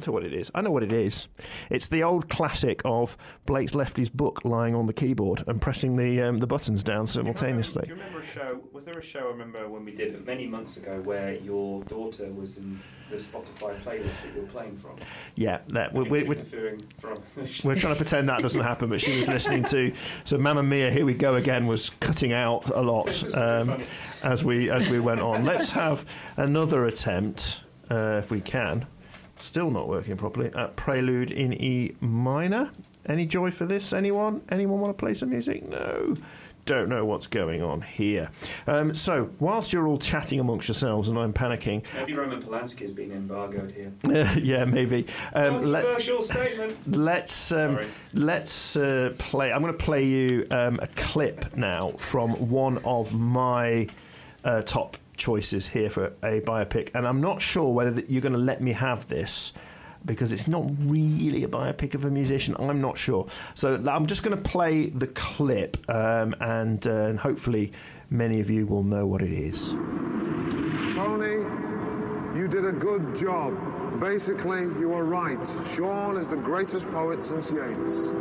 tell 0.00 0.02
you 0.06 0.12
what 0.12 0.24
it 0.24 0.34
is. 0.34 0.50
I 0.54 0.60
know 0.62 0.70
what 0.70 0.82
it 0.82 0.92
is. 0.92 1.28
It's 1.70 1.86
the 1.86 2.02
old 2.02 2.28
classic 2.28 2.82
of 2.84 3.16
Blake's 3.46 3.74
left 3.74 3.96
his 3.96 4.08
book 4.08 4.44
lying 4.44 4.74
on 4.74 4.86
the 4.86 4.92
keyboard 4.92 5.44
and 5.46 5.60
pressing 5.60 5.96
the 5.96 6.22
um, 6.22 6.38
the 6.38 6.46
buttons 6.46 6.82
down 6.82 7.06
simultaneously. 7.06 7.82
Do 7.82 7.88
you 7.88 7.94
remember 7.94 8.20
a 8.20 8.26
show? 8.26 8.60
Was 8.72 8.84
there 8.84 8.98
a 8.98 9.02
show 9.02 9.20
I 9.20 9.30
remember 9.30 9.68
when 9.68 9.84
we 9.84 9.92
did 9.92 10.14
it 10.14 10.26
many 10.26 10.46
months 10.46 10.76
ago 10.76 11.00
where 11.00 11.34
your 11.34 11.82
daughter 11.84 12.30
was 12.32 12.56
in 12.56 12.80
the 13.10 13.16
Spotify 13.16 13.80
playlist 13.82 14.22
that 14.22 14.34
you're 14.34 14.44
playing 14.46 14.76
from? 14.78 14.92
Yeah, 15.34 15.60
that 15.68 15.92
we, 15.92 16.04
it 16.04 16.10
we, 16.10 16.18
was 16.18 16.28
we, 16.28 16.36
interfering 16.36 16.82
from. 17.00 17.22
We're 17.64 17.74
trying 17.74 17.94
to 17.94 17.96
pretend 17.96 18.28
that 18.28 18.42
doesn't 18.42 18.62
happen, 18.62 18.88
but 18.88 19.00
she 19.00 19.18
was 19.18 19.28
listening 19.28 19.64
to 19.64 19.92
so 20.24 20.38
Mamma 20.38 20.62
Mia, 20.62 20.90
Here 20.90 21.04
We 21.04 21.14
Go 21.14 21.34
Again 21.34 21.66
was 21.66 21.90
cutting 22.00 22.32
out 22.32 22.68
a 22.70 22.80
lot 22.80 23.08
It 23.08 23.22
was 23.24 23.34
pretty 23.34 23.46
um, 23.46 23.82
as 24.22 24.44
we 24.44 24.70
as 24.70 24.88
we 24.88 25.00
went 25.00 25.20
on. 25.20 25.44
Let's 25.44 25.70
have 25.70 26.04
another 26.36 26.86
attempt, 26.86 27.60
uh, 27.90 28.20
if 28.22 28.30
we 28.30 28.40
can. 28.40 28.86
Still 29.36 29.70
not 29.70 29.86
working 29.86 30.16
properly. 30.16 30.50
At 30.54 30.76
Prelude 30.76 31.30
in 31.30 31.52
E 31.52 31.92
minor. 32.00 32.70
Any 33.06 33.26
joy 33.26 33.50
for 33.50 33.66
this? 33.66 33.92
Anyone? 33.92 34.42
Anyone 34.48 34.80
want 34.80 34.96
to 34.96 35.00
play 35.00 35.14
some 35.14 35.30
music? 35.30 35.68
No. 35.68 36.16
Don't 36.66 36.88
know 36.88 37.04
what's 37.04 37.28
going 37.28 37.62
on 37.62 37.80
here. 37.80 38.28
Um, 38.66 38.92
so, 38.92 39.30
whilst 39.38 39.72
you're 39.72 39.86
all 39.86 39.98
chatting 39.98 40.40
amongst 40.40 40.66
yourselves 40.66 41.08
and 41.08 41.16
I'm 41.16 41.32
panicking, 41.32 41.82
Maybe 41.94 42.12
Roman 42.12 42.42
Polanski 42.42 42.80
has 42.80 42.92
been 42.92 43.12
embargoed 43.12 43.70
here. 43.70 43.92
yeah, 44.42 44.64
maybe. 44.64 45.06
Um, 45.32 45.62
let, 45.62 46.02
statement. 46.02 46.76
Let's, 46.88 47.52
um, 47.52 47.80
let's 48.12 48.76
uh, 48.76 49.14
play. 49.16 49.52
I'm 49.52 49.62
going 49.62 49.72
to 49.72 49.84
play 49.84 50.04
you 50.04 50.46
um, 50.50 50.80
a 50.82 50.88
clip 50.88 51.56
now 51.56 51.92
from 51.98 52.32
one 52.50 52.78
of 52.78 53.12
my 53.12 53.86
uh, 54.44 54.62
top 54.62 54.96
choices 55.16 55.68
here 55.68 55.88
for 55.88 56.06
a 56.24 56.40
biopic, 56.40 56.90
and 56.94 57.06
I'm 57.06 57.20
not 57.20 57.40
sure 57.40 57.72
whether 57.72 57.92
that 57.92 58.10
you're 58.10 58.22
going 58.22 58.32
to 58.32 58.38
let 58.38 58.60
me 58.60 58.72
have 58.72 59.06
this 59.08 59.52
because 60.06 60.32
it's 60.32 60.48
not 60.48 60.64
really 60.80 61.44
a 61.44 61.48
biopic 61.48 61.94
of 61.94 62.04
a 62.04 62.10
musician. 62.10 62.56
I'm 62.58 62.80
not 62.80 62.96
sure. 62.96 63.26
So 63.54 63.82
I'm 63.86 64.06
just 64.06 64.22
going 64.22 64.36
to 64.36 64.42
play 64.48 64.86
the 64.86 65.08
clip, 65.08 65.76
um, 65.90 66.34
and, 66.40 66.86
uh, 66.86 66.90
and 66.90 67.18
hopefully 67.18 67.72
many 68.10 68.40
of 68.40 68.48
you 68.48 68.66
will 68.66 68.84
know 68.84 69.06
what 69.06 69.20
it 69.20 69.32
is. 69.32 69.72
Tony, 70.94 71.44
you 72.38 72.48
did 72.48 72.64
a 72.64 72.72
good 72.72 73.16
job. 73.16 74.00
Basically, 74.00 74.62
you 74.78 74.90
were 74.90 75.04
right. 75.04 75.38
Sean 75.74 76.16
is 76.16 76.28
the 76.28 76.36
greatest 76.36 76.88
poet 76.90 77.22
since 77.22 77.50
Yeats. 77.50 78.12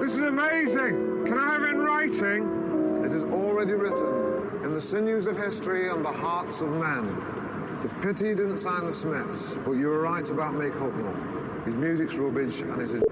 This 0.00 0.14
is 0.14 0.20
amazing. 0.20 1.24
Can 1.26 1.38
I 1.38 1.52
have 1.52 1.62
it 1.62 1.70
in 1.70 1.78
writing? 1.78 3.02
It 3.02 3.12
is 3.12 3.24
already 3.24 3.72
written 3.72 4.64
in 4.64 4.72
the 4.72 4.80
sinews 4.80 5.26
of 5.26 5.36
history 5.36 5.88
and 5.88 6.04
the 6.04 6.12
hearts 6.12 6.60
of 6.60 6.70
men. 6.72 7.45
It's 7.86 7.98
a 7.98 8.00
pity 8.00 8.28
you 8.30 8.34
didn't 8.34 8.56
sign 8.56 8.84
the 8.84 8.92
Smiths, 8.92 9.58
but 9.58 9.72
you 9.72 9.86
were 9.86 10.00
right 10.00 10.28
about 10.28 10.54
Mick 10.54 10.72
Hucknall. 10.72 11.64
His 11.64 11.76
music's 11.76 12.16
rubbish 12.16 12.60
and 12.62 12.82
it 12.82 12.90
is. 12.90 13.04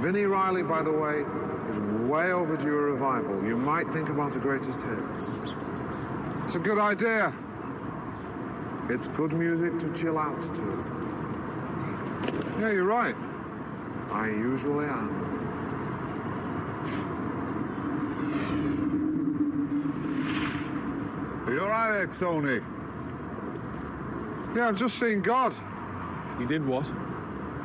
Vini 0.00 0.26
Reilly, 0.26 0.62
by 0.62 0.80
the 0.82 0.92
way, 0.92 1.24
is 1.68 1.80
way 2.08 2.30
overdue 2.30 2.78
a 2.78 2.82
revival. 2.82 3.44
You 3.44 3.56
might 3.56 3.88
think 3.88 4.10
about 4.10 4.30
the 4.30 4.38
greatest 4.38 4.82
hits. 4.82 5.40
It's 6.44 6.54
a 6.54 6.60
good 6.60 6.78
idea. 6.78 7.34
It's 8.88 9.08
good 9.08 9.32
music 9.32 9.80
to 9.80 9.92
chill 9.92 10.16
out 10.16 10.40
to. 10.54 10.62
Yeah, 12.60 12.70
you're 12.70 12.84
right. 12.84 13.16
I 14.12 14.28
usually 14.28 14.86
am. 14.86 15.10
Are 21.48 21.52
you 21.52 21.60
alright 21.60 21.92
there, 21.92 22.06
Tony? 22.06 22.60
Yeah, 24.54 24.68
I've 24.68 24.76
just 24.76 24.98
seen 24.98 25.20
God. 25.22 25.54
You 26.38 26.46
did 26.46 26.66
what? 26.66 26.90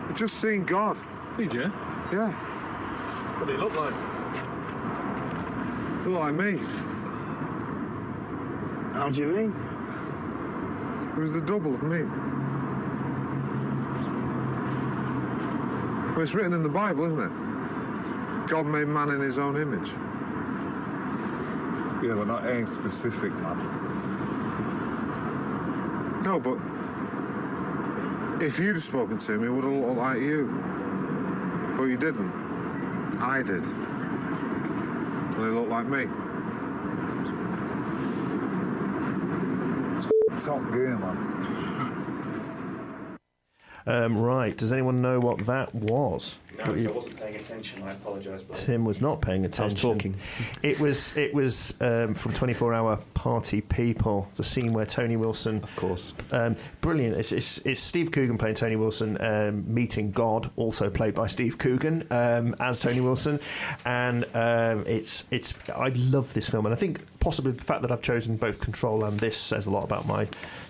I've 0.07 0.15
just 0.15 0.39
seen 0.39 0.63
God. 0.65 0.97
Did 1.36 1.53
you? 1.53 1.71
Yeah, 2.11 2.31
What 2.31 3.47
did 3.47 3.55
it 3.55 3.59
look 3.59 3.75
like? 3.75 3.93
look 6.05 6.19
like 6.19 6.36
me. 6.36 6.59
How 8.93 9.09
do 9.09 9.21
you 9.21 9.27
mean? 9.27 9.55
It 11.17 11.19
was 11.19 11.33
the 11.33 11.41
double 11.41 11.73
of 11.73 11.81
me. 11.83 12.03
Well, 16.11 16.21
it's 16.21 16.36
written 16.36 16.53
in 16.53 16.63
the 16.63 16.69
Bible, 16.69 17.05
isn't 17.05 17.19
it? 17.19 18.47
God 18.47 18.67
made 18.67 18.88
man 18.88 19.09
in 19.09 19.19
his 19.19 19.38
own 19.39 19.57
image. 19.57 19.89
Yeah, 22.05 22.13
but 22.13 22.27
not 22.27 22.45
any 22.45 22.65
specific, 22.67 23.33
man. 23.33 23.84
No, 26.26 26.39
but 26.39 26.57
if 28.41 28.57
you'd 28.57 28.73
have 28.73 28.82
spoken 28.82 29.19
to 29.19 29.38
me, 29.38 29.45
it 29.45 29.51
would 29.51 29.63
have 29.63 29.73
looked 29.73 29.97
like 29.99 30.21
you. 30.23 30.47
But 31.78 31.84
you 31.84 31.97
didn't. 31.97 32.32
I 33.19 33.43
did. 33.43 33.61
And 35.36 35.45
it 35.45 35.51
looked 35.51 35.69
like 35.69 35.86
me. 35.86 36.07
It's 40.34 40.45
Top 40.45 40.63
gear, 40.73 40.97
man. 40.97 41.34
Um, 43.88 44.17
right. 44.17 44.57
Does 44.57 44.73
anyone 44.73 45.01
know 45.01 45.19
what 45.19 45.45
that 45.45 45.73
was? 45.75 46.39
No, 46.57 46.73
I 46.73 46.88
wasn't 46.91 47.19
paying 47.19 47.36
attention. 47.36 47.83
I 47.83 47.91
apologise. 47.91 48.41
Tim 48.51 48.86
was 48.86 49.01
not 49.01 49.21
paying 49.21 49.43
I 49.43 49.47
was 49.47 49.57
attention. 49.57 49.77
talking. 49.93 50.15
It 50.63 50.79
was 50.79 51.15
it 51.17 51.33
was 51.33 51.73
um, 51.81 52.13
from 52.13 52.33
24 52.33 52.73
Hour 52.73 52.97
Party 53.13 53.59
People. 53.59 54.29
The 54.36 54.43
scene 54.43 54.71
where 54.71 54.86
Tony 54.86 55.17
Wilson, 55.17 55.61
Of 55.61 55.75
course. 55.75 56.13
um, 56.31 56.55
brilliant. 56.79 57.17
It's, 57.17 57.33
it's, 57.33 57.57
it's 57.59 57.81
Steve 57.81 58.11
Coogan 58.11 58.38
playing 58.38 58.55
Tony 58.55 58.77
Wilson, 58.77 59.21
um, 59.21 59.65
meeting 59.71 60.11
God, 60.11 60.49
also 60.55 60.89
played 60.89 61.13
by 61.13 61.27
Steve 61.27 61.57
Coogan 61.57 62.07
um, 62.09 62.55
as 62.61 62.79
Tony 62.79 63.01
Wilson, 63.01 63.39
and 63.86 64.23
um, 64.33 64.86
it's 64.88 65.25
it's. 65.31 65.53
I 65.75 65.89
love 65.89 66.33
this 66.33 66.49
film, 66.49 66.65
and 66.65 66.73
I 66.73 66.77
think 66.77 67.01
possibly 67.19 67.51
the 67.51 67.63
fact 67.63 67.81
that 67.81 67.91
I've 67.91 68.01
chosen 68.01 68.38
both 68.38 68.61
Control 68.61 69.03
and 69.03 69.19
this 69.19 69.38
says 69.38 69.65
a 69.65 69.71
lot 69.71 69.83
about 69.83 70.07
my 70.07 70.25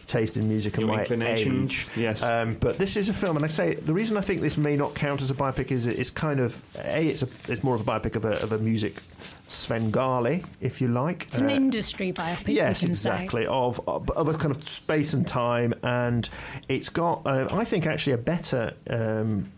taste 0.06 0.38
in 0.38 0.47
music 0.47 0.76
and 0.78 0.86
Your 0.88 0.95
my 0.95 1.01
inclinations, 1.01 1.72
age. 1.72 1.89
yes. 1.97 2.24
Um, 2.24 2.56
but 2.60 2.78
this 2.78 2.95
is 2.97 3.10
a 3.10 3.14
film, 3.14 3.36
and 3.36 3.45
I 3.45 3.47
say 3.49 3.74
the 3.76 3.93
reason 3.93 4.18
I 4.18 4.22
think 4.22 4.41
this 4.41 4.58
may 4.58 4.76
not 4.76 4.93
count 4.95 5.22
as 5.22 5.30
a 5.32 5.34
biopic 5.34 5.72
is 5.72 5.88
it's 5.88 6.10
kind 6.10 6.39
of 6.39 6.62
a 6.78 7.08
it's 7.08 7.24
a 7.24 7.28
it's 7.49 7.64
more 7.64 7.76
of 7.76 7.82
a 7.82 7.84
biopic 7.84 8.16
of 8.16 8.26
a 8.26 8.41
of 8.41 8.51
a 8.51 8.58
music 8.58 8.95
Svengali, 9.47 10.43
if 10.62 10.82
you 10.82 10.88
like. 10.88 11.24
It's 11.24 11.38
an 11.38 11.45
Uh, 11.47 11.56
industry 11.56 12.12
biopic. 12.12 12.47
you 12.47 12.56
Yes, 12.56 12.82
can 12.82 12.89
exactly. 12.89 13.45
Of 13.47 13.80
of 13.88 14.28
a 14.28 14.34
kind 14.34 14.56
of 14.56 14.68
space 14.68 15.14
and 15.14 15.28
time, 15.28 15.74
and 15.84 16.28
it's 16.68 16.89
got, 16.89 17.22
uh, 17.26 17.47
I 17.51 17.64
think, 17.64 17.86
actually 17.86 18.14
a 18.14 18.18
better 18.18 18.74
um, 18.89 19.51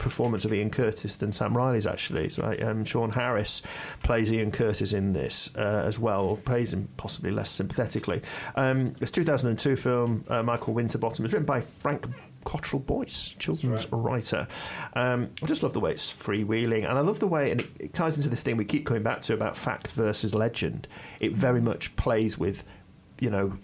performance 0.00 0.44
of 0.44 0.52
Ian 0.52 0.70
Curtis 0.70 1.16
than 1.16 1.30
Sam 1.30 1.56
Riley's. 1.56 1.86
Actually, 1.86 2.28
so, 2.30 2.56
um, 2.62 2.84
Sean 2.84 3.10
Harris 3.10 3.62
plays 4.02 4.32
Ian 4.32 4.50
Curtis 4.50 4.92
in 4.92 5.12
this 5.12 5.54
uh, 5.56 5.84
as 5.86 5.98
well, 5.98 6.24
or 6.24 6.36
plays 6.36 6.72
him 6.74 6.88
possibly 6.96 7.30
less 7.30 7.50
sympathetically. 7.50 8.22
Um, 8.56 8.94
it's 9.00 9.12
2002 9.12 9.76
film. 9.76 10.24
Uh, 10.28 10.42
Michael 10.42 10.74
Winterbottom. 10.74 11.24
It's 11.24 11.32
written 11.32 11.46
by 11.46 11.60
Frank. 11.60 12.06
Cottrell 12.42 12.80
Boyce, 12.80 13.34
children's 13.38 13.86
writer. 13.92 14.48
Um, 14.94 15.28
I 15.42 15.46
just 15.46 15.62
love 15.62 15.74
the 15.74 15.80
way 15.80 15.92
it's 15.92 16.10
freewheeling, 16.10 16.88
and 16.88 16.96
I 16.96 17.02
love 17.02 17.20
the 17.20 17.26
way, 17.26 17.50
and 17.50 17.60
it, 17.60 17.68
it 17.78 17.94
ties 17.94 18.16
into 18.16 18.30
this 18.30 18.42
thing 18.42 18.56
we 18.56 18.64
keep 18.64 18.86
coming 18.86 19.02
back 19.02 19.20
to 19.22 19.34
about 19.34 19.58
fact 19.58 19.88
versus 19.88 20.34
legend. 20.34 20.88
It 21.20 21.32
very 21.32 21.60
much 21.60 21.94
plays 21.96 22.38
with, 22.38 22.64
you 23.20 23.28
know, 23.28 23.58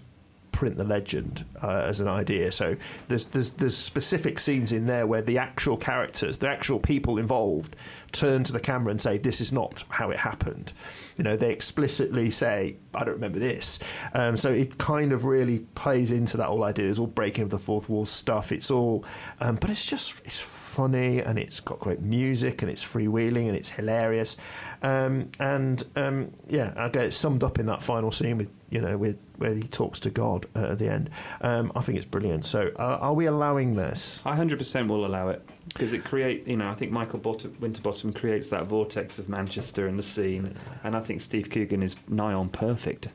print 0.56 0.78
the 0.78 0.84
legend 0.84 1.44
uh, 1.62 1.82
as 1.84 2.00
an 2.00 2.08
idea. 2.08 2.50
So 2.50 2.76
there's, 3.08 3.26
there's 3.26 3.50
there's 3.50 3.76
specific 3.76 4.40
scenes 4.40 4.72
in 4.72 4.86
there 4.86 5.06
where 5.06 5.20
the 5.20 5.36
actual 5.36 5.76
characters, 5.76 6.38
the 6.38 6.48
actual 6.48 6.80
people 6.80 7.18
involved, 7.18 7.76
turn 8.12 8.42
to 8.44 8.52
the 8.52 8.60
camera 8.60 8.90
and 8.90 8.98
say, 8.98 9.18
"This 9.18 9.42
is 9.42 9.52
not 9.52 9.84
how 9.90 10.10
it 10.10 10.18
happened." 10.18 10.72
You 11.18 11.24
know, 11.24 11.36
they 11.36 11.52
explicitly 11.52 12.30
say, 12.30 12.76
"I 12.94 13.04
don't 13.04 13.14
remember 13.14 13.38
this." 13.38 13.78
Um, 14.14 14.38
so 14.38 14.50
it 14.50 14.78
kind 14.78 15.12
of 15.12 15.26
really 15.26 15.58
plays 15.74 16.10
into 16.10 16.38
that 16.38 16.46
whole 16.46 16.64
idea. 16.64 16.88
It's 16.88 16.98
all 16.98 17.06
breaking 17.06 17.44
of 17.44 17.50
the 17.50 17.58
fourth 17.58 17.90
wall 17.90 18.06
stuff. 18.06 18.50
It's 18.50 18.70
all, 18.70 19.04
um, 19.40 19.56
but 19.56 19.68
it's 19.68 19.84
just 19.84 20.22
it's 20.24 20.40
funny 20.40 21.20
and 21.20 21.38
it's 21.38 21.60
got 21.60 21.80
great 21.80 22.00
music 22.00 22.62
and 22.62 22.70
it's 22.70 22.82
freewheeling 22.82 23.46
and 23.46 23.56
it's 23.56 23.68
hilarious. 23.68 24.38
Um, 24.82 25.30
and 25.38 25.84
um, 25.96 26.32
yeah, 26.48 26.72
I 26.76 26.88
get 26.88 27.04
it 27.04 27.12
summed 27.12 27.44
up 27.44 27.58
in 27.58 27.66
that 27.66 27.82
final 27.82 28.10
scene 28.10 28.38
with 28.38 28.50
you 28.70 28.80
know 28.80 28.96
with 28.96 29.16
where 29.36 29.54
he 29.54 29.62
talks 29.62 30.00
to 30.00 30.10
God 30.10 30.46
uh, 30.56 30.72
at 30.72 30.78
the 30.78 30.88
end. 30.88 31.10
Um, 31.40 31.70
I 31.76 31.80
think 31.82 31.98
it's 31.98 32.06
brilliant. 32.06 32.46
So 32.46 32.70
uh, 32.78 32.82
are 33.00 33.14
we 33.14 33.26
allowing 33.26 33.74
this? 33.76 34.20
I 34.24 34.36
100% 34.36 34.88
will 34.88 35.06
allow 35.06 35.28
it 35.28 35.46
because 35.68 35.92
it 35.92 36.04
create 36.04 36.46
you 36.46 36.56
know 36.56 36.68
I 36.68 36.74
think 36.74 36.92
Michael 36.92 37.18
Bot- 37.18 37.60
Winterbottom 37.60 38.12
creates 38.12 38.50
that 38.50 38.66
vortex 38.66 39.18
of 39.18 39.28
Manchester 39.28 39.86
and 39.86 39.98
the 39.98 40.02
scene, 40.02 40.56
and 40.84 40.96
I 40.96 41.00
think 41.00 41.20
Steve 41.20 41.50
Coogan 41.50 41.82
is 41.82 41.96
nigh 42.08 42.32
on 42.32 42.48
perfect. 42.48 43.08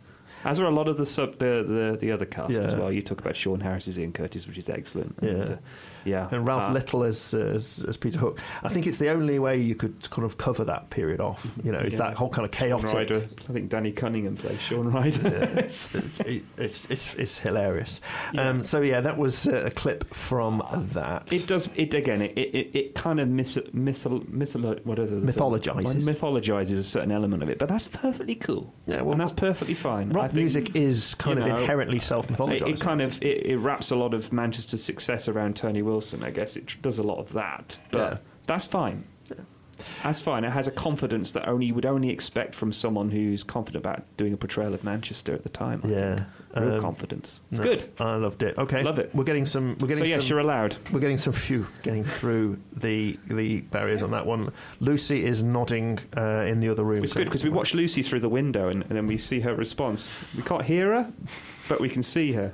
As 0.44 0.60
are 0.60 0.66
a 0.66 0.72
lot 0.72 0.88
of 0.88 0.98
the 0.98 1.06
sub 1.06 1.38
the 1.38 1.64
the, 1.68 1.98
the 2.00 2.12
other 2.12 2.26
cast 2.26 2.54
as 2.56 2.74
well. 2.74 2.92
You 2.92 3.02
talk 3.04 3.20
about 3.22 3.36
Sean 3.36 3.60
Harris 3.60 3.88
as 3.88 4.00
Ian 4.00 4.12
Curtis, 4.12 4.48
which 4.48 4.58
is 4.58 4.70
excellent. 4.70 5.16
And, 5.20 5.38
Yeah. 5.38 5.44
uh, 5.54 5.58
yeah. 6.06 6.28
And 6.32 6.46
Ralph 6.48 6.64
Uh, 6.70 6.74
Little 6.74 7.04
as, 7.04 7.34
as 7.34 7.86
as 7.88 7.98
Peter 7.98 8.20
Hook. 8.20 8.40
I 8.64 8.70
think 8.70 8.88
it's 8.88 8.98
the 8.98 9.10
only 9.10 9.40
way 9.40 9.58
you 9.58 9.76
could 9.76 10.10
kind 10.10 10.26
of 10.26 10.38
cover 10.38 10.64
that 10.66 10.90
period 10.90 11.20
off. 11.20 11.46
You 11.64 11.72
know, 11.72 11.80
is 11.80 11.94
Yeah. 11.94 12.00
that 12.00 12.18
whole 12.18 12.30
kind 12.30 12.46
of 12.48 12.54
Shaun 12.56 12.80
chaotic. 12.82 12.94
Ryder. 12.94 13.28
I 13.50 13.54
think 13.54 13.70
Danny 13.70 13.92
Cunningham 13.92 14.38
plays 14.38 14.60
Shaun 14.62 14.92
Ryder. 14.92 15.22
Yeah, 15.30 15.60
it's, 15.64 15.94
it's, 15.96 16.20
it's, 16.58 16.86
it's, 16.90 17.14
it's 17.16 17.38
hilarious. 17.38 18.02
Um, 18.38 18.64
so 18.64 18.82
yeah, 18.82 19.02
that 19.02 19.18
was 19.18 19.48
uh, 19.48 19.64
a 19.66 19.72
clip 19.72 20.14
from 20.14 20.64
that. 20.94 21.32
It 21.32 21.48
does. 21.48 21.70
It 21.76 21.94
again. 21.94 22.22
It 22.22 22.38
it, 22.38 22.70
it 22.76 22.96
kind 22.96 23.20
of 23.20 23.28
myth, 23.28 23.56
mythol, 23.74 24.26
mytholo, 24.28 24.84
whatever 24.86 25.16
Mythologizes. 25.18 26.04
mythologizes 26.08 26.80
a 26.80 26.84
certain 26.84 27.12
element 27.12 27.44
of 27.44 27.50
it, 27.50 27.58
but 27.60 27.70
that's 27.70 27.88
perfectly 27.88 28.36
cool. 28.36 28.74
Yeah, 28.88 29.02
well, 29.02 29.12
and 29.14 29.22
that's 29.22 29.32
perfectly 29.34 29.74
fine. 29.76 30.10
Rock 30.10 30.28
think, 30.28 30.36
music 30.36 30.76
is 30.76 31.16
kind 31.16 31.38
you 31.40 31.44
of 31.46 31.50
know, 31.52 31.58
inherently 31.60 32.00
self-mythologizing. 32.00 32.62
It, 32.68 32.68
it 32.70 32.80
kind 32.80 33.02
of 33.02 33.22
it, 33.22 33.46
it 33.46 33.58
wraps 33.58 33.92
a 33.92 33.96
lot 33.96 34.14
of 34.14 34.32
Manchester's 34.34 34.84
success 34.84 35.28
around 35.28 35.56
Tony 35.56 35.82
Wilson. 35.82 35.91
I 36.24 36.30
guess 36.32 36.56
it 36.56 36.68
tr- 36.68 36.78
does 36.82 36.98
a 37.00 37.04
lot 37.04 37.18
of 37.20 37.34
that, 37.34 37.78
but 37.92 37.98
Yeah. 38.14 38.18
that's 38.48 38.68
fine. 38.68 39.04
That's 40.04 40.22
fine. 40.22 40.44
It 40.44 40.52
has 40.52 40.68
a 40.68 40.72
confidence 40.72 41.32
that 41.32 41.48
only 41.48 41.66
you 41.66 41.74
would 41.74 41.88
only 41.88 42.12
expect 42.12 42.54
from 42.54 42.72
someone 42.72 43.10
who's 43.10 43.42
confident 43.42 43.84
about 43.84 44.04
doing 44.16 44.32
a 44.32 44.38
portrayal 44.38 44.76
of 44.76 44.84
Manchester 44.84 45.34
at 45.34 45.42
the 45.42 45.50
time. 45.50 45.82
I 45.84 45.88
Yeah. 45.88 46.16
think. 46.16 46.28
real 46.54 46.74
Um, 46.76 46.82
confidence. 46.82 47.40
It's 47.50 47.60
No, 47.62 47.66
good. 47.66 47.86
I 47.98 48.16
loved 48.18 48.44
it. 48.44 48.58
Okay, 48.58 48.84
Love 48.84 49.00
it. 49.00 49.10
We're 49.16 49.24
getting 49.24 49.46
some. 49.46 49.78
We're 49.80 49.88
getting 49.88 50.04
So 50.04 50.10
yes, 50.10 50.24
some, 50.26 50.32
you're 50.32 50.40
allowed. 50.40 50.76
We're 50.92 51.00
getting 51.00 51.18
some 51.18 51.32
few 51.32 51.66
getting 51.82 52.04
through 52.04 52.58
the 52.76 53.18
the 53.30 53.62
barriers 53.62 54.04
on 54.04 54.12
that 54.12 54.26
one. 54.28 54.52
Lucy 54.82 55.26
is 55.26 55.42
nodding 55.42 55.98
uh, 56.18 56.44
in 56.46 56.60
the 56.60 56.68
other 56.68 56.84
room. 56.84 57.04
It's 57.06 57.14
so- 57.14 57.20
good 57.22 57.26
because 57.28 57.46
we 57.46 57.50
watch 57.50 57.74
Lucy 57.74 58.02
through 58.04 58.20
the 58.20 58.28
window 58.30 58.68
and, 58.68 58.82
and 58.84 58.92
then 58.92 59.08
we 59.08 59.18
see 59.18 59.40
her 59.40 59.56
response. 59.56 60.20
We 60.36 60.44
can't 60.44 60.64
hear 60.66 60.94
her, 60.94 61.14
but 61.70 61.80
we 61.80 61.88
can 61.88 62.04
see 62.04 62.34
her. 62.34 62.52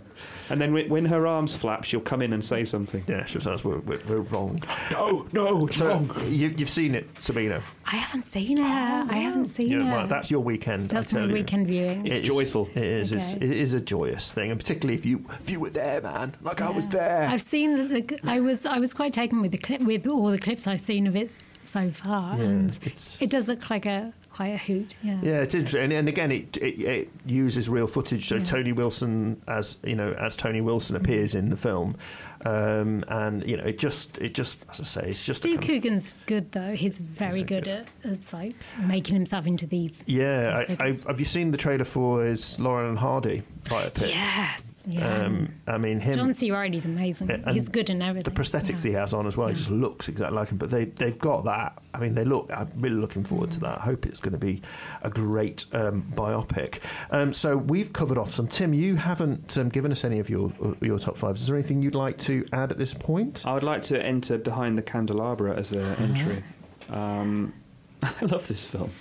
And 0.50 0.62
then 0.62 0.74
when, 0.74 0.90
when 0.90 1.06
her 1.06 1.28
arms 1.28 1.56
flap, 1.56 1.84
she'll 1.84 2.00
come 2.00 2.22
in 2.22 2.32
and 2.34 2.44
say 2.44 2.64
something. 2.64 3.04
Yeah, 3.08 3.26
she'll 3.26 3.42
tell 3.42 3.54
us 3.54 3.64
we're, 3.64 3.80
we're, 3.80 4.00
we're 4.08 4.22
wrong. 4.22 4.60
No, 4.92 5.28
no, 5.34 5.68
it's 5.68 5.78
So 5.78 5.88
wrong. 5.90 6.10
you, 6.28 6.54
you've 6.58 6.70
seen 6.70 6.96
it, 6.96 7.10
Sabina. 7.20 7.62
I 7.86 7.96
haven't 7.98 8.24
seen 8.24 8.58
her. 8.58 8.64
Oh, 8.64 9.14
I 9.14 9.18
haven't 9.18 9.46
seen 9.46 9.70
Yeah, 9.70 9.84
her. 9.84 9.92
well, 9.98 10.08
that's 10.08 10.32
your 10.32 10.40
weekend. 10.42 10.90
That's 10.90 11.14
I 11.14 11.18
my 11.18 11.22
tell 11.22 11.28
you. 11.30 11.34
weekend 11.36 11.68
viewing. 11.68 12.08
It's 12.08 12.16
It 12.16 12.22
is- 12.24 12.28
joyful. 12.28 12.70
It 12.76 12.84
is. 12.84 13.12
It's, 13.12 13.36
Okay. 13.36 13.46
it 13.46 13.52
is 13.52 13.74
a 13.74 13.82
joyous 13.82 14.32
thing, 14.32 14.52
and 14.52 14.60
particularly 14.60 14.96
if 14.96 15.06
you 15.06 15.26
if 15.42 15.50
you 15.50 15.60
were 15.60 15.70
there, 15.70 16.02
man, 16.02 16.36
like 16.42 16.62
I 16.62 16.70
was 16.70 16.88
there. 16.88 17.28
I've 17.30 17.42
seen 17.42 17.88
the, 17.90 18.02
the. 18.02 18.20
I 18.24 18.40
was. 18.40 18.66
I 18.66 18.80
was 18.80 18.94
quite 18.94 19.14
taken 19.14 19.42
with 19.42 19.52
the 19.52 19.58
clip 19.58 19.82
with 19.82 20.08
all 20.08 20.30
the 20.32 20.40
clips 20.40 20.68
I've 20.68 20.82
seen 20.82 21.08
of 21.08 21.16
it 21.16 21.30
so 21.64 21.92
far, 21.92 22.38
Yeah, 22.38 22.44
and 22.46 22.80
it 23.20 23.30
does 23.30 23.48
look 23.50 23.70
like 23.70 23.86
a 23.86 24.14
quite 24.38 24.54
a 24.54 24.58
hoot. 24.58 24.96
Yeah. 25.04 25.20
Yeah, 25.22 25.42
it's 25.42 25.56
interesting, 25.56 25.82
and, 25.86 25.94
and 25.94 26.08
again, 26.08 26.32
it, 26.32 26.56
it 26.58 26.80
it 26.80 27.10
uses 27.26 27.68
real 27.68 27.88
footage. 27.88 28.28
So 28.28 28.36
Yeah. 28.38 28.44
Tony 28.46 28.72
Wilson, 28.72 29.42
as 29.48 29.80
you 29.84 29.96
know, 29.96 30.14
as 30.14 30.36
Tony 30.36 30.62
Wilson 30.62 30.96
appears 30.96 31.34
in 31.36 31.50
the 31.50 31.58
film, 31.58 31.98
um, 32.46 33.04
and 33.08 33.46
you 33.48 33.58
know, 33.58 33.64
it 33.64 33.80
just 33.80 34.18
it 34.20 34.36
just 34.36 34.64
as 34.72 34.80
I 34.80 34.84
say, 34.84 35.10
it's 35.10 35.26
just 35.26 35.40
Steve 35.42 35.60
kind 35.60 35.64
of- 35.64 35.68
Coogan's 35.68 36.16
good 36.28 36.52
though. 36.52 36.74
He's 36.76 37.00
very 37.00 37.42
good, 37.42 37.68
at, 37.68 37.88
at 38.04 38.34
like 38.34 38.56
making 38.86 39.16
himself 39.16 39.48
into 39.48 39.66
these. 39.66 40.04
Yeah, 40.06 40.64
these 40.68 40.78
I, 40.80 40.86
I, 40.86 40.94
have 41.10 41.20
you 41.20 41.26
seen 41.26 41.52
the 41.52 41.58
trailer 41.58 41.86
for 41.86 42.24
his 42.24 42.60
Laurel 42.60 42.90
and 42.90 43.00
Hardy 43.00 43.42
biopic? 43.66 44.10
yes. 44.10 44.77
Yeah. 44.90 45.26
Um, 45.26 45.54
I 45.68 45.78
mean, 45.78 46.00
him. 46.00 46.16
John 46.16 46.34
C. 46.34 46.50
Reilly's 46.52 46.86
amazing. 46.86 47.30
and 47.30 47.50
He's 47.50 47.68
good 47.68 47.90
in 47.90 48.02
everything. 48.02 48.34
The 48.34 48.40
prosthetics 48.42 48.84
he 48.84 48.92
has 48.94 49.14
on 49.14 49.28
as 49.28 49.36
well, 49.36 49.50
he 49.50 49.54
just 49.54 49.70
looks 49.70 50.08
exactly 50.08 50.36
like 50.38 50.50
him. 50.50 50.58
But 50.58 50.70
they 50.70 50.86
they've 50.86 51.18
got 51.20 51.44
that. 51.46 51.78
I 51.94 52.00
mean, 52.00 52.16
they 52.16 52.24
look. 52.24 52.50
I'm 52.56 52.72
really 52.78 52.96
looking 52.96 53.24
forward 53.26 53.52
to 53.52 53.60
that. 53.62 53.80
I 53.80 53.82
hope 53.82 54.06
it's 54.06 54.20
going 54.22 54.32
to 54.32 54.38
be 54.38 54.62
a 55.04 55.10
great 55.10 55.66
um, 55.74 56.12
biopic. 56.16 56.80
Um, 57.12 57.34
so 57.34 57.58
we've 57.58 57.92
covered 57.92 58.18
off 58.18 58.34
some. 58.34 58.48
Tim, 58.48 58.74
you 58.74 58.96
haven't 58.96 59.58
um, 59.58 59.70
given 59.70 59.92
us 59.92 60.06
any 60.06 60.20
of 60.20 60.30
your 60.30 60.54
your 60.82 61.00
top 61.00 61.18
fives. 61.18 61.42
Is 61.42 61.48
there 61.48 61.58
anything 61.58 61.82
you'd 61.82 61.94
like 61.96 62.18
to 62.20 62.46
add 62.54 62.72
at 62.72 62.78
this 62.78 62.94
point? 62.94 63.46
I 63.46 63.54
would 63.54 63.64
like 63.64 63.82
to 63.84 64.02
enter 64.02 64.38
Behind 64.38 64.78
the 64.78 64.82
Candelabra 64.84 65.56
as 65.58 65.74
an 65.74 65.84
Uh-huh. 65.84 66.04
entry. 66.04 66.44
Um, 66.90 67.54
I 68.04 68.26
love 68.26 68.48
this 68.48 68.64
film. 68.64 68.92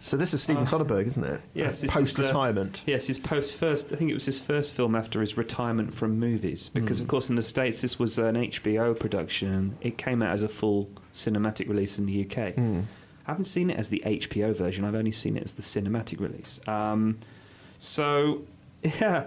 So 0.00 0.16
this 0.16 0.32
is 0.32 0.42
Steven 0.42 0.62
Uh, 0.62 0.66
Soderbergh, 0.66 1.06
isn't 1.06 1.24
it? 1.24 1.40
Yes, 1.54 1.82
uh, 1.84 1.88
post 1.88 2.18
retirement. 2.18 2.82
yes, 2.86 3.06
his 3.08 3.18
post 3.18 3.54
first. 3.54 3.92
I 3.92 3.96
think 3.96 4.10
it 4.10 4.14
was 4.14 4.26
his 4.26 4.40
first 4.40 4.74
film 4.74 4.94
after 4.94 5.20
his 5.20 5.36
retirement 5.36 5.94
from 5.94 6.18
movies. 6.18 6.68
Because 6.68 6.98
Mm. 6.98 7.02
of 7.02 7.08
course, 7.08 7.28
in 7.28 7.36
the 7.36 7.42
states, 7.42 7.80
this 7.82 7.98
was 7.98 8.18
an 8.18 8.36
HBO 8.36 8.94
production. 8.94 9.52
and 9.52 9.76
It 9.80 9.98
came 9.98 10.22
out 10.22 10.32
as 10.32 10.42
a 10.42 10.48
full 10.48 10.88
cinematic 11.12 11.68
release 11.68 11.98
in 11.98 12.06
the 12.06 12.12
UK. 12.12 12.52
Mm. 12.56 12.84
I 13.26 13.30
haven't 13.32 13.44
seen 13.46 13.70
it 13.70 13.76
as 13.78 13.88
the 13.90 14.02
HBO 14.06 14.52
version. 14.54 14.84
I've 14.84 14.94
only 14.94 15.12
seen 15.12 15.36
it 15.36 15.42
as 15.44 15.52
the 15.52 15.62
cinematic 15.62 16.20
release. 16.20 16.60
Um, 16.68 17.18
so, 17.78 18.42
yeah, 18.82 19.26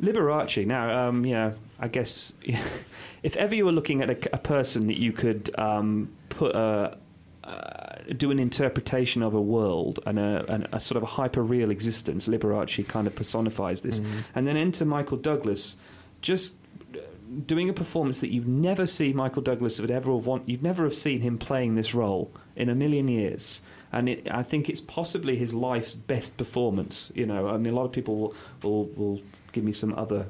Liberace. 0.00 0.66
Now, 0.66 1.08
um, 1.08 1.24
yeah, 1.24 1.52
I 1.78 1.88
guess 1.88 2.32
if 3.22 3.36
ever 3.36 3.54
you 3.54 3.64
were 3.66 3.72
looking 3.72 4.02
at 4.02 4.10
a, 4.10 4.34
a 4.34 4.38
person 4.38 4.86
that 4.88 4.98
you 4.98 5.12
could 5.12 5.50
um, 5.58 6.10
put 6.28 6.54
a 6.54 6.96
uh, 7.44 7.95
do 8.16 8.30
an 8.30 8.38
interpretation 8.38 9.22
of 9.22 9.34
a 9.34 9.40
world 9.40 10.00
and 10.06 10.18
a, 10.18 10.44
and 10.48 10.68
a 10.72 10.80
sort 10.80 10.96
of 10.96 11.02
a 11.02 11.06
hyper 11.06 11.42
real 11.42 11.70
existence, 11.70 12.28
Liberace 12.28 12.86
kind 12.86 13.06
of 13.06 13.14
personifies 13.14 13.80
this. 13.80 14.00
Mm. 14.00 14.24
And 14.34 14.46
then 14.46 14.56
enter 14.56 14.84
Michael 14.84 15.16
Douglas, 15.16 15.76
just 16.20 16.54
uh, 16.94 16.98
doing 17.46 17.68
a 17.68 17.72
performance 17.72 18.20
that 18.20 18.30
you'd 18.30 18.48
never 18.48 18.86
see 18.86 19.12
Michael 19.12 19.42
Douglas 19.42 19.80
would 19.80 19.90
ever 19.90 20.14
want. 20.14 20.48
You'd 20.48 20.62
never 20.62 20.84
have 20.84 20.94
seen 20.94 21.20
him 21.20 21.38
playing 21.38 21.74
this 21.74 21.94
role 21.94 22.30
in 22.54 22.68
a 22.68 22.74
million 22.74 23.08
years. 23.08 23.62
And 23.92 24.08
it, 24.08 24.28
I 24.30 24.42
think 24.42 24.68
it's 24.68 24.80
possibly 24.80 25.36
his 25.36 25.54
life's 25.54 25.94
best 25.94 26.36
performance. 26.36 27.10
You 27.14 27.26
know, 27.26 27.48
I 27.48 27.56
mean, 27.56 27.72
a 27.72 27.76
lot 27.76 27.84
of 27.84 27.92
people 27.92 28.16
will, 28.16 28.34
will, 28.62 28.84
will 28.96 29.20
give 29.52 29.64
me 29.64 29.72
some 29.72 29.94
other 29.94 30.26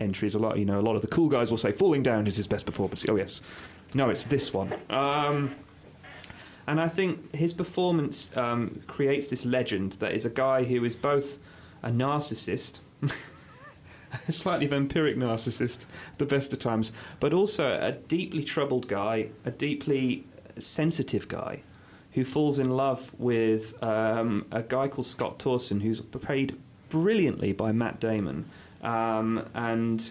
entries. 0.00 0.34
A 0.34 0.38
lot, 0.38 0.58
you 0.58 0.64
know, 0.64 0.78
a 0.78 0.82
lot 0.82 0.96
of 0.96 1.02
the 1.02 1.08
cool 1.08 1.28
guys 1.28 1.50
will 1.50 1.58
say 1.58 1.72
"Falling 1.72 2.02
Down" 2.02 2.26
is 2.26 2.36
his 2.36 2.46
best 2.46 2.66
performance. 2.66 3.04
Oh 3.08 3.16
yes, 3.16 3.42
no, 3.94 4.10
it's 4.10 4.24
this 4.24 4.52
one. 4.52 4.72
Um, 4.90 5.54
and 6.68 6.78
I 6.82 6.88
think 6.90 7.34
his 7.34 7.54
performance 7.54 8.30
um, 8.36 8.82
creates 8.86 9.28
this 9.28 9.46
legend 9.46 9.92
that 9.92 10.12
is 10.12 10.26
a 10.26 10.30
guy 10.30 10.64
who 10.64 10.84
is 10.84 10.96
both 10.96 11.38
a 11.82 11.88
narcissist, 11.88 12.80
a 14.28 14.32
slightly 14.32 14.68
vampiric 14.68 15.16
narcissist, 15.16 15.86
the 16.18 16.26
best 16.26 16.52
of 16.52 16.58
times, 16.58 16.92
but 17.20 17.32
also 17.32 17.80
a 17.80 17.92
deeply 17.92 18.44
troubled 18.44 18.86
guy, 18.86 19.30
a 19.46 19.50
deeply 19.50 20.26
sensitive 20.58 21.26
guy, 21.26 21.62
who 22.12 22.22
falls 22.22 22.58
in 22.58 22.68
love 22.68 23.12
with 23.16 23.82
um, 23.82 24.44
a 24.52 24.62
guy 24.62 24.88
called 24.88 25.06
Scott 25.06 25.40
Thorson, 25.40 25.80
who's 25.80 26.02
played 26.02 26.54
brilliantly 26.90 27.54
by 27.54 27.72
Matt 27.72 27.98
Damon, 27.98 28.44
um, 28.82 29.48
and 29.54 30.10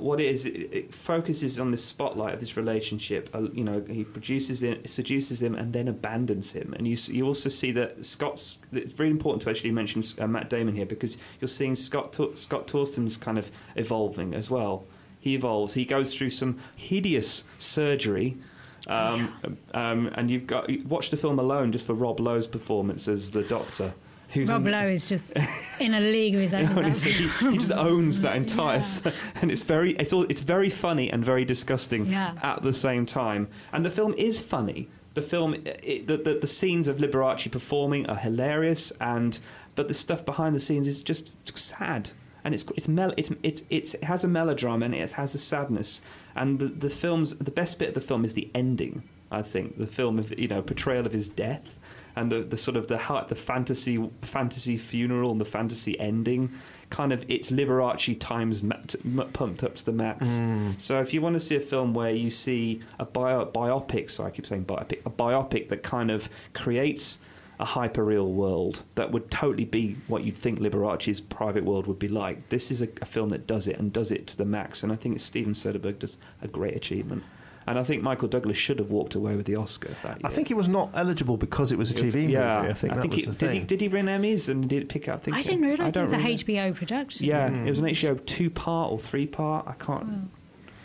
what 0.00 0.20
it 0.20 0.26
is, 0.26 0.46
it, 0.46 0.52
it 0.72 0.94
focuses 0.94 1.60
on 1.60 1.70
the 1.70 1.76
spotlight 1.76 2.34
of 2.34 2.40
this 2.40 2.56
relationship. 2.56 3.30
Uh, 3.34 3.50
you 3.52 3.64
know, 3.64 3.84
he 3.88 4.04
produces 4.04 4.62
it, 4.62 4.90
seduces 4.90 5.42
him, 5.42 5.54
and 5.54 5.72
then 5.72 5.88
abandons 5.88 6.52
him. 6.52 6.74
And 6.76 6.86
you 6.86 6.96
you 7.08 7.26
also 7.26 7.48
see 7.48 7.72
that 7.72 8.04
Scott's. 8.04 8.58
It's 8.72 8.94
very 8.94 9.10
important 9.10 9.42
to 9.42 9.50
actually 9.50 9.72
mention 9.72 10.02
uh, 10.18 10.26
Matt 10.26 10.50
Damon 10.50 10.74
here 10.74 10.86
because 10.86 11.18
you're 11.40 11.48
seeing 11.48 11.74
Scott 11.74 12.16
Scott 12.34 12.68
Thorson's 12.68 13.16
kind 13.16 13.38
of 13.38 13.50
evolving 13.76 14.34
as 14.34 14.50
well. 14.50 14.84
He 15.18 15.34
evolves. 15.34 15.74
He 15.74 15.84
goes 15.84 16.14
through 16.14 16.30
some 16.30 16.58
hideous 16.76 17.44
surgery. 17.58 18.38
Um, 18.86 19.58
um, 19.74 20.10
and 20.14 20.30
you've 20.30 20.46
got 20.46 20.70
you 20.70 20.82
watch 20.86 21.10
the 21.10 21.16
film 21.18 21.38
alone 21.38 21.70
just 21.70 21.84
for 21.86 21.94
Rob 21.94 22.18
Lowe's 22.18 22.46
performance 22.46 23.06
as 23.08 23.32
the 23.32 23.42
Doctor. 23.42 23.92
Who's 24.32 24.48
Rob 24.48 24.66
Lowe 24.66 24.86
is 24.88 25.06
just 25.08 25.36
in 25.80 25.94
a 25.94 26.00
league 26.00 26.34
of 26.34 26.40
his 26.40 26.54
own. 26.54 26.66
Honestly, 26.78 27.12
he, 27.12 27.28
he 27.50 27.58
just 27.58 27.72
owns 27.72 28.20
that 28.20 28.36
entire, 28.36 28.74
Yeah. 28.74 28.78
s- 28.78 29.02
and 29.42 29.50
it's 29.50 29.62
very, 29.62 29.92
it's 29.92 30.12
all, 30.12 30.24
it's 30.28 30.40
very 30.42 30.70
funny 30.70 31.10
and 31.10 31.24
very 31.24 31.44
disgusting 31.44 32.06
Yeah. 32.06 32.34
at 32.42 32.62
the 32.62 32.72
same 32.72 33.06
time. 33.06 33.48
And 33.72 33.84
the 33.84 33.90
film 33.90 34.14
is 34.16 34.38
funny. 34.38 34.88
The 35.14 35.22
film, 35.22 35.54
it, 35.54 36.06
the, 36.06 36.16
the 36.16 36.34
the 36.40 36.46
scenes 36.46 36.86
of 36.86 36.98
Liberace 36.98 37.50
performing 37.50 38.06
are 38.06 38.14
hilarious, 38.16 38.92
and 39.00 39.36
but 39.74 39.88
the 39.88 39.94
stuff 39.94 40.24
behind 40.24 40.54
the 40.54 40.60
scenes 40.60 40.86
is 40.86 41.02
just 41.02 41.34
sad. 41.58 42.10
And 42.44 42.54
it's 42.54 42.64
it's 42.76 42.86
mel- 42.86 43.12
it's, 43.16 43.30
it's 43.42 43.64
it's 43.68 43.94
it 43.94 44.04
has 44.04 44.22
a 44.22 44.28
melodrama 44.28 44.84
and 44.86 44.94
it 44.94 45.10
has 45.12 45.34
a 45.34 45.38
sadness. 45.38 46.00
And 46.36 46.60
the 46.60 46.66
the 46.68 46.90
film's 46.90 47.34
the 47.36 47.50
best 47.50 47.80
bit 47.80 47.88
of 47.88 47.94
the 47.96 48.00
film 48.00 48.24
is 48.24 48.34
the 48.34 48.48
ending. 48.54 49.02
I 49.32 49.42
think 49.42 49.78
the 49.78 49.86
film 49.88 50.18
of 50.20 50.36
you 50.38 50.46
know 50.46 50.62
portrayal 50.62 51.04
of 51.06 51.12
his 51.12 51.28
death 51.28 51.76
and 52.16 52.30
the, 52.30 52.42
the 52.42 52.56
sort 52.56 52.76
of 52.76 52.88
the 52.88 52.98
heart, 52.98 53.28
the 53.28 53.34
fantasy 53.34 54.10
fantasy 54.22 54.76
funeral 54.76 55.30
and 55.30 55.40
the 55.40 55.44
fantasy 55.44 55.98
ending 55.98 56.52
kind 56.90 57.12
of 57.12 57.24
it's 57.28 57.50
Liberace 57.50 58.18
times 58.18 58.62
ma- 58.62 58.74
t- 58.86 58.98
m- 59.04 59.30
pumped 59.32 59.62
up 59.62 59.76
to 59.76 59.84
the 59.84 59.92
max. 59.92 60.26
Mm. 60.26 60.80
So 60.80 61.00
if 61.00 61.14
you 61.14 61.22
want 61.22 61.34
to 61.34 61.40
see 61.40 61.56
a 61.56 61.60
film 61.60 61.94
where 61.94 62.10
you 62.10 62.30
see 62.30 62.82
a 62.98 63.04
bio, 63.04 63.46
biopic, 63.46 64.10
so 64.10 64.24
I 64.24 64.30
keep 64.30 64.44
saying 64.44 64.64
biopic, 64.64 65.06
a 65.06 65.10
biopic 65.10 65.68
that 65.68 65.82
kind 65.84 66.10
of 66.10 66.28
creates 66.52 67.20
a 67.60 67.64
hyper-real 67.64 68.32
world 68.32 68.82
that 68.94 69.12
would 69.12 69.30
totally 69.30 69.66
be 69.66 69.96
what 70.08 70.24
you'd 70.24 70.36
think 70.36 70.58
Liberace's 70.58 71.20
private 71.20 71.62
world 71.64 71.86
would 71.86 71.98
be 71.98 72.08
like. 72.08 72.48
This 72.48 72.70
is 72.70 72.82
a, 72.82 72.88
a 73.02 73.04
film 73.04 73.28
that 73.28 73.46
does 73.46 73.68
it 73.68 73.78
and 73.78 73.92
does 73.92 74.10
it 74.10 74.26
to 74.28 74.36
the 74.36 74.46
max, 74.46 74.82
and 74.82 74.90
I 74.90 74.96
think 74.96 75.20
Steven 75.20 75.52
Soderbergh 75.52 75.98
does 75.98 76.18
a 76.42 76.48
great 76.48 76.74
achievement. 76.74 77.22
And 77.66 77.78
I 77.78 77.82
think 77.84 78.02
Michael 78.02 78.26
Douglas 78.28 78.56
should 78.56 78.78
have 78.78 78.90
walked 78.90 79.14
away 79.14 79.36
with 79.36 79.46
the 79.46 79.54
Oscar 79.56 79.94
that 80.02 80.20
year. 80.20 80.22
I 80.24 80.30
think 80.30 80.48
he 80.48 80.54
was 80.54 80.68
not 80.68 80.90
eligible 80.94 81.36
because 81.36 81.70
it 81.72 81.78
was 81.78 81.90
a 81.90 81.94
TV 81.94 82.28
yeah, 82.28 82.62
movie. 82.62 82.70
I 82.70 82.74
think 82.74 82.94
that 82.94 83.06
was 83.08 83.14
he, 83.14 83.20
the 83.22 83.30
did, 83.32 83.36
thing. 83.38 83.54
he, 83.60 83.64
did 83.66 83.80
he 83.80 83.88
win 83.88 84.06
Emmys 84.06 84.48
and 84.48 84.68
did 84.68 84.82
it 84.82 84.88
pick 84.88 85.08
up? 85.08 85.22
think 85.22 85.36
I 85.36 85.42
so. 85.42 85.50
didn't 85.50 85.66
realise 85.66 85.94
it 85.96 86.00
was 86.00 86.12
a. 86.12 86.16
HBO 86.16 86.74
production. 86.74 87.26
Yeah, 87.26 87.48
Hmm. 87.48 87.66
it 87.66 87.68
was 87.70 87.78
an 87.78 87.84
HBO 87.86 88.24
two 88.26 88.50
part 88.50 88.90
or 88.90 88.98
three 88.98 89.26
part. 89.26 89.66
I 89.68 89.72
can't. 89.74 90.30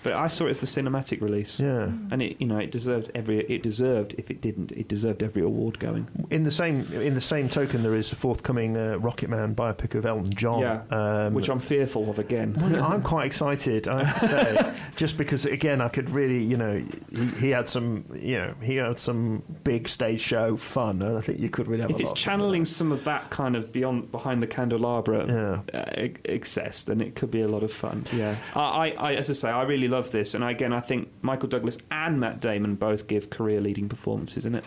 But 0.06 0.14
I 0.14 0.28
saw 0.28 0.46
it 0.46 0.52
as 0.52 0.60
the 0.60 0.68
cinematic 0.68 1.20
release. 1.22 1.60
Yeah. 1.60 1.90
and 2.12 2.22
it 2.22 2.38
you 2.40 2.46
know 2.48 2.58
it 2.60 2.72
deserved 2.72 3.10
every 3.16 3.40
it 3.40 3.62
deserved 3.64 4.14
if 4.18 4.30
it 4.32 4.40
didn't 4.40 4.72
it 4.72 4.88
deserved 4.88 5.24
every 5.24 5.42
award 5.42 5.80
going. 5.80 6.08
In 6.30 6.44
the 6.44 6.52
same 6.52 6.88
in 6.94 7.16
the 7.16 7.22
same 7.22 7.50
token, 7.50 7.82
there 7.84 7.96
is 7.96 8.12
a 8.12 8.16
forthcoming 8.16 8.78
uh, 8.78 8.98
Rocket 9.00 9.30
Man 9.30 9.56
biopic 9.56 9.96
of 9.96 10.06
Elton 10.06 10.34
John. 10.34 10.60
Yeah, 10.62 10.82
um, 10.92 11.34
which 11.34 11.50
I'm 11.50 11.60
fearful 11.60 12.10
of 12.10 12.20
again. 12.20 12.54
Well, 12.60 12.84
I'm 12.84 13.02
quite 13.14 13.26
excited, 13.26 13.88
I 13.88 14.04
have 14.04 14.20
to 14.22 14.28
say, 14.28 14.74
just 14.96 15.18
because 15.18 15.46
again, 15.46 15.82
I 15.82 15.90
could 15.90 16.10
really, 16.12 16.42
you 16.44 16.58
know, 16.58 16.84
he, 17.12 17.26
he 17.42 17.50
had 17.50 17.68
some, 17.68 18.06
you 18.16 18.38
know, 18.38 18.54
he 18.62 18.76
had 18.76 19.00
some 19.00 19.42
big 19.64 19.90
stage 19.90 20.22
show 20.22 20.56
fun, 20.56 21.02
and 21.02 21.18
I 21.18 21.22
think 21.22 21.40
you 21.40 21.50
could 21.50 21.68
really 21.68 21.82
have. 21.82 21.90
if 21.90 21.98
a 21.98 22.00
it's 22.02 22.10
lot 22.10 22.18
of 22.20 22.24
channeling 22.24 22.66
some 22.66 22.92
of 22.92 23.04
that 23.06 23.32
kind 23.32 23.56
of 23.56 23.72
beyond 23.72 24.12
behind 24.12 24.42
the 24.44 24.48
candelabra 24.48 25.26
Yeah. 25.74 25.80
uh, 25.80 26.08
excess, 26.26 26.84
then 26.84 27.02
it 27.02 27.16
could 27.16 27.32
be 27.32 27.42
a 27.42 27.48
lot 27.48 27.64
of 27.64 27.72
fun. 27.74 28.06
Yeah, 28.14 28.36
I, 28.54 28.60
I, 28.62 28.88
I, 29.12 29.14
as 29.16 29.30
I 29.30 29.34
say, 29.34 29.50
I 29.50 29.64
really 29.64 29.88
love 29.96 30.12
this, 30.12 30.34
and 30.34 30.44
again, 30.44 30.74
I 30.74 30.82
think 30.82 31.10
Michael 31.22 31.48
Douglas 31.48 31.78
and 31.90 32.20
Matt 32.20 32.42
Damon 32.42 32.76
both 32.76 33.08
give 33.08 33.30
career-leading 33.30 33.88
performances 33.88 34.46
in 34.46 34.54
it. 34.56 34.66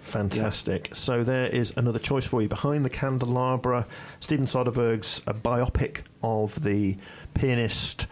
Fantastic. 0.00 0.90
So 0.94 1.24
there 1.24 1.46
is 1.46 1.72
another 1.76 1.98
choice 1.98 2.24
for 2.24 2.40
you. 2.40 2.48
Behind 2.48 2.84
the 2.84 2.90
Candelabra, 2.90 3.86
Steven 4.20 4.46
Soderbergh's 4.46 5.20
a 5.26 5.34
biopic 5.34 6.02
of 6.22 6.62
the 6.62 6.96
pianist, 7.34 8.06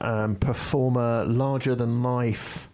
um, 0.00 0.36
performer, 0.36 1.24
larger 1.24 1.74
than 1.74 2.02
life 2.02 2.68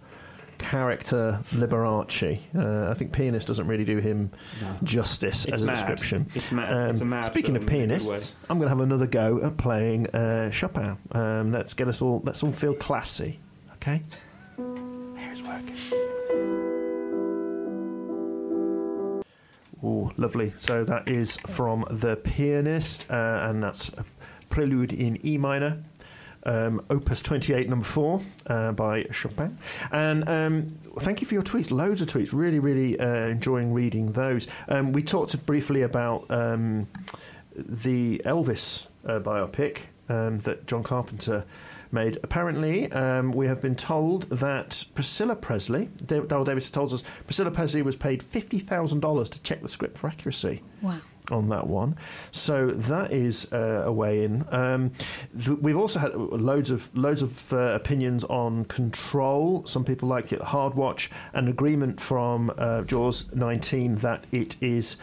character 0.61 1.41
Liberace. 1.53 2.39
Uh, 2.55 2.91
I 2.91 2.95
think 2.95 3.13
pianist 3.13 3.49
doesn't 3.49 3.67
really 3.67 3.85
do 3.85 3.97
him 3.99 4.31
No. 4.61 4.77
justice 4.85 5.45
It's 5.47 5.55
as 5.55 5.63
a 5.63 5.67
mad. 5.67 5.75
description. 5.75 6.27
It's 6.35 6.53
mad. 6.53 6.91
It's 6.91 7.01
a 7.01 7.05
mad 7.05 7.25
Speaking 7.25 7.57
of 7.57 7.67
pianists, 7.67 8.37
I'm 8.49 8.59
going 8.59 8.67
to 8.67 8.75
have 8.77 8.81
another 8.81 9.07
go 9.07 9.41
at 9.43 9.57
playing 9.57 10.07
uh, 10.09 10.51
Chopin. 10.51 10.97
Um, 11.13 11.51
let's 11.53 11.75
get 11.75 11.89
us 11.89 12.01
all. 12.01 12.23
Let's 12.25 12.43
all 12.43 12.53
feel 12.53 12.75
classy. 12.75 13.41
Okay. 13.75 14.03
Here's 15.17 15.43
working. 15.43 15.77
Oh, 19.83 20.13
lovely. 20.19 20.53
So 20.59 20.85
that 20.85 21.09
is 21.09 21.37
from 21.39 21.85
The 21.91 22.17
Pianist, 22.17 23.07
uh, 23.11 23.47
and 23.49 23.63
that's 23.63 23.89
a 23.95 24.05
prelude 24.51 24.93
in 24.93 25.25
E 25.27 25.39
minor, 25.39 25.83
um, 26.45 26.85
Opus 26.91 27.23
28, 27.23 27.69
number 27.69 27.85
four, 27.85 28.23
uh, 28.47 28.73
by 28.73 29.07
Chopin. 29.11 29.59
And 29.93 30.29
um, 30.29 30.79
thank 31.01 31.21
you 31.21 31.27
for 31.27 31.35
your 31.35 31.43
tweets. 31.43 31.71
Loads 31.71 32.03
of 32.03 32.09
tweets. 32.09 32.33
Really, 32.33 32.59
really 32.59 32.99
uh, 32.99 33.27
enjoying 33.29 33.73
reading 33.73 34.13
those. 34.13 34.47
Um, 34.69 34.93
we 34.93 35.03
talked 35.03 35.45
briefly 35.47 35.83
about 35.83 36.31
um, 36.31 36.89
the 37.55 38.23
Elvis 38.25 38.87
uh, 39.07 39.21
biopic 39.21 39.79
um, 40.09 40.39
that 40.39 40.67
John 40.67 40.83
Carpenter 40.83 41.45
made. 41.93 42.19
Apparently, 42.23 42.91
um, 42.93 43.33
we 43.33 43.47
have 43.47 43.61
been 43.61 43.77
told 43.77 44.29
that 44.31 44.85
Priscilla 44.95 45.37
Presley, 45.37 45.87
Daryl 46.05 46.45
Davis 46.45 46.71
tells 46.71 46.93
us, 46.93 47.03
Priscilla 47.25 47.51
Presley 47.51 47.83
was 47.83 47.97
paid 47.97 48.23
$50,000 48.23 49.31
to 49.31 49.43
check 49.43 49.63
the 49.63 49.69
script 49.69 49.99
for 49.99 50.09
accuracy. 50.09 50.63
Wow. 50.83 50.99
On 51.31 51.49
that 51.49 51.67
one. 51.67 51.97
So 52.33 52.69
that 52.69 53.13
is 53.13 53.53
uh, 53.53 53.83
a 53.87 53.93
way 53.93 54.25
in. 54.25 54.45
Um, 54.51 54.93
th- 55.39 55.59
we've 55.59 55.77
also 55.77 55.99
had 56.01 56.15
loads 56.15 56.71
of 56.71 56.95
loads 56.97 57.23
of 57.23 57.53
uh, 57.53 57.57
opinions 57.75 58.25
on 58.25 58.65
Control. 58.67 59.65
Some 59.67 59.85
people 59.85 60.09
like 60.09 60.33
it. 60.33 60.41
Hard 60.41 60.75
Watch. 60.75 61.11
An 61.33 61.49
agreement 61.49 62.01
from 62.01 62.53
uh, 62.59 62.83
Jaws 62.83 63.33
19 63.33 63.97
that 63.97 64.25
it 64.33 64.57
is. 64.61 64.97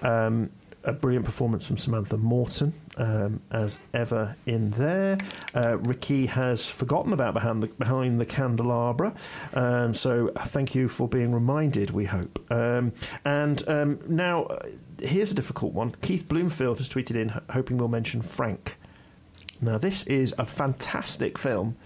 Um, 0.00 0.50
a 0.84 0.92
brilliant 0.92 1.24
performance 1.24 1.66
from 1.66 1.78
Samantha 1.78 2.16
Morton, 2.16 2.72
um, 2.96 3.40
as 3.50 3.78
ever 3.92 4.36
in 4.46 4.70
there. 4.72 5.18
Uh, 5.54 5.78
Ricky 5.78 6.26
has 6.26 6.68
forgotten 6.68 7.12
about 7.12 7.34
behind 7.34 7.62
the, 7.62 7.68
behind 7.68 8.20
the 8.20 8.26
candelabra, 8.26 9.14
um, 9.54 9.94
so 9.94 10.30
thank 10.46 10.74
you 10.74 10.88
for 10.88 11.08
being 11.08 11.32
reminded. 11.32 11.90
We 11.90 12.04
hope. 12.04 12.44
Um, 12.50 12.92
and 13.24 13.66
um, 13.68 13.98
now 14.06 14.44
uh, 14.44 14.68
here's 15.00 15.32
a 15.32 15.34
difficult 15.34 15.72
one. 15.74 15.94
Keith 16.02 16.28
Bloomfield 16.28 16.78
has 16.78 16.88
tweeted 16.88 17.16
in, 17.16 17.40
hoping 17.50 17.78
we'll 17.78 17.88
mention 17.88 18.22
Frank. 18.22 18.76
Now 19.60 19.78
this 19.78 20.04
is 20.04 20.34
a 20.38 20.46
fantastic 20.46 21.38
film. 21.38 21.76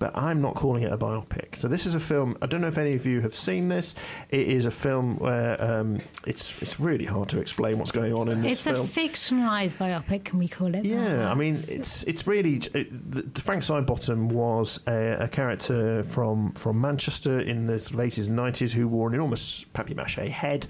But 0.00 0.16
I'm 0.16 0.40
not 0.40 0.54
calling 0.54 0.84
it 0.84 0.92
a 0.92 0.96
biopic. 0.96 1.56
So 1.56 1.66
this 1.66 1.84
is 1.84 1.96
a 1.96 1.98
film. 1.98 2.38
I 2.40 2.46
don't 2.46 2.60
know 2.60 2.68
if 2.68 2.78
any 2.78 2.94
of 2.94 3.04
you 3.04 3.20
have 3.20 3.34
seen 3.34 3.68
this. 3.68 3.96
It 4.30 4.46
is 4.46 4.64
a 4.64 4.70
film 4.70 5.16
where 5.16 5.60
um, 5.60 5.98
it's 6.24 6.62
it's 6.62 6.78
really 6.78 7.04
hard 7.04 7.28
to 7.30 7.40
explain 7.40 7.78
what's 7.78 7.90
going 7.90 8.12
on 8.12 8.28
in 8.28 8.42
this 8.42 8.52
It's 8.52 8.60
film. 8.60 8.86
It's 8.86 8.96
a 8.96 9.00
fictionalized 9.00 9.76
biopic, 9.76 10.22
can 10.22 10.38
we 10.38 10.46
call 10.46 10.72
it? 10.72 10.84
Yeah, 10.84 11.02
that? 11.02 11.32
I 11.32 11.34
mean, 11.34 11.56
it's 11.66 12.04
it's 12.04 12.28
really 12.28 12.62
it, 12.74 13.10
the, 13.10 13.22
the 13.22 13.40
Frank 13.40 13.64
Sidebottom 13.64 14.28
was 14.28 14.78
a, 14.86 15.24
a 15.24 15.26
character 15.26 16.04
from 16.04 16.52
from 16.52 16.80
Manchester 16.80 17.40
in 17.40 17.66
the 17.66 17.80
sort 17.80 17.94
of 17.94 18.00
eighties 18.06 18.28
and 18.28 18.36
nineties 18.36 18.72
who 18.72 18.86
wore 18.86 19.08
an 19.08 19.14
enormous 19.14 19.64
papier-mâché 19.74 20.28
head. 20.28 20.68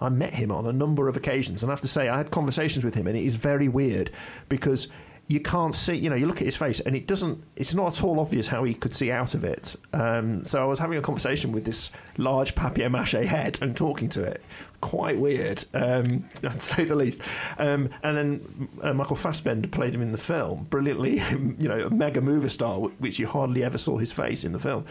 I 0.00 0.08
met 0.08 0.34
him 0.34 0.50
on 0.50 0.66
a 0.66 0.72
number 0.72 1.08
of 1.08 1.16
occasions, 1.16 1.62
and 1.62 1.70
I 1.70 1.72
have 1.72 1.80
to 1.82 1.88
say, 1.88 2.08
I 2.08 2.16
had 2.16 2.30
conversations 2.30 2.84
with 2.84 2.94
him, 2.94 3.06
and 3.06 3.16
it 3.16 3.24
is 3.24 3.34
very 3.34 3.68
weird 3.68 4.10
because 4.48 4.88
you 5.30 5.38
can't 5.38 5.76
see. 5.76 5.94
You 5.94 6.10
know, 6.10 6.16
you 6.16 6.26
look 6.26 6.38
at 6.38 6.44
his 6.44 6.56
face, 6.56 6.80
and 6.80 6.96
it 6.96 7.06
doesn't. 7.06 7.40
It's 7.54 7.72
not 7.72 7.96
at 7.96 8.02
all 8.02 8.18
obvious 8.18 8.48
how 8.48 8.64
he 8.64 8.74
could 8.74 8.92
see 8.92 9.12
out 9.12 9.34
of 9.34 9.44
it. 9.44 9.76
Um, 9.92 10.44
so 10.44 10.60
I 10.60 10.64
was 10.64 10.80
having 10.80 10.98
a 10.98 11.02
conversation 11.02 11.52
with 11.52 11.64
this 11.64 11.90
large 12.16 12.56
papier-mâché 12.56 13.26
head 13.26 13.56
and 13.62 13.76
talking 13.76 14.08
to 14.10 14.24
it. 14.24 14.42
Quite 14.80 15.18
weird, 15.18 15.64
um, 15.72 16.28
to 16.42 16.60
say 16.60 16.84
the 16.84 16.96
least. 16.96 17.20
Um, 17.58 17.90
and 18.02 18.16
then 18.16 18.68
uh, 18.82 18.92
Michael 18.92 19.14
Fassbender 19.14 19.68
played 19.68 19.94
him 19.94 20.02
in 20.02 20.10
the 20.10 20.18
film 20.18 20.66
brilliantly. 20.68 21.22
You 21.60 21.68
know, 21.68 21.86
a 21.86 21.90
mega 21.90 22.20
movie 22.20 22.48
star, 22.48 22.78
which 22.78 23.18
you 23.18 23.26
hardly 23.26 23.62
ever 23.62 23.78
saw 23.78 23.98
his 23.98 24.10
face 24.12 24.44
in 24.44 24.52
the 24.52 24.58
film, 24.58 24.84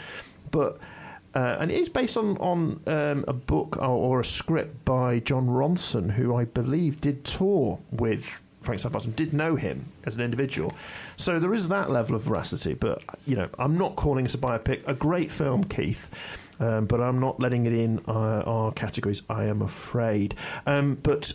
but. 0.52 0.80
Uh, 1.36 1.58
and 1.60 1.72
it 1.72 1.80
is 1.80 1.90
based 1.90 2.18
on 2.18 2.38
on 2.38 2.82
um, 2.88 3.26
a 3.28 3.34
book 3.34 3.78
or, 3.78 3.86
or 3.86 4.20
a 4.20 4.26
script 4.26 4.84
by 4.86 5.20
Jon 5.20 5.48
Ronson, 5.48 6.12
who 6.12 6.36
I 6.36 6.46
believe 6.46 7.02
did 7.02 7.24
tour 7.24 7.80
with 7.92 8.42
Frank 8.62 8.82
Sidebottom, 8.82 9.16
did 9.16 9.34
know 9.34 9.56
him 9.56 9.86
as 10.06 10.16
an 10.16 10.22
individual. 10.22 10.74
So 11.18 11.40
there 11.40 11.54
is 11.54 11.68
that 11.70 11.90
level 11.90 12.16
of 12.16 12.24
veracity. 12.24 12.74
But 12.74 13.04
you 13.26 13.36
know, 13.36 13.50
I'm 13.60 13.78
not 13.78 13.96
calling 13.96 14.24
this 14.24 14.34
a 14.34 14.40
biopic. 14.40 14.88
A 14.88 14.94
great 14.94 15.32
film, 15.32 15.64
Keith. 15.64 16.10
Um, 16.60 16.88
but 16.88 17.00
I'm 17.00 17.20
not 17.20 17.40
letting 17.40 17.66
it 17.68 17.74
in 17.74 18.02
uh, 18.06 18.44
our 18.46 18.74
categories, 18.74 19.22
I 19.30 19.46
am 19.46 19.62
afraid. 19.62 20.36
Um, 20.66 20.96
but 21.02 21.32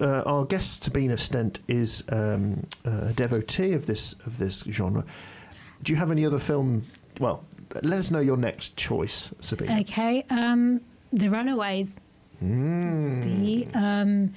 uh, 0.00 0.22
our 0.26 0.44
guest, 0.44 0.84
Sabina 0.84 1.18
Stent, 1.18 1.58
is 1.66 2.04
um, 2.08 2.66
a 2.84 3.12
devotee 3.12 3.72
of 3.72 3.86
this 3.86 4.14
of 4.26 4.38
this 4.38 4.62
genre. 4.70 5.04
Do 5.82 5.92
you 5.92 5.96
have 5.96 6.10
any 6.10 6.24
other 6.24 6.38
film? 6.38 6.86
Well, 7.18 7.44
let 7.74 7.98
us 7.98 8.10
know 8.10 8.20
your 8.20 8.36
next 8.36 8.76
choice, 8.76 9.32
Sabina. 9.40 9.80
Okay, 9.80 10.24
um, 10.30 10.80
The 11.12 11.28
Runaways. 11.28 12.00
Mm. 12.42 13.22
The 13.22 13.78
um, 13.78 14.34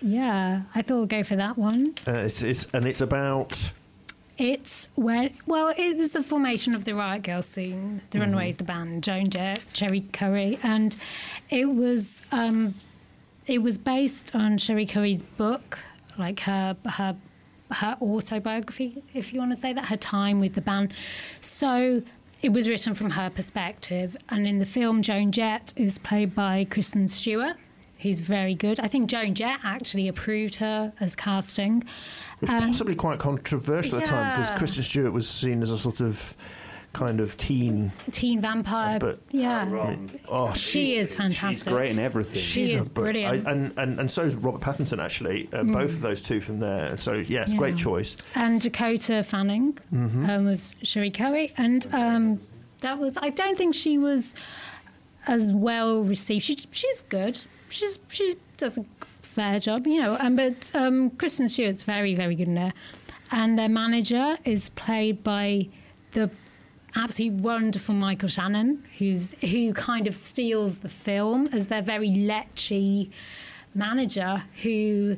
yeah, 0.00 0.62
I 0.74 0.82
thought 0.82 0.96
we'll 0.96 1.06
go 1.06 1.24
for 1.24 1.36
that 1.36 1.58
one. 1.58 1.94
Uh, 2.06 2.12
it's, 2.12 2.42
it's, 2.42 2.66
and 2.72 2.86
it's 2.86 3.00
about. 3.00 3.72
It's 4.36 4.86
where 4.94 5.30
well, 5.46 5.72
it 5.76 5.96
was 5.96 6.12
the 6.12 6.22
formation 6.22 6.74
of 6.76 6.84
the 6.84 6.94
Riot 6.94 7.24
Girl 7.24 7.42
scene, 7.42 8.02
the 8.10 8.18
Mhm. 8.18 8.26
Runaways, 8.26 8.56
the 8.58 8.62
band, 8.64 9.02
Joan 9.02 9.30
Jett, 9.30 9.60
Cherie 9.72 10.02
Currie, 10.12 10.60
and 10.62 10.96
it 11.50 11.64
was 11.64 12.22
um, 12.30 12.74
it 13.48 13.62
was 13.62 13.78
based 13.78 14.32
on 14.36 14.56
Cherie 14.58 14.86
Currie's 14.86 15.22
book, 15.24 15.80
like 16.16 16.38
her 16.40 16.76
her 16.86 17.16
her 17.72 17.96
autobiography, 18.00 19.02
if 19.12 19.32
you 19.32 19.40
want 19.40 19.50
to 19.50 19.56
say 19.56 19.72
that, 19.72 19.86
her 19.86 19.96
time 19.96 20.38
with 20.40 20.54
the 20.54 20.60
band. 20.62 20.92
So 21.40 22.02
it 22.42 22.50
was 22.50 22.68
written 22.68 22.94
from 22.94 23.10
her 23.10 23.30
perspective, 23.30 24.16
and 24.28 24.46
in 24.46 24.58
the 24.58 24.66
film, 24.66 25.02
Joan 25.02 25.32
Jett 25.32 25.72
is 25.76 25.98
played 25.98 26.34
by 26.34 26.66
Kristen 26.68 27.08
Stewart. 27.08 27.56
Who's 28.02 28.20
very 28.20 28.54
good. 28.54 28.78
I 28.78 28.86
think 28.86 29.10
Joan 29.10 29.34
Jett 29.34 29.58
actually 29.64 30.06
approved 30.06 30.56
her 30.56 30.92
as 31.00 31.16
casting. 31.16 31.82
It 32.40 32.42
was 32.42 32.50
Um, 32.50 32.68
possibly 32.68 32.94
quite 32.94 33.18
controversial 33.18 33.98
at 33.98 34.04
the 34.04 34.10
time 34.10 34.38
because. 34.40 34.56
Kristen 34.56 34.84
Stewart 34.84 35.12
was 35.12 35.28
seen 35.28 35.62
as 35.62 35.72
a 35.72 35.78
sort 35.78 36.00
of 36.00 36.36
kind 36.98 37.20
of 37.20 37.36
teen. 37.36 37.92
teen 38.10 38.40
vampire. 38.40 38.98
But- 38.98 39.20
yeah, 39.30 39.96
Oh, 40.28 40.52
she, 40.52 40.96
is 40.96 41.12
fantastic. 41.14 41.48
She's 41.54 41.62
great 41.62 41.90
in 41.90 41.98
everything. 41.98 42.34
She 42.40 42.66
She's 42.66 42.74
is 42.74 42.88
brilliant. 42.88 43.46
I, 43.46 43.50
and, 43.52 43.72
and 43.78 44.00
and 44.00 44.10
so 44.10 44.24
is 44.24 44.34
Robert 44.34 44.60
Pattinson 44.60 44.98
actually. 45.02 45.48
Uh, 45.52 45.58
Mm. 45.62 45.72
Both 45.72 45.90
of 45.90 46.00
those 46.00 46.20
two 46.20 46.40
from 46.40 46.58
there. 46.60 46.96
So 46.96 47.12
yes, 47.14 47.52
Yeah. 47.52 47.58
great 47.58 47.76
choice. 47.76 48.16
and 48.34 48.60
Dakota 48.60 49.22
Fanning 49.22 49.78
Mhm. 49.94 50.28
um, 50.28 50.44
was 50.46 50.74
Cherie 50.82 51.10
Currie, 51.10 51.52
and 51.56 51.86
um, 51.92 52.40
that 52.80 52.98
was. 52.98 53.16
I 53.18 53.30
don't 53.30 53.56
think 53.56 53.74
she 53.74 53.96
was 53.98 54.34
as 55.26 55.52
well 55.52 56.02
received. 56.02 56.44
She, 56.44 56.56
she's 56.72 57.02
good. 57.02 57.40
She's 57.68 57.98
she 58.08 58.36
does 58.56 58.78
a 58.78 58.84
fair 59.22 59.60
job, 59.60 59.86
you 59.86 60.00
know. 60.00 60.16
And 60.16 60.36
but 60.36 60.70
um, 60.74 61.10
Kristen 61.10 61.48
Stewart's 61.48 61.82
very 61.82 62.14
very 62.14 62.34
good 62.34 62.48
in 62.48 62.54
there, 62.54 62.72
and 63.30 63.58
their 63.58 63.68
manager 63.68 64.38
is 64.44 64.70
played 64.70 65.22
by 65.22 65.68
the 66.12 66.30
absolutely 66.96 67.40
wonderful 67.40 67.94
Michael 67.94 68.28
Shannon, 68.28 68.84
who's 68.98 69.32
who 69.40 69.72
kind 69.72 70.06
of 70.06 70.14
steals 70.16 70.80
the 70.80 70.88
film 70.88 71.48
as 71.52 71.66
their 71.68 71.82
very 71.82 72.10
lechy 72.10 73.10
manager 73.74 74.42
who 74.62 75.16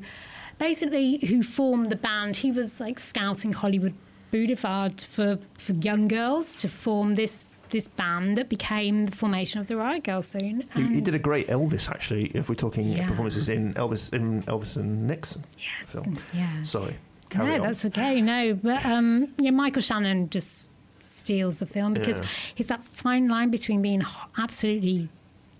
basically 0.58 1.18
who 1.26 1.42
formed 1.42 1.90
the 1.90 1.96
band. 1.96 2.36
He 2.36 2.50
was 2.50 2.80
like 2.80 2.98
scouting 2.98 3.52
Hollywood 3.52 3.94
Boulevard 4.30 5.00
for, 5.00 5.38
for 5.58 5.72
young 5.72 6.08
girls 6.08 6.54
to 6.56 6.68
form 6.68 7.14
this 7.14 7.44
this 7.70 7.86
band 7.86 8.36
that 8.36 8.48
became 8.48 9.06
the 9.06 9.12
formation 9.16 9.60
of 9.60 9.68
the 9.68 9.76
Riot 9.76 10.02
Girl 10.02 10.22
soon. 10.22 10.64
He, 10.74 10.82
he 10.94 11.00
did 11.00 11.14
a 11.14 11.20
great 11.20 11.46
Elvis 11.46 11.88
actually. 11.88 12.26
If 12.34 12.48
we're 12.48 12.56
talking 12.56 12.88
Yeah. 12.90 13.06
performances 13.06 13.48
in 13.48 13.74
Elvis 13.74 14.12
in 14.12 14.42
Elvis 14.42 14.76
and 14.76 15.06
Nixon 15.06 15.44
yes, 15.56 15.90
film. 15.90 16.18
yeah. 16.34 16.62
Sorry, 16.64 16.96
carry 17.28 17.46
no, 17.46 17.54
on. 17.54 17.60
that's 17.62 17.84
okay. 17.84 18.20
No, 18.20 18.54
but 18.54 18.84
um, 18.84 19.28
yeah, 19.38 19.50
Michael 19.52 19.82
Shannon 19.82 20.28
just 20.30 20.69
steals 21.10 21.58
the 21.58 21.66
film 21.66 21.92
because 21.92 22.18
Yeah. 22.20 22.26
he's 22.54 22.66
that 22.68 22.84
fine 22.84 23.28
line 23.28 23.50
between 23.50 23.82
being 23.82 24.02
absolutely 24.38 25.08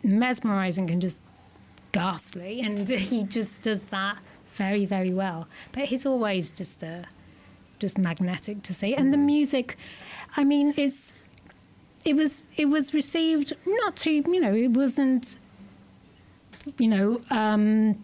mesmerizing 0.02 0.90
and 0.90 1.02
just 1.02 1.20
ghastly, 1.92 2.60
and 2.60 2.88
he 3.10 3.24
just 3.24 3.62
does 3.62 3.84
that 3.84 4.18
very, 4.54 4.84
very 4.84 5.12
well. 5.12 5.48
But 5.72 5.84
he's 5.84 6.06
always 6.06 6.50
just 6.50 6.82
uh, 6.84 7.02
just 7.78 7.98
magnetic 7.98 8.62
to 8.64 8.74
see, 8.74 8.94
and 8.94 9.12
the 9.12 9.16
music. 9.18 9.76
I 10.36 10.44
mean, 10.44 10.74
it's 10.76 11.12
it 12.04 12.14
was 12.14 12.42
it 12.56 12.66
was 12.66 12.94
received 12.94 13.52
not 13.66 13.96
too 13.96 14.12
you 14.26 14.40
know 14.40 14.54
it 14.54 14.68
wasn't 14.68 15.36
you 16.78 16.88
know 16.88 17.20
um, 17.30 18.02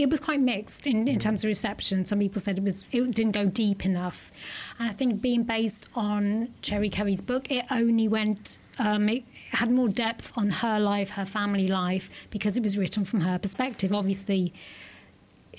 it 0.00 0.08
was 0.08 0.18
quite 0.18 0.40
mixed 0.40 0.86
in, 0.86 1.06
in 1.06 1.18
terms 1.18 1.44
of 1.44 1.48
reception. 1.48 2.06
Some 2.06 2.20
people 2.20 2.40
said 2.40 2.56
it 2.56 2.64
was 2.64 2.86
it 2.90 3.14
didn't 3.14 3.32
go 3.32 3.44
deep 3.44 3.84
enough, 3.84 4.32
and 4.78 4.88
I 4.88 4.92
think 4.92 5.20
being 5.20 5.42
based 5.42 5.88
on 5.94 6.48
Cherie 6.62 6.88
Currie's 6.88 7.20
book, 7.20 7.50
it 7.50 7.66
only 7.70 8.08
went. 8.08 8.58
Um, 8.78 9.10
it 9.10 9.24
had 9.50 9.70
more 9.70 9.88
depth 9.90 10.32
on 10.36 10.48
her 10.48 10.80
life, 10.80 11.10
her 11.10 11.26
family 11.26 11.68
life, 11.68 12.08
because 12.30 12.56
it 12.56 12.62
was 12.62 12.78
written 12.78 13.04
from 13.04 13.20
her 13.20 13.38
perspective. 13.38 13.92
Obviously, 13.92 14.54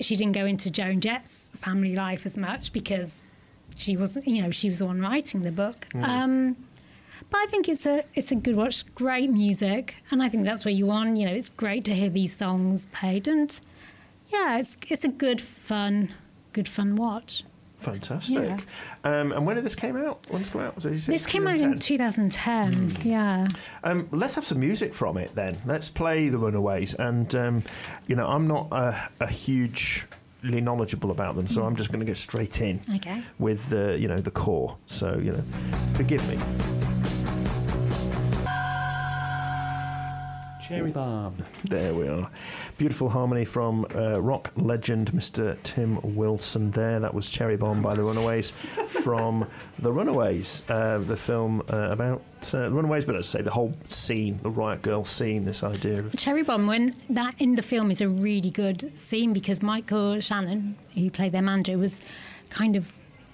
she 0.00 0.16
didn't 0.16 0.32
go 0.32 0.44
into 0.44 0.72
Joan 0.72 1.00
Jett's 1.00 1.52
family 1.54 1.94
life 1.94 2.26
as 2.26 2.36
much 2.36 2.72
because 2.72 3.22
she 3.76 3.96
wasn't, 3.96 4.26
you 4.26 4.42
know, 4.42 4.50
she 4.50 4.68
was 4.68 4.80
the 4.80 4.86
one 4.86 5.00
writing 5.00 5.42
the 5.42 5.52
book. 5.52 5.86
Mm. 5.94 6.04
Um, 6.04 6.56
but 7.30 7.38
I 7.38 7.46
think 7.46 7.68
it's 7.68 7.86
a 7.86 8.02
it's 8.14 8.32
a 8.32 8.34
good 8.34 8.56
watch, 8.56 8.92
great 8.96 9.30
music, 9.30 9.94
and 10.10 10.20
I 10.20 10.28
think 10.28 10.44
that's 10.44 10.64
what 10.64 10.74
you 10.74 10.86
want. 10.86 11.16
You 11.16 11.26
know, 11.26 11.34
it's 11.34 11.48
great 11.48 11.84
to 11.84 11.94
hear 11.94 12.10
these 12.10 12.34
songs 12.34 12.86
played, 12.86 13.28
and 13.28 13.58
yeah, 14.32 14.58
it's 14.58 14.76
it's 14.88 15.04
a 15.04 15.08
good 15.08 15.40
fun, 15.40 16.12
good 16.52 16.68
fun 16.68 16.96
watch. 16.96 17.44
Fantastic. 17.76 18.36
Yeah. 18.36 18.58
Um, 19.02 19.32
and 19.32 19.44
when 19.44 19.56
did 19.56 19.64
this 19.64 19.74
came 19.74 19.96
out? 19.96 20.24
When 20.28 20.40
did 20.40 20.46
this 20.46 20.50
come 20.52 20.60
out? 20.60 20.76
This 20.76 21.26
came 21.26 21.48
out 21.48 21.58
in 21.60 21.80
2010. 21.80 22.98
Yeah. 23.02 23.48
Um, 23.82 24.08
let's 24.12 24.36
have 24.36 24.44
some 24.46 24.60
music 24.60 24.94
from 24.94 25.16
it 25.16 25.34
then. 25.34 25.60
Let's 25.66 25.88
play 25.90 26.28
The 26.28 26.38
Runaways. 26.38 26.94
And, 26.94 27.34
um, 27.34 27.64
you 28.06 28.14
know, 28.14 28.28
I'm 28.28 28.46
not 28.46 28.68
a, 28.70 29.10
a 29.18 29.26
hugely 29.26 30.06
knowledgeable 30.60 31.10
about 31.10 31.34
them, 31.34 31.48
so 31.48 31.64
I'm 31.64 31.74
just 31.74 31.90
going 31.90 31.98
to 31.98 32.06
go 32.06 32.14
straight 32.14 32.60
in 32.60 32.80
Okay. 32.96 33.20
with 33.40 33.68
the, 33.70 33.98
you 33.98 34.06
know, 34.06 34.18
the 34.18 34.30
core. 34.30 34.76
So, 34.86 35.18
you 35.18 35.32
know, 35.32 35.42
forgive 35.94 36.22
me. 36.28 37.41
Cherry 40.72 40.90
bomb. 40.90 41.36
There 41.64 41.92
we 41.92 42.08
are. 42.08 42.30
Beautiful 42.78 43.10
harmony 43.10 43.44
from 43.44 43.84
uh, 43.94 44.22
rock 44.22 44.50
legend 44.56 45.12
Mr. 45.12 45.62
Tim 45.64 46.00
Wilson 46.16 46.70
there. 46.70 46.98
That 46.98 47.12
was 47.12 47.28
Cherry 47.28 47.58
Bomb 47.58 47.82
by 47.82 47.94
the 47.94 48.02
Runaways 48.02 48.52
from 48.86 49.46
The 49.80 49.92
Runaways, 49.92 50.62
uh, 50.70 50.96
the 50.96 51.14
film 51.18 51.62
uh, 51.70 51.90
about 51.90 52.22
uh, 52.54 52.62
the 52.62 52.70
Runaways, 52.70 53.04
but 53.04 53.16
as 53.16 53.28
I 53.34 53.38
say, 53.38 53.42
the 53.42 53.50
whole 53.50 53.74
scene, 53.88 54.40
the 54.42 54.48
Riot 54.48 54.80
Girl 54.80 55.04
scene, 55.04 55.44
this 55.44 55.62
idea 55.62 56.00
of. 56.00 56.16
Cherry 56.16 56.42
Bomb, 56.42 56.66
when 56.66 56.94
that 57.10 57.34
in 57.38 57.56
the 57.56 57.62
film 57.62 57.90
is 57.90 58.00
a 58.00 58.08
really 58.08 58.50
good 58.50 58.98
scene 58.98 59.34
because 59.34 59.60
Michael 59.60 60.20
Shannon, 60.20 60.78
who 60.94 61.10
played 61.10 61.32
their 61.32 61.42
manager, 61.42 61.76
was 61.76 62.00
kind 62.48 62.76
of 62.76 62.90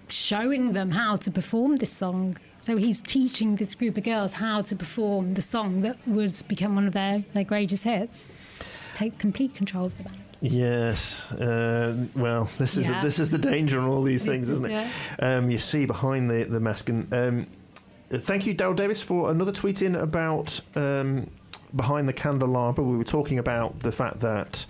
showing 0.09 0.72
them 0.72 0.91
how 0.91 1.14
to 1.14 1.30
perform 1.30 1.76
this 1.76 1.93
song. 1.93 2.36
So 2.68 2.76
he's 2.76 3.00
teaching 3.00 3.56
this 3.56 3.74
group 3.74 3.96
of 3.96 4.04
girls 4.04 4.34
how 4.34 4.60
to 4.60 4.76
perform 4.76 5.32
the 5.32 5.40
song 5.40 5.80
that 5.80 5.96
would 6.06 6.34
become 6.48 6.74
one 6.74 6.86
of 6.86 6.92
their, 6.92 7.24
their 7.32 7.42
greatest 7.42 7.84
hits. 7.84 8.28
Take 8.92 9.16
complete 9.16 9.54
control 9.54 9.86
of 9.86 9.96
the 9.96 10.02
band. 10.02 10.18
Yes. 10.42 11.32
Uh, 11.32 11.96
well, 12.14 12.44
this 12.58 12.76
is 12.76 12.90
Yeah. 12.90 13.00
this 13.00 13.20
is 13.20 13.30
the 13.30 13.38
danger 13.38 13.78
in 13.78 13.86
all 13.86 14.02
these 14.02 14.22
This 14.22 14.30
things, 14.34 14.50
is 14.50 14.58
isn't 14.58 14.70
it? 14.70 14.86
Um, 15.18 15.50
you 15.50 15.56
see 15.56 15.86
behind 15.86 16.30
the 16.30 16.44
the 16.44 16.60
mask. 16.60 16.90
And 16.90 17.10
um, 17.14 17.46
uh, 18.12 18.18
thank 18.18 18.44
you, 18.44 18.54
Daryl 18.54 18.76
Davis, 18.76 19.02
for 19.02 19.30
another 19.30 19.52
tweet 19.52 19.80
in 19.80 19.94
about 19.94 20.60
um, 20.76 21.30
behind 21.74 22.06
the 22.06 22.12
candelabra. 22.12 22.84
We 22.84 22.98
were 22.98 23.02
talking 23.04 23.38
about 23.38 23.80
the 23.80 23.92
fact 23.92 24.20
that. 24.20 24.66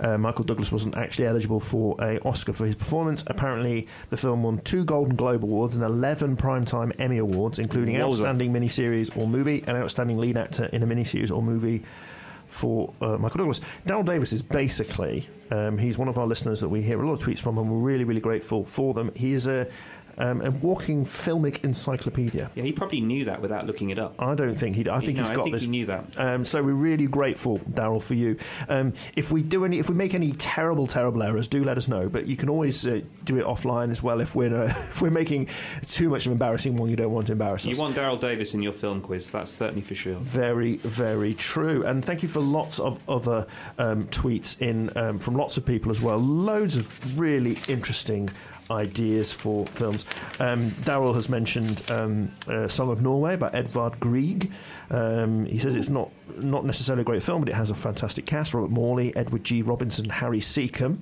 Uh, 0.00 0.18
Michael 0.18 0.44
Douglas 0.44 0.70
wasn't 0.70 0.96
actually 0.96 1.26
eligible 1.26 1.60
for 1.60 1.96
a 2.00 2.18
Oscar 2.20 2.52
for 2.52 2.66
his 2.66 2.74
performance. 2.74 3.24
Apparently, 3.26 3.88
the 4.10 4.16
film 4.16 4.42
won 4.42 4.58
two 4.58 4.84
Golden 4.84 5.16
Globe 5.16 5.44
Awards 5.44 5.76
and 5.76 5.84
11 5.84 6.36
Primetime 6.36 6.92
Emmy 6.98 7.18
Awards, 7.18 7.58
including 7.58 7.96
Wowza. 7.96 8.06
Outstanding 8.06 8.52
Miniseries 8.52 9.16
or 9.16 9.26
Movie 9.26 9.62
and 9.66 9.76
Outstanding 9.76 10.18
Lead 10.18 10.36
Actor 10.36 10.66
in 10.66 10.82
a 10.82 10.86
Miniseries 10.86 11.30
or 11.30 11.42
Movie 11.42 11.82
for 12.46 12.92
uh, 13.00 13.18
Michael 13.18 13.38
Douglas. 13.38 13.60
Daryl 13.86 14.04
Davis 14.04 14.32
is 14.32 14.42
basically, 14.42 15.28
um, 15.50 15.76
he's 15.78 15.98
one 15.98 16.08
of 16.08 16.18
our 16.18 16.26
listeners 16.26 16.60
that 16.60 16.68
we 16.68 16.82
hear 16.82 17.00
a 17.02 17.06
lot 17.06 17.14
of 17.14 17.20
tweets 17.20 17.40
from, 17.40 17.58
and 17.58 17.70
we're 17.70 17.78
really, 17.78 18.04
really 18.04 18.20
grateful 18.20 18.64
for 18.64 18.94
them. 18.94 19.10
He 19.14 19.32
is 19.32 19.46
a, 19.46 19.66
um, 20.18 20.40
a 20.42 20.50
walking 20.50 21.04
filmic 21.04 21.62
encyclopedia. 21.64 22.50
Yeah, 22.54 22.64
he 22.64 22.72
probably 22.72 23.00
knew 23.00 23.24
that 23.26 23.40
without 23.40 23.66
looking 23.66 23.90
it 23.90 23.98
up. 23.98 24.14
I 24.18 24.34
don't 24.34 24.54
think 24.54 24.76
he. 24.76 24.88
I 24.88 25.00
think 25.00 25.16
No, 25.18 25.22
he's 25.22 25.30
I 25.30 25.34
got 25.34 25.42
think 25.44 25.54
this. 25.54 25.64
he 25.64 25.70
knew 25.70 25.86
that. 25.86 26.04
Um, 26.18 26.44
so 26.44 26.62
we're 26.62 26.72
really 26.72 27.06
grateful, 27.06 27.58
Daryl, 27.60 28.02
for 28.02 28.14
you. 28.14 28.36
Um, 28.68 28.92
if 29.14 29.30
we 29.30 29.42
do 29.42 29.64
any, 29.64 29.78
if 29.78 29.88
we 29.88 29.94
make 29.94 30.14
any 30.14 30.32
terrible, 30.32 30.86
terrible 30.86 31.22
errors, 31.22 31.48
do 31.48 31.64
let 31.64 31.76
us 31.76 31.88
know. 31.88 32.08
But 32.08 32.26
you 32.26 32.36
can 32.36 32.48
always 32.48 32.86
uh, 32.86 33.00
do 33.24 33.36
it 33.38 33.44
offline 33.44 33.90
as 33.90 34.02
well 34.02 34.20
if 34.20 34.34
we're 34.34 34.54
uh, 34.54 34.64
if 34.90 35.02
we're 35.02 35.10
making 35.10 35.48
too 35.86 36.08
much 36.08 36.26
of 36.26 36.32
embarrassing 36.32 36.76
one 36.76 36.90
you 36.90 36.96
don't 36.96 37.12
want 37.12 37.26
to 37.26 37.32
embarrass 37.32 37.62
us. 37.66 37.76
You 37.76 37.80
want 37.82 37.96
Daryl 37.96 38.20
Davis 38.20 38.54
in 38.54 38.62
your 38.62 38.72
film 38.72 39.00
quiz, 39.00 39.30
that's 39.30 39.52
certainly 39.52 39.82
for 39.82 39.94
sure. 39.94 40.16
Very, 40.20 40.76
very 40.76 41.34
true. 41.34 41.84
And 41.84 42.04
thank 42.04 42.22
you 42.22 42.28
for 42.28 42.40
lots 42.40 42.78
of 42.78 42.98
other 43.08 43.46
um, 43.78 44.06
tweets 44.08 44.60
in 44.60 44.96
um, 44.96 45.18
from 45.18 45.34
lots 45.34 45.56
of 45.56 45.64
people 45.66 45.90
as 45.90 46.00
well. 46.00 46.18
Loads 46.18 46.76
of 46.76 47.18
really 47.18 47.56
interesting 47.68 48.30
ideas 48.70 49.32
for 49.32 49.66
films. 49.66 50.04
Um, 50.40 50.70
Daryl 50.70 51.14
has 51.14 51.28
mentioned 51.28 51.82
um, 51.90 52.30
uh, 52.48 52.68
Song 52.68 52.90
of 52.90 53.00
Norway 53.02 53.36
by 53.36 53.50
Edvard 53.52 53.98
Grieg. 54.00 54.52
Um, 54.90 55.46
he 55.46 55.58
says 55.58 55.76
it's 55.76 55.88
not 55.88 56.10
not 56.36 56.64
necessarily 56.64 57.02
a 57.02 57.04
great 57.04 57.22
film, 57.22 57.40
but 57.40 57.48
it 57.48 57.54
has 57.54 57.70
a 57.70 57.74
fantastic 57.74 58.26
cast: 58.26 58.54
Robert 58.54 58.70
Morley, 58.70 59.14
Edward 59.16 59.44
G. 59.44 59.62
Robinson, 59.62 60.08
Harry 60.08 60.40
Secombe. 60.40 61.00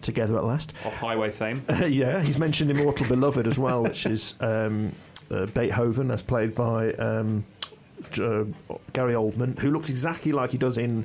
Together 0.00 0.38
at 0.38 0.44
last. 0.44 0.72
Off 0.84 0.94
highway 0.94 1.28
fame. 1.32 1.64
yeah, 1.88 2.22
he's 2.22 2.38
mentioned 2.38 2.70
Immortal 2.70 3.08
Beloved 3.08 3.48
as 3.48 3.58
well, 3.58 3.82
which 3.82 4.06
is 4.06 4.34
um, 4.38 4.92
uh, 5.28 5.46
Beethoven, 5.46 6.12
as 6.12 6.22
played 6.22 6.54
by 6.54 6.92
um, 6.92 7.44
uh, 8.16 8.44
Gary 8.92 9.14
Oldman, 9.14 9.58
who 9.58 9.72
looks 9.72 9.90
exactly 9.90 10.30
like 10.30 10.52
he 10.52 10.56
does 10.58 10.78
in. 10.78 11.04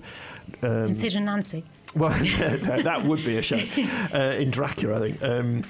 Um, 0.62 0.70
And 0.90 1.04
and 1.04 1.26
Nancy. 1.26 1.64
Well, 1.96 2.10
that 2.84 3.04
would 3.06 3.24
be 3.24 3.38
a 3.38 3.42
show 3.42 3.58
uh, 4.14 4.36
in 4.38 4.50
Dracula, 4.52 4.98
I 4.98 5.00
think. 5.00 5.24
Um, 5.24 5.64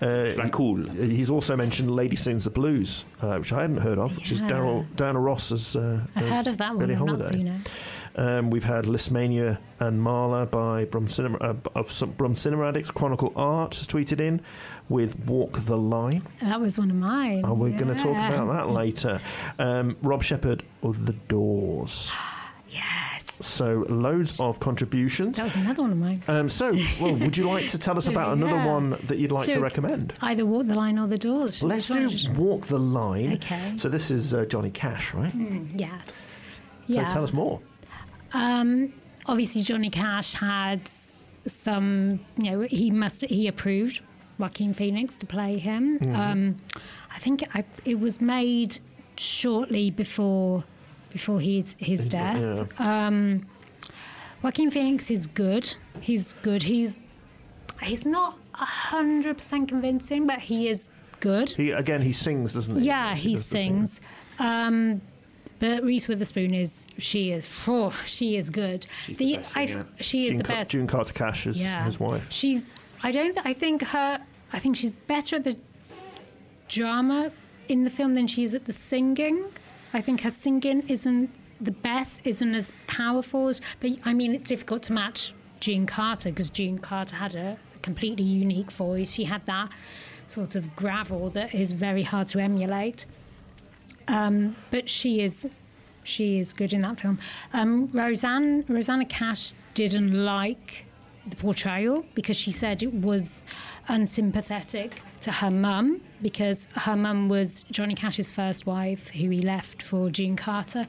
uh, 0.00 0.06
Dracul. 0.34 0.92
He's 1.10 1.28
also 1.30 1.56
mentioned 1.56 1.90
Lady 1.90 2.16
Sings 2.16 2.44
the 2.44 2.50
Blues, 2.50 3.04
uh, 3.20 3.36
which 3.36 3.52
I 3.52 3.60
hadn't 3.62 3.78
heard 3.78 3.98
of, 3.98 4.16
which 4.16 4.32
is 4.32 4.40
Daryl 4.42 4.86
Diana 4.96 5.20
Ross 5.20 5.52
as, 5.52 5.76
uh, 5.76 6.00
I 6.14 6.22
as 6.22 6.28
heard 6.46 6.52
of 6.52 6.58
that 6.58 6.70
one. 6.70 6.78
Billie 6.78 6.94
I've 6.94 7.00
not 7.00 7.20
Holiday. 7.20 7.36
seen 7.36 7.48
it. 7.48 7.70
Um, 8.18 8.48
we've 8.48 8.64
had 8.64 8.86
Lisztomania 8.86 9.58
and 9.78 10.00
Mahler 10.00 10.46
by 10.46 10.86
Brum 10.86 11.06
Cinema, 11.06 11.36
uh, 11.38 11.54
of 11.74 11.92
some 11.92 12.12
Brum 12.12 12.34
Cinema 12.34 12.68
Addicts. 12.68 12.90
Chronicle 12.90 13.30
Art 13.36 13.74
has 13.74 13.86
tweeted 13.86 14.20
in 14.20 14.40
with 14.88 15.18
Walk 15.26 15.58
the 15.66 15.76
Line. 15.76 16.22
That 16.40 16.58
was 16.58 16.78
one 16.78 16.88
of 16.90 16.96
mine. 16.96 17.44
And 17.44 17.60
we're 17.60 17.76
going 17.76 17.94
to 17.94 18.02
talk 18.02 18.16
about 18.16 18.46
that 18.54 18.70
later. 18.70 19.20
Um, 19.58 19.98
Rob 20.00 20.22
Shepherd 20.22 20.62
of 20.82 21.04
The 21.06 21.12
Doors. 21.12 22.14
Yes. 22.68 23.05
So 23.40 23.84
loads 23.88 24.38
of 24.40 24.60
contributions. 24.60 25.36
That 25.36 25.44
was 25.44 25.56
another 25.56 25.82
one 25.82 25.92
of 25.92 25.98
mine. 25.98 26.22
Um, 26.28 26.48
so, 26.48 26.72
well, 27.00 27.14
would 27.14 27.36
you 27.36 27.44
like 27.48 27.68
to 27.68 27.78
tell 27.78 27.96
us 27.98 28.06
about 28.14 28.32
another 28.32 28.56
Yeah. 28.56 28.66
one 28.66 28.90
that 29.04 29.18
you'd 29.18 29.32
like 29.32 29.48
to 29.50 29.60
recommend? 29.60 30.14
Either 30.22 30.46
walk 30.46 30.66
the 30.66 30.74
line 30.74 30.98
or 30.98 31.06
the 31.06 31.18
doors. 31.18 31.62
Let's 31.62 31.88
do? 31.88 32.08
Walk 32.32 32.66
the 32.66 32.78
Line. 32.78 33.34
Okay. 33.34 33.74
So 33.76 33.88
this 33.88 34.10
is 34.10 34.32
uh, 34.32 34.44
Johnny 34.46 34.70
Cash, 34.70 35.12
right? 35.14 35.36
Mm, 35.36 35.78
yes. 35.78 36.06
So 36.08 36.22
Yeah. 36.94 37.08
tell 37.08 37.22
us 37.22 37.32
more. 37.32 37.60
Um, 38.32 38.92
obviously, 39.26 39.62
Johnny 39.62 39.90
Cash 39.90 40.34
had 40.34 40.88
some. 41.46 42.20
You 42.38 42.50
know, 42.52 42.60
he 42.62 42.90
must 42.90 43.22
he 43.26 43.46
approved 43.46 44.00
Joaquin 44.38 44.74
Phoenix 44.74 45.16
to 45.18 45.26
play 45.26 45.58
him. 45.58 45.98
Mhm. 45.98 46.16
Um, 46.16 46.56
I 47.14 47.18
think 47.18 47.44
I, 47.54 47.64
it 47.84 47.98
was 48.00 48.20
made 48.20 48.78
shortly 49.16 49.90
before 49.90 50.64
before 51.16 51.40
his 51.40 51.74
his 51.78 52.08
death. 52.08 52.68
Um, 52.80 53.46
Joaquin 54.42 54.70
Phoenix 54.70 55.10
is 55.10 55.26
good. 55.26 55.74
He's 56.00 56.34
good. 56.42 56.62
He's 56.64 56.98
he's 57.82 58.04
not 58.04 58.38
hundred 58.52 59.38
percent 59.38 59.68
convincing, 59.68 60.26
but 60.26 60.38
he 60.40 60.68
is 60.68 60.90
good. 61.20 61.48
He 61.50 61.70
again, 61.70 62.02
he 62.02 62.12
sings, 62.12 62.52
doesn't 62.52 62.76
he? 62.78 62.86
Yeah, 62.86 63.14
he 63.14 63.34
does 63.34 63.46
sings. 63.46 64.00
Um, 64.38 65.00
but 65.58 65.82
Reese 65.82 66.06
Witherspoon 66.06 66.52
is 66.52 66.86
she 66.98 67.32
is 67.32 67.48
oh, 67.66 67.98
she 68.04 68.36
is 68.36 68.50
good. 68.50 68.86
She's 69.06 69.16
the 69.18 69.36
best 69.36 69.56
I- 69.56 69.66
singer. 69.66 69.86
she 70.00 70.22
is 70.24 70.28
June 70.28 70.38
the 70.38 70.44
Car- 70.44 70.56
best. 70.56 70.70
June 70.70 70.86
Carter 70.86 71.12
Cash 71.14 71.46
is 71.46 71.60
yeah, 71.60 71.84
his 71.84 71.98
wife. 71.98 72.26
She's 72.30 72.74
I 73.02 73.10
don't 73.10 73.32
th- 73.32 73.46
I 73.46 73.54
think 73.54 73.82
her 73.82 74.20
I 74.52 74.58
think 74.58 74.76
she's 74.76 74.92
better 74.92 75.36
at 75.36 75.44
the 75.44 75.56
drama 76.68 77.32
in 77.68 77.84
the 77.84 77.90
film 77.90 78.14
than 78.14 78.26
she 78.26 78.44
is 78.44 78.54
at 78.54 78.66
the 78.66 78.72
singing. 78.74 79.44
I 79.96 80.02
think 80.02 80.20
her 80.20 80.30
singing 80.30 80.86
isn't 80.88 81.30
the 81.58 81.70
best, 81.70 82.20
isn't 82.24 82.54
as 82.54 82.72
powerful 82.86 83.48
as. 83.48 83.62
But 83.80 83.92
I 84.04 84.12
mean, 84.12 84.34
it's 84.34 84.44
difficult 84.44 84.82
to 84.84 84.92
match 84.92 85.32
June 85.58 85.86
Carter 85.86 86.28
because 86.28 86.50
June 86.50 86.78
Carter 86.78 87.16
had 87.16 87.34
a 87.34 87.56
completely 87.80 88.24
unique 88.24 88.70
voice. 88.70 89.12
She 89.12 89.24
had 89.24 89.46
that 89.46 89.70
sort 90.26 90.54
of 90.54 90.76
gravel 90.76 91.30
that 91.30 91.54
is 91.54 91.72
very 91.72 92.02
hard 92.02 92.28
to 92.28 92.40
emulate. 92.40 93.06
Um, 94.06 94.56
but 94.70 94.90
she 94.90 95.22
is 95.22 95.48
she 96.04 96.38
is 96.38 96.52
good 96.52 96.74
in 96.74 96.82
that 96.82 97.00
film. 97.00 97.18
Um, 97.54 97.88
Rosanne 97.92 98.66
Rosanna 98.68 99.06
Cash 99.06 99.54
didn't 99.72 100.12
like 100.12 100.84
the 101.26 101.36
portrayal 101.36 102.04
because 102.14 102.36
she 102.36 102.50
said 102.50 102.82
it 102.82 102.92
was 102.92 103.44
unsympathetic 103.88 105.00
to 105.20 105.32
her 105.32 105.50
mum 105.50 106.00
because 106.22 106.68
her 106.74 106.96
mum 106.96 107.28
was 107.28 107.64
Johnny 107.70 107.94
Cash's 107.94 108.30
first 108.30 108.66
wife 108.66 109.08
who 109.08 109.30
he 109.30 109.40
left 109.42 109.82
for 109.82 110.10
June 110.10 110.36
Carter 110.36 110.86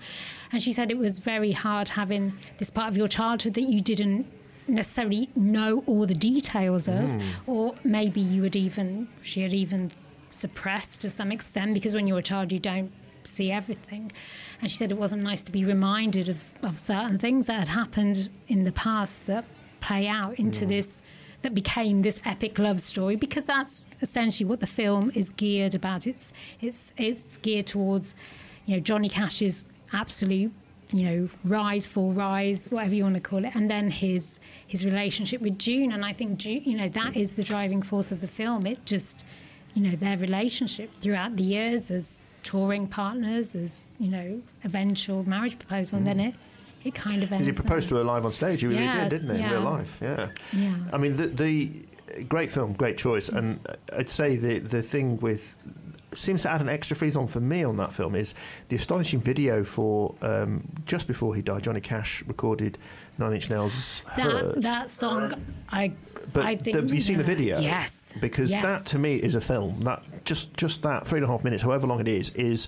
and 0.52 0.62
she 0.62 0.72
said 0.74 0.92
it 0.92 0.98
was 0.98 1.20
very 1.20 1.52
hard 1.54 1.90
having 1.90 2.34
this 2.58 2.70
part 2.70 2.90
of 2.90 2.98
your 2.98 3.08
childhood 3.08 3.54
that 3.56 3.62
you 3.70 3.82
didn't 3.82 4.26
necessarily 4.68 5.30
know 5.36 5.84
all 5.86 6.06
the 6.06 6.14
details 6.14 6.88
of 6.88 6.96
Mm. 6.96 7.24
or 7.46 7.76
maybe 7.84 8.20
you 8.20 8.44
had 8.44 8.56
even 8.56 9.08
she 9.22 9.42
had 9.42 9.54
even 9.54 9.92
suppressed 10.30 11.02
to 11.02 11.10
some 11.10 11.32
extent 11.32 11.74
because 11.74 11.94
when 11.96 12.06
you're 12.08 12.20
a 12.20 12.24
child 12.24 12.52
you 12.52 12.60
don't 12.60 12.92
see 13.24 13.52
everything 13.52 14.12
and 14.62 14.70
she 14.70 14.78
said 14.78 14.92
it 14.92 14.98
wasn't 14.98 15.22
nice 15.22 15.44
to 15.44 15.52
be 15.52 15.64
reminded 15.66 16.30
of, 16.30 16.54
of 16.64 16.80
certain 16.80 17.18
things 17.18 17.48
that 17.48 17.60
had 17.60 17.68
happened 17.70 18.30
in 18.48 18.64
the 18.64 18.72
past 18.72 19.26
that 19.26 19.46
play 19.80 20.08
out 20.08 20.38
into 20.38 20.66
Mm. 20.66 20.70
this 20.70 21.02
that 21.42 21.54
became 21.54 22.02
this 22.02 22.20
epic 22.26 22.58
love 22.58 22.82
story 22.82 23.16
because 23.16 23.46
that's 23.46 23.84
essentially 24.02 24.46
what 24.48 24.60
the 24.60 24.68
film 24.68 25.12
is 25.14 25.30
geared 25.30 25.76
about. 25.76 26.08
It's 26.08 26.34
it's 26.62 26.94
it's 26.98 27.38
geared 27.38 27.68
towards 27.68 28.16
you 28.66 28.76
know 28.76 28.80
Johnny 28.80 29.10
Cash's 29.10 29.64
absolute 29.94 30.52
you 30.92 31.04
know 31.04 31.30
rise 31.44 31.86
full 31.86 32.12
rise 32.14 32.68
whatever 32.68 32.96
you 32.96 33.04
want 33.04 33.16
to 33.16 33.22
call 33.22 33.44
it 33.44 33.52
and 33.54 33.70
then 33.70 33.92
his 33.92 34.40
his 34.66 34.86
relationship 34.86 35.42
with 35.42 35.60
June. 35.60 35.92
And 35.92 36.04
I 36.04 36.14
think 36.14 36.38
June, 36.38 36.64
you 36.64 36.78
know 36.78 36.90
that 36.90 37.16
is 37.16 37.36
the 37.36 37.44
driving 37.44 37.82
force 37.82 38.12
of 38.12 38.22
the 38.22 38.28
film. 38.28 38.66
It 38.66 38.86
just 38.86 39.24
you 39.74 39.82
know 39.82 39.96
their 39.96 40.18
relationship 40.18 40.90
throughout 41.00 41.36
the 41.36 41.44
years 41.44 41.92
as 41.92 42.22
touring 42.44 42.88
partners 42.88 43.56
as 43.56 43.82
you 44.00 44.10
know 44.10 44.42
eventual 44.64 45.28
marriage 45.28 45.60
proposal 45.60 45.98
and 45.98 46.08
then 46.08 46.18
mm. 46.18 46.30
it 46.30 46.36
it 46.88 46.96
kind 46.96 47.24
of 47.24 47.32
ends 47.32 47.46
he 47.46 47.52
proposed 47.52 47.90
to 47.90 47.96
her 47.96 48.04
live 48.04 48.26
on 48.26 48.32
stage. 48.32 48.62
He 48.62 48.68
really 48.68 48.84
Yes, 48.84 49.10
did, 49.10 49.22
didn't 49.22 49.38
he? 49.38 49.44
In 49.44 49.50
real 49.52 49.62
life, 49.62 49.98
yeah. 50.02 50.30
Yeah. 50.54 50.76
I 50.94 50.98
mean, 50.98 51.16
the, 51.16 51.28
the 51.28 51.72
great 52.28 52.52
film, 52.52 52.74
great 52.74 52.98
choice, 52.98 53.30
and 53.30 53.60
I'd 53.96 54.10
say 54.10 54.36
the 54.36 54.60
the 54.60 54.82
thing 54.82 55.20
with 55.20 55.56
seems 56.14 56.42
to 56.42 56.50
add 56.50 56.62
an 56.62 56.70
extra 56.70 56.96
freeze 56.96 57.18
on 57.18 57.28
for 57.28 57.42
me 57.42 57.64
on 57.66 57.76
that 57.76 57.92
film 57.94 58.16
is 58.16 58.34
the 58.70 58.76
astonishing 58.78 59.20
video 59.20 59.64
for 59.64 60.16
um, 60.22 60.64
just 60.86 61.06
before 61.08 61.36
he 61.36 61.42
died. 61.42 61.64
Johnny 61.64 61.82
Cash 61.82 62.24
recorded 62.26 62.78
Nine 63.18 63.34
Inch 63.34 63.50
Nails' 63.50 64.02
That 64.16 64.62
that 64.62 64.90
song, 64.90 65.34
I 65.70 65.92
But 66.34 66.46
I 66.46 66.56
think 66.56 66.76
the- 66.76 66.82
have 66.82 66.94
you 66.94 67.02
seen 67.02 67.18
the 67.18 67.24
video? 67.26 67.60
Yes, 67.60 68.14
Because 68.22 68.52
Yes. 68.52 68.64
that 68.64 68.86
to 68.92 69.00
me 69.00 69.16
is 69.18 69.36
a 69.36 69.42
film. 69.42 69.82
That 69.82 70.02
just 70.24 70.56
just 70.56 70.82
that 70.84 71.06
three 71.06 71.18
and 71.20 71.26
a 71.26 71.28
half 71.28 71.44
minutes, 71.44 71.62
however 71.62 71.86
long 71.88 72.00
it 72.00 72.08
is, 72.08 72.30
is 72.32 72.68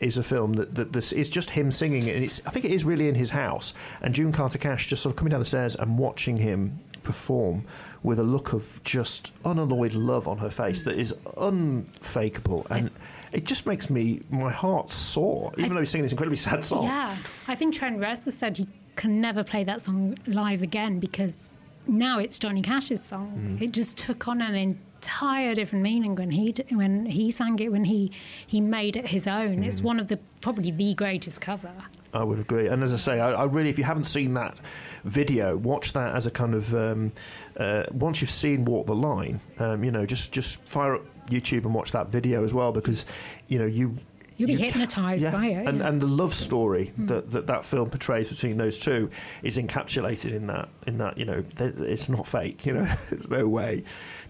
is 0.00 0.16
a 0.18 0.22
film 0.22 0.54
that, 0.54 0.74
that 0.74 0.92
this 0.92 1.12
is 1.12 1.28
just 1.28 1.50
him 1.50 1.70
singing 1.70 2.08
and 2.08 2.24
it's 2.24 2.40
I 2.46 2.50
think 2.50 2.64
it 2.64 2.70
is 2.70 2.84
really 2.84 3.08
in 3.08 3.14
his 3.14 3.30
house 3.30 3.72
and 4.00 4.14
June 4.14 4.32
Carter 4.32 4.58
Cash 4.58 4.86
just 4.86 5.02
sort 5.02 5.12
of 5.12 5.16
coming 5.16 5.30
down 5.30 5.40
the 5.40 5.46
stairs 5.46 5.74
and 5.76 5.98
watching 5.98 6.36
him 6.36 6.78
perform 7.02 7.64
with 8.02 8.18
a 8.18 8.22
look 8.22 8.52
of 8.52 8.82
just 8.84 9.32
unalloyed 9.44 9.94
love 9.94 10.28
on 10.28 10.38
her 10.38 10.50
face 10.50 10.82
that 10.82 10.96
is 10.96 11.14
unfakeable 11.36 12.66
and 12.70 12.90
it 13.32 13.44
just 13.44 13.66
makes 13.66 13.90
me 13.90 14.20
my 14.30 14.50
heart 14.50 14.88
sore 14.88 15.52
even 15.58 15.72
I- 15.72 15.74
though 15.74 15.80
he's 15.80 15.90
singing 15.90 16.04
this 16.04 16.12
incredibly 16.12 16.36
sad 16.36 16.62
song 16.64 16.84
Yeah, 16.84 17.16
I 17.46 17.54
think 17.54 17.74
Trent 17.74 17.98
Reznor 17.98 18.32
said 18.32 18.56
he 18.56 18.68
can 18.96 19.20
never 19.20 19.44
play 19.44 19.64
that 19.64 19.82
song 19.82 20.18
live 20.26 20.62
again 20.62 20.98
because 20.98 21.50
now 21.86 22.18
it's 22.18 22.36
Johnny 22.38 22.60
Cash's 22.60 23.02
song. 23.02 23.56
Mm. 23.58 23.62
It 23.62 23.72
just 23.72 23.96
took 23.96 24.28
on 24.28 24.42
an 24.42 24.78
entire 25.02 25.54
different 25.54 25.82
meaning 25.82 26.14
when 26.16 26.30
he 26.32 26.52
when 26.72 27.06
he 27.06 27.30
sang 27.30 27.58
it 27.60 27.70
when 27.70 27.84
he 27.84 28.10
he 28.46 28.60
made 28.60 28.96
it 28.96 29.08
his 29.08 29.26
own. 29.26 29.62
It's 29.62 29.80
Mm. 29.80 29.84
one 29.84 30.00
of 30.00 30.08
the 30.08 30.18
probably 30.40 30.70
the 30.70 30.94
greatest 30.94 31.40
cover. 31.40 31.70
I 32.12 32.24
would 32.24 32.38
agree. 32.40 32.68
And 32.68 32.82
as 32.82 32.94
I 32.94 32.96
say, 32.96 33.20
I, 33.20 33.32
I 33.32 33.44
really, 33.44 33.68
if 33.68 33.76
you 33.78 33.84
haven't 33.84 34.04
seen 34.04 34.32
that 34.34 34.60
video, 35.04 35.56
watch 35.58 35.92
that 35.92 36.14
as 36.16 36.26
a 36.26 36.30
kind 36.30 36.54
of 36.54 36.74
um, 36.74 37.12
uh, 37.58 37.84
once 37.92 38.20
you've 38.20 38.30
seen 38.30 38.64
Walk 38.64 38.86
the 38.86 38.94
Line, 38.94 39.40
um, 39.58 39.84
you 39.84 39.90
know, 39.90 40.06
just 40.06 40.32
just 40.32 40.60
fire 40.62 40.94
up 40.96 41.02
YouTube 41.28 41.64
and 41.64 41.74
watch 41.74 41.92
that 41.92 42.08
video 42.08 42.42
as 42.44 42.52
well 42.52 42.72
because 42.72 43.04
you 43.48 43.58
know 43.58 43.66
you. 43.66 43.96
You'll 44.38 44.46
be 44.46 44.52
you- 44.52 44.58
hypnotised 44.70 45.24
yeah, 45.24 45.32
by 45.32 45.46
it, 45.46 45.66
and 45.66 45.78
yeah. 45.78 45.88
And 45.88 46.00
the 46.00 46.06
love 46.06 46.32
story 46.32 46.92
that, 46.96 47.28
that 47.32 47.48
that 47.48 47.64
film 47.64 47.90
portrays 47.90 48.30
between 48.30 48.56
those 48.56 48.78
two 48.78 49.10
is 49.42 49.58
encapsulated 49.58 50.32
in 50.32 50.46
that 50.46 50.68
in 50.86 50.96
that 50.98 51.18
you 51.18 51.24
know 51.24 51.42
it's 51.58 52.08
not 52.08 52.24
fake 52.24 52.64
you 52.64 52.72
know 52.74 52.84
there's 53.10 53.28
no 53.28 53.48
way 53.48 53.82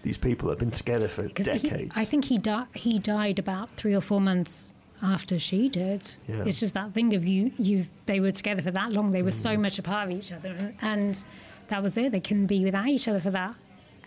these 0.03 0.17
people 0.17 0.49
have 0.49 0.59
been 0.59 0.71
together 0.71 1.07
for 1.07 1.27
'Cause 1.29 1.45
he- 1.47 1.59
decades 1.59 1.93
I 1.97 2.05
think 2.05 2.25
he 2.25 2.37
di- 2.37 2.67
he 2.73 2.99
died 2.99 3.37
about 3.39 3.69
three 3.75 3.93
or 3.93 4.01
four 4.01 4.21
months 4.21 4.67
after 5.01 5.39
she 5.39 5.69
did. 5.69 6.15
Yeah. 6.27 6.43
It's 6.45 6.59
just 6.59 6.73
that 6.73 6.93
thing 6.93 7.13
of 7.15 7.25
you 7.25 7.51
you 7.57 7.85
they 8.05 8.19
were 8.19 8.31
together 8.31 8.61
for 8.61 8.71
that 8.71 8.91
long. 8.91 9.11
They 9.11 9.21
were 9.23 9.29
Mm. 9.31 9.43
so 9.49 9.57
much 9.57 9.79
a 9.79 9.81
part 9.83 10.09
of 10.11 10.17
each 10.17 10.31
other, 10.31 10.49
and, 10.49 10.73
and 10.81 11.23
that 11.69 11.81
was 11.83 11.97
it. 11.97 12.11
They 12.11 12.19
couldn't 12.19 12.47
be 12.47 12.63
without 12.65 12.87
each 12.87 13.07
other 13.07 13.19
for 13.21 13.31
that 13.31 13.55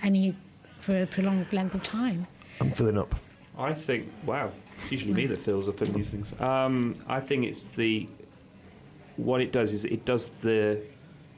any 0.02 0.34
for 0.80 1.02
a 1.02 1.06
prolonged 1.06 1.46
length 1.52 1.74
of 1.74 1.82
time. 1.82 2.26
I'm 2.60 2.72
filling 2.72 2.98
up 2.98 3.14
I 3.58 3.74
think, 3.74 4.10
wow, 4.24 4.50
it's 4.76 4.90
usually 4.90 5.12
me 5.12 5.26
that 5.26 5.38
fills 5.42 5.68
up 5.68 5.82
in 5.82 5.92
these 5.92 6.08
things. 6.10 6.34
Um, 6.40 6.94
I 7.06 7.20
think 7.20 7.44
it's 7.44 7.64
the. 7.64 8.08
What 9.16 9.42
it 9.42 9.52
does 9.52 9.74
is 9.74 9.84
it 9.84 10.06
does 10.06 10.30
the 10.40 10.80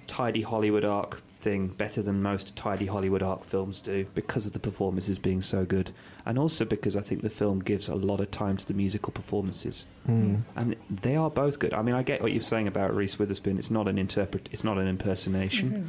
tidy 0.06 0.42
Hollywood 0.42 0.84
arc 0.84 1.20
thing 1.44 1.68
better 1.68 2.00
than 2.00 2.22
most 2.22 2.56
tidy 2.56 2.86
Hollywood 2.86 3.22
arc 3.22 3.44
films 3.44 3.80
do 3.82 4.06
because 4.14 4.46
of 4.46 4.52
the 4.54 4.58
performances 4.58 5.18
being 5.18 5.42
so 5.42 5.64
good. 5.66 5.90
And 6.24 6.38
also 6.38 6.64
because 6.64 6.96
I 6.96 7.02
think 7.02 7.20
the 7.20 7.28
film 7.30 7.60
gives 7.60 7.86
a 7.88 7.94
lot 7.94 8.20
of 8.20 8.30
time 8.30 8.56
to 8.56 8.66
the 8.66 8.72
musical 8.72 9.12
performances. 9.12 9.86
Mm. 10.08 10.42
And 10.56 10.74
they 10.90 11.16
are 11.16 11.30
both 11.30 11.58
good. 11.58 11.74
I 11.74 11.82
mean, 11.82 11.94
I 11.94 12.02
get 12.02 12.22
what 12.22 12.32
you're 12.32 12.42
saying 12.42 12.66
about 12.66 12.96
Reese 12.96 13.18
Witherspoon. 13.18 13.58
It's 13.58 13.70
not 13.70 13.86
an 13.88 13.98
interpret. 13.98 14.48
It's 14.52 14.64
not 14.64 14.78
an 14.78 14.88
impersonation. 14.88 15.70
Mhm. 15.70 15.86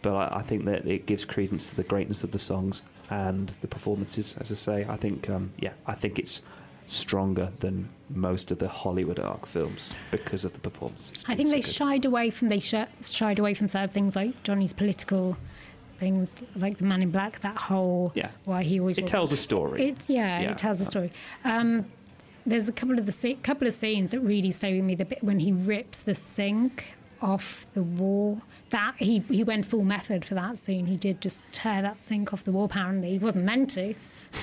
But 0.00 0.14
I, 0.14 0.38
I 0.38 0.42
think 0.42 0.64
that 0.64 0.86
it 0.86 1.04
gives 1.06 1.24
credence 1.26 1.68
to 1.68 1.76
the 1.76 1.84
greatness 1.84 2.24
of 2.24 2.30
the 2.32 2.38
songs 2.38 2.82
and 3.10 3.48
the 3.60 3.68
performances. 3.68 4.36
As 4.40 4.50
I 4.50 4.54
say, 4.54 4.86
I 4.88 4.96
think, 4.96 5.28
um, 5.28 5.52
yeah, 5.58 5.74
I 5.86 5.94
think 5.94 6.18
it's 6.18 6.40
stronger 6.86 7.50
than 7.60 7.90
most 8.10 8.50
of 8.50 8.58
the 8.58 8.68
Hollywood 8.68 9.18
arc 9.18 9.46
films 9.46 9.92
because 10.10 10.44
of 10.44 10.52
the 10.52 10.60
performances. 10.60 11.24
I 11.26 11.34
think 11.34 11.50
they 11.50 11.60
shied 11.62 12.04
away 12.04 12.30
from 12.30 12.48
they 12.48 12.60
sh- 12.60 12.74
shied 13.02 13.38
away 13.38 13.54
from 13.54 13.68
certain 13.68 13.88
things 13.90 14.14
like 14.16 14.42
Johnny's 14.42 14.72
political 14.72 15.36
things, 15.98 16.32
like 16.56 16.78
the 16.78 16.84
Man 16.84 17.02
in 17.02 17.10
Black. 17.10 17.40
That 17.40 17.56
whole 17.56 18.12
Yeah. 18.14 18.30
why 18.44 18.62
he 18.62 18.80
always 18.80 18.98
It 18.98 19.06
tells 19.06 19.32
a 19.32 19.36
story. 19.36 19.86
It's 19.88 20.10
yeah, 20.10 20.40
Yeah. 20.40 20.50
it 20.50 20.58
tells 20.58 20.80
a 20.80 20.84
story. 20.84 21.10
Um, 21.44 21.86
there's 22.46 22.68
a 22.68 22.72
couple 22.72 22.98
of 22.98 23.06
the 23.06 23.12
sce- 23.12 23.42
couple 23.42 23.66
of 23.66 23.72
scenes 23.72 24.10
that 24.10 24.20
really 24.20 24.50
stay 24.50 24.76
with 24.76 24.84
me. 24.84 24.94
The 24.94 25.06
bit 25.06 25.24
when 25.24 25.40
he 25.40 25.52
rips 25.52 26.00
the 26.00 26.14
sink 26.14 26.94
off 27.22 27.66
the 27.74 27.82
wall. 27.82 28.42
That 28.70 28.94
he 28.98 29.20
he 29.28 29.42
went 29.44 29.64
full 29.66 29.84
method 29.84 30.24
for 30.26 30.34
that 30.34 30.58
scene. 30.58 30.86
He 30.86 30.96
did 30.96 31.20
just 31.22 31.42
tear 31.52 31.80
that 31.80 32.02
sink 32.02 32.32
off 32.34 32.44
the 32.44 32.52
wall. 32.52 32.64
Apparently, 32.64 33.12
he 33.12 33.18
wasn't 33.18 33.44
meant 33.46 33.70
to, 33.70 33.94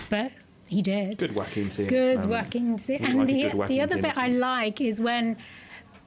but 0.09 0.31
he 0.71 0.81
did. 0.81 1.17
Good 1.17 1.35
Joaquin 1.35 1.69
Phoenix 1.69 1.89
Good 1.89 2.29
working. 2.29 2.77
He's 2.77 2.89
And 2.89 3.17
like 3.17 3.27
the, 3.27 3.65
the 3.67 3.81
other 3.81 4.01
bit 4.01 4.17
I 4.17 4.29
like 4.29 4.79
is 4.79 5.01
when 5.01 5.35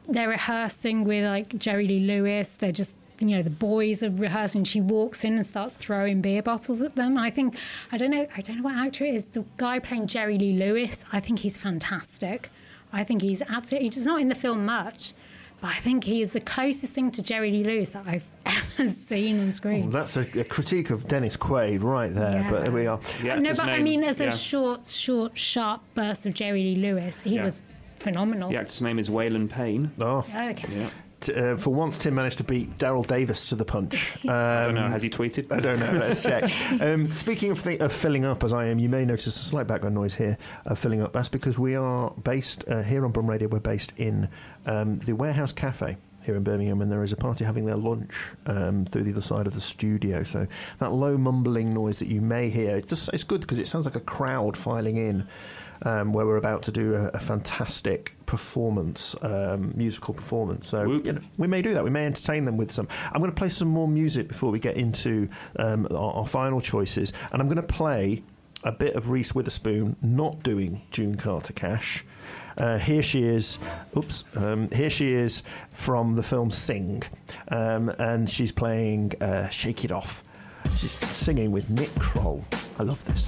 they're 0.08 0.30
rehearsing 0.30 1.04
with 1.04 1.22
like 1.26 1.58
Jerry 1.58 1.86
Lee 1.86 2.00
Lewis. 2.00 2.54
They're 2.54 2.72
just 2.72 2.94
you 3.18 3.26
know 3.26 3.42
the 3.42 3.50
boys 3.50 4.02
are 4.02 4.08
rehearsing. 4.08 4.64
She 4.64 4.80
walks 4.80 5.22
in 5.22 5.34
and 5.34 5.46
starts 5.46 5.74
throwing 5.74 6.22
beer 6.22 6.42
bottles 6.42 6.80
at 6.80 6.94
them. 6.94 7.18
I 7.18 7.28
think 7.28 7.58
I 7.92 7.98
don't 7.98 8.10
know. 8.10 8.26
I 8.34 8.40
don't 8.40 8.56
know 8.56 8.62
what 8.62 8.74
actor 8.74 9.04
it 9.04 9.14
is. 9.14 9.28
The 9.28 9.44
guy 9.58 9.80
playing 9.80 10.06
Jerry 10.06 10.38
Lee 10.38 10.54
Lewis. 10.54 11.04
I 11.12 11.20
think 11.20 11.40
he's 11.40 11.58
fantastic. 11.58 12.48
I 12.90 13.04
think 13.04 13.20
he's 13.20 13.42
absolutely. 13.42 13.90
He's 13.90 14.06
not 14.06 14.22
in 14.22 14.30
the 14.30 14.34
film 14.34 14.64
much. 14.64 15.12
But 15.60 15.68
I 15.70 15.74
think 15.76 16.04
he 16.04 16.20
is 16.20 16.32
the 16.34 16.40
closest 16.40 16.92
thing 16.92 17.10
to 17.12 17.22
Jerry 17.22 17.50
Lee 17.50 17.64
Lewis 17.64 17.92
that 17.92 18.04
I've 18.06 18.24
ever 18.78 18.90
seen 18.90 19.40
on 19.40 19.52
screen. 19.52 19.86
Oh, 19.86 19.90
that's 19.90 20.16
a, 20.16 20.22
a 20.38 20.44
critique 20.44 20.90
of 20.90 21.08
Dennis 21.08 21.36
Quaid 21.36 21.82
right 21.82 22.12
there 22.12 22.32
Yeah. 22.42 22.50
but 22.50 22.62
there 22.62 22.72
we 22.72 22.86
are 22.86 23.00
no, 23.22 23.50
but 23.52 23.60
I 23.68 23.80
mean, 23.80 24.04
as 24.04 24.20
a 24.20 24.36
short, 24.36 24.86
short, 24.86 25.38
sharp 25.38 25.80
burst 25.94 26.26
of 26.26 26.34
Jerry 26.34 26.62
Lee 26.62 26.76
Lewis, 26.76 27.22
he 27.22 27.36
Yeah. 27.36 27.44
was 27.44 27.62
phenomenal. 28.00 28.50
The 28.50 28.56
actor's 28.58 28.82
name 28.82 28.98
is 28.98 29.08
Waylon 29.08 29.48
Payne. 29.48 29.90
Oh. 29.98 30.18
Okay. 30.18 30.64
Yeah. 30.70 30.90
Uh, 31.28 31.56
for 31.56 31.70
once, 31.72 31.98
Tim 31.98 32.14
managed 32.14 32.38
to 32.38 32.44
beat 32.44 32.78
Daryl 32.78 33.06
Davis 33.06 33.48
to 33.50 33.54
the 33.54 33.64
punch. 33.64 34.16
Um, 34.24 34.30
I 34.30 34.64
don't 34.64 34.74
know. 34.74 34.88
Has 34.88 35.02
he 35.02 35.10
tweeted? 35.10 35.52
I 35.52 35.60
don't 35.60 35.78
know. 35.80 35.92
Let's 35.92 36.22
check. 36.22 36.50
Um, 36.80 37.12
speaking 37.14 37.50
of, 37.50 37.62
th- 37.62 37.80
of 37.80 37.92
filling 37.92 38.24
up, 38.24 38.42
as 38.42 38.52
I 38.52 38.66
am, 38.66 38.78
you 38.78 38.88
may 38.88 39.04
notice 39.04 39.26
a 39.26 39.30
slight 39.30 39.66
background 39.66 39.94
noise 39.94 40.14
here 40.14 40.36
of 40.66 40.78
filling 40.78 41.00
up. 41.00 41.12
That's 41.12 41.28
because 41.28 41.58
we 41.58 41.76
are 41.76 42.10
based 42.10 42.64
uh, 42.68 42.82
here 42.82 43.04
on 43.04 43.12
Brum 43.12 43.30
Radio. 43.30 43.48
We're 43.48 43.60
based 43.60 43.92
in 43.96 44.28
um, 44.66 44.98
the 44.98 45.12
Warehouse 45.12 45.52
Cafe 45.52 45.96
here 46.24 46.36
in 46.36 46.42
Birmingham, 46.42 46.80
and 46.80 46.90
there 46.90 47.02
is 47.04 47.12
a 47.12 47.16
party 47.16 47.44
having 47.44 47.66
their 47.66 47.76
lunch 47.76 48.12
um, 48.46 48.86
through 48.86 49.04
the 49.04 49.12
other 49.12 49.20
side 49.20 49.46
of 49.46 49.54
the 49.54 49.60
studio. 49.60 50.24
So 50.24 50.46
that 50.78 50.92
low 50.92 51.16
mumbling 51.16 51.72
noise 51.72 51.98
that 52.00 52.08
you 52.08 52.20
may 52.20 52.50
hear, 52.50 52.76
it's 52.76 52.88
just 52.88 53.10
it's 53.12 53.24
good 53.24 53.42
because 53.42 53.58
it 53.58 53.68
sounds 53.68 53.84
like 53.86 53.96
a 53.96 54.00
crowd 54.00 54.56
filing 54.56 54.96
in. 54.96 55.26
Um, 55.82 56.12
where 56.12 56.24
we're 56.24 56.36
about 56.36 56.62
to 56.64 56.72
do 56.72 56.94
a, 56.94 57.08
a 57.08 57.18
fantastic 57.18 58.16
performance, 58.26 59.14
um, 59.22 59.72
musical 59.74 60.14
performance. 60.14 60.66
So 60.66 60.84
you 60.84 61.12
know, 61.12 61.20
we 61.36 61.46
may 61.46 61.62
do 61.62 61.74
that. 61.74 61.84
We 61.84 61.90
may 61.90 62.06
entertain 62.06 62.44
them 62.44 62.56
with 62.56 62.70
some. 62.70 62.88
I'm 63.12 63.20
going 63.20 63.30
to 63.30 63.36
play 63.36 63.48
some 63.48 63.68
more 63.68 63.88
music 63.88 64.28
before 64.28 64.50
we 64.50 64.58
get 64.58 64.76
into 64.76 65.28
um, 65.58 65.86
our, 65.90 66.14
our 66.14 66.26
final 66.26 66.60
choices, 66.60 67.12
and 67.32 67.42
I'm 67.42 67.48
going 67.48 67.56
to 67.56 67.62
play 67.62 68.22
a 68.62 68.72
bit 68.72 68.94
of 68.96 69.10
Reese 69.10 69.34
Witherspoon 69.34 69.96
not 70.00 70.42
doing 70.42 70.82
June 70.90 71.16
Carter 71.16 71.52
Cash. 71.52 72.04
Uh, 72.56 72.78
here 72.78 73.02
she 73.02 73.24
is. 73.24 73.58
Oops. 73.96 74.24
Um, 74.36 74.70
here 74.70 74.90
she 74.90 75.12
is 75.12 75.42
from 75.70 76.14
the 76.14 76.22
film 76.22 76.50
Sing, 76.50 77.02
um, 77.48 77.88
and 77.98 78.28
she's 78.28 78.52
playing 78.52 79.12
uh, 79.20 79.48
"Shake 79.48 79.84
It 79.84 79.92
Off." 79.92 80.22
She's 80.76 80.92
singing 80.92 81.52
with 81.52 81.68
Nick 81.70 81.94
Kroll. 81.96 82.44
I 82.78 82.84
love 82.84 83.04
this. 83.04 83.26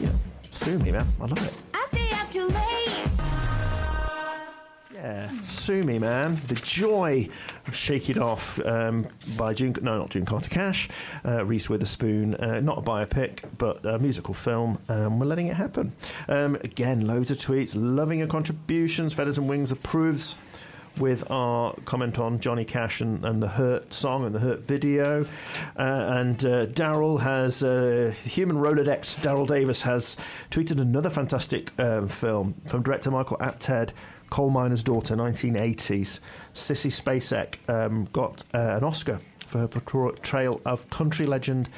Yeah, 0.00 0.10
sue 0.50 0.78
me, 0.78 0.92
man. 0.92 1.06
I 1.20 1.24
love 1.26 1.46
it. 1.46 1.54
I 1.74 1.86
stay 1.90 2.08
up 2.12 2.30
too 2.30 2.46
late. 2.46 3.20
Yeah, 4.94 5.30
sue 5.44 5.84
me, 5.84 6.00
man. 6.00 6.36
The 6.48 6.56
joy 6.56 7.28
of 7.68 7.76
"Shake 7.76 8.10
It 8.10 8.18
Off" 8.18 8.58
um, 8.66 9.06
by 9.36 9.54
June. 9.54 9.76
No, 9.80 9.96
not 9.96 10.10
June 10.10 10.24
Carter 10.24 10.50
Cash. 10.50 10.88
Uh, 11.24 11.44
Reese 11.44 11.70
Witherspoon. 11.70 12.34
Uh, 12.34 12.58
not 12.60 12.78
a 12.78 12.82
biopic, 12.82 13.44
but 13.58 13.84
a 13.86 13.98
musical 14.00 14.34
film. 14.34 14.78
Um, 14.88 15.20
we're 15.20 15.26
letting 15.26 15.46
it 15.46 15.54
happen. 15.54 15.92
Um, 16.28 16.56
again, 16.56 17.06
loads 17.06 17.30
of 17.30 17.36
tweets. 17.38 17.74
Loving 17.76 18.18
your 18.18 18.28
contributions. 18.28 19.14
Feathers 19.14 19.38
and 19.38 19.48
Wings 19.48 19.70
approves. 19.70 20.34
With 20.98 21.30
our 21.30 21.74
comment 21.84 22.18
on 22.18 22.40
Johnny 22.40 22.64
Cash 22.64 23.00
and, 23.00 23.24
and 23.24 23.42
the 23.42 23.48
Hurt 23.48 23.92
song 23.92 24.24
and 24.24 24.34
the 24.34 24.40
Hurt 24.40 24.60
video. 24.60 25.24
Uh, 25.78 25.82
and 26.16 26.44
uh, 26.44 26.66
Daryl 26.66 27.20
has, 27.20 27.62
uh, 27.62 28.12
human 28.24 28.56
Rolodex, 28.56 29.16
Daryl 29.20 29.46
Davis 29.46 29.82
has 29.82 30.16
tweeted 30.50 30.80
another 30.80 31.08
fantastic 31.08 31.78
um, 31.78 32.08
film 32.08 32.54
from 32.66 32.82
director 32.82 33.10
Michael 33.10 33.36
Apted, 33.38 33.92
Coal 34.30 34.50
Miner's 34.50 34.82
Daughter, 34.82 35.14
1980s. 35.16 36.20
Sissy 36.54 36.90
Spacek 36.90 37.56
um, 37.68 38.08
got 38.12 38.42
uh, 38.52 38.58
an 38.58 38.84
Oscar 38.84 39.20
for 39.46 39.58
her 39.58 39.68
portrayal 39.68 40.60
of 40.66 40.88
country 40.90 41.26
legend 41.26 41.68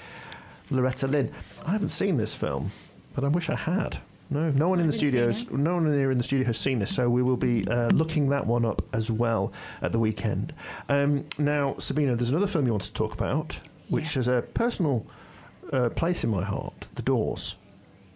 Loretta 0.70 1.06
Lynn. 1.06 1.32
I 1.66 1.72
haven't 1.72 1.90
seen 1.90 2.16
this 2.16 2.34
film, 2.34 2.70
but 3.14 3.24
I 3.24 3.28
wish 3.28 3.50
I 3.50 3.56
had. 3.56 4.00
No, 4.32 4.50
no 4.50 4.68
one 4.68 4.78
in 4.78 4.86
the 4.86 4.92
haven't 4.92 5.32
studios, 5.32 5.50
no 5.50 5.74
one 5.74 5.92
here 5.92 6.12
in 6.12 6.18
the 6.18 6.24
studio 6.24 6.46
has 6.46 6.56
seen 6.56 6.78
this, 6.78 6.94
so 6.94 7.10
we 7.10 7.20
will 7.20 7.36
be 7.36 7.66
uh, 7.66 7.88
looking 7.88 8.28
that 8.28 8.46
one 8.46 8.64
up 8.64 8.80
as 8.92 9.10
well 9.10 9.52
at 9.82 9.90
the 9.90 9.98
weekend. 9.98 10.54
Um, 10.88 11.26
now, 11.36 11.74
Sabina, 11.78 12.14
there's 12.14 12.30
another 12.30 12.46
film 12.46 12.64
you 12.66 12.72
want 12.72 12.84
to 12.84 12.92
talk 12.92 13.12
about, 13.12 13.58
which 13.88 14.14
has 14.14 14.28
a 14.28 14.42
personal 14.54 15.04
uh, 15.72 15.88
place 15.88 16.22
in 16.22 16.30
my 16.30 16.44
heart: 16.44 16.88
The 16.94 17.02
Doors. 17.02 17.56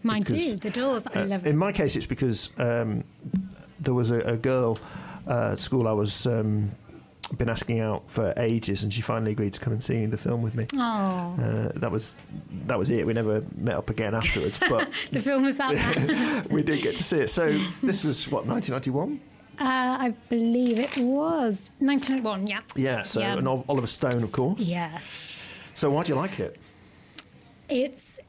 Mine 0.05 0.23
Because, 0.23 0.45
too. 0.45 0.57
The 0.57 0.71
Doors. 0.71 1.07
I 1.12 1.23
uh, 1.23 1.27
love 1.27 1.47
in 1.47 1.57
my 1.57 1.73
case, 1.73 1.97
it's 1.97 2.07
because 2.07 2.51
um, 2.59 3.03
there 3.81 3.95
was 3.95 4.12
a, 4.12 4.21
a 4.21 4.37
girl 4.37 4.79
uh, 5.27 5.53
at 5.53 5.59
school 5.59 5.89
I 5.89 5.93
was 5.93 6.27
um, 6.29 6.71
been 7.39 7.49
asking 7.49 7.80
out 7.80 8.11
for 8.11 8.32
ages, 8.37 8.82
and 8.82 8.93
she 8.93 9.01
finally 9.03 9.32
agreed 9.32 9.53
to 9.55 9.61
come 9.61 9.72
and 9.72 9.82
see 9.82 10.07
the 10.07 10.16
film 10.16 10.43
with 10.43 10.55
me. 10.55 10.66
Oh, 10.74 10.78
Uh, 10.78 11.72
that 11.76 11.91
was 11.91 12.16
that 12.66 12.78
was 12.78 12.91
it. 12.91 13.07
We 13.07 13.12
never 13.12 13.43
met 13.57 13.76
up 13.76 13.91
again 13.91 14.14
afterwards, 14.14 14.59
but 14.68 14.89
the 15.12 15.20
film 15.20 15.43
was 15.45 15.59
out 15.61 15.74
we 16.51 16.62
did 16.62 16.82
get 16.82 16.97
to 16.97 17.03
see 17.05 17.20
it. 17.20 17.28
So 17.30 17.59
this 17.82 18.05
was 18.05 18.28
what 18.30 18.47
1991. 18.47 19.20
uh, 19.61 19.64
I 20.07 20.14
believe 20.28 20.78
it 20.78 20.97
was 20.99 21.70
1991. 21.78 22.47
Yeah. 22.47 22.61
Yeah. 22.76 23.03
So 23.03 23.20
Yeah. 23.20 23.37
and 23.39 23.47
Oliver 23.49 23.87
Stone, 23.87 24.22
of 24.22 24.32
course. 24.32 24.61
Yes. 24.61 25.43
So 25.74 25.91
why 25.91 26.03
do 26.05 26.12
you 26.12 26.16
like 26.18 26.39
it? 26.41 26.59
It's 27.68 28.20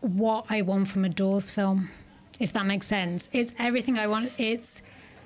what 0.00 0.46
I 0.50 0.62
want 0.62 0.88
from 0.88 1.04
a 1.04 1.08
Doors 1.08 1.50
film, 1.50 1.90
if 2.38 2.52
that 2.52 2.66
makes 2.66 2.86
sense. 2.86 3.28
It's 3.32 3.52
everything 3.58 3.98
I 3.98 4.06
want. 4.06 4.32
It's 4.38 4.82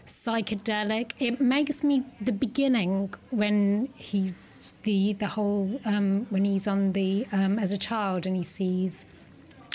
psychedelic. 0.07 1.13
It 1.19 1.41
makes 1.41 1.83
me 1.83 2.05
the 2.21 2.33
beginning 2.33 3.15
when 3.31 3.89
he's 3.95 4.35
the 4.83 5.15
the 5.15 5.29
whole 5.29 5.81
um, 5.85 6.27
when 6.31 6.45
he's 6.45 6.67
on 6.67 6.93
the 6.93 7.27
um, 7.33 7.59
as 7.59 7.73
a 7.73 7.79
child 7.79 8.27
and 8.27 8.37
he 8.37 8.43
sees 8.43 9.07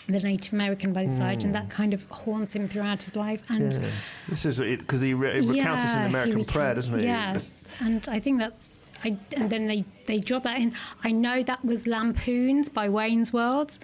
the 0.08 0.20
Native 0.20 0.54
American 0.54 0.94
by 0.94 1.06
the 1.06 1.12
side, 1.12 1.44
and 1.44 1.54
that 1.56 1.70
kind 1.70 1.94
of 1.94 2.10
haunts 2.10 2.54
him 2.54 2.68
throughout 2.68 3.04
his 3.04 3.16
life. 3.16 3.44
And 3.50 3.74
Yeah. 3.74 3.90
This 4.30 4.46
is 4.46 4.60
because 4.60 5.02
he 5.02 5.14
re- 5.14 5.42
recounts 5.42 5.84
this 5.84 5.94
in 5.94 6.00
yeah, 6.00 6.06
American 6.08 6.40
he 6.40 6.44
Prayer, 6.46 6.76
doesn't 6.76 7.00
he? 7.00 7.06
Yes, 7.06 7.72
and 7.80 8.08
I 8.10 8.20
think 8.20 8.40
that's. 8.40 8.80
I, 9.04 9.18
and 9.36 9.50
then 9.50 9.66
they, 9.66 9.84
they 10.06 10.20
drop 10.20 10.44
that 10.44 10.60
in. 10.60 10.76
I 11.04 11.12
know 11.12 11.42
that 11.42 11.66
was 11.66 11.88
lampooned 11.88 12.72
by 12.72 12.88
Wayne's 12.88 13.34
World, 13.34 13.80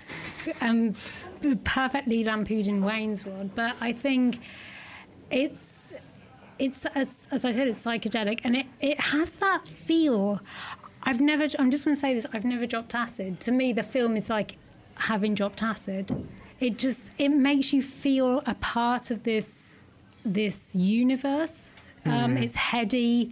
um, 0.62 0.94
perfectly 1.64 2.24
lampooned 2.24 2.68
in 2.68 2.84
Wayne's 2.84 3.26
World. 3.26 3.50
But 3.56 3.78
I 3.82 3.94
think 3.94 4.40
it's 5.32 5.96
it's 6.60 6.86
as, 6.88 7.28
as 7.32 7.46
I 7.46 7.52
said, 7.52 7.68
it's 7.68 7.84
psychedelic, 7.84 8.42
and 8.44 8.56
it, 8.56 8.66
it 8.80 9.00
has 9.00 9.36
that 9.38 9.68
feel. 9.68 10.40
I've 11.04 11.22
never. 11.22 11.48
I'm 11.60 11.72
just 11.72 11.86
going 11.86 11.96
to 11.96 12.00
say 12.00 12.14
this. 12.14 12.26
I've 12.34 12.46
never 12.46 12.66
dropped 12.66 12.94
acid. 12.96 13.40
To 13.42 13.52
me, 13.52 13.74
the 13.74 13.84
film 13.84 14.18
is 14.18 14.30
like 14.30 14.58
having 14.96 15.36
dropped 15.36 15.62
acid. 15.64 16.28
It 16.60 16.78
just 16.78 17.12
it 17.18 17.30
makes 17.30 17.72
you 17.74 17.82
feel 17.84 18.42
a 18.46 18.56
part 18.56 19.12
of 19.12 19.24
this 19.24 19.76
this 20.26 20.76
universe. 20.76 21.70
Um, 22.06 22.38
It's 22.38 22.56
heady. 22.56 23.32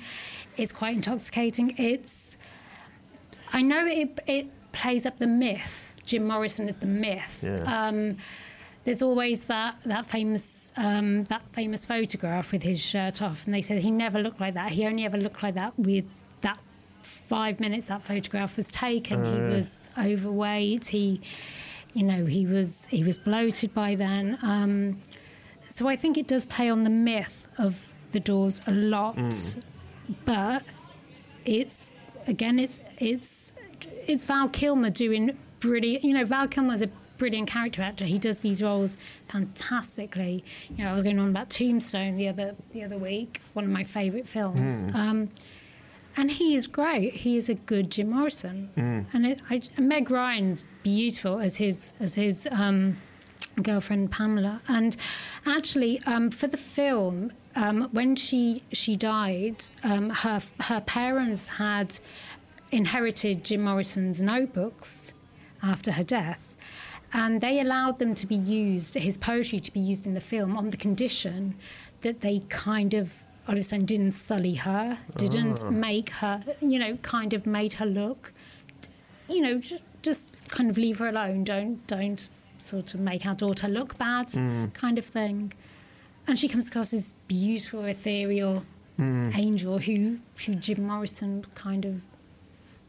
It's 0.58 0.72
quite 0.72 0.96
intoxicating. 0.96 1.76
It's. 1.78 2.38
I 3.52 3.62
know 3.62 3.86
it 3.86 4.20
it 4.28 4.48
plays 4.72 5.06
up 5.06 5.18
the 5.18 5.28
myth. 5.28 5.96
Jim 6.06 6.28
Morrison 6.28 6.70
is 6.70 6.78
the 6.78 6.86
myth. 6.86 7.40
Yeah. 7.42 7.88
Um, 7.88 8.18
there's 8.86 9.02
always 9.02 9.46
that 9.46 9.78
that 9.86 10.06
famous 10.06 10.72
um, 10.78 11.26
that 11.26 11.42
famous 11.52 11.86
photograph 11.86 12.52
with 12.52 12.64
his 12.64 12.80
shirt 12.80 13.22
off, 13.22 13.46
and 13.46 13.54
they 13.54 13.62
said 13.62 13.80
he 13.80 13.92
never 13.92 14.20
looked 14.22 14.40
like 14.40 14.54
that. 14.54 14.72
He 14.72 14.86
only 14.86 15.06
ever 15.06 15.18
looked 15.18 15.44
like 15.44 15.56
that 15.56 15.78
with 15.78 16.06
that 16.42 16.60
five 17.02 17.60
minutes 17.60 17.88
that 17.88 18.04
photograph 18.04 18.56
was 18.56 18.72
taken. 18.72 19.26
he 19.26 19.54
was 19.56 19.90
overweight. 19.98 20.86
He, 20.88 21.20
you 21.94 22.04
know, 22.04 22.26
he 22.26 22.46
was 22.46 22.86
he 22.92 23.04
was 23.04 23.18
bloated 23.18 23.74
by 23.74 23.96
then. 23.96 24.38
Um, 24.42 25.02
so 25.68 25.88
I 25.88 25.96
think 25.96 26.18
it 26.18 26.28
does 26.28 26.46
play 26.46 26.70
on 26.70 26.84
the 26.84 26.90
myth 26.90 27.48
of 27.58 27.88
the 28.12 28.20
Doors 28.20 28.62
a 28.68 28.72
lot, 28.72 29.18
but 30.26 30.64
it's 31.44 31.90
again 32.28 32.60
it's 32.60 32.80
it's 33.00 33.52
it's 34.08 34.24
Val 34.24 34.48
Kilmer 34.48 34.92
doing 34.92 35.38
brilliant. 35.60 36.04
You 36.04 36.14
know, 36.14 36.26
Val 36.26 36.48
Kilmer's 36.48 36.82
a 36.84 36.90
brilliant 37.18 37.50
character 37.50 37.82
actor. 37.82 38.06
He 38.06 38.20
does 38.20 38.40
these 38.40 38.62
roles 38.62 38.98
fantastically. 39.28 40.44
You 40.70 40.84
know, 40.84 40.92
I 40.92 40.94
was 40.94 41.04
going 41.04 41.20
on 41.20 41.30
about 41.30 41.50
Tombstone 41.50 42.18
the 42.18 42.28
other 42.28 42.56
the 42.72 42.84
other 42.84 42.98
week, 42.98 43.42
one 43.54 43.66
of 43.66 43.72
my 43.72 43.84
favourite 43.84 44.28
films. 44.28 44.86
Um, 44.94 45.30
and 46.18 46.32
he 46.32 46.56
is 46.56 46.68
great. 46.68 47.14
He 47.18 47.38
is 47.38 47.50
a 47.50 47.56
good 47.56 47.92
Jim 47.92 48.12
Morrison, 48.12 48.70
and, 49.12 49.26
it, 49.26 49.42
I, 49.50 49.62
and 49.76 49.90
Meg 49.90 50.10
Ryan's 50.10 50.64
beautiful 50.82 51.40
as 51.40 51.58
his 51.58 51.92
as 52.00 52.16
his 52.16 52.48
um, 52.52 52.98
girlfriend 53.62 54.12
Pamela. 54.12 54.62
And 54.68 54.96
actually, 55.46 56.02
um, 56.06 56.32
for 56.32 56.48
the 56.48 56.58
film, 56.58 57.34
um, 57.56 57.90
when 57.92 58.16
she 58.16 58.64
she 58.72 58.96
died, 58.96 59.66
um, 59.84 60.10
her 60.10 60.42
her 60.62 60.82
parents 60.82 61.48
had 61.48 61.98
inherited 62.72 63.44
Jim 63.44 63.62
Morrison's 63.64 64.22
notebooks 64.22 65.14
after 65.62 65.94
her 65.94 66.04
death. 66.04 66.55
And 67.16 67.40
they 67.40 67.62
allowed 67.62 68.00
them 68.00 68.14
to 68.14 68.28
be 68.28 68.36
used, 68.36 68.96
his 68.96 69.18
poetry 69.18 69.62
to 69.62 69.72
be 69.72 69.80
used 69.80 70.06
in 70.06 70.16
the 70.16 70.22
film, 70.22 70.58
on 70.58 70.70
the 70.70 70.76
condition 70.76 71.56
that 72.02 72.20
they 72.20 72.40
kind 72.50 72.94
of, 72.94 73.14
Stone 73.62 73.86
didn't 73.86 74.12
sully 74.12 74.56
her, 74.56 75.00
didn't 75.16 75.64
ah. 75.64 75.70
make 75.70 76.10
her, 76.10 76.44
you 76.60 76.78
know, 76.78 76.98
kind 76.98 77.32
of 77.32 77.46
made 77.46 77.74
her 77.74 77.86
look, 77.86 78.34
you 79.30 79.40
know, 79.40 79.60
just, 79.60 79.84
just 80.02 80.28
kind 80.50 80.70
of 80.70 80.78
leave 80.78 81.00
her 81.00 81.08
alone. 81.08 81.46
Don't, 81.46 81.88
don't 81.88 82.28
sort 82.60 82.94
of 82.94 83.00
make 83.00 83.26
our 83.26 83.34
daughter 83.34 83.70
look 83.70 83.98
bad, 83.98 84.30
hmm. 84.32 84.66
kind 84.74 84.98
of 84.98 85.06
thing. 85.06 85.54
And 86.28 86.38
she 86.38 86.50
comes 86.50 86.68
across 86.68 86.94
as 86.94 87.14
beautiful, 87.30 87.86
ethereal 87.86 88.66
hmm. 88.98 89.32
angel 89.34 89.78
who, 89.78 90.18
who 90.46 90.56
Jim 90.56 90.86
Morrison 90.86 91.46
kind 91.56 91.86
of 91.86 92.02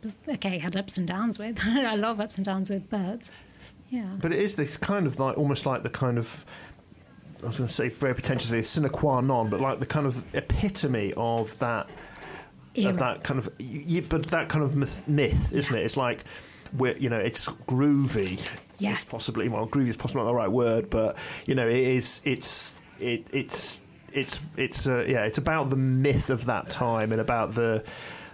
was, 0.03 0.17
okay, 0.29 0.59
had 0.59 0.77
ups 0.77 0.99
and 0.99 1.07
downs 1.07 1.39
with. 1.39 1.61
I 1.65 1.95
love 1.95 2.21
ups 2.21 2.39
and 2.39 2.45
downs 2.45 2.71
with, 2.71 2.91
but 2.91 3.31
yeah. 3.89 4.09
But 4.21 4.33
it 4.33 4.41
is 4.41 4.57
this 4.57 4.77
kind 4.77 5.07
of 5.07 5.19
like 5.21 5.39
almost 5.39 5.67
like 5.67 5.83
the 5.83 5.91
kind 5.91 6.19
of 6.19 6.45
I 7.43 7.47
was 7.47 7.59
going 7.59 7.69
to 7.69 7.73
say 7.73 7.89
very 7.89 8.15
pretentiously 8.15 8.63
sine 8.63 8.89
qua 8.89 9.21
non, 9.21 9.51
but 9.51 9.61
like 9.61 9.79
the 9.79 9.87
kind 9.87 10.07
of 10.07 10.25
epitome 10.35 11.13
of 11.17 11.59
that 11.59 11.89
Era. 12.75 12.91
of 12.91 12.99
that 12.99 13.23
kind 13.23 13.39
of 13.39 13.49
y 13.61 14.03
but 14.09 14.27
that 14.29 14.49
kind 14.49 14.65
of 14.65 14.77
myth, 14.77 15.07
myth 15.07 15.53
isn't 15.53 15.75
it? 15.75 15.85
It's 15.85 15.97
like 15.97 16.25
we're, 16.77 16.97
you 16.97 17.09
know 17.09 17.19
it's 17.19 17.49
groovy. 17.69 18.41
Yes. 18.79 19.03
It's 19.03 19.11
possibly 19.11 19.49
well 19.49 19.67
groovy 19.67 19.89
is 19.89 19.97
possibly 19.97 20.23
not 20.23 20.29
the 20.29 20.35
right 20.35 20.51
word, 20.51 20.91
but 20.91 21.17
you 21.47 21.55
know 21.55 21.69
it 21.69 21.77
is 21.77 22.21
it's 22.25 22.77
it 22.99 23.27
it's 23.33 23.81
it's 24.13 24.41
it's 24.57 24.87
uh, 24.89 25.05
yeah 25.07 25.25
it's 25.25 25.39
about 25.39 25.71
the 25.71 25.77
myth 25.77 26.31
of 26.31 26.47
that 26.47 26.71
time 26.71 27.13
and 27.13 27.21
about 27.21 27.55
the 27.55 27.85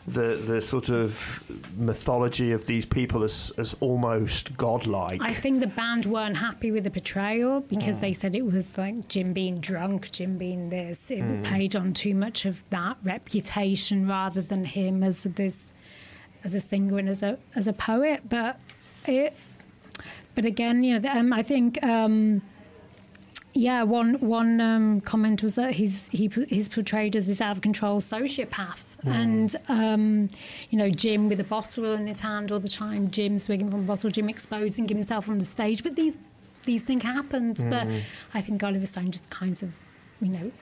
the 0.06 0.36
the 0.44 0.60
sort 0.60 0.88
of 0.88 1.44
mythology 1.76 2.50
of 2.52 2.66
these 2.66 2.84
people 2.84 3.22
as 3.22 3.52
as 3.56 3.74
almost 3.80 4.56
godlike. 4.56 5.20
I 5.20 5.32
think 5.32 5.60
the 5.60 5.68
band 5.68 6.06
weren't 6.06 6.36
happy 6.36 6.72
with 6.72 6.84
the 6.84 6.90
portrayal 6.90 7.60
because 7.60 8.00
they 8.00 8.12
said 8.12 8.34
it 8.34 8.44
was 8.44 8.76
like 8.76 9.06
Jim 9.08 9.32
being 9.32 9.60
drunk, 9.60 10.10
Jim 10.10 10.38
being 10.38 10.70
this. 10.70 11.10
It 11.10 11.44
played 11.44 11.76
on 11.76 11.94
too 11.94 12.14
much 12.14 12.44
of 12.44 12.68
that 12.70 12.96
reputation 13.04 14.08
rather 14.08 14.42
than 14.42 14.64
him 14.64 15.04
as 15.04 15.22
this, 15.22 15.72
as 16.42 16.54
a 16.54 16.60
singer 16.60 16.98
and 16.98 17.08
as 17.08 17.22
a 17.22 17.38
as 17.54 17.68
a 17.68 17.72
poet. 17.72 18.28
But 18.28 18.58
it, 19.06 19.36
but 20.34 20.44
again, 20.44 20.82
you 20.82 20.98
know, 20.98 21.10
um, 21.10 21.32
I 21.32 21.42
think. 21.42 21.82
Um, 21.82 22.42
yeah, 23.54 23.82
one 23.82 24.14
one 24.14 24.60
um, 24.60 25.00
comment 25.02 25.42
was 25.42 25.56
that 25.56 25.74
he's 25.74 26.08
he 26.08 26.30
he's 26.48 26.70
portrayed 26.70 27.14
as 27.14 27.26
this 27.26 27.40
out 27.40 27.56
of 27.56 27.62
control 27.62 28.00
sociopath, 28.00 28.91
Mm. 29.04 29.12
and 29.14 29.56
um, 29.68 30.28
you 30.70 30.78
know 30.78 30.88
Jim 30.88 31.28
with 31.28 31.40
a 31.40 31.44
bottle 31.44 31.92
in 31.92 32.06
his 32.06 32.20
hand 32.20 32.52
all 32.52 32.60
the 32.60 32.68
time, 32.68 33.10
Jim 33.10 33.38
swigging 33.38 33.70
from 33.70 33.80
a 33.80 33.84
bottle, 33.84 34.10
Jim 34.10 34.28
exposing 34.28 34.88
himself 34.88 35.28
on 35.28 35.38
the 35.38 35.44
stage. 35.44 35.82
But 35.82 35.96
these 35.96 36.18
these 36.64 36.84
things 36.84 37.02
happened. 37.02 37.56
But 37.68 37.88
mm. 37.88 38.02
I 38.32 38.40
think 38.40 38.62
Oliver 38.62 38.86
Stone 38.86 39.10
just 39.10 39.28
kind 39.30 39.60
of 39.62 39.72
you 40.20 40.28
know 40.28 40.52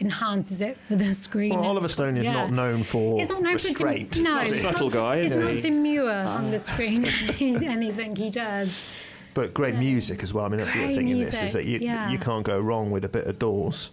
enhances 0.00 0.60
it 0.60 0.78
for 0.88 0.96
the 0.96 1.14
screen. 1.14 1.54
Well, 1.54 1.64
Oliver 1.64 1.88
Stone 1.88 2.16
is 2.16 2.24
Yeah. 2.26 2.32
not 2.32 2.52
known 2.52 2.84
for 2.84 3.18
He's 3.18 3.28
not 3.28 3.42
known 3.42 3.54
restraint. 3.54 4.08
for 4.08 4.14
dem- 4.14 4.22
no, 4.24 4.34
Not 4.34 4.46
a 4.46 4.48
he's 4.50 4.62
subtle 4.62 4.88
not, 4.88 4.96
guy, 4.96 5.22
He's 5.22 5.36
not 5.36 5.50
he? 5.50 5.60
demure 5.60 6.10
ah. 6.10 6.36
on 6.36 6.50
the 6.50 6.58
screen. 6.58 7.04
anything 7.40 8.16
he 8.16 8.30
does. 8.30 8.70
but 9.34 9.52
great 9.52 9.74
music 9.76 10.22
as 10.22 10.32
well. 10.32 10.44
I 10.44 10.48
mean, 10.48 10.58
that's 10.58 10.72
the 10.72 10.78
other 10.78 10.86
Great 10.86 10.96
thing 10.96 11.08
in 11.08 11.20
this 11.20 11.42
is 11.42 11.52
that 11.52 11.64
you 11.66 11.78
yeah. 11.80 12.10
you 12.10 12.18
can't 12.18 12.44
go 12.44 12.58
wrong 12.58 12.90
with 12.90 13.04
a 13.04 13.08
bit 13.08 13.26
of 13.26 13.38
Doors. 13.38 13.90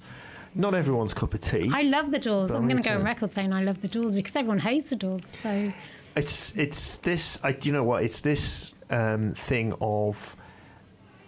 Not 0.58 0.74
everyone's 0.74 1.14
cup 1.14 1.34
of 1.34 1.42
tea. 1.42 1.70
I 1.72 1.84
love 1.84 2.12
the 2.12 2.20
Doors. 2.20 2.52
But 2.52 2.58
I'm 2.58 2.68
going 2.68 2.82
to 2.82 2.90
go 2.90 2.96
on 2.96 3.04
record 3.04 3.32
saying 3.32 3.54
I 3.54 3.64
love 3.64 3.82
the 3.82 3.88
Doors 3.88 4.16
because 4.16 4.36
everyone 4.36 4.60
hates 4.60 4.90
the 4.90 4.96
Doors. 4.96 5.30
So 5.30 5.72
It's 6.16 6.56
it's 6.58 6.98
this. 6.98 7.40
I, 7.44 7.52
do 7.52 7.70
you 7.70 7.74
know 7.74 7.84
what? 7.84 8.04
It's 8.04 8.22
this 8.22 8.74
um, 8.90 9.34
thing 9.34 9.74
of 9.80 10.36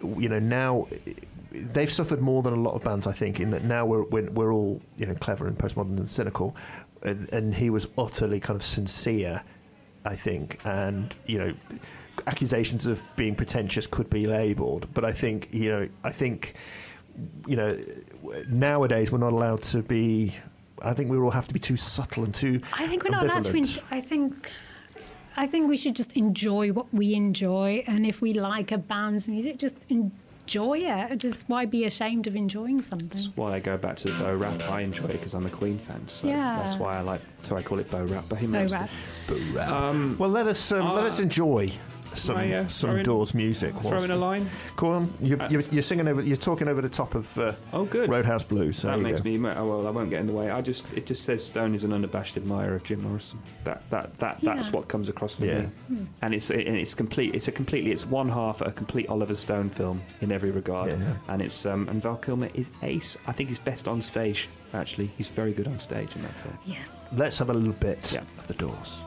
you 0.02 0.28
know 0.28 0.38
now 0.38 0.88
they've 1.52 1.92
suffered 1.92 2.20
more 2.20 2.42
than 2.42 2.54
a 2.54 2.60
lot 2.60 2.74
of 2.74 2.82
bands. 2.82 3.06
I 3.06 3.12
think 3.12 3.38
in 3.38 3.50
that 3.50 3.64
now 3.64 3.86
we're 3.86 4.02
we're, 4.04 4.30
we're 4.30 4.52
all 4.52 4.80
you 4.96 5.06
know 5.06 5.14
clever 5.14 5.46
and 5.46 5.56
postmodern 5.56 5.98
and 5.98 6.10
cynical, 6.10 6.56
and, 7.02 7.28
and 7.32 7.54
he 7.54 7.70
was 7.70 7.86
utterly 7.96 8.40
kind 8.40 8.56
of 8.56 8.64
sincere. 8.64 9.42
I 10.04 10.16
think, 10.16 10.58
and 10.64 11.14
you 11.26 11.38
know. 11.38 11.54
Accusations 12.26 12.86
of 12.86 13.02
being 13.16 13.34
pretentious 13.34 13.86
could 13.86 14.10
be 14.10 14.26
labelled, 14.26 14.86
but 14.92 15.06
I 15.06 15.12
think 15.12 15.48
you 15.52 15.70
know. 15.70 15.88
I 16.04 16.12
think 16.12 16.54
you 17.46 17.56
know. 17.56 17.78
Nowadays, 18.48 19.10
we're 19.10 19.18
not 19.18 19.32
allowed 19.32 19.62
to 19.64 19.82
be. 19.82 20.34
I 20.82 20.94
think 20.94 21.10
we 21.10 21.18
all 21.18 21.30
have 21.30 21.46
to 21.48 21.54
be 21.54 21.60
too 21.60 21.76
subtle 21.76 22.24
and 22.24 22.34
too. 22.34 22.60
I 22.72 22.86
think 22.86 23.04
we're 23.04 23.10
not 23.10 23.24
allowed 23.24 23.44
to. 23.44 23.52
ambivalent. 23.52 23.78
En- 23.78 23.84
I 23.90 24.00
think. 24.00 24.52
I 25.36 25.46
think 25.46 25.68
we 25.68 25.76
should 25.76 25.96
just 25.96 26.12
enjoy 26.16 26.72
what 26.72 26.92
we 26.92 27.14
enjoy, 27.14 27.84
and 27.86 28.04
if 28.06 28.20
we 28.20 28.32
like 28.34 28.72
a 28.72 28.78
band's 28.78 29.28
music, 29.28 29.58
just 29.58 29.76
enjoy 29.88 30.78
it. 30.80 31.18
Just 31.18 31.48
why 31.48 31.64
be 31.66 31.84
ashamed 31.84 32.26
of 32.26 32.34
enjoying 32.36 32.82
something? 32.82 33.08
That's 33.08 33.36
why 33.36 33.54
I 33.54 33.60
go 33.60 33.76
back 33.78 33.96
to 33.98 34.10
the 34.10 34.18
Bo 34.22 34.34
Rap. 34.34 34.60
I 34.68 34.80
enjoy 34.82 35.04
it 35.06 35.12
because 35.12 35.34
I'm 35.34 35.46
a 35.46 35.50
Queen 35.50 35.78
fan. 35.78 36.06
So 36.08 36.26
Yeah. 36.26 36.56
that's 36.58 36.76
why 36.76 36.96
I 36.98 37.00
like. 37.00 37.20
So 37.44 37.56
I 37.56 37.62
call 37.62 37.78
it 37.78 37.88
Bo 37.90 38.04
Rap. 38.04 38.28
Bohemian 38.28 38.66
Bo 38.66 38.74
Rhapsody. 38.74 39.50
Rap. 39.52 39.68
Um, 39.68 40.16
Well, 40.18 40.30
let 40.30 40.46
us 40.48 40.72
um, 40.72 40.94
let 40.94 41.04
uh, 41.04 41.06
us 41.06 41.20
enjoy 41.20 41.70
some 42.14 42.36
I, 42.36 42.52
uh, 42.52 42.68
some 42.68 42.96
in- 42.98 43.02
Doors 43.04 43.34
music. 43.34 43.72
throw 43.80 43.90
whilst 43.92 44.04
in 44.06 44.10
a 44.10 44.16
line? 44.16 44.48
Go 44.76 44.90
on. 44.92 45.12
You're, 45.20 45.40
Uh, 45.42 45.48
you're, 45.50 45.62
you're 45.62 45.82
singing 45.82 46.08
over. 46.08 46.22
You're 46.22 46.36
talking 46.36 46.68
over 46.68 46.80
the 46.80 46.88
top 46.88 47.14
of. 47.14 47.38
Uh, 47.38 47.52
oh, 47.72 47.84
good. 47.84 48.08
Roadhouse 48.10 48.44
Blues. 48.44 48.78
So 48.78 48.88
that 48.88 48.98
makes 49.00 49.20
go. 49.20 49.30
me. 49.30 49.48
Oh, 49.48 49.66
well, 49.68 49.86
I 49.86 49.90
won't 49.90 50.10
get 50.10 50.20
in 50.20 50.26
the 50.26 50.32
way. 50.32 50.50
I 50.50 50.60
just. 50.60 50.92
It 50.94 51.06
just 51.06 51.22
says 51.24 51.44
Stone 51.44 51.74
is 51.74 51.84
an 51.84 51.92
unabashed 51.92 52.36
admirer 52.36 52.74
of 52.76 52.84
Jim 52.84 53.02
Morrison. 53.02 53.38
That 53.64 53.82
that 53.90 54.18
that 54.18 54.38
that's 54.42 54.72
what 54.72 54.88
comes 54.88 55.08
across 55.08 55.36
for 55.36 55.46
Yeah. 55.46 55.60
me. 55.60 55.66
Hmm. 55.88 56.04
And 56.22 56.34
it's 56.34 56.50
and 56.50 56.60
it's 56.76 56.94
complete. 56.94 57.34
It's 57.34 57.48
a 57.48 57.52
completely. 57.52 57.92
It's 57.92 58.06
one 58.06 58.28
half 58.28 58.60
a 58.60 58.70
complete 58.72 59.08
Oliver 59.08 59.34
Stone 59.34 59.70
film 59.70 60.02
in 60.20 60.32
every 60.32 60.50
regard. 60.50 60.90
Yeah. 60.92 61.14
And 61.28 61.40
it's 61.42 61.64
um 61.66 61.88
and 61.88 62.02
Val 62.02 62.16
Kilmer 62.16 62.48
is 62.54 62.70
ace. 62.82 63.16
I 63.26 63.32
think 63.32 63.48
he's 63.48 63.58
best 63.58 63.88
on 63.88 64.00
stage. 64.02 64.48
Actually, 64.72 65.10
he's 65.18 65.28
very 65.28 65.52
good 65.52 65.66
on 65.66 65.80
stage 65.80 66.14
in 66.14 66.22
that 66.22 66.34
film. 66.36 66.56
Yes. 66.64 66.88
Let's 67.12 67.38
have 67.38 67.50
a 67.50 67.54
little 67.54 67.72
bit 67.72 68.12
Yeah. 68.12 68.20
of 68.38 68.46
the 68.46 68.54
Doors. 68.54 69.02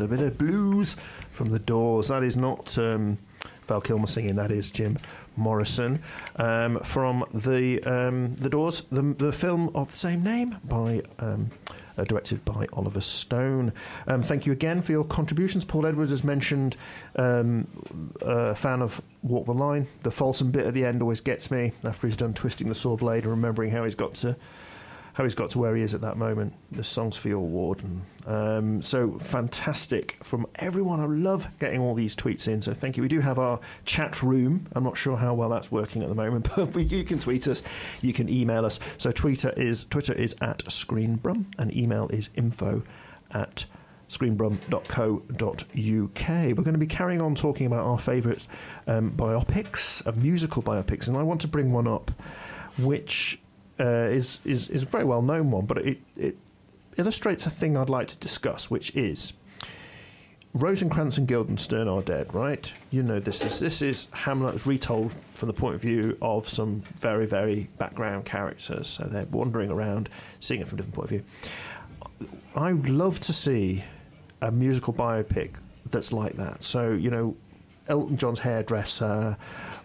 Little 0.00 0.16
bit 0.16 0.26
of 0.26 0.38
blues 0.38 0.96
from 1.30 1.50
the 1.50 1.58
Doors. 1.58 2.08
That 2.08 2.22
is 2.22 2.36
not 2.36 2.76
um, 2.78 3.18
Val 3.66 3.80
Kilmer 3.80 4.06
singing. 4.06 4.36
That 4.36 4.50
is 4.50 4.70
Jim 4.70 4.98
Morrison 5.36 6.02
um, 6.36 6.80
from 6.80 7.24
the 7.34 7.82
um, 7.84 8.34
the 8.36 8.48
Doors, 8.48 8.82
the, 8.90 9.02
the 9.02 9.32
film 9.32 9.70
of 9.74 9.90
the 9.90 9.96
same 9.96 10.22
name 10.22 10.56
by. 10.64 11.02
Um, 11.18 11.50
uh, 11.98 12.04
directed 12.04 12.42
by 12.46 12.66
Oliver 12.72 13.00
Stone. 13.00 13.72
Um, 14.06 14.22
thank 14.22 14.46
you 14.46 14.52
again 14.52 14.80
for 14.80 14.92
your 14.92 15.04
contributions. 15.04 15.66
Paul 15.66 15.84
Edwards 15.84 16.12
has 16.12 16.24
mentioned 16.24 16.76
um, 17.16 17.66
a 18.22 18.54
fan 18.54 18.80
of 18.80 19.02
Walk 19.22 19.44
the 19.44 19.52
Line. 19.52 19.86
The 20.02 20.10
Folsom 20.10 20.50
bit 20.50 20.66
at 20.66 20.72
the 20.72 20.86
end 20.86 21.02
always 21.02 21.20
gets 21.20 21.50
me 21.50 21.72
after 21.84 22.06
he's 22.06 22.16
done 22.16 22.32
twisting 22.32 22.70
the 22.70 22.74
saw 22.74 22.96
blade 22.96 23.24
and 23.24 23.32
remembering 23.32 23.70
how 23.70 23.84
he's 23.84 23.96
got 23.96 24.14
to 24.14 24.36
how 25.20 25.24
he's 25.24 25.34
got 25.34 25.50
to 25.50 25.58
where 25.58 25.76
he 25.76 25.82
is 25.82 25.92
at 25.92 26.00
that 26.00 26.16
moment. 26.16 26.54
The 26.72 26.82
songs 26.82 27.14
for 27.14 27.28
your 27.28 27.40
warden. 27.40 28.00
Um, 28.26 28.80
so 28.80 29.18
fantastic 29.18 30.16
from 30.22 30.46
everyone. 30.54 30.98
I 30.98 31.04
love 31.04 31.46
getting 31.58 31.78
all 31.78 31.94
these 31.94 32.16
tweets 32.16 32.48
in. 32.48 32.62
So 32.62 32.72
thank 32.72 32.96
you. 32.96 33.02
We 33.02 33.08
do 33.10 33.20
have 33.20 33.38
our 33.38 33.60
chat 33.84 34.22
room. 34.22 34.66
I'm 34.72 34.82
not 34.82 34.96
sure 34.96 35.18
how 35.18 35.34
well 35.34 35.50
that's 35.50 35.70
working 35.70 36.02
at 36.02 36.08
the 36.08 36.14
moment, 36.14 36.48
but 36.56 36.72
we, 36.72 36.84
you 36.84 37.04
can 37.04 37.18
tweet 37.18 37.46
us. 37.48 37.62
You 38.00 38.14
can 38.14 38.30
email 38.30 38.64
us. 38.64 38.80
So 38.96 39.12
Twitter 39.12 39.52
is 39.58 39.84
Twitter 39.84 40.14
is 40.14 40.34
at 40.40 40.64
Screenbrum 40.64 41.44
and 41.58 41.76
email 41.76 42.08
is 42.08 42.30
info 42.34 42.82
at 43.32 43.66
screenbrum.co.uk. 44.08 46.28
We're 46.28 46.54
going 46.54 46.72
to 46.72 46.78
be 46.78 46.86
carrying 46.86 47.20
on 47.20 47.34
talking 47.34 47.66
about 47.66 47.84
our 47.84 47.98
favourite 47.98 48.46
um, 48.86 49.10
biopics, 49.10 50.06
uh, 50.06 50.12
musical 50.12 50.62
biopics, 50.62 51.08
and 51.08 51.18
I 51.18 51.22
want 51.22 51.42
to 51.42 51.48
bring 51.48 51.72
one 51.72 51.86
up 51.86 52.10
which 52.78 53.38
uh, 53.80 54.08
is, 54.10 54.40
is 54.44 54.68
is 54.68 54.82
a 54.82 54.86
very 54.86 55.04
well 55.04 55.22
known 55.22 55.50
one, 55.50 55.64
but 55.64 55.78
it, 55.78 55.98
it 56.16 56.36
illustrates 56.96 57.46
a 57.46 57.50
thing 57.50 57.76
I'd 57.76 57.90
like 57.90 58.08
to 58.08 58.16
discuss, 58.16 58.70
which 58.70 58.94
is 58.94 59.32
Rosencrantz 60.52 61.16
and 61.16 61.28
Guildenstern 61.28 61.86
are 61.88 62.02
dead, 62.02 62.34
right? 62.34 62.72
You 62.90 63.02
know 63.02 63.20
this 63.20 63.44
is 63.44 63.60
this 63.60 63.82
is 63.82 64.08
Hamlet 64.12 64.66
retold 64.66 65.12
from 65.34 65.46
the 65.46 65.52
point 65.52 65.76
of 65.76 65.80
view 65.80 66.18
of 66.20 66.48
some 66.48 66.82
very 66.98 67.26
very 67.26 67.68
background 67.78 68.24
characters, 68.24 68.88
so 68.88 69.04
they're 69.04 69.26
wandering 69.26 69.70
around, 69.70 70.10
seeing 70.40 70.60
it 70.60 70.68
from 70.68 70.78
a 70.78 70.82
different 70.82 70.94
point 70.94 71.04
of 71.04 71.10
view. 71.10 71.24
I 72.54 72.72
would 72.72 72.90
love 72.90 73.20
to 73.20 73.32
see 73.32 73.84
a 74.42 74.50
musical 74.50 74.92
biopic 74.92 75.60
that's 75.86 76.12
like 76.12 76.36
that. 76.36 76.64
So 76.64 76.90
you 76.90 77.10
know, 77.10 77.36
Elton 77.88 78.16
John's 78.16 78.40
hairdresser, 78.40 79.36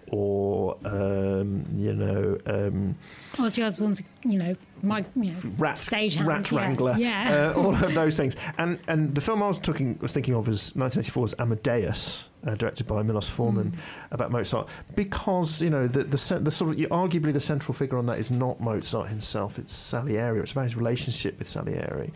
or 0.08 0.78
um, 0.84 1.66
you 1.76 1.94
know. 1.94 2.38
Um, 2.46 2.98
Ozzy 3.38 3.66
Osbourne's, 3.66 4.02
you 4.24 4.38
know, 4.38 4.56
my, 4.84 5.04
you 5.16 5.32
know, 5.32 5.38
rat, 5.58 5.80
stage 5.80 6.16
hand, 6.16 6.28
rat 6.28 6.52
yeah, 6.52 6.58
wrangler, 6.60 6.96
Yeah. 6.98 7.52
Uh, 7.56 7.60
all 7.60 7.74
of 7.76 7.94
those 7.94 8.16
things. 8.18 8.36
And 8.58 8.80
and 8.88 9.16
the 9.16 9.22
film 9.22 9.42
I 9.42 9.48
was 9.48 9.58
talking 9.60 9.98
was 10.02 10.12
thinking 10.12 10.36
of 10.36 10.48
is 10.48 10.74
1984's 10.74 11.34
Amadeus, 11.40 12.26
uh, 12.46 12.54
directed 12.56 12.86
by 12.86 13.02
Milos 13.02 13.28
Forman, 13.28 13.72
Mm. 13.72 13.78
about 14.12 14.32
Mozart, 14.32 14.68
because 14.96 15.62
you 15.62 15.70
know 15.72 15.88
the 15.88 16.04
the, 16.04 16.40
the 16.44 16.52
sort 16.52 16.72
of 16.72 16.78
arguably 16.90 17.34
the 17.34 17.40
central 17.40 17.74
figure 17.74 17.98
on 17.98 18.06
that 18.08 18.20
is 18.20 18.30
not 18.30 18.60
Mozart 18.60 19.08
himself; 19.10 19.58
it's 19.58 19.74
Salieri. 19.74 20.40
It's 20.40 20.52
about 20.52 20.66
his 20.66 20.76
relationship 20.76 21.40
with 21.40 21.48
Salieri, 21.50 22.12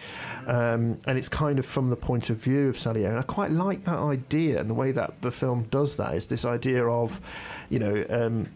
um, 0.47 0.99
and 1.05 1.17
it's 1.17 1.29
kind 1.29 1.57
of 1.59 1.65
from 1.65 1.89
the 1.89 1.95
point 1.95 2.29
of 2.29 2.37
view 2.41 2.69
of 2.69 2.77
Salieri. 2.77 3.09
And 3.09 3.17
I 3.19 3.23
quite 3.23 3.51
like 3.51 3.83
that 3.85 3.97
idea, 3.99 4.59
and 4.59 4.69
the 4.69 4.73
way 4.75 4.91
that 4.91 5.21
the 5.21 5.31
film 5.31 5.63
does 5.71 5.95
that 5.97 6.13
is 6.15 6.27
this 6.27 6.45
idea 6.45 6.85
of, 6.87 7.19
you 7.69 7.79
know. 7.79 8.05
Um, 8.09 8.47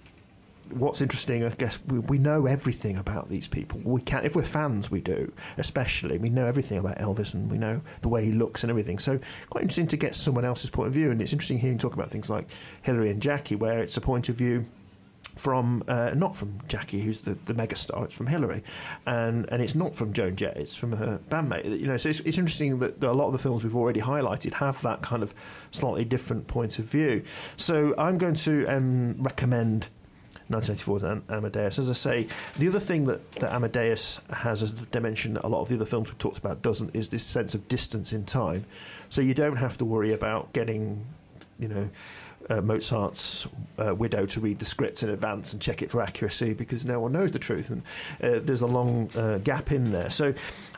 what's 0.76 1.02
interesting, 1.02 1.44
I 1.44 1.50
guess, 1.50 1.80
we, 1.88 2.00
we 2.00 2.18
know 2.18 2.46
everything 2.46 2.98
about 2.98 3.30
these 3.30 3.48
people. 3.48 3.80
We 3.84 4.02
can, 4.02 4.26
if 4.26 4.36
we're 4.36 4.44
fans, 4.44 4.92
we 4.92 5.02
do, 5.02 5.32
especially. 5.58 6.18
We 6.18 6.30
know 6.30 6.46
everything 6.46 6.78
about 6.78 6.98
Elvis 6.98 7.34
and 7.34 7.50
we 7.52 7.58
know 7.58 7.82
the 8.02 8.10
way 8.10 8.26
he 8.26 8.32
looks 8.32 8.64
and 8.64 8.70
everything. 8.70 9.00
So, 9.00 9.20
quite 9.50 9.62
interesting 9.62 9.88
to 9.88 9.98
get 9.98 10.16
someone 10.16 10.46
else's 10.46 10.70
point 10.70 10.88
of 10.88 10.94
view. 10.94 11.12
And 11.12 11.22
it's 11.22 11.34
interesting 11.34 11.60
hearing 11.60 11.78
talk 11.78 11.94
about 11.94 12.12
things 12.12 12.30
like 12.30 12.50
Hilary 12.82 13.10
and 13.10 13.22
Jackie, 13.22 13.56
where 13.56 13.80
it's 13.80 13.98
a 13.98 14.02
point 14.02 14.30
of 14.30 14.36
view 14.36 14.66
from 15.36 15.84
uh, 15.88 16.12
not 16.16 16.36
from 16.36 16.60
Jackie, 16.68 17.02
who's 17.02 17.22
the, 17.22 17.34
the 17.46 17.54
megastar. 17.54 18.04
It's 18.04 18.14
from 18.14 18.28
Hilary, 18.28 18.64
and 19.06 19.50
and 19.52 19.62
it's 19.62 19.76
not 19.76 19.96
from 19.96 20.14
Joan 20.14 20.36
Jett. 20.36 20.58
It's 20.58 20.76
from 20.76 20.94
her 20.94 21.20
bandmate. 21.30 21.80
You 21.80 21.88
know, 21.88 21.98
so 21.98 22.10
it's, 22.10 22.20
it's 22.22 22.38
interesting 22.38 22.80
that 22.80 23.04
a 23.04 23.12
lot 23.12 23.28
of 23.28 23.34
the 23.34 23.40
films 23.40 23.64
we've 23.64 23.76
already 23.76 24.02
highlighted 24.02 24.54
have 24.56 24.82
that 24.84 25.02
kind 25.02 25.24
of 25.24 25.34
slightly 25.72 26.06
different 26.06 26.48
point 26.48 26.80
of 26.80 26.86
view. 26.86 27.24
So 27.58 27.96
I'm 27.98 28.18
going 28.18 28.36
to 28.36 28.66
um, 28.68 29.16
recommend 29.20 29.88
1984's 30.54 31.04
Am- 31.04 31.24
Amadeus. 31.30 31.80
As 31.80 31.90
I 31.90 31.94
say, 31.94 32.28
the 32.58 32.68
other 32.68 32.80
thing 32.80 33.06
that, 33.06 33.32
that 33.34 33.54
Amadeus 33.54 34.20
has 34.32 34.64
as 34.64 34.72
a 34.72 34.86
dimension 34.86 35.34
that 35.34 35.46
a 35.46 35.48
lot 35.48 35.62
of 35.62 35.70
the 35.70 35.76
other 35.76 35.86
films 35.86 36.10
we've 36.10 36.18
talked 36.18 36.38
about 36.38 36.62
doesn't 36.62 36.96
is 36.96 37.10
this 37.10 37.24
sense 37.24 37.54
of 37.54 37.68
distance 37.68 38.14
in 38.14 38.26
time. 38.26 38.66
So 39.10 39.22
you 39.22 39.34
don't 39.34 39.58
have 39.58 39.78
to 39.78 39.86
worry 39.86 40.14
about 40.14 40.54
getting, 40.54 41.06
you 41.60 41.68
know, 41.68 41.90
uh, 42.50 42.62
Mozart's 42.62 43.48
uh, 43.78 43.96
widow 43.96 44.26
to 44.26 44.40
read 44.40 44.60
the 44.60 44.66
script 44.66 45.04
in 45.04 45.10
advance 45.10 45.54
and 45.54 45.62
check 45.62 45.82
it 45.82 45.90
for 45.90 46.02
accuracy 46.02 46.54
because 46.54 46.86
no 46.86 47.00
one 47.00 47.12
knows 47.12 47.32
the 47.32 47.40
truth, 47.40 47.70
and 47.70 47.82
uh, 48.22 48.40
there's 48.44 48.62
a 48.62 48.68
long 48.68 49.10
uh, 49.16 49.38
gap 49.40 49.72
in 49.72 49.92
there. 49.92 50.10
So, 50.10 50.34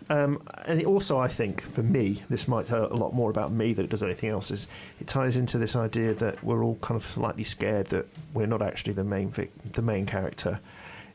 um, 0.09 0.41
and 0.65 0.83
also, 0.85 1.19
I 1.19 1.27
think, 1.27 1.61
for 1.61 1.83
me, 1.83 2.23
this 2.29 2.47
might 2.47 2.67
tell 2.67 2.85
a 2.85 2.93
lot 2.93 3.13
more 3.13 3.29
about 3.29 3.51
me 3.51 3.73
than 3.73 3.85
it 3.85 3.89
does 3.89 4.03
anything 4.03 4.29
else. 4.29 4.51
Is 4.51 4.67
it 4.99 5.07
ties 5.07 5.35
into 5.35 5.57
this 5.57 5.75
idea 5.75 6.13
that 6.15 6.43
we're 6.43 6.63
all 6.63 6.75
kind 6.75 6.95
of 6.95 7.05
slightly 7.05 7.43
scared 7.43 7.87
that 7.87 8.07
we're 8.33 8.47
not 8.47 8.61
actually 8.61 8.93
the 8.93 9.03
main 9.03 9.29
vic- 9.29 9.51
the 9.73 9.81
main 9.81 10.05
character 10.05 10.59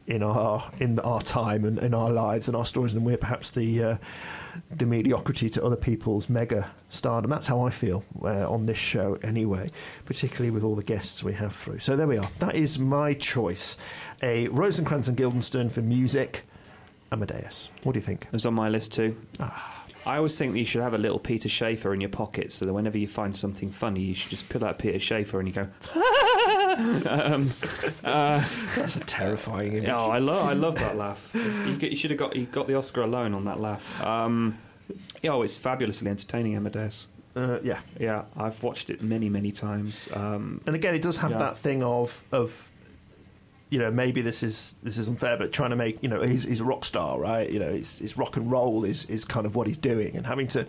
in 0.07 0.25
our 0.25 0.71
in 0.81 0.99
our 1.01 1.21
time 1.21 1.65
and 1.65 1.79
in 1.79 1.95
our 1.95 2.11
lives 2.11 2.49
and 2.49 2.57
our 2.57 2.65
stories, 2.65 2.93
and 2.93 3.05
we're 3.05 3.17
perhaps 3.17 3.51
the 3.51 3.83
uh, 3.83 3.97
the 4.71 4.87
mediocrity 4.87 5.49
to 5.51 5.65
other 5.65 5.77
people's 5.77 6.29
mega 6.29 6.71
stardom. 6.89 7.31
That's 7.31 7.47
how 7.47 7.61
I 7.61 7.71
feel 7.71 8.05
uh, 8.23 8.51
on 8.51 8.67
this 8.67 8.79
show, 8.79 9.19
anyway, 9.23 9.71
particularly 10.05 10.51
with 10.51 10.65
all 10.65 10.75
the 10.75 10.83
guests 10.83 11.23
we 11.23 11.35
have 11.35 11.55
through. 11.55 11.79
So 11.79 11.97
there 11.97 12.09
we 12.09 12.19
are. 12.19 12.29
That 12.41 12.57
is 12.57 12.79
my 12.79 13.15
choice: 13.15 13.77
a 14.21 14.49
Rosencrantz 14.49 15.07
and 15.07 15.17
Guildenstern 15.17 15.71
for 15.71 15.81
music. 15.81 16.45
Amadeus. 17.13 17.71
What 17.83 17.93
do 17.93 17.99
you 17.99 18.05
think? 18.05 18.25
It 18.25 18.33
was 18.33 18.47
on 18.47 18.55
my 18.55 18.69
list 18.69 18.93
too. 18.93 19.17
Ah. 19.41 19.77
I 20.07 20.17
always 20.17 20.39
think 20.39 20.53
that 20.55 20.59
you 20.59 20.65
should 20.65 20.81
have 20.81 20.95
a 20.95 20.99
little 20.99 21.19
Peter 21.19 21.47
Shaffer 21.49 21.93
in 21.93 22.01
your 22.01 22.09
pocket 22.09 22.51
so 22.53 22.65
that 22.65 22.73
whenever 22.73 22.97
you 22.97 23.07
find 23.07 23.37
something 23.37 23.71
funny, 23.71 24.01
you 24.01 24.15
should 24.15 24.31
just 24.31 24.49
pull 24.49 24.65
out 24.65 24.79
Peter 24.79 24.99
Shaffer 24.99 25.39
and 25.41 25.47
you 25.49 25.53
go. 25.53 25.69
um, 27.07 27.51
uh, 28.03 28.43
That's 28.77 28.97
a 28.97 29.01
terrifying 29.01 29.75
image. 29.75 29.91
oh, 29.91 30.11
I 30.11 30.19
love, 30.19 30.47
I 30.49 30.53
love 30.55 30.77
that 30.77 30.97
laugh. 30.97 31.31
You, 31.35 31.77
you 31.83 31.97
should 31.97 32.11
have 32.13 32.19
got, 32.19 32.35
you 32.35 32.47
got 32.47 32.67
the 32.67 32.77
Oscar 32.77 33.03
alone 33.03 33.35
on 33.35 33.45
that 33.45 33.61
laugh. 33.61 34.01
Um, 34.03 34.57
yeah, 35.23 35.33
oh, 35.33 35.43
it's 35.43 35.59
fabulously 35.59 36.09
entertaining, 36.09 36.57
Amadeus. 36.57 37.07
Uh, 37.37 37.59
yeah. 37.63 37.81
Yeah, 37.99 38.23
I've 38.37 38.63
watched 38.63 38.89
it 38.89 39.03
many, 39.03 39.29
many 39.29 39.53
times. 39.53 40.09
Um, 40.15 40.63
and 40.67 40.75
again, 40.75 40.95
it 40.95 41.03
does 41.03 41.19
have 41.19 41.33
Yeah. 41.33 41.39
that 41.39 41.59
thing 41.59 41.83
of 41.83 42.23
of 42.33 42.71
you 43.71 43.79
know 43.79 43.91
maybe 43.91 44.21
this 44.21 44.43
is 44.43 44.77
this 44.83 44.99
is 44.99 45.09
unfair, 45.09 45.37
but 45.37 45.53
trying 45.53 45.71
to 45.71 45.77
make 45.77 46.03
you 46.03 46.09
know 46.09 46.23
he's, 46.23 46.43
he's 46.43 46.61
a 46.61 46.65
rock 46.65 46.85
star, 46.85 47.19
right? 47.19 47.49
You 47.49 47.59
know, 47.61 47.69
it's, 47.69 48.01
it's 48.01 48.17
rock 48.19 48.37
and 48.37 48.51
roll 48.51 48.85
is, 48.85 49.05
is 49.07 49.25
kind 49.25 49.47
of 49.47 49.55
what 49.55 49.67
he's 49.69 49.79
doing, 49.79 50.17
and 50.17 50.27
having 50.27 50.49
to 50.49 50.67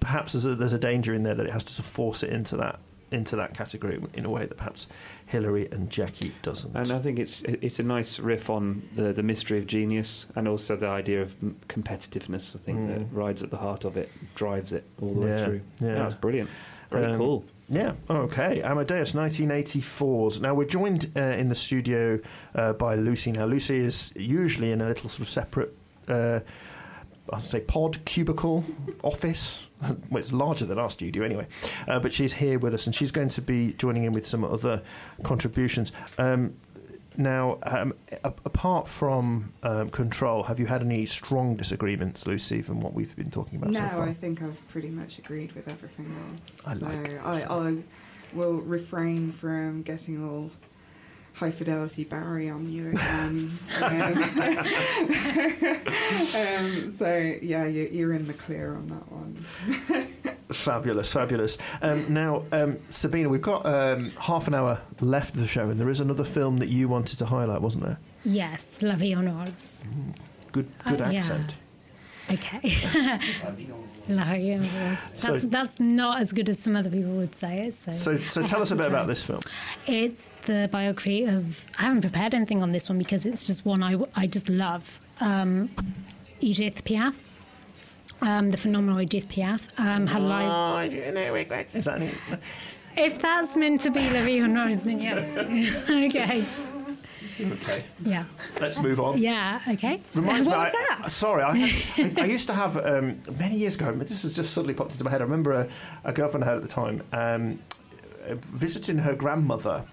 perhaps 0.00 0.32
there's 0.32 0.46
a, 0.46 0.54
there's 0.54 0.72
a 0.72 0.78
danger 0.78 1.12
in 1.14 1.22
there 1.22 1.34
that 1.34 1.46
it 1.46 1.52
has 1.52 1.64
to 1.64 1.72
sort 1.72 1.86
of 1.86 1.92
force 1.92 2.22
it 2.22 2.30
into 2.30 2.56
that 2.56 2.78
into 3.10 3.36
that 3.36 3.52
category 3.52 4.02
in 4.14 4.24
a 4.24 4.30
way 4.30 4.46
that 4.46 4.56
perhaps 4.56 4.86
Hilary 5.26 5.68
and 5.70 5.90
Jackie 5.90 6.32
doesn't. 6.40 6.74
And 6.74 6.90
I 6.90 6.98
think 6.98 7.18
it's 7.18 7.42
it's 7.42 7.78
a 7.78 7.82
nice 7.82 8.18
riff 8.18 8.48
on 8.48 8.88
the 8.96 9.12
the 9.12 9.22
mystery 9.22 9.58
of 9.58 9.66
genius 9.66 10.24
and 10.34 10.48
also 10.48 10.76
the 10.76 10.88
idea 10.88 11.20
of 11.20 11.34
competitiveness. 11.68 12.56
I 12.56 12.58
think 12.58 12.78
Mm. 12.78 12.88
that 12.88 13.14
rides 13.14 13.42
at 13.42 13.50
the 13.50 13.58
heart 13.58 13.84
of 13.84 13.96
it, 13.98 14.10
drives 14.34 14.72
it 14.72 14.84
all 15.00 15.12
the 15.14 15.26
Yeah, 15.26 15.32
way 15.40 15.44
through. 15.44 15.60
yeah. 15.80 15.94
Yeah, 15.96 16.06
it's 16.06 16.14
brilliant. 16.16 16.48
Very 16.90 17.12
Um, 17.12 17.18
cool. 17.18 17.44
Yeah, 17.72 17.94
okay. 18.10 18.60
Amadeus, 18.62 19.12
1984s. 19.12 20.42
Now, 20.42 20.52
we're 20.52 20.66
joined 20.66 21.10
uh, 21.16 21.20
in 21.20 21.48
the 21.48 21.54
studio 21.54 22.20
uh, 22.54 22.74
by 22.74 22.96
Lucy. 22.96 23.32
Now, 23.32 23.46
Lucy 23.46 23.78
is 23.78 24.12
usually 24.14 24.72
in 24.72 24.82
a 24.82 24.88
little 24.88 25.08
sort 25.08 25.22
of 25.22 25.30
separate, 25.30 25.74
uh, 26.06 26.40
I'll 27.32 27.40
say, 27.40 27.60
pod, 27.60 28.04
cubicle, 28.04 28.62
office. 29.02 29.66
well, 29.80 30.20
it's 30.20 30.34
larger 30.34 30.66
than 30.66 30.78
our 30.78 30.90
studio 30.90 31.24
anyway. 31.24 31.46
Uh, 31.88 31.98
but 31.98 32.12
she's 32.12 32.34
here 32.34 32.58
with 32.58 32.74
us 32.74 32.84
and 32.84 32.94
she's 32.94 33.10
going 33.10 33.30
to 33.30 33.40
be 33.40 33.72
joining 33.74 34.04
in 34.04 34.12
with 34.12 34.26
some 34.26 34.44
other 34.44 34.82
contributions. 35.22 35.92
Um, 36.18 36.54
now, 37.16 37.58
um, 37.64 37.94
a- 38.24 38.32
apart 38.44 38.88
from 38.88 39.52
um, 39.62 39.90
control, 39.90 40.44
have 40.44 40.58
you 40.60 40.66
had 40.66 40.82
any 40.82 41.06
strong 41.06 41.56
disagreements, 41.56 42.26
Lucy, 42.26 42.62
from 42.62 42.80
what 42.80 42.94
we've 42.94 43.14
been 43.16 43.30
talking 43.30 43.58
about 43.58 43.70
No, 43.70 43.80
so 43.80 43.96
far? 43.96 44.08
I 44.08 44.14
think 44.14 44.42
I've 44.42 44.58
pretty 44.68 44.90
much 44.90 45.18
agreed 45.18 45.52
with 45.52 45.68
everything 45.68 46.14
else. 46.30 46.40
I 46.66 46.74
like 46.74 47.10
So 47.12 47.20
I, 47.24 47.68
I 47.68 47.76
will 48.32 48.54
refrain 48.60 49.32
from 49.32 49.82
getting 49.82 50.24
all 50.26 50.50
high 51.42 51.50
fidelity 51.50 52.04
Barry 52.04 52.48
on 52.48 52.70
you 52.70 52.90
again. 52.90 53.58
um, 53.82 53.82
um, 56.36 56.92
so 56.96 57.34
yeah, 57.42 57.64
you, 57.66 57.88
you're 57.90 58.12
in 58.12 58.28
the 58.28 58.34
clear 58.34 58.76
on 58.76 58.86
that 58.88 59.10
one. 59.10 59.44
Fabulous, 60.52 61.10
fabulous. 61.12 61.58
Um, 61.80 62.12
now, 62.12 62.44
um, 62.52 62.78
Sabina, 62.90 63.28
we've 63.28 63.40
got 63.42 63.64
um, 63.66 64.10
half 64.20 64.46
an 64.46 64.54
hour 64.54 64.80
left 65.00 65.34
of 65.34 65.40
the 65.40 65.46
show, 65.48 65.68
and 65.70 65.80
there 65.80 65.88
is 65.88 65.98
another 65.98 66.24
film 66.24 66.58
that 66.58 66.68
you 66.68 66.86
wanted 66.88 67.18
to 67.20 67.26
highlight, 67.26 67.60
wasn't 67.62 67.84
there? 67.86 67.98
Yes, 68.24 68.82
La 68.82 68.94
Vie 68.94 69.14
en 69.16 69.34
Rose. 69.34 69.84
Good, 70.52 70.68
good 70.86 71.00
Uh, 71.00 71.08
yeah. 71.08 71.18
accent. 71.18 71.54
Okay. 72.30 72.60
Vie 74.06 74.50
en 74.52 74.60
Rose. 74.60 74.98
So- 75.14 75.32
That's, 75.32 75.44
that's 75.46 75.80
not 75.80 76.20
as 76.20 76.32
good 76.32 76.48
as 76.48 76.58
some 76.58 76.76
other 76.76 76.90
people 76.90 77.12
would 77.12 77.34
say 77.34 77.66
it. 77.66 77.74
So, 77.74 77.92
So, 77.92 78.18
so 78.26 78.42
tell 78.42 78.60
us 78.62 78.70
a 78.70 78.76
bit 78.76 78.86
about 78.86 79.06
this 79.06 79.22
film. 79.22 79.40
It's 79.86 80.28
the 80.46 80.68
biography 80.72 81.24
of. 81.24 81.66
I 81.78 81.82
haven't 81.82 82.02
prepared 82.02 82.34
anything 82.34 82.62
on 82.62 82.72
this 82.72 82.88
one 82.88 82.98
because 82.98 83.26
it's 83.26 83.46
just 83.46 83.64
one 83.64 83.82
I, 83.82 83.96
I 84.14 84.26
just 84.26 84.48
love. 84.48 85.00
Um, 85.20 85.70
Edith 86.40 86.84
Piaf. 86.84 87.14
Um, 88.20 88.50
the 88.50 88.56
phenomenal 88.56 89.00
Edith 89.00 89.28
Piaf. 89.28 89.62
Um, 89.78 90.06
her 90.06 90.20
life. 90.20 90.92
Is 91.74 91.84
that? 91.86 92.00
If 92.96 93.20
that's 93.22 93.56
meant 93.56 93.80
to 93.82 93.90
be 93.90 94.00
La 94.10 94.22
Vie 94.22 94.40
Rose, 94.42 94.82
then 94.82 95.00
yeah. 95.00 96.06
okay. 96.06 96.44
Okay, 97.40 97.84
Yeah. 98.04 98.24
let's 98.60 98.80
move 98.80 99.00
on. 99.00 99.18
Yeah. 99.18 99.60
Okay. 99.68 100.00
Reminds 100.14 100.46
what 100.46 100.58
me, 100.58 100.64
was 100.64 100.74
I- 100.74 100.96
that? 101.02 101.10
sorry, 101.12 101.42
I, 101.42 101.56
had, 101.56 102.18
I, 102.18 102.22
I 102.22 102.26
used 102.26 102.46
to 102.48 102.54
have 102.54 102.76
um, 102.76 103.20
many 103.38 103.56
years 103.56 103.74
ago. 103.76 103.92
This 103.92 104.22
has 104.22 104.34
just 104.36 104.52
suddenly 104.52 104.74
popped 104.74 104.92
into 104.92 105.04
my 105.04 105.10
head. 105.10 105.20
I 105.20 105.24
remember 105.24 105.52
a, 105.52 105.68
a 106.04 106.12
girlfriend 106.12 106.44
I 106.44 106.48
had 106.48 106.56
at 106.56 106.62
the 106.62 106.68
time 106.68 107.02
um, 107.12 107.58
visiting 108.30 108.98
her 108.98 109.14
grandmother. 109.14 109.84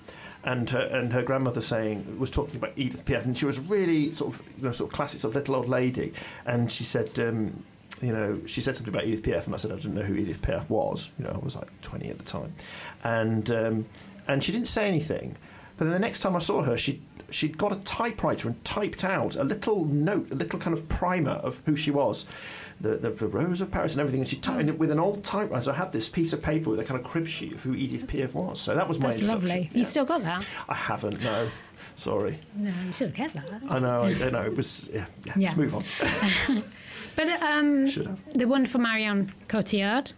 And 0.41 0.69
her, 0.69 0.79
and 0.79 1.11
her 1.11 1.21
grandmother 1.21 1.59
saying 1.59 2.17
was 2.17 2.31
talking 2.31 2.55
about 2.55 2.71
Edith 2.77 3.03
Piaf, 3.03 3.25
and 3.25 3.37
she 3.37 3.45
was 3.45 3.59
really 3.59 4.09
sort 4.13 4.33
of 4.33 4.41
you 4.57 4.63
know 4.63 4.71
sort 4.71 4.89
of 4.89 4.95
classic 4.95 5.19
sort 5.19 5.31
of 5.31 5.35
little 5.35 5.55
old 5.57 5.67
lady, 5.67 6.13
and 6.45 6.71
she 6.71 6.85
said, 6.85 7.19
um, 7.19 7.61
you 8.01 8.13
know, 8.13 8.39
she 8.45 8.61
said 8.61 8.77
something 8.77 8.93
about 8.93 9.05
Edith 9.05 9.21
Piaf, 9.21 9.47
and 9.47 9.53
I 9.53 9.57
said 9.57 9.73
I 9.73 9.75
didn't 9.75 9.95
know 9.95 10.01
who 10.03 10.13
Edith 10.15 10.41
Piaf 10.41 10.69
was. 10.69 11.09
You 11.19 11.25
know, 11.25 11.31
I 11.31 11.43
was 11.43 11.57
like 11.57 11.67
twenty 11.81 12.07
at 12.09 12.19
the 12.19 12.23
time, 12.23 12.53
and 13.03 13.51
um, 13.51 13.85
and 14.29 14.41
she 14.41 14.53
didn't 14.53 14.69
say 14.69 14.87
anything. 14.87 15.35
But 15.75 15.83
then 15.85 15.91
the 15.93 15.99
next 15.99 16.21
time 16.21 16.37
I 16.37 16.39
saw 16.39 16.61
her, 16.61 16.77
she 16.77 17.01
she'd 17.31 17.57
got 17.57 17.71
a 17.71 17.77
typewriter 17.77 18.47
and 18.47 18.63
typed 18.63 19.03
out 19.03 19.35
a 19.35 19.43
little 19.43 19.85
note, 19.85 20.31
a 20.31 20.35
little 20.35 20.59
kind 20.59 20.77
of 20.77 20.87
primer 20.89 21.31
of 21.31 21.61
who 21.65 21.75
she 21.75 21.91
was, 21.91 22.25
the 22.79 22.95
the, 22.97 23.09
the 23.09 23.27
Rose 23.27 23.61
of 23.61 23.71
Paris 23.71 23.93
and 23.93 24.01
everything. 24.01 24.21
And 24.21 24.29
she 24.29 24.37
typed 24.37 24.69
it 24.69 24.79
with 24.79 24.91
an 24.91 24.99
old 24.99 25.23
typewriter. 25.23 25.63
So 25.63 25.71
I 25.71 25.75
had 25.75 25.91
this 25.91 26.09
piece 26.09 26.33
of 26.33 26.41
paper 26.41 26.69
with 26.69 26.79
a 26.79 26.83
kind 26.83 26.99
of 26.99 27.05
crib 27.05 27.27
sheet 27.27 27.53
of 27.53 27.63
who 27.63 27.73
Edith 27.73 28.07
Piaf 28.07 28.33
was. 28.33 28.59
So 28.59 28.75
that 28.75 28.87
was 28.87 28.99
my 28.99 29.11
That's 29.11 29.23
lovely. 29.23 29.69
Yeah. 29.71 29.77
You 29.77 29.83
still 29.83 30.05
got 30.05 30.23
that? 30.23 30.45
I 30.67 30.75
haven't. 30.75 31.21
No, 31.21 31.49
sorry. 31.95 32.39
No, 32.55 32.71
you 32.85 32.93
should 32.93 33.07
have 33.07 33.15
kept 33.15 33.33
that. 33.35 33.61
I 33.69 33.79
know. 33.79 34.03
I, 34.03 34.09
I 34.09 34.29
know. 34.29 34.41
It 34.43 34.55
was. 34.55 34.89
Yeah. 34.93 35.05
yeah. 35.25 35.33
Yeah. 35.35 35.47
Let's 35.47 35.57
move 35.57 35.75
on. 35.75 36.63
But 37.15 37.27
um, 37.41 37.87
the 38.33 38.45
wonderful 38.45 38.79
Marion 38.79 39.33
Cotillard 39.49 40.13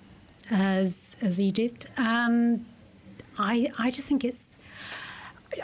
as 0.52 1.16
as 1.20 1.42
Edith. 1.42 1.88
Um, 1.98 2.68
I 3.40 3.72
I 3.80 3.90
just 3.90 4.08
think 4.08 4.24
it's. 4.24 4.60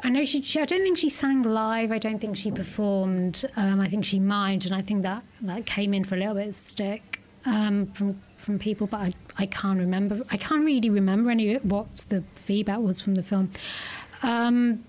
I 0.03 0.09
know 0.09 0.26
she, 0.26 0.41
she. 0.41 0.59
I 0.59 0.65
don't 0.65 0.84
think 0.84 0.97
she 0.97 1.09
sang 1.09 1.43
live. 1.43 1.91
I 1.91 1.97
don't 1.97 2.19
think 2.19 2.35
she 2.35 2.51
performed. 2.51 3.45
Um, 3.55 3.80
I 3.80 3.88
think 3.88 4.05
she 4.05 4.19
mimed, 4.19 4.65
and 4.65 4.76
I 4.76 4.81
think 4.81 5.03
that 5.03 5.23
that 5.41 5.65
came 5.65 5.93
in 5.93 6.03
for 6.03 6.15
a 6.15 6.19
little 6.19 6.35
bit 6.35 6.49
of 6.49 6.55
stick 6.55 7.22
um, 7.45 7.88
from 7.93 8.22
from 8.35 8.59
people. 8.59 8.88
But 8.88 9.01
I, 9.01 9.14
I 9.38 9.45
can't 9.45 9.80
remember. 9.80 10.22
I 10.30 10.38
can't 10.38 10.65
really 10.65 10.89
remember 10.89 11.31
any 11.31 11.55
what 11.57 12.05
the 12.09 12.23
feedback 12.35 12.80
was 12.80 13.01
from 13.01 13.15
the 13.15 13.23
film. 13.23 13.51
Um, 14.23 14.84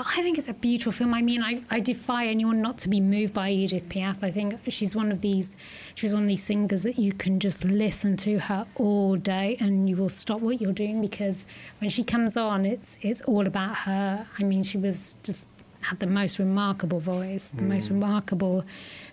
but 0.00 0.06
I 0.16 0.22
think 0.22 0.38
it's 0.38 0.48
a 0.48 0.54
beautiful 0.54 0.92
film. 0.92 1.12
I 1.12 1.20
mean, 1.20 1.42
I, 1.42 1.62
I 1.68 1.78
defy 1.78 2.24
anyone 2.24 2.62
not 2.62 2.78
to 2.78 2.88
be 2.88 3.02
moved 3.02 3.34
by 3.34 3.50
Edith 3.50 3.90
Piaf. 3.90 4.22
I 4.22 4.30
think 4.30 4.54
she's 4.68 4.96
one 4.96 5.12
of 5.12 5.20
these 5.20 5.56
she 5.94 6.06
was 6.06 6.14
one 6.14 6.22
of 6.22 6.28
these 6.28 6.42
singers 6.42 6.84
that 6.84 6.98
you 6.98 7.12
can 7.12 7.38
just 7.38 7.64
listen 7.64 8.16
to 8.18 8.38
her 8.38 8.66
all 8.76 9.16
day 9.16 9.58
and 9.60 9.90
you 9.90 9.96
will 9.96 10.08
stop 10.08 10.40
what 10.40 10.58
you're 10.58 10.72
doing 10.72 11.02
because 11.02 11.44
when 11.80 11.90
she 11.90 12.02
comes 12.02 12.34
on 12.34 12.64
it's 12.64 12.98
it's 13.02 13.20
all 13.22 13.46
about 13.46 13.76
her. 13.80 14.26
I 14.38 14.42
mean, 14.42 14.62
she 14.62 14.78
was 14.78 15.16
just 15.22 15.48
had 15.82 16.00
the 16.00 16.06
most 16.06 16.38
remarkable 16.38 17.00
voice, 17.00 17.50
the 17.50 17.60
most 17.60 17.90
remarkable 17.90 18.64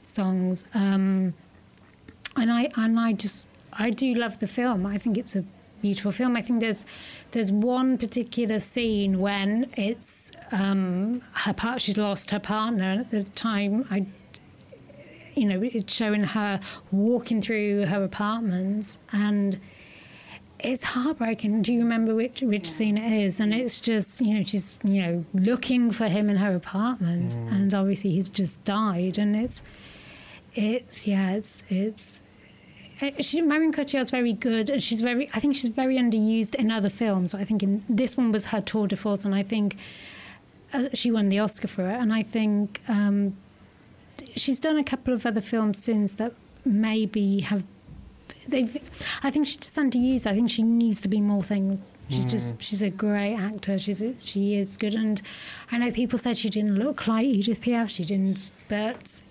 songs. 0.04 0.64
Um, 0.74 1.34
and 2.38 2.50
I 2.50 2.70
and 2.78 2.98
I 2.98 3.12
just 3.12 3.46
I 3.74 3.90
do 3.90 4.14
love 4.14 4.40
the 4.40 4.48
film. 4.48 4.86
I 4.86 4.98
think 4.98 5.18
it's 5.18 5.36
a 5.36 5.44
beautiful 5.82 6.12
film. 6.12 6.36
I 6.36 6.42
think 6.42 6.60
there's 6.60 6.86
there's 7.32 7.52
one 7.52 7.98
particular 7.98 8.60
scene 8.60 9.20
when 9.20 9.70
it's 9.78 10.32
um, 10.52 11.22
her 11.34 11.54
part. 11.54 11.82
She's 11.82 11.98
lost 11.98 12.32
her 12.32 12.40
partner, 12.40 12.92
and 12.92 13.02
at 13.02 13.12
the 13.12 13.24
time 13.24 13.86
I. 13.90 14.06
You 15.36 15.46
know, 15.46 15.62
it's 15.62 15.94
showing 15.94 16.24
her 16.24 16.60
walking 16.92 17.44
through 17.44 17.86
her 17.86 18.04
apartments, 18.04 18.98
and 19.12 19.60
it's 20.60 20.84
heartbreaking. 20.84 21.62
Do 21.62 21.74
you 21.74 21.80
remember 21.80 22.16
which 22.16 22.42
which 22.42 22.70
scene 22.70 22.98
it 22.98 23.12
is? 23.12 23.40
And 23.40 23.54
it's 23.54 23.80
just 23.80 24.20
you 24.22 24.40
know 24.40 24.44
she's 24.44 24.74
you 24.84 25.02
know 25.02 25.26
looking 25.34 25.92
for 25.92 26.08
him 26.08 26.30
in 26.30 26.38
her 26.38 26.56
apartment, 26.56 27.36
and 27.36 27.74
obviously 27.74 28.12
he's 28.12 28.30
just 28.30 28.64
died, 28.64 29.18
and 29.18 29.36
it's 29.36 29.62
it's 30.56 31.06
yeah 31.06 31.32
it's 31.32 31.64
it's 31.70 32.22
she, 33.20 33.42
Marion 33.42 33.72
Cotillard's 33.72 34.12
very 34.12 34.34
good, 34.34 34.70
and 34.70 34.82
she's 34.82 35.02
very. 35.02 35.30
I 35.34 35.40
think 35.40 35.56
she's 35.56 35.70
very 35.70 35.98
underused 35.98 36.56
in 36.56 36.72
other 36.72 36.90
films. 36.90 37.34
I 37.34 37.44
think 37.44 37.62
in 37.62 37.84
this 37.88 38.18
one 38.18 38.32
was 38.32 38.46
her 38.46 38.62
tour 38.62 38.88
de 38.88 38.96
force, 38.96 39.24
and 39.24 39.36
I 39.36 39.44
think 39.44 39.78
uh, 40.74 40.88
she 40.94 41.12
won 41.12 41.30
the 41.30 41.40
Oscar 41.40 41.68
for 41.68 41.90
it. 41.90 42.00
And 42.00 42.12
I 42.12 42.24
think 42.24 42.82
um, 42.88 43.38
she's 44.36 44.60
done 44.60 44.78
a 44.78 44.84
couple 44.84 45.14
of 45.14 45.26
other 45.26 45.42
films 45.42 45.84
since 45.84 46.16
that 46.16 46.34
maybe 46.66 47.42
have. 47.42 47.64
They've. 48.48 48.78
I 49.22 49.30
think 49.30 49.46
she's 49.46 49.58
just 49.58 49.76
underused. 49.76 50.26
I 50.26 50.34
think 50.34 50.50
she 50.50 50.64
needs 50.64 51.02
to 51.02 51.08
be 51.08 51.22
more 51.22 51.44
things. 51.44 51.90
She's 52.10 52.26
just. 52.26 52.62
She's 52.62 52.82
a 52.82 52.90
great 52.90 53.36
actor. 53.36 53.78
She's. 53.78 54.02
A, 54.02 54.16
she 54.22 54.56
is 54.56 54.76
good, 54.76 54.96
and 54.96 55.22
I 55.72 55.78
know 55.78 55.92
people 55.92 56.18
said 56.18 56.40
she 56.40 56.50
didn't 56.50 56.80
look 56.80 57.06
like 57.06 57.26
Edith 57.26 57.62
Piaf. 57.62 57.90
She 57.90 58.06
didn't, 58.06 58.52
but 58.68 59.22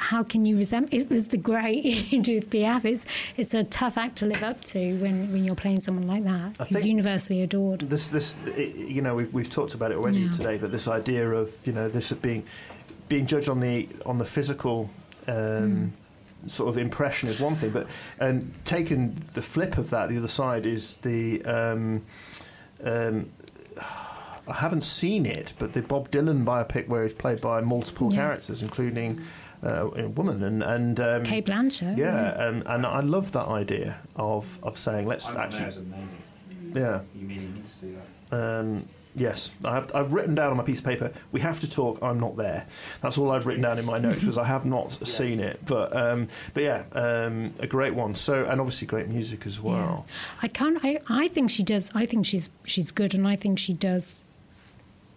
how 0.00 0.22
can 0.22 0.46
you 0.46 0.56
resent? 0.56 0.92
It 0.92 1.10
was 1.10 1.28
the 1.28 1.36
great 1.36 1.84
Edith 2.12 2.48
Piaf. 2.50 2.84
It's 2.84 3.04
it's 3.36 3.52
a 3.54 3.64
tough 3.64 3.96
act 3.98 4.16
to 4.18 4.26
live 4.26 4.42
up 4.42 4.62
to 4.64 4.96
when, 4.98 5.30
when 5.32 5.44
you're 5.44 5.54
playing 5.54 5.80
someone 5.80 6.06
like 6.06 6.24
that. 6.24 6.52
I 6.58 6.64
who's 6.64 6.84
universally 6.86 7.42
adored. 7.42 7.80
this 7.80 8.08
this 8.08 8.36
it, 8.46 8.74
you 8.76 9.02
know 9.02 9.14
we've 9.14 9.32
we've 9.32 9.50
talked 9.50 9.74
about 9.74 9.90
it 9.92 9.96
already 9.98 10.20
Yeah. 10.20 10.30
today, 10.32 10.56
but 10.58 10.72
this 10.72 10.88
idea 10.88 11.30
of 11.30 11.54
you 11.66 11.72
know 11.72 11.88
this 11.88 12.10
being 12.12 12.44
being 13.08 13.26
judged 13.26 13.48
on 13.48 13.60
the 13.60 13.88
on 14.06 14.18
the 14.18 14.24
physical. 14.24 14.90
Um, 15.28 15.92
Sort 16.46 16.70
of 16.70 16.78
impression 16.78 17.28
is 17.28 17.38
one 17.38 17.54
thing, 17.54 17.68
but 17.68 17.86
um, 18.18 18.50
taking 18.64 19.14
the 19.34 19.42
flip 19.42 19.76
of 19.76 19.90
that, 19.90 20.08
the 20.08 20.16
other 20.16 20.26
side 20.26 20.64
is 20.64 20.96
the. 21.02 21.44
Um, 21.44 22.02
um, 22.82 23.30
I 24.48 24.54
haven't 24.54 24.80
seen 24.82 25.26
it, 25.26 25.52
but 25.58 25.74
the 25.74 25.82
Bob 25.82 26.10
Dylan 26.10 26.44
biopic 26.44 26.88
where 26.88 27.02
he's 27.04 27.12
played 27.12 27.42
by 27.42 27.60
multiple 27.60 28.10
Yes. 28.10 28.16
characters, 28.18 28.62
including 28.62 29.20
uh, 29.64 29.90
a 29.90 30.08
woman 30.08 30.42
and 30.42 30.62
and 30.62 31.00
um, 31.00 31.24
Cate 31.24 31.46
Blanchett. 31.46 31.96
yeah, 31.98 32.48
and, 32.48 32.62
and 32.66 32.86
I 32.86 33.00
love 33.00 33.32
that 33.32 33.46
idea 33.46 33.98
of 34.16 34.58
of 34.62 34.78
saying 34.78 35.06
let's 35.06 35.28
actually 35.28 35.64
amazing. 35.64 36.22
yeah 36.74 37.00
You 37.14 37.26
really 37.28 37.46
need 37.46 37.64
to 37.64 37.70
see 37.70 37.92
that. 38.30 38.36
um, 38.60 38.84
yes, 39.16 39.52
I 39.64 39.74
have, 39.74 39.90
I've 39.94 40.12
written 40.12 40.34
down 40.36 40.50
on 40.52 40.56
my 40.56 40.62
piece 40.62 40.78
of 40.78 40.84
paper. 40.84 41.12
We 41.32 41.40
have 41.40 41.58
to 41.60 41.68
talk. 41.70 41.98
I'm 42.02 42.20
not 42.20 42.36
there. 42.36 42.66
That's 43.02 43.18
all 43.18 43.32
I've 43.32 43.46
written 43.46 43.62
down 43.62 43.78
in 43.78 43.84
my 43.84 43.98
notes 44.06 44.20
because 44.20 44.38
I 44.38 44.44
have 44.44 44.64
not 44.64 45.06
seen 45.06 45.40
it. 45.40 45.60
But 45.66 45.94
um, 45.96 46.28
but 46.54 46.62
yeah, 46.62 46.84
um, 46.92 47.52
a 47.58 47.66
great 47.66 47.94
one. 47.94 48.14
So 48.14 48.44
and 48.44 48.60
obviously 48.60 48.86
great 48.86 49.08
music 49.08 49.46
as 49.46 49.60
well. 49.60 50.06
I 50.42 50.48
can't. 50.48 50.78
I, 50.82 51.00
I 51.08 51.28
think 51.28 51.50
she 51.50 51.62
does. 51.64 51.90
I 51.94 52.06
think 52.06 52.24
she's 52.24 52.48
she's 52.64 52.90
good, 52.92 53.12
and 53.14 53.26
I 53.28 53.36
think 53.36 53.58
she 53.58 53.72
does. 53.74 54.20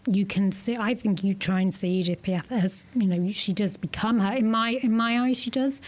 You 0.06 0.26
can 0.26 0.52
see. 0.52 0.76
I 0.76 0.96
think 0.96 1.24
you 1.24 1.34
try 1.34 1.62
and 1.62 1.74
see 1.74 2.00
Edith 2.00 2.24
Piaf 2.24 2.44
as 2.52 2.88
you 2.94 3.08
know. 3.08 3.32
She 3.32 3.54
does 3.54 3.78
become 3.78 4.20
her 4.20 4.34
in 4.34 4.52
my 4.52 4.72
in 4.82 4.96
my 4.98 5.20
eyes. 5.22 5.38
She 5.38 5.50
does, 5.50 5.82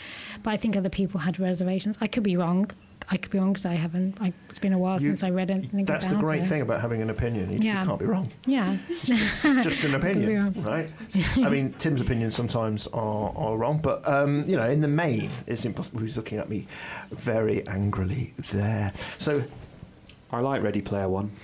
but 0.44 0.52
I 0.52 0.58
think 0.58 0.78
other 0.78 0.90
people 0.90 1.20
had 1.22 1.40
reservations. 1.40 1.98
I 2.00 2.08
could 2.08 2.24
be 2.24 2.38
wrong. 2.38 2.72
I 3.12 3.18
could 3.18 3.30
be 3.30 3.38
wrong 3.38 3.54
because 3.54 3.66
I 3.68 3.74
haven't. 3.74 4.18
I, 4.20 4.34
it's 4.50 4.58
been 4.58 4.74
a 4.74 4.80
while 4.80 5.00
You- 5.00 5.08
since 5.10 5.22
I 5.22 5.30
read 5.30 5.52
anything 5.52 5.86
That's 5.86 6.08
about 6.08 6.20
the 6.22 6.26
great 6.26 6.42
it. 6.44 6.48
thing 6.48 6.62
about 6.62 6.82
having 6.82 7.02
an 7.04 7.10
opinion. 7.12 7.52
You, 7.52 7.58
you 7.58 7.86
can't 7.86 8.00
be 8.00 8.06
wrong. 8.06 8.32
Yeah. 8.48 8.78
It's 8.90 9.04
just 9.44 9.44
an 9.84 9.92
Could 9.92 10.02
be 10.02 10.08
opinion, 10.10 10.64
right? 10.64 10.90
I 11.36 11.50
mean, 11.50 11.74
Tim's 11.74 12.02
opinions 12.02 12.36
sometimes 12.36 12.88
are, 12.88 13.32
are 13.36 13.58
wrong, 13.58 13.78
but 13.78 14.08
um, 14.08 14.46
you 14.48 14.56
know, 14.56 14.68
in 14.68 14.82
the 14.82 14.88
main, 14.88 15.30
it's 15.46 15.66
impossible. 15.66 16.00
He's 16.00 16.18
looking 16.18 16.40
at 16.40 16.50
me 16.50 16.68
very 17.12 17.68
angrily 17.68 18.34
there. 18.54 18.92
So 19.20 19.44
I 20.32 20.40
like 20.40 20.64
Ready 20.64 20.82
Player 20.82 21.08
One. 21.10 21.32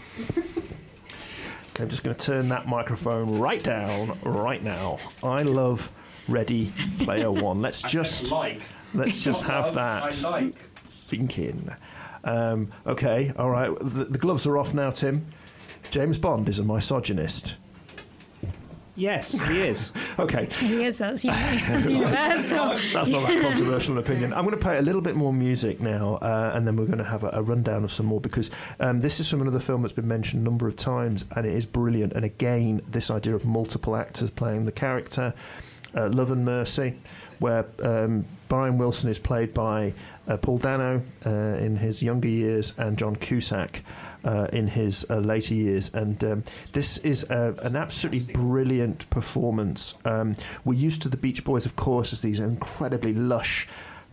I'm 1.80 1.90
just 1.90 2.04
going 2.04 2.16
to 2.16 2.26
turn 2.26 2.50
that 2.50 2.68
microphone 2.68 3.40
right 3.40 3.64
down 3.64 4.18
right 4.24 4.62
now. 4.62 5.00
I 5.24 5.44
love 5.44 5.92
Ready 6.28 6.72
Player 7.00 7.32
One. 7.32 7.62
Let's 7.62 7.82
just 7.82 8.32
like. 8.32 8.62
let's 8.94 9.22
just 9.24 9.44
have 9.44 9.74
that 9.76 10.22
like. 10.24 10.56
sink 10.84 11.40
in. 11.40 11.74
Um, 12.24 12.72
okay, 12.86 13.34
all 13.38 13.50
right. 13.50 13.72
The, 13.80 14.06
the 14.06 14.18
gloves 14.18 14.46
are 14.46 14.58
off 14.58 14.74
now, 14.74 14.92
Tim. 14.92 15.26
James 15.90 16.18
Bond 16.18 16.48
is 16.50 16.60
a 16.60 16.64
misogynist. 16.64 17.56
Yes, 19.02 19.32
he 19.48 19.62
is. 19.62 19.92
Okay, 20.20 20.46
He 20.52 20.84
is. 20.84 21.00
That's, 21.00 21.24
uni- 21.24 21.36
that's 21.68 21.90
universal. 21.90 22.68
That's 22.94 23.10
not 23.10 23.28
that 23.28 23.42
controversial 23.42 23.94
an 23.98 24.00
opinion. 24.04 24.34
I'm 24.34 24.44
going 24.46 24.56
to 24.56 24.62
play 24.62 24.78
a 24.78 24.82
little 24.82 25.02
bit 25.02 25.16
more 25.16 25.34
music 25.34 25.80
now, 25.80 26.16
uh, 26.22 26.52
and 26.54 26.68
then 26.68 26.76
we're 26.76 26.86
going 26.86 27.00
to 27.00 27.04
have 27.04 27.24
a, 27.24 27.30
a 27.34 27.42
rundown 27.42 27.84
of 27.84 27.92
some 27.92 28.06
more 28.06 28.22
because 28.22 28.52
um, 28.80 29.00
this 29.02 29.20
is 29.20 29.28
from 29.28 29.42
another 29.42 29.60
film 29.60 29.82
that's 29.82 29.94
been 29.94 30.08
mentioned 30.08 30.42
a 30.42 30.44
number 30.46 30.68
of 30.68 30.76
times, 30.76 31.26
and 31.36 31.46
it 31.48 31.54
is 31.54 31.66
brilliant. 31.66 32.14
And 32.14 32.24
again, 32.24 32.82
this 32.88 33.10
idea 33.10 33.34
of 33.34 33.46
multiple 33.46 33.96
actors 33.96 34.30
playing 34.30 34.66
the 34.66 34.72
character, 34.72 35.34
uh, 35.96 36.10
Love 36.10 36.30
and 36.32 36.46
Mercy, 36.46 36.94
where 37.42 37.66
um, 37.82 38.24
Brian 38.48 38.78
Wilson 38.78 39.10
is 39.10 39.18
played 39.20 39.54
by 39.54 39.94
uh, 40.28 40.38
Paul 40.38 40.60
Dano 40.60 41.02
uh, 41.26 41.30
in 41.30 41.76
his 41.76 42.04
younger 42.04 42.28
years 42.28 42.74
and 42.78 42.98
John 42.98 43.16
Cusack 43.16 43.84
uh, 44.24 44.48
in 44.54 44.68
his 44.68 45.06
uh, 45.10 45.18
later 45.18 45.56
years. 45.56 45.92
And 45.94 46.24
um, 46.24 46.44
this 46.72 47.00
is 47.00 47.24
uh, 47.32 47.56
an 47.64 47.76
absolutely 47.76 48.32
brilliant 48.32 49.10
performance. 49.10 49.96
Um, 50.06 50.36
we're 50.64 50.76
used 50.76 51.02
to 51.02 51.10
the 51.10 51.18
Beach 51.18 51.44
Boys, 51.44 51.66
of 51.66 51.76
course, 51.76 52.14
as 52.14 52.22
these 52.22 52.40
incredibly 52.40 53.14
lush, 53.14 53.68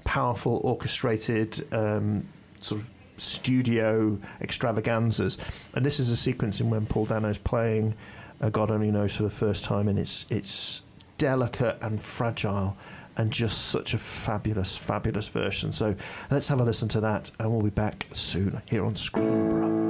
powerful, 0.04 0.60
orchestrated 0.64 1.70
um, 1.72 2.26
sort 2.60 2.80
of 2.80 2.90
studio 3.18 4.18
extravaganzas. 4.40 5.36
And 5.74 5.84
this 5.84 6.00
is 6.00 6.10
a 6.10 6.16
sequence 6.16 6.60
in 6.60 6.70
when 6.70 6.86
Paul 6.86 7.04
Dano 7.04 7.28
is 7.28 7.38
playing 7.38 7.94
uh, 8.40 8.48
God 8.48 8.70
Only 8.70 8.90
Knows 8.90 9.16
for 9.16 9.24
the 9.24 9.30
first 9.30 9.64
time, 9.64 9.88
and 9.88 9.98
it's 9.98 10.24
it's 10.30 10.82
delicate 11.18 11.76
and 11.82 12.00
fragile. 12.00 12.76
And 13.18 13.32
just 13.32 13.66
such 13.66 13.94
a 13.94 13.98
fabulous, 13.98 14.76
fabulous 14.76 15.26
version. 15.26 15.72
So 15.72 15.96
let's 16.30 16.46
have 16.46 16.60
a 16.60 16.64
listen 16.64 16.88
to 16.90 17.00
that, 17.00 17.32
and 17.40 17.50
we'll 17.50 17.62
be 17.62 17.70
back 17.70 18.06
soon 18.12 18.62
here 18.70 18.84
on 18.84 18.94
Screen 18.94 19.48
Brum. 19.48 19.88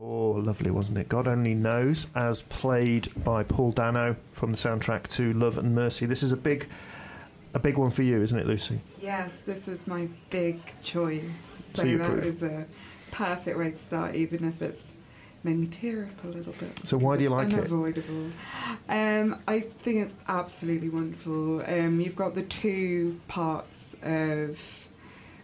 Oh, 0.00 0.40
lovely, 0.40 0.70
wasn't 0.70 0.98
it? 0.98 1.08
God 1.08 1.26
Only 1.26 1.54
Knows, 1.54 2.06
as 2.14 2.42
played 2.42 3.08
by 3.24 3.42
Paul 3.42 3.72
Dano 3.72 4.14
from 4.32 4.52
the 4.52 4.56
soundtrack 4.56 5.08
to 5.16 5.32
Love 5.32 5.58
and 5.58 5.74
Mercy. 5.74 6.06
This 6.06 6.22
is 6.22 6.30
a 6.30 6.36
big, 6.36 6.68
a 7.58 7.62
big 7.62 7.76
one 7.76 7.90
for 7.90 8.02
you, 8.02 8.22
isn't 8.22 8.38
it, 8.38 8.46
Lucy? 8.46 8.80
Yes, 9.00 9.40
this 9.40 9.66
was 9.66 9.86
my 9.86 10.08
big 10.30 10.60
choice. 10.82 11.70
So 11.74 11.82
So, 11.82 11.88
you 11.88 11.98
that 11.98 12.24
was 12.24 12.42
a 12.42 12.66
perfect 13.10 13.58
way 13.58 13.72
to 13.72 13.78
start, 13.78 14.14
even 14.14 14.44
if 14.48 14.62
it's 14.62 14.84
made 15.44 15.56
me 15.58 15.66
tear 15.66 16.04
up 16.04 16.24
a 16.24 16.28
little 16.28 16.52
bit. 16.54 16.86
So 16.86 16.96
why 16.96 17.16
do 17.16 17.22
you 17.22 17.30
like 17.30 17.46
it's 17.46 17.54
it? 17.54 17.60
Unavoidable. 17.60 18.30
Um, 18.88 19.36
I 19.46 19.60
think 19.60 20.04
it's 20.04 20.14
absolutely 20.26 20.88
wonderful. 20.88 21.62
Um, 21.66 22.00
you've 22.00 22.16
got 22.16 22.34
the 22.34 22.42
two 22.42 23.20
parts 23.28 23.96
of 24.02 24.60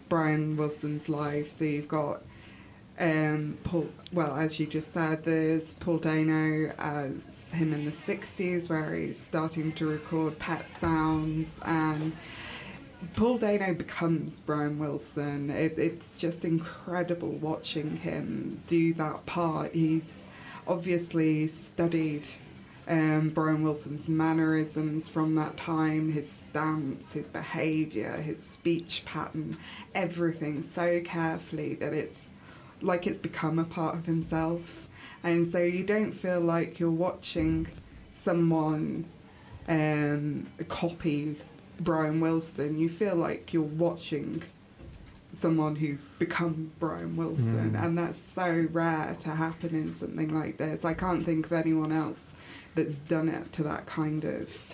Brian 0.09 0.57
Wilson's 0.57 1.09
life. 1.09 1.51
So 1.51 1.65
you've 1.65 1.89
got 1.89 2.23
um, 2.99 3.59
Paul. 3.65 3.89
Well, 4.13 4.35
as 4.37 4.61
you 4.61 4.67
just 4.67 4.93
said, 4.93 5.25
there's 5.25 5.75
Paul 5.75 5.99
Dano 5.99 6.73
as 6.79 7.53
him 7.53 7.73
in 7.73 7.85
the 7.85 7.91
'60s, 7.91 8.69
where 8.69 8.95
he's 8.95 9.19
starting 9.19 9.73
to 9.73 9.87
record 9.87 10.39
pet 10.39 10.67
sounds, 10.79 11.61
and 11.65 12.13
Paul 13.17 13.39
Dano 13.39 13.75
becomes 13.75 14.41
Brian 14.41 14.79
Wilson. 14.79 15.51
It, 15.51 15.79
it's 15.79 16.19
just 16.19 16.45
incredible 16.45 17.31
watching 17.31 17.97
him 17.97 18.63
do 18.67 18.95
that 18.95 19.27
part. 19.27 19.75
He's 19.75 20.25
obviously 20.67 21.47
studied 21.49 22.27
um, 22.87 23.31
Brian 23.31 23.63
Wilson's 23.63 24.09
mannerisms 24.09 25.09
from 25.09 25.35
that 25.37 25.57
time, 25.57 26.13
his 26.13 26.31
stance, 26.31 27.13
his 27.13 27.29
behaviour, 27.29 28.13
his 28.13 28.43
speech 28.43 29.03
pattern, 29.05 29.57
everything 29.95 30.63
so 30.63 31.01
carefully 31.01 31.75
that 31.77 31.93
it's 31.93 32.31
like 32.81 33.07
it's 33.07 33.19
become 33.19 33.59
a 33.59 33.65
part 33.65 33.95
of 33.95 34.07
himself. 34.07 34.89
And 35.23 35.47
so 35.49 35.59
you 35.59 35.85
don't 35.85 36.13
feel 36.13 36.41
like 36.41 36.79
you're 36.79 36.91
watching 36.91 37.67
someone 38.13 39.07
um, 39.69 40.47
copy 40.69 41.37
Brian 41.81 42.21
Wilson. 42.21 42.79
You 42.79 42.89
feel 42.89 43.17
like 43.17 43.53
you're 43.53 43.63
watching 43.63 44.43
someone 45.33 45.75
who's 45.77 46.05
become 46.21 46.71
Brian 46.79 47.17
Wilson, 47.17 47.73
Mm. 47.73 47.83
and 47.85 47.99
that's 47.99 48.19
so 48.19 48.69
rare 48.71 49.17
to 49.21 49.31
happen 49.31 49.71
in 49.75 49.93
something 49.93 50.33
like 50.33 50.59
this. 50.59 50.85
I 50.85 50.95
can't 50.95 51.25
think 51.25 51.47
of 51.47 51.53
anyone 51.53 51.91
else 51.91 52.35
that's 52.77 52.99
done 52.99 53.29
it 53.29 53.53
to 53.55 53.65
that 53.65 53.87
kind 53.87 54.25
of 54.25 54.74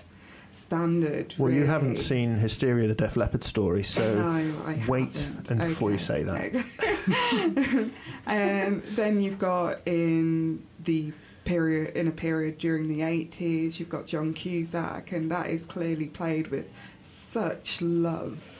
standard. 0.52 1.34
Well, 1.38 1.52
you 1.52 1.66
haven't 1.66 1.96
seen 1.96 2.36
Hysteria, 2.36 2.88
the 2.88 2.94
Def 2.94 3.16
Leppard 3.16 3.44
story, 3.44 3.84
so 3.84 4.14
No, 4.14 4.84
wait 4.88 5.26
and 5.48 5.58
before 5.58 5.90
you 5.90 5.98
say 5.98 6.22
that. 6.22 6.56
okay. 6.56 7.90
um, 8.66 8.82
then 8.94 9.20
you've 9.20 9.38
got 9.38 9.80
in 9.86 10.64
the 10.84 11.12
period 11.44 11.96
in 11.96 12.06
a 12.06 12.12
period 12.12 12.58
during 12.58 12.86
the 12.86 13.00
80s 13.00 13.80
you've 13.80 13.88
got 13.88 14.06
John 14.06 14.34
Cusack 14.34 15.10
and 15.12 15.30
that 15.30 15.48
is 15.48 15.64
clearly 15.64 16.06
played 16.06 16.48
with 16.48 16.70
such 17.00 17.80
love 17.80 18.59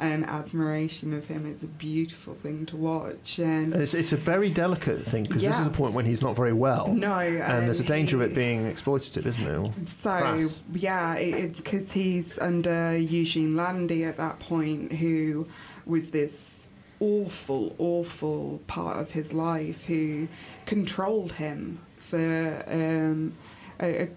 and 0.00 0.24
admiration 0.24 1.12
of 1.12 1.26
him 1.26 1.44
it's 1.44 1.62
a 1.62 1.66
beautiful 1.66 2.34
thing 2.34 2.64
to 2.66 2.76
watch 2.76 3.38
and 3.38 3.74
And 3.74 3.82
It's, 3.82 3.94
it's 3.94 4.12
a 4.12 4.16
very 4.16 4.50
delicate 4.50 5.04
thing 5.04 5.24
because 5.24 5.42
this 5.42 5.58
is 5.58 5.66
a 5.66 5.70
point 5.70 5.94
when 5.94 6.06
he's 6.06 6.22
not 6.22 6.34
very 6.34 6.54
well. 6.54 6.88
No, 6.88 7.18
and 7.18 7.66
there's 7.66 7.80
a 7.80 7.82
and 7.82 7.88
danger 7.88 8.16
of 8.16 8.22
it 8.22 8.34
being 8.34 8.64
exploitative, 8.64 9.26
isn't 9.26 9.46
it? 9.46 9.88
So 9.88 10.10
crass. 10.10 10.60
yeah, 10.74 11.46
because 11.48 11.92
he's 11.92 12.38
under 12.38 12.96
Eugene 12.96 13.56
Landy 13.56 14.04
at 14.04 14.16
that 14.16 14.38
point, 14.40 14.92
who 14.94 15.46
was 15.84 16.10
this 16.10 16.70
awful, 17.00 17.74
awful 17.78 18.60
part 18.66 18.98
of 18.98 19.10
his 19.10 19.32
life, 19.32 19.84
who 19.84 20.28
controlled 20.66 21.32
him 21.32 21.80
for 21.98 22.64
um, 22.68 23.34
a, 23.80 24.04
a, 24.04 24.08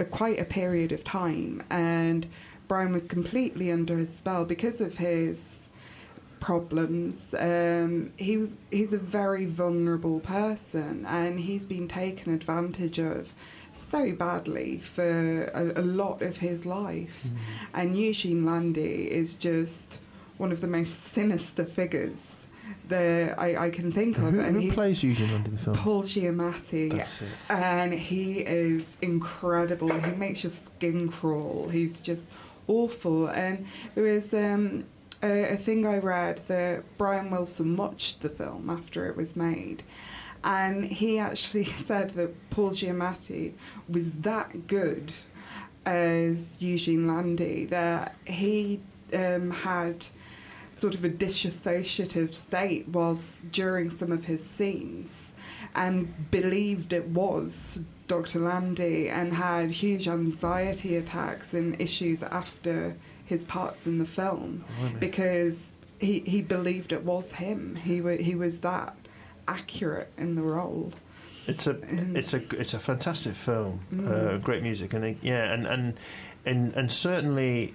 a 0.00 0.04
quite 0.04 0.40
a 0.40 0.44
period 0.44 0.92
of 0.92 1.04
time, 1.04 1.62
and 1.70 2.26
Brian 2.72 2.90
was 2.90 3.06
completely 3.06 3.70
under 3.70 3.98
his 3.98 4.16
spell 4.16 4.46
because 4.46 4.80
of 4.80 4.96
his 4.96 5.68
problems. 6.40 7.34
Um, 7.38 8.14
he 8.16 8.48
he's 8.70 8.94
a 8.94 8.98
very 8.98 9.44
vulnerable 9.44 10.20
person, 10.20 11.04
and 11.06 11.38
he's 11.38 11.66
been 11.66 11.86
taken 11.86 12.32
advantage 12.32 12.98
of 12.98 13.34
so 13.74 14.12
badly 14.12 14.78
for 14.78 15.50
a, 15.52 15.82
a 15.82 15.82
lot 15.82 16.22
of 16.22 16.38
his 16.38 16.64
life. 16.64 17.26
And 17.74 17.94
Eugene 17.94 18.46
Landy 18.46 19.10
is 19.10 19.36
just 19.36 19.98
one 20.38 20.50
of 20.50 20.62
the 20.62 20.66
most 20.66 20.94
sinister 20.94 21.66
figures 21.66 22.46
that 22.88 23.38
I, 23.38 23.66
I 23.66 23.70
can 23.70 23.92
think 23.92 24.16
of. 24.16 24.32
who, 24.32 24.40
and 24.40 24.62
who 24.62 24.72
plays 24.72 25.02
Eugene 25.02 25.30
Landy 25.30 25.50
in 25.50 25.56
the 25.56 25.62
film? 25.62 25.76
Paul 25.76 26.04
Giamatti 26.04 26.90
That's 26.90 27.20
it. 27.20 27.28
and 27.50 27.92
he 27.92 28.38
is 28.38 28.96
incredible. 29.02 29.92
He 29.92 30.12
makes 30.12 30.42
your 30.42 30.50
skin 30.50 31.10
crawl. 31.10 31.68
He's 31.68 32.00
just 32.00 32.32
awful. 32.72 33.28
And 33.28 33.66
there 33.94 34.04
was 34.04 34.32
um, 34.34 34.84
a, 35.22 35.54
a 35.54 35.56
thing 35.56 35.86
I 35.86 35.98
read 35.98 36.42
that 36.48 36.84
Brian 36.98 37.30
Wilson 37.30 37.76
watched 37.76 38.22
the 38.22 38.28
film 38.28 38.70
after 38.70 39.06
it 39.08 39.16
was 39.16 39.36
made. 39.36 39.82
And 40.44 40.84
he 40.84 41.18
actually 41.18 41.64
said 41.88 42.10
that 42.10 42.50
Paul 42.50 42.70
Giamatti 42.70 43.52
was 43.88 44.16
that 44.20 44.66
good 44.66 45.12
as 45.84 46.60
Eugene 46.60 47.06
Landy 47.06 47.66
that 47.66 48.14
he 48.26 48.80
um, 49.12 49.50
had 49.50 50.06
sort 50.74 50.94
of 50.94 51.04
a 51.04 51.08
dissociative 51.08 52.34
state 52.34 52.88
whilst 52.88 53.50
during 53.52 53.90
some 53.90 54.10
of 54.10 54.24
his 54.24 54.44
scenes 54.44 55.34
and 55.74 56.30
believed 56.30 56.92
it 56.92 57.08
was 57.08 57.80
Dr. 58.12 58.40
Landy 58.40 59.08
and 59.08 59.32
had 59.32 59.70
huge 59.70 60.06
anxiety 60.06 60.96
attacks 60.96 61.54
and 61.54 61.80
issues 61.80 62.22
after 62.22 62.94
his 63.24 63.46
parts 63.46 63.86
in 63.86 63.98
the 63.98 64.04
film 64.04 64.66
Blimey. 64.78 64.98
because 65.00 65.76
he, 65.98 66.20
he 66.20 66.42
believed 66.42 66.92
it 66.92 67.04
was 67.04 67.32
him. 67.32 67.74
He, 67.76 68.02
he 68.22 68.34
was 68.34 68.60
that 68.60 68.94
accurate 69.48 70.12
in 70.18 70.34
the 70.34 70.42
role. 70.42 70.92
It's 71.46 71.66
a 71.66 71.76
it's 72.14 72.34
a 72.34 72.42
it's 72.56 72.74
a 72.74 72.78
fantastic 72.78 73.34
film. 73.34 73.80
Uh, 74.06 74.36
great 74.36 74.62
music 74.62 74.92
and 74.92 75.04
uh, 75.04 75.18
yeah, 75.22 75.52
and 75.52 75.66
and 75.66 75.94
and 76.44 76.72
and 76.74 76.90
certainly 76.90 77.74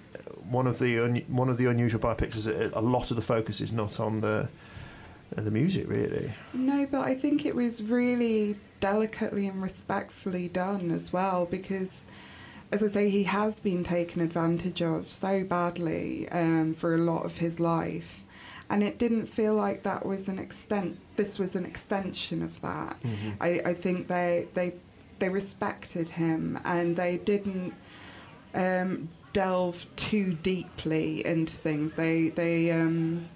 one 0.50 0.68
of 0.68 0.78
the 0.78 1.00
un, 1.00 1.16
one 1.28 1.50
of 1.50 1.58
the 1.58 1.66
unusual 1.66 2.00
biopics 2.00 2.36
is 2.36 2.46
that 2.46 2.72
a 2.74 2.80
lot 2.80 3.10
of 3.10 3.18
the 3.18 3.24
focus 3.24 3.60
is 3.60 3.74
not 3.74 4.00
on 4.00 4.22
the 4.22 4.48
uh, 5.36 5.42
the 5.42 5.52
music 5.52 5.90
really. 5.90 6.32
No, 6.54 6.86
but 6.90 7.02
I 7.02 7.16
think 7.16 7.46
it 7.46 7.56
was 7.56 7.84
really 7.84 8.56
delicately 8.80 9.48
and 9.48 9.62
respectfully 9.62 10.48
done 10.48 10.92
as 10.92 11.12
well 11.12 11.46
because, 11.46 12.06
as 12.72 12.84
I 12.84 12.88
say, 12.88 13.10
he 13.10 13.24
has 13.24 13.60
been 13.60 13.84
taken 13.84 14.22
advantage 14.22 14.82
of 14.82 15.12
so 15.12 15.44
badly 15.44 16.28
um, 16.30 16.74
for 16.74 16.94
a 16.94 16.98
lot 17.00 17.26
of 17.26 17.38
his 17.38 17.60
life. 17.60 18.24
And 18.70 18.84
it 18.84 18.98
didn't 18.98 19.28
feel 19.28 19.54
like 19.54 19.84
that 19.84 20.06
was 20.06 20.28
an 20.28 20.40
extent. 20.40 21.00
This 21.16 21.40
was 21.40 21.56
an 21.56 21.66
extension 21.66 22.42
of 22.42 22.60
that. 22.62 22.98
I, 23.40 23.62
I 23.66 23.74
think 23.74 24.08
they 24.08 24.48
they 24.56 24.74
they 25.20 25.30
respected 25.30 26.10
him 26.10 26.60
and 26.66 26.96
they 26.98 27.18
didn't 27.18 27.74
um, 28.54 29.10
delve 29.32 29.86
too 29.96 30.34
deeply 30.34 31.26
into 31.26 31.54
things. 31.56 31.96
They 31.96 32.30
they 32.30 32.72
um, 32.72 33.30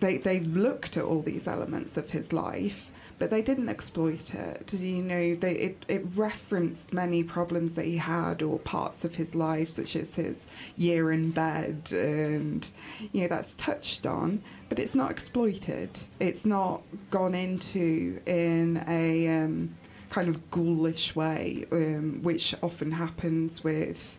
they 0.00 0.16
they 0.18 0.40
looked 0.40 0.96
at 0.96 1.04
all 1.04 1.22
these 1.22 1.46
elements 1.48 1.96
of 1.96 2.10
his 2.10 2.32
life, 2.32 2.90
but 3.22 3.30
they 3.30 3.40
didn't 3.40 3.68
exploit 3.68 4.34
it. 4.34 4.74
You 4.74 5.00
know, 5.00 5.36
they 5.36 5.52
it, 5.52 5.84
it 5.86 6.04
referenced 6.16 6.92
many 6.92 7.22
problems 7.22 7.74
that 7.74 7.84
he 7.84 7.98
had 7.98 8.42
or 8.42 8.58
parts 8.58 9.04
of 9.04 9.14
his 9.14 9.36
life, 9.36 9.70
such 9.70 9.94
as 9.94 10.16
his 10.16 10.48
year 10.76 11.12
in 11.12 11.30
bed, 11.30 11.92
and 11.92 12.68
you 13.12 13.20
know 13.22 13.28
that's 13.28 13.54
touched 13.54 14.06
on, 14.06 14.42
but 14.68 14.80
it's 14.80 14.96
not 14.96 15.12
exploited. 15.12 16.00
It's 16.18 16.44
not 16.44 16.82
gone 17.10 17.36
into 17.36 18.20
in 18.26 18.82
a 18.88 19.28
um, 19.28 19.76
kind 20.10 20.26
of 20.26 20.50
ghoulish 20.50 21.14
way, 21.14 21.64
um, 21.70 22.24
which 22.24 22.56
often 22.60 22.90
happens 22.90 23.62
with 23.62 24.18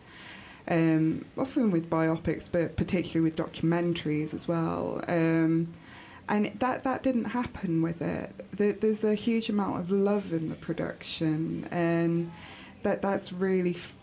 um, 0.66 1.26
often 1.36 1.70
with 1.70 1.90
biopics, 1.90 2.50
but 2.50 2.78
particularly 2.78 3.20
with 3.20 3.36
documentaries 3.36 4.32
as 4.32 4.48
well. 4.48 5.04
Um, 5.08 5.74
and 6.28 6.46
that 6.58 6.84
that 6.84 7.02
didn't 7.02 7.26
happen 7.26 7.82
with 7.82 8.00
it. 8.00 8.32
There, 8.52 8.72
there's 8.72 9.04
a 9.04 9.14
huge 9.14 9.48
amount 9.48 9.80
of 9.80 9.90
love 9.90 10.32
in 10.32 10.48
the 10.48 10.54
production, 10.54 11.68
and 11.70 12.32
that 12.82 13.02
that's 13.02 13.32
really 13.32 13.74
f- 13.74 13.94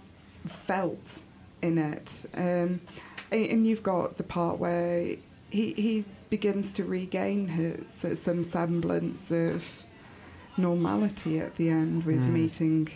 felt 0.46 1.20
in 1.62 1.78
it. 1.78 2.26
Um, 2.36 2.82
and, 3.32 3.66
you've 3.66 3.84
got 3.84 4.18
the 4.18 4.24
part 4.24 4.58
where 4.58 5.16
he 5.50 5.74
he 5.74 6.06
begins 6.30 6.74
to 6.74 6.84
regain 6.84 7.48
his 7.48 8.20
some 8.20 8.44
semblance 8.44 9.32
of 9.32 9.84
normality 10.58 11.40
at 11.40 11.56
the 11.56 11.70
end 11.70 12.06
with 12.06 12.20
meeting 12.20 12.90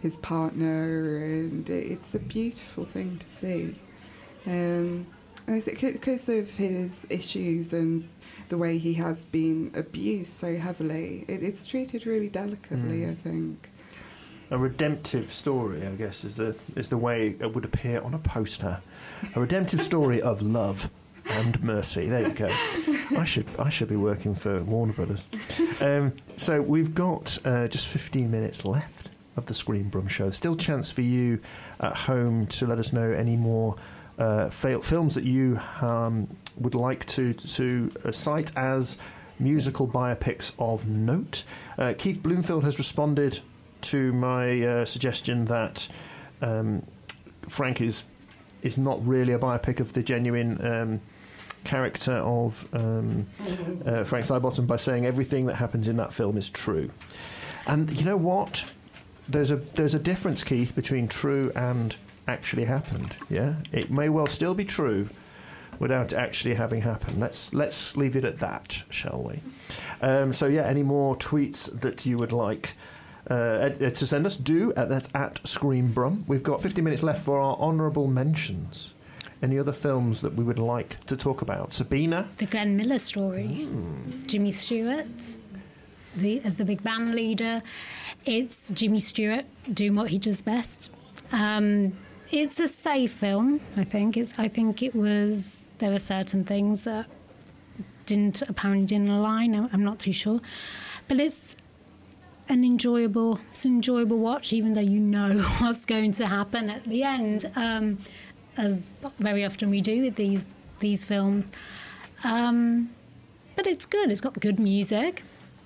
his 0.00 0.18
partner, 0.18 1.16
and 1.18 1.68
it's 1.68 2.14
a 2.14 2.18
beautiful 2.18 2.84
thing 2.84 3.18
to 3.18 3.28
see. 3.28 3.74
Um, 4.46 5.06
because 5.46 6.28
of 6.28 6.50
his 6.50 7.06
issues 7.10 7.72
and 7.72 8.08
the 8.48 8.58
way 8.58 8.78
he 8.78 8.94
has 8.94 9.24
been 9.24 9.70
abused 9.74 10.32
so 10.32 10.56
heavily, 10.56 11.24
it, 11.28 11.42
it's 11.42 11.66
treated 11.66 12.06
really 12.06 12.28
delicately. 12.28 13.06
I 13.06 13.14
think. 13.14 13.70
A 14.50 14.56
redemptive 14.56 15.30
story, 15.32 15.86
I 15.86 15.90
guess, 15.90 16.24
is 16.24 16.36
the 16.36 16.56
is 16.74 16.88
the 16.88 16.96
way 16.96 17.36
it 17.38 17.54
would 17.54 17.64
appear 17.64 18.00
on 18.00 18.14
a 18.14 18.18
poster. 18.18 18.80
A 19.34 19.40
redemptive 19.40 19.82
story 19.82 20.22
of 20.22 20.40
love 20.40 20.90
and 21.30 21.62
mercy. 21.62 22.08
There 22.08 22.22
you 22.22 22.32
go. 22.32 22.48
I 23.16 23.24
should 23.24 23.46
I 23.58 23.68
should 23.68 23.88
be 23.88 23.96
working 23.96 24.34
for 24.34 24.62
Warner 24.62 24.94
Brothers. 24.94 25.26
Um, 25.80 26.14
so 26.36 26.62
we've 26.62 26.94
got 26.94 27.38
uh, 27.44 27.68
just 27.68 27.88
15 27.88 28.30
minutes 28.30 28.64
left 28.64 29.10
of 29.36 29.46
the 29.46 29.54
Screen 29.54 29.88
Brum 29.88 30.08
show. 30.08 30.30
Still 30.30 30.56
chance 30.56 30.90
for 30.90 31.02
you 31.02 31.40
at 31.80 31.94
home 31.94 32.46
to 32.48 32.66
let 32.66 32.78
us 32.78 32.92
know 32.92 33.10
any 33.12 33.36
more 33.36 33.76
uh, 34.18 34.48
fail- 34.50 34.80
films 34.82 35.14
that 35.14 35.24
you 35.24 35.60
um, 35.80 36.26
would 36.60 36.74
like 36.74 37.06
to 37.06 37.32
to 37.34 37.90
uh, 38.04 38.12
cite 38.12 38.50
as 38.56 38.98
musical 39.38 39.86
biopics 39.86 40.52
of 40.58 40.86
note. 40.88 41.44
Uh, 41.76 41.94
Keith 41.96 42.22
Bloomfield 42.22 42.64
has 42.64 42.78
responded 42.78 43.40
to 43.80 44.12
my 44.12 44.62
uh, 44.62 44.84
suggestion 44.84 45.44
that 45.46 45.88
um, 46.42 46.82
Frank 47.48 47.80
is 47.80 48.04
is 48.62 48.76
not 48.76 49.06
really 49.06 49.32
a 49.32 49.38
biopic 49.38 49.80
of 49.80 49.92
the 49.92 50.02
genuine 50.02 50.64
um, 50.66 51.00
character 51.64 52.14
of 52.14 52.66
um, 52.72 53.26
uh, 53.86 54.02
Frank 54.04 54.26
Sidebottom 54.26 54.66
by 54.66 54.76
saying 54.76 55.06
everything 55.06 55.46
that 55.46 55.54
happens 55.54 55.86
in 55.86 55.96
that 55.96 56.12
film 56.12 56.36
is 56.36 56.50
true. 56.50 56.90
And 57.66 57.90
you 57.92 58.04
know 58.04 58.16
what? 58.16 58.64
There's 59.28 59.50
a 59.50 59.56
there's 59.56 59.94
a 59.94 59.98
difference, 59.98 60.42
Keith, 60.42 60.74
between 60.74 61.06
true 61.06 61.52
and 61.54 61.94
actually 62.26 62.64
happened. 62.64 63.14
Yeah, 63.30 63.54
it 63.72 63.90
may 63.90 64.08
well 64.08 64.26
still 64.26 64.54
be 64.54 64.64
true 64.64 65.08
without 65.78 66.12
actually 66.12 66.54
having 66.54 66.82
happened. 66.82 67.20
Let's 67.20 67.54
let's 67.54 67.96
leave 67.96 68.16
it 68.16 68.24
at 68.24 68.38
that, 68.38 68.82
shall 68.90 69.22
we? 69.22 69.40
Um, 70.00 70.32
so 70.32 70.46
yeah, 70.46 70.62
any 70.62 70.82
more 70.82 71.16
tweets 71.16 71.80
that 71.80 72.06
you 72.06 72.18
would 72.18 72.32
like? 72.32 72.74
Uh, 73.30 73.34
uh, 73.34 73.90
to 73.90 74.06
send 74.06 74.24
us, 74.24 74.38
do 74.38 74.72
at 74.74 74.88
that's 74.88 75.08
at 75.14 75.34
ScreenBrum. 75.42 76.26
We've 76.26 76.42
got 76.42 76.62
50 76.62 76.80
minutes 76.80 77.02
left 77.02 77.22
for 77.22 77.38
our 77.38 77.56
honourable 77.58 78.06
mentions. 78.06 78.94
Any 79.42 79.58
other 79.58 79.72
films 79.72 80.22
that 80.22 80.34
we 80.34 80.42
would 80.42 80.58
like 80.58 81.04
to 81.06 81.16
talk 81.16 81.42
about? 81.42 81.72
Sabina, 81.74 82.28
The 82.38 82.46
Glenn 82.46 82.76
Miller 82.76 82.98
story, 82.98 83.68
Jimmy 84.26 84.50
Stewart, 84.50 85.36
the, 86.16 86.40
as 86.40 86.56
the 86.56 86.64
big 86.64 86.82
band 86.82 87.14
leader. 87.14 87.62
It's 88.24 88.70
Jimmy 88.70 88.98
Stewart 88.98 89.44
doing 89.72 89.94
what 89.94 90.08
he 90.08 90.18
does 90.18 90.42
best. 90.42 90.88
Um, 91.30 91.98
it's 92.30 92.58
a 92.58 92.68
safe 92.68 93.12
film, 93.12 93.60
I 93.76 93.84
think. 93.84 94.16
It's, 94.16 94.34
I 94.36 94.48
think 94.48 94.82
it 94.82 94.94
was. 94.94 95.64
There 95.78 95.90
were 95.90 95.98
certain 95.98 96.44
things 96.44 96.84
that 96.84 97.06
didn't 98.06 98.42
apparently 98.42 98.86
didn't 98.86 99.10
align. 99.10 99.54
I'm 99.54 99.68
I'm 99.72 99.84
not 99.84 99.98
too 99.98 100.12
sure, 100.12 100.40
but 101.06 101.20
it's 101.20 101.56
an 102.48 102.64
enjoyable. 102.64 103.40
It's 103.52 103.64
an 103.64 103.72
enjoyable 103.76 104.18
watch, 104.18 104.52
even 104.52 104.72
though 104.74 104.80
you 104.80 105.00
know 105.00 105.42
what's 105.58 105.84
going 105.84 106.12
to 106.12 106.26
happen 106.26 106.70
at 106.70 106.84
the 106.84 107.02
end, 107.02 107.50
um, 107.54 107.98
as 108.56 108.92
very 109.18 109.44
often 109.44 109.70
we 109.70 109.80
do 109.80 110.02
with 110.02 110.16
these 110.16 110.56
these 110.80 111.04
films. 111.04 111.50
Um, 112.24 112.90
but 113.56 113.66
it's 113.66 113.86
good. 113.86 114.10
It's 114.10 114.20
got 114.20 114.38
good 114.40 114.58
music. 114.58 115.22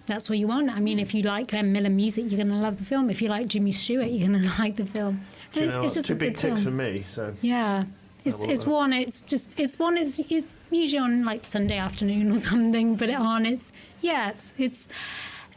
That's 0.07 0.29
what 0.29 0.39
you 0.39 0.49
want. 0.49 0.71
I 0.71 0.81
mean, 0.81 0.99
if 0.99 1.15
you 1.15 1.23
like 1.23 1.49
Glenn 1.49 1.73
Miller 1.73 1.91
music, 1.91 2.25
you're 2.29 2.37
going 2.37 2.49
to 2.49 2.57
love 2.57 2.79
the 2.79 2.85
film. 2.85 3.09
If 3.09 3.23
you 3.23 3.29
like 3.29 3.47
Jimmy 3.47 3.71
Stewart, 3.71 4.09
you're 4.09 4.27
going 4.29 4.43
to 4.51 4.55
like 4.59 4.77
the 4.77 4.85
film. 4.85 5.25
it's, 5.55 5.75
it's 5.75 5.95
just 5.95 6.07
two 6.09 6.15
a 6.15 6.17
big 6.17 6.37
ticks 6.37 6.63
film. 6.63 6.65
for 6.65 6.71
me. 6.71 7.05
So 7.09 7.35
Yeah. 7.41 7.85
It's, 8.25 8.43
it's 8.43 8.67
one. 8.67 8.93
It's 8.93 9.21
just 9.23 9.59
it's 9.59 9.79
one. 9.79 9.97
Is 9.97 10.21
it's 10.29 10.55
usually 10.71 10.99
on 10.99 11.25
like 11.25 11.45
Sunday 11.45 11.77
afternoon 11.77 12.33
or 12.33 12.41
something. 12.51 12.97
But 12.97 13.09
it 13.09 13.17
on 13.17 13.47
it's 13.47 13.73
yeah. 14.01 14.31
It's 14.31 14.53
it's 14.59 14.89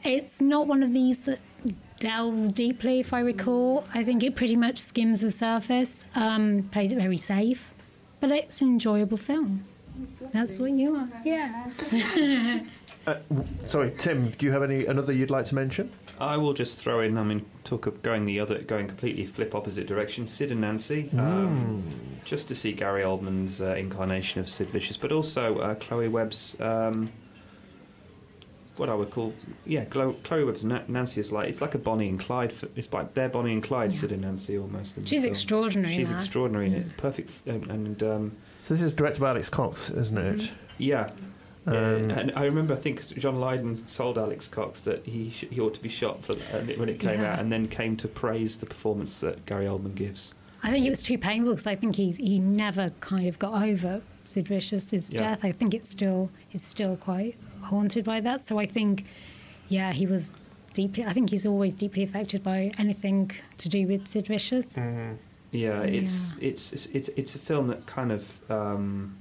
it's 0.04 0.42
not 0.42 0.68
one 0.68 0.84
of 0.84 0.94
these 0.94 1.22
that 1.24 1.40
delves 2.00 2.50
deeply. 2.50 3.00
If 3.00 3.14
I 3.14 3.20
recall, 3.20 3.86
I 3.94 4.04
think 4.04 4.24
it 4.24 4.36
pretty 4.36 4.56
much 4.56 4.80
skims 4.80 5.22
the 5.22 5.32
surface. 5.32 6.06
Um, 6.16 6.70
plays 6.72 6.92
it 6.92 6.98
very 6.98 7.18
safe, 7.18 7.74
but 8.20 8.32
it's 8.32 8.62
an 8.62 8.70
enjoyable 8.70 9.18
film. 9.18 9.66
That's 10.34 10.60
what 10.60 10.72
you 10.72 10.96
are. 10.96 11.10
Yeah. 11.24 11.72
Uh, 13.08 13.16
w- 13.30 13.48
sorry, 13.66 13.94
Tim. 13.98 14.28
Do 14.30 14.46
you 14.46 14.52
have 14.52 14.64
any 14.64 14.86
another 14.86 15.14
you'd 15.14 15.30
like 15.30 15.46
to 15.46 15.56
mention? 15.56 15.92
I 16.20 16.38
will 16.38 16.54
just 16.54 16.80
throw 16.80 17.02
in. 17.02 17.18
I 17.18 17.24
mean, 17.24 17.46
talk 17.64 17.86
of 17.86 18.02
going 18.02 18.26
the 18.26 18.40
other, 18.40 18.60
going 18.60 18.88
completely 18.88 19.26
flip 19.26 19.54
opposite 19.54 19.86
direction. 19.88 20.28
Sid 20.28 20.52
and 20.52 20.62
Nancy, 20.62 21.10
um, 21.18 21.84
just 22.24 22.48
to 22.48 22.56
see 22.56 22.72
Gary 22.72 23.04
Oldman's 23.04 23.62
uh, 23.62 23.76
incarnation 23.76 24.42
of 24.42 24.50
Sid 24.50 24.70
Vicious, 24.70 24.98
but 24.98 25.12
also 25.12 25.60
uh, 25.60 25.76
Chloe 25.76 26.08
Webb's. 26.08 26.56
Um, 26.60 27.12
what 28.78 28.90
I 28.90 28.94
would 28.94 29.10
call, 29.10 29.34
yeah, 29.66 29.86
Chloe, 29.86 30.16
Chloe 30.24 30.44
Webb's 30.44 30.64
Na- 30.66 30.82
Nancy 30.90 31.22
is 31.22 31.32
like 31.32 31.48
it's 31.48 31.62
like 31.62 31.76
a 31.76 31.78
Bonnie 31.78 32.10
and 32.10 32.20
Clyde. 32.20 32.52
f- 32.52 32.66
It's 32.76 32.92
like 32.92 33.14
their 33.14 33.30
Bonnie 33.30 33.54
and 33.54 33.64
Clyde, 33.64 33.94
Sid 33.94 34.12
and 34.12 34.22
Nancy 34.24 34.58
almost. 34.58 34.98
in 34.98 35.06
She's 35.06 35.22
film. 35.22 35.32
extraordinary 35.32 35.94
in 35.94 36.00
She's 36.00 36.10
that. 36.10 36.16
extraordinary 36.16 36.68
in 36.68 36.74
it. 36.74 36.98
Perfect, 36.98 37.46
and, 37.48 37.70
and 37.72 38.04
um, 38.04 38.38
So 38.64 38.74
this 38.74 38.82
is 38.82 38.94
directed 38.94 39.22
by 39.22 39.30
Alex 39.30 39.48
Cox, 39.50 39.90
isn't 39.92 40.18
it? 40.18 40.52
yeah. 40.78 41.12
Um, 41.68 42.10
yeah, 42.10 42.20
and 42.20 42.32
I 42.36 42.46
remember, 42.46 42.74
I 42.74 42.78
think 42.78 43.08
John 43.18 43.40
Lydon 43.40 43.88
sold 43.88 44.18
Alex 44.18 44.48
Cox 44.48 44.82
that 44.82 45.06
he 45.06 45.32
sh- 45.32 45.46
he 45.50 45.60
ought 45.60 45.74
to 45.74 45.82
be 45.82 45.90
shot 45.90 46.24
for 46.24 46.34
that 46.36 46.78
when 46.78 46.90
it 46.90 47.00
came 47.00 47.22
Yeah. 47.22 47.34
out, 47.34 47.40
and 47.40 47.52
then 47.52 47.68
came 47.68 47.96
to 47.98 48.08
praise 48.08 48.58
the 48.58 48.66
performance 48.68 49.20
that 49.22 49.46
Gary 49.46 49.66
Oldman 49.66 49.96
gives. 49.96 50.34
I 50.62 50.72
think 50.72 50.86
it 50.86 50.90
was 50.90 51.02
too 51.04 51.18
painful 51.18 51.54
because 51.54 51.68
I 51.68 51.76
think 51.76 51.96
he's 51.96 52.18
he 52.18 52.38
never 52.40 52.90
kind 53.00 53.28
of 53.28 53.40
got 53.40 53.62
over 53.64 54.02
Sid 54.26 54.48
Vicious's 54.48 55.12
Yeah. 55.12 55.20
death. 55.20 55.40
I 55.44 55.52
think 55.52 55.74
it's 55.74 55.90
still 55.90 56.30
he's 56.48 56.64
still 56.64 56.96
quite 56.98 57.36
haunted 57.62 58.04
by 58.06 58.20
that. 58.22 58.44
So 58.44 58.60
I 58.60 58.66
think, 58.68 59.06
yeah, 59.68 59.92
he 59.92 60.06
was 60.06 60.30
deeply. 60.74 61.04
I 61.06 61.14
think 61.14 61.30
he's 61.32 61.46
always 61.46 61.74
deeply 61.74 62.04
affected 62.04 62.44
by 62.44 62.72
anything 62.78 63.32
to 63.58 63.70
do 63.70 63.88
with 63.88 64.08
Sid 64.08 64.28
Vicious. 64.28 64.78
Yeah, 65.52 65.78
So, 65.78 65.82
it's, 65.84 66.36
it's 66.42 66.74
it's 66.74 66.86
it's 66.88 67.10
it's 67.16 67.36
a 67.36 67.40
film 67.40 67.68
that 67.68 67.86
kind 67.86 68.12
of 68.12 68.52
um, 68.52 69.18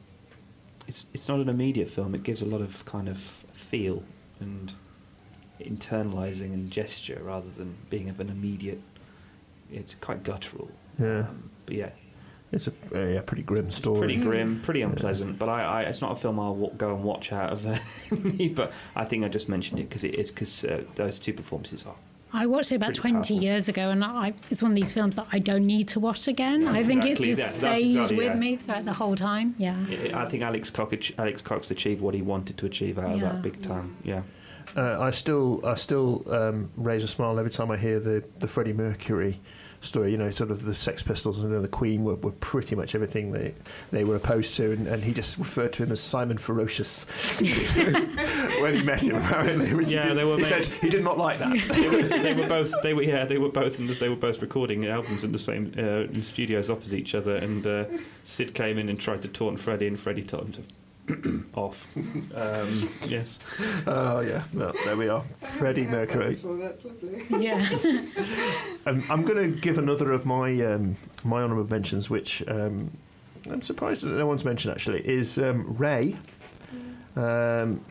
it's 0.86 1.06
it's 1.14 1.28
not 1.28 1.40
an 1.40 1.48
immediate 1.48 1.88
film. 1.90 2.14
It 2.14 2.22
gives 2.22 2.42
a 2.42 2.46
lot 2.46 2.60
of 2.60 2.84
kind 2.84 3.08
of 3.08 3.18
feel 3.18 4.02
and 4.40 4.72
internalizing 5.60 6.52
and 6.52 6.70
gesture 6.70 7.20
rather 7.22 7.48
than 7.50 7.76
being 7.90 8.08
of 8.08 8.20
an 8.20 8.28
immediate. 8.28 8.80
It's 9.72 9.94
quite 9.94 10.22
guttural. 10.22 10.70
Yeah. 10.98 11.20
Um, 11.20 11.50
but 11.66 11.74
yeah, 11.74 11.90
It's 12.52 12.68
a 12.68 12.72
uh, 12.94 12.98
yeah, 13.06 13.20
pretty 13.22 13.42
grim 13.42 13.70
story. 13.70 13.98
pretty 13.98 14.16
grim, 14.16 14.60
pretty 14.62 14.82
unpleasant. 14.82 15.38
But 15.38 15.48
I, 15.48 15.62
I, 15.62 15.82
it's 15.82 16.00
not 16.00 16.12
a 16.12 16.16
film 16.16 16.38
I'll 16.38 16.54
wa- 16.54 16.70
go 16.76 16.94
and 16.94 17.02
watch 17.02 17.32
out 17.32 17.52
of 17.52 17.66
uh, 17.66 17.78
me. 18.16 18.48
But 18.48 18.72
I 18.94 19.04
think 19.04 19.24
I 19.24 19.28
just 19.28 19.48
mentioned 19.48 19.80
it 19.80 19.88
because 19.88 20.04
it 20.04 20.14
is 20.14 20.30
because 20.30 20.64
uh, 20.64 20.84
those 20.96 21.18
two 21.18 21.32
performances 21.32 21.86
are. 21.86 21.96
I 22.34 22.46
watched 22.46 22.72
it 22.72 22.76
about 22.76 22.94
20 22.94 23.14
powerful. 23.14 23.40
years 23.42 23.68
ago, 23.68 23.90
and 23.90 24.04
I, 24.04 24.32
it's 24.50 24.60
one 24.60 24.72
of 24.72 24.76
these 24.76 24.92
films 24.92 25.16
that 25.16 25.26
I 25.32 25.38
don't 25.38 25.64
need 25.66 25.86
to 25.88 26.00
watch 26.00 26.26
again. 26.28 26.66
I 26.66 26.82
think 26.82 27.04
Exactly, 27.04 27.30
it 27.30 27.36
just 27.36 27.54
stayed 27.60 27.90
exactly, 27.92 28.16
with 28.16 28.26
yeah. 28.26 28.34
me 28.34 28.56
throughout 28.56 28.84
the 28.84 28.92
whole 28.92 29.14
time. 29.14 29.54
Yeah. 29.56 29.76
I 30.14 30.28
think 30.28 30.42
Alex 30.42 30.68
Cox, 30.70 31.12
Alex 31.16 31.40
Cox 31.42 31.70
achieved 31.70 32.00
what 32.00 32.12
he 32.14 32.22
wanted 32.22 32.58
to 32.58 32.66
achieve 32.66 32.98
out 32.98 33.12
of 33.12 33.20
Yeah. 33.20 33.24
that 33.32 33.42
big 33.42 33.62
time. 33.62 33.96
Yeah. 34.02 34.22
Uh, 34.76 34.98
I 35.00 35.10
still, 35.12 35.60
I 35.64 35.76
still 35.76 36.24
um, 36.32 36.70
raise 36.76 37.04
a 37.04 37.08
smile 37.08 37.38
every 37.38 37.50
time 37.50 37.70
I 37.70 37.76
hear 37.76 38.00
the 38.00 38.24
the 38.40 38.48
Freddie 38.48 38.72
Mercury 38.72 39.40
story. 39.80 40.10
You 40.10 40.16
know, 40.18 40.30
sort 40.32 40.50
of 40.50 40.64
the 40.64 40.74
Sex 40.74 41.02
Pistols 41.02 41.38
and 41.38 41.62
the 41.62 41.68
Queen 41.68 42.02
were, 42.02 42.16
were 42.16 42.32
pretty 42.32 42.74
much 42.74 42.94
everything 42.94 43.30
they 43.32 43.54
they 43.92 44.02
were 44.02 44.16
opposed 44.16 44.56
to, 44.56 44.72
and, 44.72 44.86
and 44.88 45.04
he 45.04 45.12
just 45.12 45.38
referred 45.38 45.72
to 45.74 45.84
him 45.84 45.92
as 45.92 46.00
Simon 46.00 46.38
Ferocious 46.38 47.04
when 48.60 48.74
he 48.74 48.82
met 48.82 49.02
him. 49.02 49.16
Apparently, 49.16 49.72
which 49.74 49.90
he, 49.90 49.96
Yeah, 49.96 50.08
did, 50.08 50.18
they 50.18 50.24
were 50.24 50.36
he 50.36 50.42
made- 50.42 50.46
said 50.64 50.66
he 50.66 50.88
did 50.88 51.04
not 51.04 51.18
like 51.18 51.38
that. 51.38 51.52
they, 51.68 51.88
were, 51.88 52.02
they 52.02 52.34
were 52.34 52.48
both. 52.48 52.72
They 52.82 52.94
were 52.94 53.02
yeah. 53.02 53.24
They 53.26 53.38
were 53.38 53.48
both. 53.50 53.78
In 53.78 53.86
the, 53.86 53.94
they 53.94 54.08
were 54.08 54.16
both 54.16 54.40
recording 54.42 54.86
albums 54.86 55.24
in 55.24 55.32
the 55.32 55.38
same 55.38 55.72
uh, 55.78 55.82
in 56.12 56.22
studios 56.24 56.70
opposite 56.70 56.98
each 56.98 57.14
other. 57.14 57.36
And 57.36 57.66
uh, 57.66 57.84
Sid 58.24 58.54
came 58.54 58.78
in 58.78 58.88
and 58.88 58.98
tried 59.00 59.22
to 59.22 59.28
taunt 59.28 59.60
Freddie, 59.60 59.86
and 59.86 59.98
Freddie 60.00 60.22
told 60.24 60.46
him 60.46 60.52
to 60.54 60.62
off. 61.54 61.86
Um, 62.34 62.90
yes. 63.06 63.38
oh 63.86 64.20
yeah, 64.20 64.42
well 64.52 64.72
there 64.84 64.96
we 64.96 65.08
are, 65.08 65.22
Freddie 65.38 65.86
Mercury. 65.86 66.30
Before, 66.34 66.56
that's 66.56 66.84
lovely. 66.84 67.22
Yeah. 67.30 67.66
Um, 68.86 69.02
I'm 69.08 69.22
going 69.22 69.38
to 69.50 69.58
give 69.60 69.78
another 69.78 70.12
of 70.12 70.26
my 70.26 70.60
um, 70.60 70.96
my 71.22 71.42
honourable 71.42 71.70
mentions, 71.70 72.10
which 72.10 72.46
um, 72.48 72.90
I'm 73.50 73.62
surprised 73.62 74.02
that 74.02 74.10
no 74.10 74.26
one's 74.26 74.44
mentioned 74.44 74.74
actually, 74.74 75.00
is 75.08 75.38
um, 75.38 75.74
Ray, 75.78 76.16
um, 77.16 77.82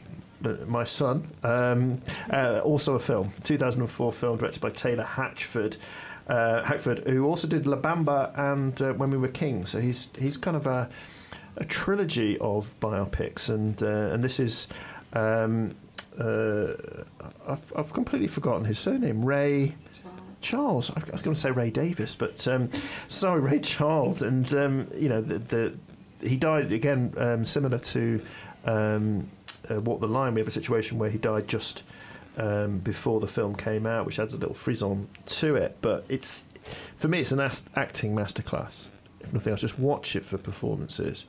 uh, 0.45 0.49
my 0.67 0.83
son. 0.83 1.29
Um, 1.43 2.01
uh, 2.31 2.61
also 2.63 2.95
a 2.95 2.99
film, 2.99 3.33
2004 3.43 4.13
film 4.13 4.37
directed 4.37 4.61
by 4.61 4.69
Taylor 4.69 5.03
Hatchford. 5.03 5.77
Uh, 6.27 6.63
Hackford, 6.63 6.99
who 7.07 7.25
also 7.25 7.47
did 7.47 7.67
La 7.67 7.75
Bamba 7.75 8.37
and 8.37 8.81
uh, 8.81 8.93
When 8.93 9.09
We 9.09 9.17
Were 9.17 9.27
King, 9.27 9.65
so 9.65 9.81
he's 9.81 10.09
he's 10.17 10.37
kind 10.37 10.55
of 10.55 10.65
a, 10.67 10.89
a 11.57 11.65
trilogy 11.65 12.37
of 12.39 12.73
biopics, 12.79 13.49
and 13.49 13.81
uh, 13.81 14.13
and 14.13 14.23
this 14.23 14.39
is 14.39 14.67
um, 15.13 15.75
uh, 16.19 16.73
I've, 17.47 17.73
I've 17.75 17.93
completely 17.93 18.27
forgotten 18.27 18.65
his 18.65 18.79
surname, 18.79 19.23
Ray. 19.23 19.75
Charles. 20.41 20.91
I 20.91 20.99
was 21.09 21.21
going 21.21 21.33
to 21.33 21.39
say 21.39 21.51
Ray 21.51 21.69
Davis, 21.69 22.15
but 22.15 22.45
um, 22.49 22.67
sorry, 23.07 23.39
Ray 23.39 23.59
Charles. 23.59 24.21
And 24.21 24.53
um, 24.53 24.89
you 24.93 25.07
know, 25.07 25.21
the, 25.21 25.39
the 25.39 25.77
he 26.19 26.35
died 26.35 26.73
again, 26.73 27.13
um, 27.17 27.45
similar 27.45 27.77
to 27.79 28.21
um, 28.65 29.29
uh, 29.71 29.79
Walk 29.79 30.01
the 30.01 30.07
Line. 30.07 30.33
We 30.33 30.41
have 30.41 30.47
a 30.47 30.51
situation 30.51 30.99
where 30.99 31.09
he 31.09 31.17
died 31.17 31.47
just 31.47 31.83
um, 32.37 32.79
before 32.79 33.19
the 33.19 33.27
film 33.27 33.55
came 33.55 33.85
out, 33.85 34.05
which 34.05 34.19
adds 34.19 34.33
a 34.33 34.37
little 34.37 34.53
frisson 34.53 35.07
to 35.27 35.55
it. 35.55 35.77
But 35.81 36.05
it's 36.09 36.43
for 36.97 37.07
me, 37.07 37.21
it's 37.21 37.31
an 37.31 37.39
acting 37.39 38.15
masterclass. 38.15 38.89
If 39.21 39.33
nothing 39.33 39.51
else, 39.51 39.61
just 39.61 39.79
watch 39.79 40.15
it 40.15 40.25
for 40.25 40.37
performances. 40.37 41.23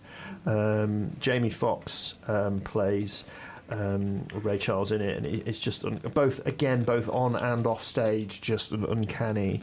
Um, 0.46 1.16
Jamie 1.20 1.50
Foxx 1.50 2.14
um, 2.28 2.60
plays 2.60 3.24
um, 3.70 4.26
Ray 4.42 4.58
Charles 4.58 4.92
in 4.92 5.00
it, 5.00 5.16
and 5.16 5.26
it's 5.26 5.58
just 5.58 5.84
un- 5.84 6.00
both 6.12 6.44
again 6.46 6.82
both 6.84 7.08
on 7.08 7.34
and 7.36 7.66
off 7.66 7.82
stage, 7.82 8.40
just 8.40 8.72
an 8.72 8.84
uncanny 8.84 9.62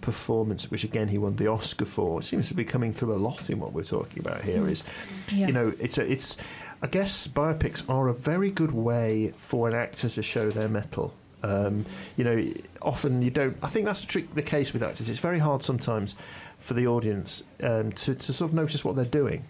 performance, 0.00 0.70
which 0.70 0.84
again 0.84 1.08
he 1.08 1.18
won 1.18 1.36
the 1.36 1.46
Oscar 1.48 1.84
for. 1.84 2.20
It 2.20 2.24
seems 2.24 2.48
to 2.48 2.54
be 2.54 2.64
coming 2.64 2.92
through 2.92 3.14
a 3.14 3.18
lot 3.18 3.50
in 3.50 3.60
what 3.60 3.72
we're 3.72 3.84
talking 3.84 4.18
about 4.20 4.42
here. 4.42 4.66
Is 4.68 4.82
Yeah. 5.30 5.46
you 5.48 5.52
know 5.52 5.72
it's 5.78 5.98
a, 5.98 6.10
it's 6.10 6.36
I 6.80 6.86
guess 6.86 7.28
biopics 7.28 7.88
are 7.88 8.08
a 8.08 8.14
very 8.14 8.50
good 8.50 8.72
way 8.72 9.32
for 9.36 9.68
an 9.68 9.74
actor 9.74 10.08
to 10.08 10.22
show 10.22 10.50
their 10.50 10.68
mettle. 10.68 11.12
Um, 11.44 11.84
you 12.16 12.24
know, 12.24 12.52
often 12.80 13.20
you 13.20 13.30
don't. 13.30 13.56
I 13.62 13.68
think 13.68 13.84
that's 13.84 14.00
the 14.00 14.06
trick. 14.06 14.34
The 14.34 14.42
case 14.42 14.72
with 14.72 14.82
actors, 14.82 15.08
it's 15.10 15.18
very 15.20 15.38
hard 15.40 15.62
sometimes 15.62 16.14
for 16.58 16.74
the 16.74 16.86
audience 16.86 17.42
um, 17.62 17.92
to, 17.92 18.14
to 18.14 18.32
sort 18.32 18.50
of 18.50 18.54
notice 18.54 18.84
what 18.84 18.96
they're 18.96 19.04
doing. 19.04 19.44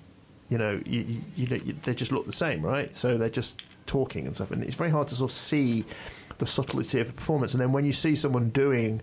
You 0.49 0.59
know, 0.59 0.81
you, 0.85 1.23
you, 1.37 1.47
you 1.65 1.77
they 1.83 1.95
just 1.95 2.13
look 2.13 2.27
the 2.27 2.33
same, 2.33 2.65
right? 2.65 2.95
So 2.95 3.17
they're 3.17 3.31
just 3.31 3.63
talking 3.87 4.27
and 4.27 4.35
stuff, 4.35 4.51
and 4.51 4.63
it's 4.63 4.77
very 4.77 4.91
hard 4.91 5.09
to 5.09 5.15
sort 5.15 5.31
of 5.31 5.37
see 5.37 5.85
the 6.39 6.47
subtlety 6.47 7.01
of 7.01 7.11
a 7.11 7.13
performance. 7.13 7.55
And 7.55 7.61
then 7.61 7.73
when 7.73 7.85
you 7.85 7.93
see 7.93 8.17
someone 8.17 8.51
doing, 8.51 9.01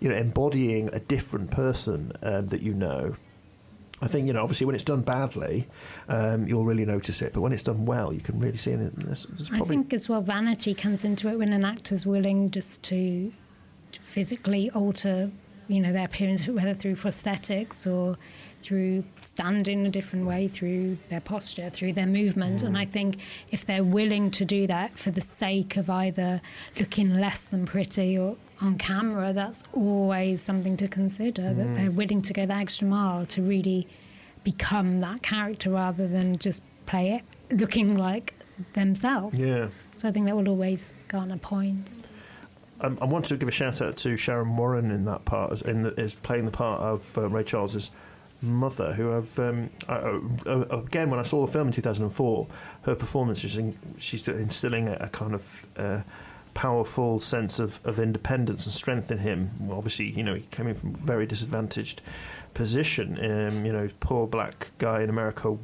you 0.00 0.08
know, 0.08 0.16
embodying 0.16 0.88
a 0.92 1.00
different 1.00 1.50
person 1.50 2.12
um, 2.22 2.46
that 2.48 2.62
you 2.62 2.72
know, 2.72 3.16
I 4.00 4.08
think 4.08 4.26
you 4.26 4.32
know. 4.32 4.42
Obviously, 4.42 4.66
when 4.66 4.74
it's 4.74 4.84
done 4.84 5.02
badly, 5.02 5.66
um, 6.08 6.46
you'll 6.46 6.64
really 6.64 6.84
notice 6.84 7.22
it. 7.22 7.32
But 7.32 7.40
when 7.40 7.52
it's 7.52 7.62
done 7.62 7.86
well, 7.86 8.12
you 8.12 8.20
can 8.20 8.38
really 8.38 8.58
see 8.58 8.72
it. 8.72 8.96
There's, 8.96 9.24
there's 9.24 9.50
I 9.50 9.60
think 9.60 9.92
as 9.92 10.08
well, 10.08 10.20
vanity 10.20 10.74
comes 10.74 11.04
into 11.04 11.28
it 11.28 11.38
when 11.38 11.52
an 11.52 11.64
actor's 11.64 12.04
willing 12.06 12.50
just 12.50 12.82
to 12.84 13.32
physically 14.02 14.70
alter, 14.70 15.30
you 15.68 15.80
know, 15.80 15.92
their 15.92 16.04
appearance, 16.04 16.46
whether 16.46 16.74
through 16.74 16.96
prosthetics 16.96 17.86
or 17.90 18.16
through 18.66 19.04
standing 19.22 19.86
a 19.86 19.90
different 19.90 20.26
way, 20.26 20.48
through 20.48 20.98
their 21.08 21.20
posture, 21.20 21.70
through 21.70 21.92
their 21.92 22.06
movement. 22.06 22.62
And 22.62 22.76
I 22.76 22.84
think 22.84 23.18
if 23.52 23.64
they're 23.64 23.84
willing 23.84 24.32
to 24.32 24.44
do 24.44 24.66
that 24.66 24.98
for 24.98 25.12
the 25.12 25.20
sake 25.20 25.76
of 25.76 25.88
either 25.88 26.40
looking 26.76 27.20
less 27.20 27.44
than 27.44 27.64
pretty 27.64 28.18
or 28.18 28.36
on 28.60 28.76
camera, 28.76 29.32
that's 29.32 29.62
always 29.72 30.42
something 30.42 30.76
to 30.78 30.88
consider. 30.88 31.54
That 31.54 31.76
they're 31.76 31.92
willing 31.92 32.22
to 32.22 32.32
go 32.32 32.44
the 32.44 32.54
extra 32.54 32.88
mile 32.88 33.24
to 33.26 33.40
really 33.40 33.86
become 34.42 34.98
that 35.00 35.22
character 35.22 35.70
rather 35.70 36.08
than 36.08 36.36
just 36.38 36.64
play 36.86 37.12
it 37.12 37.22
looking 37.56 37.96
like 37.96 38.34
themselves. 38.72 39.44
yeah. 39.44 39.68
So 39.96 40.08
I 40.08 40.12
think 40.12 40.26
that 40.26 40.36
will 40.36 40.48
always 40.48 40.92
garner 41.08 41.38
points. 41.38 42.02
Um, 42.80 42.98
I 43.00 43.06
want 43.06 43.24
to 43.26 43.36
give 43.36 43.48
a 43.48 43.52
shout 43.52 43.80
out 43.80 43.96
to 43.98 44.16
Sharon 44.16 44.56
Warren 44.56 44.90
in 44.90 45.04
that 45.06 45.24
part, 45.24 45.52
as, 45.52 45.62
in 45.62 45.82
the, 45.84 45.98
is 45.98 46.14
playing 46.14 46.44
the 46.44 46.50
part 46.50 46.80
of 46.80 47.16
uh, 47.16 47.28
Ray 47.28 47.44
Charles's 47.44 47.90
mother, 48.46 48.92
who 48.94 49.12
I've 49.12 49.38
um, 49.38 49.70
I, 49.88 49.94
uh, 49.94 50.20
uh, 50.46 50.78
again 50.78 51.10
when 51.10 51.20
I 51.20 51.22
saw 51.22 51.44
the 51.44 51.52
film 51.52 51.68
in 51.68 51.72
2004, 51.72 52.46
her 52.82 52.94
performance 52.94 53.44
is 53.44 53.58
she's 53.98 54.26
instilling 54.28 54.88
a, 54.88 54.94
a 54.94 55.08
kind 55.08 55.34
of 55.34 55.66
uh, 55.76 56.00
powerful 56.54 57.20
sense 57.20 57.58
of, 57.58 57.80
of 57.84 58.00
independence 58.00 58.64
and 58.64 58.74
strength 58.74 59.10
in 59.10 59.18
him. 59.18 59.50
Well, 59.60 59.76
obviously, 59.76 60.06
you 60.10 60.22
know, 60.22 60.34
he 60.34 60.42
came 60.50 60.66
in 60.66 60.74
from 60.74 60.94
a 60.94 60.98
very 60.98 61.26
disadvantaged 61.26 62.00
position. 62.54 63.18
Um, 63.22 63.66
you 63.66 63.72
know, 63.72 63.90
poor 64.00 64.26
black 64.26 64.72
guy 64.78 65.02
in 65.02 65.10
America 65.10 65.56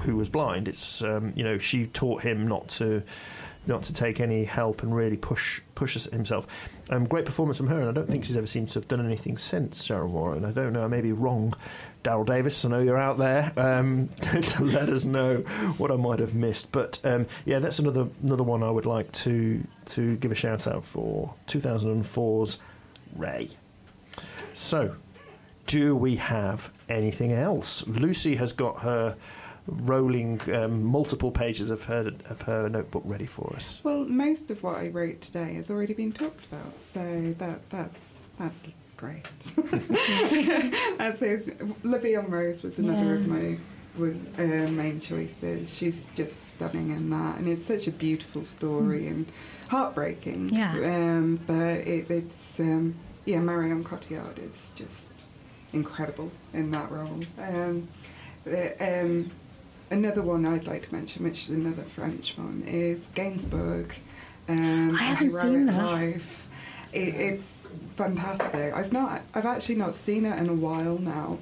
who 0.00 0.16
was 0.16 0.30
blind. 0.30 0.66
It's 0.66 1.02
um, 1.02 1.34
you 1.36 1.44
know, 1.44 1.58
she 1.58 1.86
taught 1.86 2.22
him 2.22 2.48
not 2.48 2.68
to 2.68 3.02
not 3.66 3.82
to 3.82 3.92
take 3.92 4.18
any 4.18 4.44
help 4.44 4.82
and 4.82 4.96
really 4.96 5.18
push 5.18 5.60
pushes 5.74 6.06
himself. 6.06 6.46
Um, 6.88 7.04
great 7.04 7.26
performance 7.26 7.58
from 7.58 7.66
her, 7.66 7.78
and 7.78 7.88
I 7.88 7.92
don't 7.92 8.08
think 8.08 8.24
she's 8.24 8.36
ever 8.36 8.46
seemed 8.46 8.68
to 8.70 8.78
have 8.78 8.88
done 8.88 9.04
anything 9.04 9.36
since 9.36 9.84
Sharon 9.84 10.12
Warren. 10.12 10.46
I 10.46 10.52
don't 10.52 10.72
know, 10.72 10.82
I 10.82 10.88
may 10.88 11.02
be 11.02 11.12
wrong. 11.12 11.52
Daryl 12.08 12.24
Davis, 12.24 12.64
I 12.64 12.70
know 12.70 12.78
you're 12.78 12.96
out 12.96 13.18
there. 13.18 13.52
Um, 13.58 14.08
let 14.60 14.88
us 14.88 15.04
know 15.04 15.36
what 15.76 15.90
I 15.90 15.96
might 15.96 16.20
have 16.20 16.34
missed, 16.34 16.72
but 16.72 16.98
um, 17.04 17.26
yeah, 17.44 17.58
that's 17.58 17.78
another 17.78 18.08
another 18.22 18.44
one 18.44 18.62
I 18.62 18.70
would 18.70 18.86
like 18.86 19.12
to 19.12 19.62
to 19.86 20.16
give 20.16 20.32
a 20.32 20.34
shout 20.34 20.66
out 20.66 20.84
for 20.84 21.34
2004's 21.48 22.60
Ray. 23.14 23.50
So, 24.54 24.96
do 25.66 25.94
we 25.94 26.16
have 26.16 26.70
anything 26.88 27.32
else? 27.32 27.86
Lucy 27.86 28.36
has 28.36 28.54
got 28.54 28.80
her 28.84 29.14
rolling 29.66 30.40
um, 30.54 30.82
multiple 30.84 31.30
pages 31.30 31.68
of 31.68 31.84
her 31.84 32.10
of 32.30 32.40
her 32.42 32.70
notebook 32.70 33.02
ready 33.04 33.26
for 33.26 33.52
us. 33.54 33.82
Well, 33.84 34.06
most 34.06 34.50
of 34.50 34.62
what 34.62 34.76
I 34.76 34.88
wrote 34.88 35.20
today 35.20 35.52
has 35.54 35.70
already 35.70 35.92
been 35.92 36.12
talked 36.12 36.46
about, 36.46 36.72
so 36.94 37.34
that 37.36 37.68
that's 37.68 38.12
that's 38.38 38.60
great. 38.98 39.24
it. 41.22 41.84
La 41.84 41.98
Vie 41.98 42.16
en 42.16 42.28
Rose 42.28 42.62
was 42.62 42.78
another 42.78 43.14
of 43.14 43.26
my 43.26 43.56
was 43.96 44.16
uh, 44.38 44.70
main 44.70 45.00
choices. 45.00 45.74
She's 45.74 46.10
just 46.10 46.52
stunning 46.54 46.90
in 46.90 47.10
that, 47.10 47.38
and 47.38 47.48
it's 47.48 47.64
such 47.64 47.86
a 47.86 47.90
beautiful 47.90 48.44
story 48.44 49.08
and 49.08 49.26
heartbreaking. 49.68 50.50
Yeah. 50.50 50.72
Um, 50.72 51.40
but 51.46 51.78
it, 51.86 52.10
it's 52.10 52.60
um, 52.60 52.94
yeah, 53.24 53.40
Marion 53.40 53.84
Cotillard 53.84 54.38
is 54.38 54.72
just 54.76 55.12
incredible 55.72 56.30
in 56.52 56.70
that 56.72 56.90
role. 56.90 57.20
Um, 57.38 57.88
the, 58.44 59.02
um, 59.02 59.30
another 59.90 60.22
one 60.22 60.46
I'd 60.46 60.66
like 60.66 60.88
to 60.88 60.94
mention, 60.94 61.24
which 61.24 61.44
is 61.44 61.50
another 61.50 61.82
French 61.82 62.36
one, 62.36 62.64
is 62.66 63.08
Gainsbourg. 63.14 63.92
Um, 64.48 64.96
I 64.96 65.02
haven't 65.02 65.30
seen 65.30 65.66
that. 65.66 65.84
Life. 65.84 66.37
It, 66.92 67.14
it's 67.14 67.68
fantastic. 67.96 68.74
I've 68.74 68.92
not, 68.92 69.22
I've 69.34 69.46
actually 69.46 69.76
not 69.76 69.94
seen 69.94 70.24
it 70.24 70.38
in 70.38 70.48
a 70.48 70.54
while 70.54 70.98
now, 70.98 71.38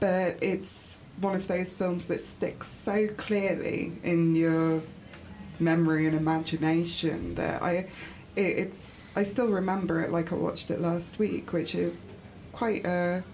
but 0.00 0.38
it's 0.40 1.00
one 1.20 1.34
of 1.34 1.48
those 1.48 1.74
films 1.74 2.06
that 2.06 2.20
sticks 2.20 2.68
so 2.68 3.08
clearly 3.16 3.92
in 4.04 4.36
your 4.36 4.82
memory 5.58 6.06
and 6.06 6.16
imagination 6.16 7.34
that 7.34 7.60
I 7.62 7.88
it, 8.36 8.58
it's 8.58 9.04
I 9.16 9.24
still 9.24 9.48
remember 9.48 10.00
it 10.00 10.12
like 10.12 10.32
I 10.32 10.36
watched 10.36 10.70
it 10.70 10.80
last 10.80 11.18
week, 11.18 11.52
which 11.52 11.74
is 11.74 12.04
quite 12.52 12.86
a 12.86 13.24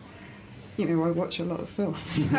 you 0.78 0.86
know 0.86 1.04
I 1.04 1.10
watch 1.10 1.38
a 1.38 1.44
lot 1.44 1.60
of 1.60 1.68
films, 1.68 1.98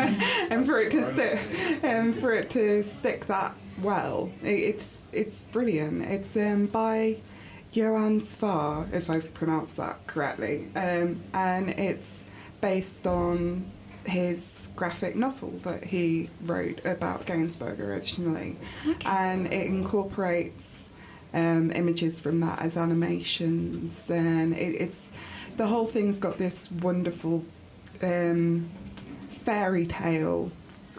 and 0.50 0.66
for 0.66 0.80
it 0.80 0.90
to 0.90 1.12
stick 1.12 1.84
and 1.84 2.14
for 2.14 2.32
it 2.32 2.50
to 2.50 2.82
stick 2.82 3.26
that 3.26 3.54
well, 3.82 4.30
it, 4.42 4.58
it's 4.58 5.08
it's 5.12 5.42
brilliant. 5.42 6.02
It's 6.02 6.36
um, 6.36 6.66
by 6.66 7.18
Joann 7.76 8.22
Sfar, 8.22 8.90
if 8.90 9.10
I've 9.10 9.34
pronounced 9.34 9.76
that 9.76 10.06
correctly, 10.06 10.68
um, 10.74 11.20
and 11.34 11.68
it's 11.68 12.24
based 12.62 13.06
on 13.06 13.70
his 14.06 14.70
graphic 14.74 15.14
novel 15.14 15.50
that 15.62 15.84
he 15.84 16.30
wrote 16.42 16.82
about 16.86 17.26
Gainsbourg 17.26 17.78
originally, 17.78 18.56
and 19.04 19.46
it 19.48 19.66
incorporates 19.66 20.88
um, 21.34 21.70
images 21.72 22.18
from 22.18 22.40
that 22.40 22.62
as 22.62 22.78
animations, 22.78 24.10
and 24.10 24.54
it, 24.54 24.80
it's 24.80 25.12
the 25.58 25.66
whole 25.66 25.86
thing's 25.86 26.18
got 26.18 26.38
this 26.38 26.72
wonderful 26.72 27.44
um, 28.02 28.70
fairy 29.28 29.86
tale 29.86 30.50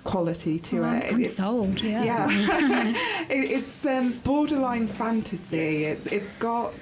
quality 0.07 0.57
to 0.59 0.84
it. 0.84 1.13
I'm 1.13 1.19
It's- 1.19 1.35
sold, 1.35 1.81
yeah. 1.81 2.03
yeah. 2.03 2.27
it, 3.29 3.51
it's 3.51 3.85
um, 3.85 4.13
borderline 4.23 4.88
fantasy. 4.88 5.84
It's 5.85 6.07
it's 6.07 6.35
got 6.38 6.73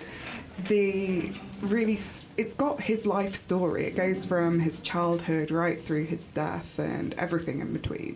the 0.70 1.32
really 1.62 2.00
it's 2.38 2.54
got 2.54 2.80
his 2.82 3.06
life 3.06 3.36
story. 3.36 3.86
It 3.86 3.96
goes 3.96 4.26
from 4.26 4.60
his 4.60 4.80
childhood 4.82 5.52
right 5.52 5.82
through 5.82 6.06
his 6.06 6.28
death 6.30 6.80
and 6.80 7.14
everything 7.16 7.60
in 7.60 7.74
between. 7.74 8.16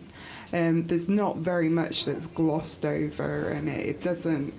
Um, 0.52 0.86
there's 0.86 1.08
not 1.08 1.36
very 1.36 1.68
much 1.68 2.04
that's 2.06 2.26
glossed 2.26 2.84
over, 2.84 3.48
and 3.48 3.68
it, 3.68 3.86
it 3.86 4.02
doesn't. 4.02 4.54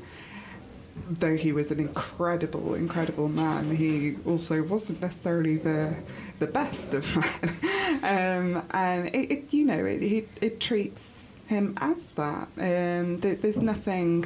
Though 1.10 1.36
he 1.38 1.52
was 1.54 1.72
an 1.72 1.80
incredible, 1.80 2.76
incredible 2.76 3.30
man, 3.30 3.76
he 3.76 4.18
also 4.26 4.62
wasn't 4.62 5.02
necessarily 5.02 5.56
the 5.58 5.96
the 6.42 6.48
best 6.48 6.94
of 6.94 7.16
men. 7.16 8.04
um, 8.04 8.68
and 8.72 9.16
it, 9.16 9.32
it, 9.32 9.54
you 9.54 9.64
know, 9.64 9.86
it, 9.86 10.02
it 10.02 10.28
it 10.42 10.60
treats 10.60 11.40
him 11.48 11.76
as 11.78 12.14
that. 12.14 12.48
Um, 12.58 13.18
there, 13.18 13.36
there's 13.36 13.62
nothing, 13.62 14.26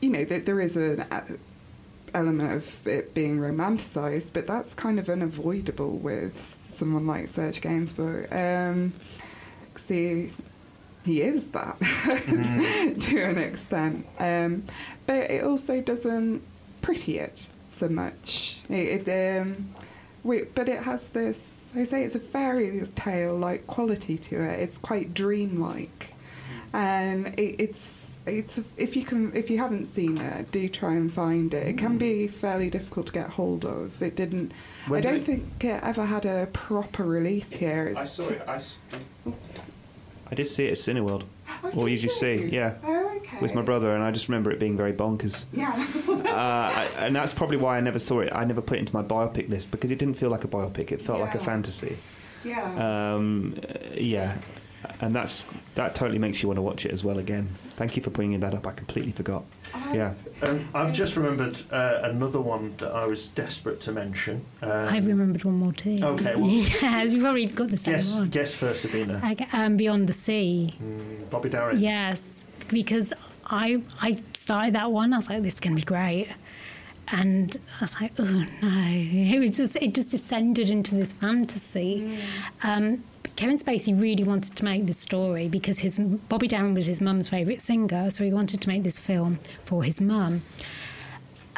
you 0.00 0.10
know, 0.10 0.24
there, 0.24 0.40
there 0.40 0.60
is 0.60 0.76
an 0.76 1.00
uh, 1.02 1.24
element 2.14 2.52
of 2.52 2.86
it 2.86 3.12
being 3.14 3.38
romanticized, 3.38 4.32
but 4.32 4.46
that's 4.46 4.72
kind 4.74 4.98
of 4.98 5.08
unavoidable 5.08 5.98
with 5.98 6.56
someone 6.70 7.06
like 7.06 7.28
Serge 7.28 7.60
Gainsbourg. 7.60 8.32
Um, 8.32 8.94
see, 9.76 10.32
he 11.04 11.20
is 11.20 11.50
that 11.50 11.78
to 13.00 13.22
an 13.22 13.38
extent, 13.38 14.06
um, 14.18 14.64
but 15.06 15.30
it 15.30 15.44
also 15.44 15.82
doesn't 15.82 16.42
pretty 16.80 17.18
it 17.18 17.48
so 17.68 17.88
much. 17.90 18.60
It, 18.70 19.06
it 19.06 19.40
um, 19.42 19.74
we, 20.26 20.42
but 20.54 20.68
it 20.68 20.82
has 20.82 21.10
this. 21.10 21.70
I 21.74 21.84
say 21.84 22.02
it's 22.02 22.14
a 22.14 22.20
fairy 22.20 22.86
tale 22.96 23.36
like 23.36 23.66
quality 23.66 24.18
to 24.18 24.42
it. 24.42 24.60
It's 24.60 24.76
quite 24.76 25.14
dreamlike, 25.14 26.12
and 26.72 27.28
it, 27.38 27.56
it's 27.60 28.10
it's 28.26 28.60
if 28.76 28.96
you 28.96 29.04
can 29.04 29.34
if 29.34 29.48
you 29.48 29.58
haven't 29.58 29.86
seen 29.86 30.18
it, 30.18 30.50
do 30.50 30.68
try 30.68 30.94
and 30.94 31.12
find 31.12 31.54
it. 31.54 31.66
It 31.66 31.78
can 31.78 31.96
be 31.96 32.26
mm. 32.26 32.30
fairly 32.30 32.68
difficult 32.68 33.06
to 33.06 33.12
get 33.12 33.30
hold 33.30 33.64
of. 33.64 34.02
It 34.02 34.16
didn't. 34.16 34.52
When 34.88 34.98
I 34.98 35.02
don't 35.02 35.24
did- 35.24 35.26
think 35.26 35.64
it 35.64 35.82
ever 35.82 36.04
had 36.04 36.26
a 36.26 36.48
proper 36.52 37.04
release 37.04 37.52
here. 37.52 37.86
It's 37.86 38.00
I 38.00 38.04
saw 38.04 38.28
it. 38.28 38.42
I, 38.46 38.56
s- 38.56 38.76
oh. 39.26 39.34
I 40.30 40.34
did 40.34 40.48
see 40.48 40.66
it 40.66 40.72
at 40.72 40.78
Cineworld. 40.78 41.24
Or 41.74 41.88
you? 41.88 42.48
yeah. 42.48 42.74
Oh, 42.84 43.16
okay. 43.16 43.38
With 43.40 43.54
my 43.54 43.62
brother, 43.62 43.94
and 43.94 44.02
I 44.02 44.10
just 44.10 44.28
remember 44.28 44.50
it 44.50 44.58
being 44.58 44.76
very 44.76 44.92
bonkers. 44.92 45.44
Yeah. 45.52 45.72
uh, 46.08 46.12
I, 46.32 46.88
and 46.98 47.14
that's 47.14 47.32
probably 47.32 47.56
why 47.56 47.76
I 47.76 47.80
never 47.80 47.98
saw 47.98 48.20
it. 48.20 48.30
I 48.32 48.44
never 48.44 48.60
put 48.60 48.76
it 48.76 48.80
into 48.80 48.94
my 48.94 49.02
biopic 49.02 49.48
list 49.48 49.70
because 49.70 49.90
it 49.90 49.98
didn't 49.98 50.14
feel 50.14 50.30
like 50.30 50.44
a 50.44 50.48
biopic. 50.48 50.92
It 50.92 51.00
felt 51.00 51.20
like 51.20 51.34
a 51.34 51.38
fantasy. 51.38 51.98
yeah. 52.44 53.14
Um, 53.14 53.58
yeah, 53.94 54.36
and 55.00 55.14
that's 55.14 55.46
that 55.74 55.94
totally 55.94 56.18
makes 56.18 56.42
you 56.42 56.48
want 56.48 56.56
to 56.58 56.62
watch 56.62 56.84
it 56.86 56.90
as 56.92 57.02
well 57.04 57.18
again. 57.18 57.48
Thank 57.76 57.96
you 57.96 58.02
for 58.02 58.10
bringing 58.10 58.40
that 58.40 58.54
up. 58.54 58.66
I 58.66 58.72
completely 58.72 59.12
forgot. 59.12 59.44
Yeah. 59.92 60.14
Um, 60.42 60.68
I've 60.74 60.92
just 60.92 61.16
remembered 61.16 61.56
uh, 61.70 62.00
another 62.02 62.40
one 62.40 62.74
that 62.78 62.92
I 62.92 63.06
was 63.06 63.26
desperate 63.28 63.80
to 63.82 63.92
mention. 63.92 64.44
Um, 64.62 64.70
I 64.70 64.98
remembered 64.98 65.44
one 65.44 65.54
more 65.56 65.72
too. 65.72 65.98
Okay, 66.00 66.34
well- 66.36 66.46
yeah, 66.48 67.02
you 67.02 67.20
probably 67.20 67.46
got 67.46 67.68
the 67.68 67.76
same 67.76 67.94
Guess, 67.94 68.14
one. 68.14 68.28
guess 68.30 68.54
first, 68.54 68.82
Sabina. 68.82 69.20
Okay, 69.32 69.46
um, 69.52 69.76
Beyond 69.76 70.08
the 70.08 70.12
Sea. 70.12 70.72
Mm, 70.82 71.30
Bobby 71.30 71.48
Darin. 71.50 71.78
Yes, 71.80 72.44
because 72.68 73.12
I 73.46 73.82
I 74.00 74.16
started 74.34 74.74
that 74.74 74.90
one. 74.90 75.12
I 75.12 75.16
was 75.16 75.28
like, 75.28 75.42
this 75.42 75.54
is 75.54 75.60
gonna 75.60 75.76
be 75.76 75.82
great, 75.82 76.28
and 77.08 77.56
I 77.78 77.84
was 77.84 78.00
like, 78.00 78.12
oh 78.18 78.24
no, 78.24 78.46
it 78.62 79.38
was 79.38 79.56
just 79.56 79.76
it 79.76 79.94
just 79.94 80.10
descended 80.10 80.70
into 80.70 80.94
this 80.94 81.12
fantasy. 81.12 82.18
Um, 82.62 83.04
but 83.15 83.15
Kevin 83.36 83.58
Spacey 83.58 83.98
really 83.98 84.24
wanted 84.24 84.56
to 84.56 84.64
make 84.64 84.86
this 84.86 84.98
story 84.98 85.46
because 85.46 85.80
his 85.80 85.98
Bobby 85.98 86.48
Darin 86.48 86.72
was 86.72 86.86
his 86.86 87.02
mum's 87.02 87.28
favourite 87.28 87.60
singer, 87.60 88.10
so 88.10 88.24
he 88.24 88.32
wanted 88.32 88.62
to 88.62 88.68
make 88.68 88.82
this 88.82 88.98
film 88.98 89.38
for 89.66 89.84
his 89.84 90.00
mum. 90.00 90.42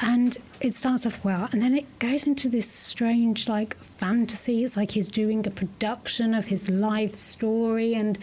And 0.00 0.36
it 0.60 0.74
starts 0.74 1.06
off 1.06 1.24
well, 1.24 1.48
and 1.52 1.62
then 1.62 1.76
it 1.76 1.98
goes 2.00 2.26
into 2.26 2.48
this 2.48 2.70
strange, 2.70 3.48
like, 3.48 3.76
fantasy. 3.82 4.64
It's 4.64 4.76
like 4.76 4.92
he's 4.92 5.08
doing 5.08 5.46
a 5.46 5.50
production 5.50 6.34
of 6.34 6.46
his 6.46 6.68
life 6.68 7.14
story, 7.14 7.94
and 7.94 8.18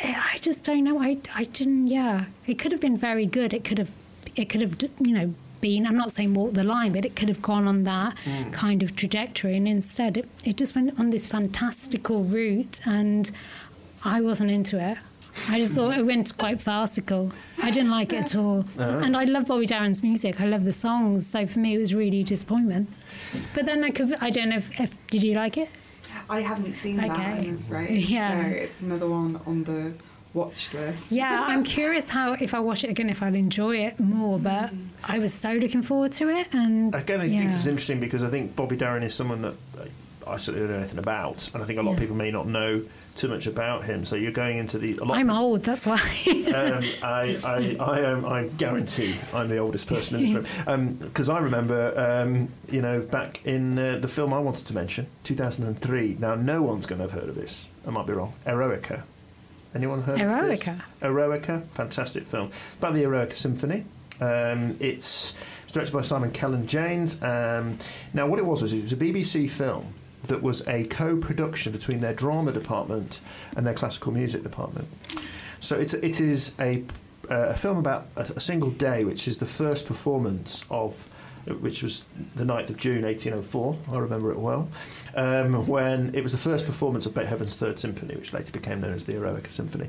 eh, 0.00 0.14
I 0.16 0.38
just 0.38 0.64
don't 0.64 0.84
know. 0.84 1.00
I, 1.00 1.18
I 1.34 1.44
didn't. 1.44 1.88
Yeah, 1.88 2.26
it 2.46 2.58
could 2.60 2.72
have 2.72 2.80
been 2.80 2.96
very 2.96 3.26
good. 3.26 3.54
It 3.54 3.64
could 3.64 3.78
have, 3.78 3.90
it 4.36 4.48
could 4.48 4.60
have, 4.60 4.76
you 5.00 5.12
know, 5.12 5.34
been. 5.60 5.86
I'm 5.86 5.96
not 5.96 6.12
saying 6.12 6.34
walk 6.34 6.54
the 6.54 6.64
line, 6.64 6.92
but 6.92 7.04
it 7.04 7.16
could 7.16 7.28
have 7.28 7.42
gone 7.42 7.66
on 7.66 7.84
that 7.84 8.14
Mm. 8.24 8.52
kind 8.52 8.82
of 8.82 8.94
trajectory. 8.96 9.56
And 9.56 9.66
instead, 9.68 10.16
it, 10.16 10.28
it 10.44 10.56
just 10.56 10.74
went 10.74 10.98
on 10.98 11.10
this 11.10 11.26
fantastical 11.26 12.22
route, 12.24 12.80
and 12.84 13.30
I 14.04 14.20
wasn't 14.20 14.50
into 14.50 14.78
it. 14.78 14.98
I 15.50 15.58
just 15.58 15.74
thought 15.74 15.98
it 15.98 16.06
went 16.06 16.36
quite 16.38 16.62
farcical. 16.62 17.30
I 17.62 17.70
didn't 17.70 17.90
like 17.90 18.12
it 18.14 18.16
at 18.16 18.34
all. 18.34 18.64
Oh. 18.78 18.98
And 19.00 19.14
I 19.16 19.24
love 19.24 19.46
Bobby 19.46 19.66
Darin's 19.66 20.02
music. 20.02 20.40
I 20.40 20.46
love 20.46 20.64
the 20.64 20.72
songs. 20.72 21.26
So 21.26 21.46
for 21.46 21.58
me, 21.58 21.74
it 21.74 21.78
was 21.78 21.94
really 21.94 22.20
a 22.20 22.24
disappointment. 22.24 22.88
But 23.54 23.66
then 23.66 23.84
I 23.84 23.90
could. 23.90 24.14
I 24.22 24.30
don't 24.30 24.48
know 24.48 24.56
if, 24.56 24.80
if 24.80 25.06
did 25.08 25.22
you 25.22 25.34
like 25.34 25.58
it? 25.58 25.68
I 26.30 26.40
haven't 26.40 26.74
seen 26.74 26.96
that, 26.96 27.10
Okay. 27.10 27.22
I'm 27.48 27.56
afraid. 27.58 28.00
Yeah. 28.08 28.42
So 28.44 28.48
it's 28.48 28.80
another 28.80 29.08
one 29.10 29.38
on 29.46 29.64
the 29.64 29.92
watch 30.36 30.72
list. 30.72 31.10
Yeah, 31.10 31.44
I'm 31.48 31.64
curious 31.64 32.08
how 32.08 32.34
if 32.34 32.54
I 32.54 32.60
watch 32.60 32.84
it 32.84 32.90
again, 32.90 33.10
if 33.10 33.22
I'll 33.22 33.34
enjoy 33.34 33.78
it 33.78 33.98
more. 33.98 34.38
But 34.38 34.72
I 35.02 35.18
was 35.18 35.34
so 35.34 35.52
looking 35.52 35.82
forward 35.82 36.12
to 36.12 36.28
it, 36.28 36.48
and 36.52 36.94
Again, 36.94 37.20
I 37.20 37.24
yeah. 37.24 37.40
think 37.40 37.52
it's 37.52 37.66
interesting 37.66 37.98
because 37.98 38.22
I 38.22 38.28
think 38.28 38.54
Bobby 38.54 38.76
Darin 38.76 39.02
is 39.02 39.14
someone 39.14 39.42
that 39.42 39.54
I 40.26 40.36
certainly 40.38 40.66
don't 40.66 40.76
know 40.76 40.78
anything 40.80 40.98
about, 40.98 41.52
and 41.54 41.62
I 41.62 41.66
think 41.66 41.78
a 41.78 41.82
lot 41.82 41.92
of 41.92 41.98
people 41.98 42.16
may 42.16 42.30
not 42.30 42.46
know 42.46 42.82
too 43.14 43.28
much 43.28 43.46
about 43.46 43.84
him. 43.84 44.04
So 44.04 44.16
you're 44.16 44.32
going 44.32 44.58
into 44.58 44.78
the. 44.78 44.96
A 44.98 45.04
lot 45.04 45.16
I'm 45.16 45.30
old, 45.30 45.62
that's 45.62 45.86
why. 45.86 45.94
um, 46.54 46.84
I, 47.02 47.38
I, 47.44 47.76
I, 47.80 48.04
um, 48.04 48.24
I 48.24 48.44
guarantee 48.44 49.16
I'm 49.32 49.48
the 49.48 49.58
oldest 49.58 49.86
person 49.86 50.16
in 50.16 50.34
this 50.34 50.66
room 50.66 50.94
because 51.00 51.28
I 51.28 51.38
remember, 51.38 51.98
um, 51.98 52.48
you 52.70 52.82
know, 52.82 53.00
back 53.00 53.40
in 53.46 53.78
uh, 53.78 53.98
the 53.98 54.08
film 54.08 54.34
I 54.34 54.38
wanted 54.38 54.66
to 54.66 54.74
mention, 54.74 55.06
2003. 55.24 56.16
Now, 56.18 56.34
no 56.34 56.62
one's 56.62 56.86
going 56.86 56.98
to 57.00 57.08
have 57.08 57.12
heard 57.12 57.28
of 57.28 57.34
this. 57.34 57.66
I 57.86 57.90
might 57.90 58.06
be 58.06 58.12
wrong. 58.12 58.34
Eroica. 58.46 59.04
Anyone 59.76 60.00
heard 60.00 60.18
of 60.20 60.48
this? 60.48 60.60
Eroica? 60.62 60.82
Eroica, 61.02 61.66
fantastic 61.68 62.26
film. 62.26 62.50
About 62.78 62.94
the 62.94 63.02
Eroica 63.02 63.34
Symphony. 63.36 63.84
Um, 64.22 64.74
it's, 64.80 65.34
it's 65.64 65.72
directed 65.72 65.92
by 65.92 66.00
Simon 66.00 66.30
Cellan 66.30 66.64
James. 66.64 67.22
Um, 67.22 67.78
now, 68.14 68.26
what 68.26 68.38
it 68.38 68.46
was 68.46 68.62
was 68.62 68.72
it 68.72 68.82
was 68.82 68.94
a 68.94 68.96
BBC 68.96 69.50
film 69.50 69.92
that 70.28 70.42
was 70.42 70.66
a 70.66 70.84
co-production 70.84 71.72
between 71.72 72.00
their 72.00 72.14
drama 72.14 72.52
department 72.52 73.20
and 73.54 73.66
their 73.66 73.74
classical 73.74 74.12
music 74.12 74.42
department. 74.42 74.88
So 75.60 75.78
it's 75.78 75.92
it 75.92 76.22
is 76.22 76.54
a 76.58 76.82
uh, 77.30 77.34
a 77.34 77.54
film 77.54 77.76
about 77.76 78.06
a, 78.16 78.22
a 78.36 78.40
single 78.40 78.70
day, 78.70 79.04
which 79.04 79.28
is 79.28 79.38
the 79.38 79.46
first 79.46 79.86
performance 79.86 80.64
of. 80.70 81.06
Which 81.60 81.84
was 81.84 82.04
the 82.34 82.42
9th 82.42 82.70
of 82.70 82.76
June 82.76 83.02
1804, 83.04 83.76
I 83.92 83.98
remember 83.98 84.32
it 84.32 84.38
well, 84.40 84.68
um, 85.16 85.66
when 85.66 86.14
it 86.14 86.22
was 86.22 86.32
the 86.32 86.38
first 86.38 86.66
performance 86.66 87.06
of 87.06 87.14
Beethoven's 87.14 87.56
Third 87.56 87.78
Symphony, 87.78 88.14
which 88.14 88.32
later 88.32 88.52
became 88.52 88.80
known 88.80 88.92
as 88.92 89.04
the 89.04 89.14
Eroica 89.14 89.48
Symphony. 89.48 89.88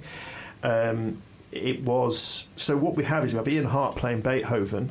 Um, 0.64 1.22
it 1.52 1.82
was 1.84 2.48
so. 2.56 2.76
What 2.76 2.96
we 2.96 3.04
have 3.04 3.24
is 3.26 3.34
we 3.34 3.38
have 3.38 3.48
Ian 3.48 3.66
Hart 3.66 3.96
playing 3.96 4.22
Beethoven, 4.22 4.90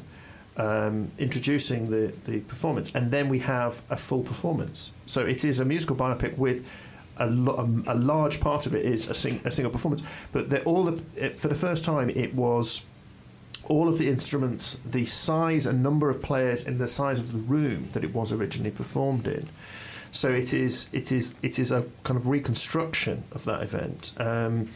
um, 0.56 1.10
introducing 1.18 1.90
the, 1.90 2.12
the 2.24 2.40
performance, 2.40 2.90
and 2.94 3.10
then 3.10 3.28
we 3.28 3.40
have 3.40 3.82
a 3.90 3.96
full 3.96 4.22
performance. 4.22 4.92
So 5.06 5.26
it 5.26 5.44
is 5.44 5.60
a 5.60 5.64
musical 5.64 5.96
biopic 5.96 6.36
with 6.36 6.66
a, 7.18 7.26
lo- 7.26 7.82
a, 7.86 7.92
a 7.92 7.96
large 7.96 8.40
part 8.40 8.66
of 8.66 8.74
it 8.74 8.84
is 8.84 9.08
a, 9.08 9.14
sing, 9.14 9.40
a 9.44 9.50
single 9.50 9.70
performance. 9.70 10.02
But 10.32 10.50
the, 10.50 10.62
all 10.64 10.84
the, 10.84 11.02
it, 11.16 11.40
for 11.40 11.48
the 11.48 11.54
first 11.54 11.84
time, 11.84 12.10
it 12.10 12.34
was 12.34 12.84
all 13.64 13.88
of 13.88 13.98
the 13.98 14.08
instruments, 14.08 14.78
the 14.84 15.04
size 15.06 15.66
and 15.66 15.82
number 15.82 16.08
of 16.08 16.22
players, 16.22 16.66
and 16.66 16.78
the 16.78 16.88
size 16.88 17.18
of 17.18 17.32
the 17.32 17.38
room 17.38 17.88
that 17.92 18.04
it 18.04 18.14
was 18.14 18.32
originally 18.32 18.70
performed 18.70 19.26
in. 19.26 19.48
So 20.16 20.30
it 20.30 20.54
is 20.54 20.88
it 20.94 21.12
is 21.12 21.34
it 21.42 21.58
is 21.58 21.70
a 21.70 21.84
kind 22.04 22.16
of 22.16 22.26
reconstruction 22.26 23.24
of 23.32 23.44
that 23.44 23.62
event, 23.62 24.14
um, 24.16 24.70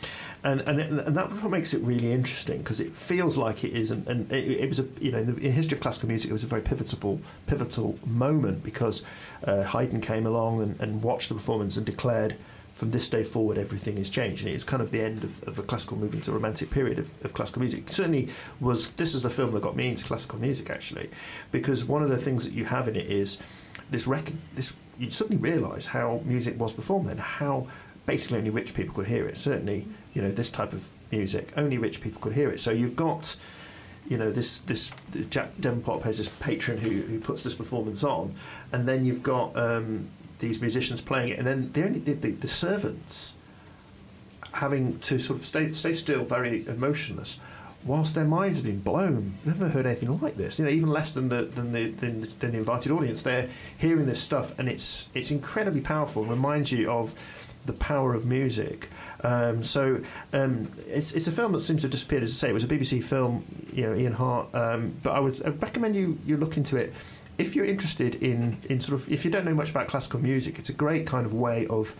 and 0.44 0.60
and 0.60 0.78
it, 0.78 0.90
and 0.90 1.16
that's 1.16 1.40
what 1.40 1.50
makes 1.50 1.72
it 1.72 1.80
really 1.82 2.12
interesting 2.12 2.58
because 2.58 2.78
it 2.78 2.92
feels 2.92 3.38
like 3.38 3.64
it 3.64 3.72
is, 3.72 3.90
and, 3.90 4.06
and 4.06 4.30
it, 4.30 4.60
it 4.60 4.68
was 4.68 4.80
a 4.80 4.86
you 5.00 5.10
know 5.10 5.18
in 5.20 5.34
the 5.34 5.46
in 5.46 5.52
history 5.52 5.76
of 5.76 5.82
classical 5.82 6.08
music 6.10 6.30
it 6.30 6.34
was 6.34 6.44
a 6.44 6.46
very 6.46 6.60
pivotal 6.60 7.20
pivotal 7.46 7.98
moment 8.04 8.62
because 8.62 9.02
uh, 9.44 9.62
Haydn 9.62 10.02
came 10.02 10.26
along 10.26 10.60
and, 10.60 10.78
and 10.78 11.02
watched 11.02 11.30
the 11.30 11.34
performance 11.34 11.78
and 11.78 11.86
declared 11.86 12.36
from 12.74 12.90
this 12.90 13.08
day 13.08 13.24
forward 13.24 13.56
everything 13.56 13.96
is 13.96 14.10
changed. 14.10 14.44
And 14.44 14.54
it's 14.54 14.64
kind 14.64 14.82
of 14.82 14.90
the 14.90 15.00
end 15.00 15.24
of, 15.24 15.42
of 15.48 15.58
a 15.58 15.62
classical 15.62 15.96
movement 15.96 16.24
to 16.24 16.32
a 16.32 16.34
romantic 16.34 16.70
period 16.70 16.98
of, 16.98 17.12
of 17.24 17.32
classical 17.32 17.60
music. 17.60 17.88
Certainly 17.88 18.28
was 18.60 18.90
this 18.90 19.14
is 19.14 19.22
the 19.22 19.30
film 19.30 19.52
that 19.52 19.62
got 19.62 19.74
me 19.74 19.88
into 19.88 20.04
classical 20.04 20.38
music 20.38 20.68
actually 20.68 21.08
because 21.50 21.82
one 21.84 22.02
of 22.02 22.10
the 22.10 22.18
things 22.18 22.44
that 22.44 22.52
you 22.52 22.66
have 22.66 22.88
in 22.88 22.96
it 22.96 23.10
is 23.10 23.38
this 23.90 24.06
rec- 24.06 24.32
this 24.54 24.74
you 25.00 25.10
suddenly 25.10 25.40
realise 25.40 25.86
how 25.86 26.20
music 26.24 26.58
was 26.60 26.72
performed 26.72 27.08
then 27.08 27.18
how 27.18 27.66
basically 28.06 28.38
only 28.38 28.50
rich 28.50 28.74
people 28.74 28.94
could 28.94 29.06
hear 29.06 29.26
it. 29.26 29.36
Certainly 29.36 29.86
you 30.14 30.22
know 30.22 30.30
this 30.30 30.50
type 30.50 30.72
of 30.72 30.90
music 31.10 31.52
only 31.56 31.78
rich 31.78 32.00
people 32.00 32.20
could 32.20 32.34
hear 32.34 32.50
it. 32.50 32.60
So 32.60 32.70
you've 32.70 32.96
got 32.96 33.36
you 34.08 34.16
know 34.18 34.30
this 34.30 34.58
this 34.58 34.92
Jack 35.30 35.50
Davenport 35.58 36.02
plays 36.02 36.18
this 36.18 36.28
patron 36.28 36.78
who, 36.78 36.90
who 36.90 37.18
puts 37.18 37.42
this 37.42 37.54
performance 37.54 38.04
on 38.04 38.34
and 38.72 38.86
then 38.86 39.04
you've 39.04 39.22
got 39.22 39.56
um, 39.56 40.08
these 40.40 40.60
musicians 40.60 41.00
playing 41.00 41.30
it, 41.30 41.38
and 41.38 41.46
then 41.46 41.70
the 41.72 41.84
only 41.84 42.00
the, 42.00 42.14
the, 42.14 42.32
the 42.32 42.48
servants 42.48 43.34
having 44.54 44.98
to 45.00 45.18
sort 45.18 45.38
of 45.38 45.46
stay 45.46 45.70
stay 45.70 45.94
still, 45.94 46.24
very 46.24 46.66
emotionless, 46.66 47.38
whilst 47.84 48.14
their 48.14 48.24
minds 48.24 48.58
have 48.58 48.66
been 48.66 48.80
blown. 48.80 49.38
They've 49.44 49.58
never 49.58 49.70
heard 49.70 49.86
anything 49.86 50.16
like 50.20 50.36
this. 50.36 50.58
You 50.58 50.64
know, 50.64 50.70
even 50.70 50.90
less 50.90 51.12
than 51.12 51.28
the 51.28 51.42
than 51.42 51.72
the 51.72 51.90
than 51.90 52.20
the, 52.22 52.26
than 52.26 52.52
the 52.52 52.58
invited 52.58 52.92
audience. 52.92 53.22
They're 53.22 53.48
hearing 53.78 54.06
this 54.06 54.20
stuff, 54.20 54.58
and 54.58 54.68
it's 54.68 55.08
it's 55.14 55.30
incredibly 55.30 55.80
powerful. 55.80 56.24
It 56.24 56.28
reminds 56.28 56.72
you 56.72 56.90
of 56.90 57.14
the 57.66 57.72
power 57.74 58.14
of 58.14 58.24
music. 58.24 58.88
Um, 59.22 59.62
so 59.62 60.00
um, 60.32 60.70
it's 60.88 61.12
it's 61.12 61.26
a 61.26 61.32
film 61.32 61.52
that 61.52 61.60
seems 61.60 61.82
to 61.82 61.86
have 61.86 61.92
disappeared. 61.92 62.22
As 62.22 62.30
I 62.30 62.46
say, 62.46 62.50
it 62.50 62.54
was 62.54 62.64
a 62.64 62.68
BBC 62.68 63.02
film. 63.02 63.44
You 63.72 63.86
know, 63.86 63.96
Ian 63.96 64.12
Hart. 64.14 64.54
Um, 64.54 64.94
but 65.02 65.12
I 65.12 65.20
would 65.20 65.44
I'd 65.44 65.62
recommend 65.62 65.96
you 65.96 66.18
you 66.24 66.36
look 66.36 66.56
into 66.56 66.76
it 66.76 66.92
if 67.40 67.56
you're 67.56 67.64
interested 67.64 68.16
in 68.16 68.58
in 68.68 68.80
sort 68.80 69.00
of 69.00 69.10
if 69.10 69.24
you 69.24 69.30
don't 69.30 69.44
know 69.44 69.54
much 69.54 69.70
about 69.70 69.88
classical 69.88 70.20
music, 70.20 70.58
it's 70.58 70.68
a 70.68 70.74
great 70.74 71.06
kind 71.06 71.26
of 71.26 71.32
way 71.32 71.66
of 71.66 71.96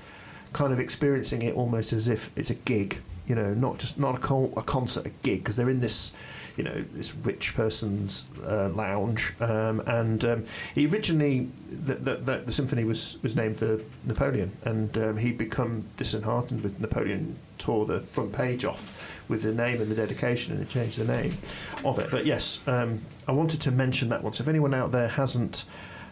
kind 0.52 0.72
of 0.72 0.80
experiencing 0.80 1.42
it 1.42 1.54
almost 1.54 1.92
as 1.92 2.08
if 2.08 2.30
it's 2.36 2.50
a 2.50 2.54
gig. 2.54 3.00
You 3.30 3.36
know, 3.36 3.54
not 3.54 3.78
just 3.78 3.98
not 3.98 4.16
a, 4.16 4.18
con- 4.18 4.52
a 4.56 4.62
concert, 4.62 5.06
a 5.06 5.10
gig, 5.22 5.44
because 5.44 5.54
they're 5.54 5.70
in 5.70 5.80
this, 5.80 6.12
you 6.56 6.64
know, 6.64 6.84
this 6.94 7.14
rich 7.14 7.54
person's 7.54 8.26
uh, 8.44 8.70
lounge. 8.70 9.34
Um, 9.40 9.80
and 9.86 10.24
um, 10.24 10.46
he 10.74 10.86
originally 10.86 11.48
the, 11.70 11.94
the, 11.94 12.14
the, 12.16 12.36
the 12.38 12.52
symphony 12.52 12.84
was 12.84 13.18
was 13.22 13.36
named 13.36 13.58
for 13.58 13.80
Napoleon, 14.04 14.50
and 14.64 14.98
um, 14.98 15.16
he'd 15.16 15.38
become 15.38 15.84
disheartened 15.96 16.62
with 16.62 16.80
Napoleon 16.80 17.36
tore 17.58 17.86
the 17.86 18.00
front 18.00 18.32
page 18.32 18.64
off 18.64 18.82
with 19.28 19.42
the 19.42 19.54
name 19.54 19.80
and 19.80 19.90
the 19.90 19.94
dedication 19.94 20.52
and 20.52 20.60
it 20.62 20.68
changed 20.68 20.98
the 20.98 21.04
name 21.04 21.38
of 21.84 22.00
it. 22.00 22.10
But 22.10 22.26
yes, 22.26 22.58
um, 22.66 23.00
I 23.28 23.32
wanted 23.32 23.60
to 23.62 23.70
mention 23.70 24.08
that 24.08 24.24
once. 24.24 24.40
If 24.40 24.48
anyone 24.48 24.74
out 24.74 24.90
there 24.90 25.08
hasn't 25.08 25.64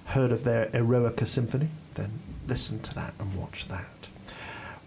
heard 0.04 0.30
of 0.30 0.44
their 0.44 0.66
Eroica 0.66 1.26
Symphony, 1.26 1.68
then 1.94 2.20
listen 2.46 2.78
to 2.80 2.94
that 2.94 3.14
and 3.18 3.34
watch 3.34 3.66
that. 3.68 3.97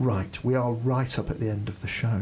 Right, 0.01 0.43
we 0.43 0.55
are 0.55 0.71
right 0.71 1.19
up 1.19 1.29
at 1.29 1.39
the 1.39 1.47
end 1.49 1.69
of 1.69 1.81
the 1.81 1.87
show. 1.87 2.21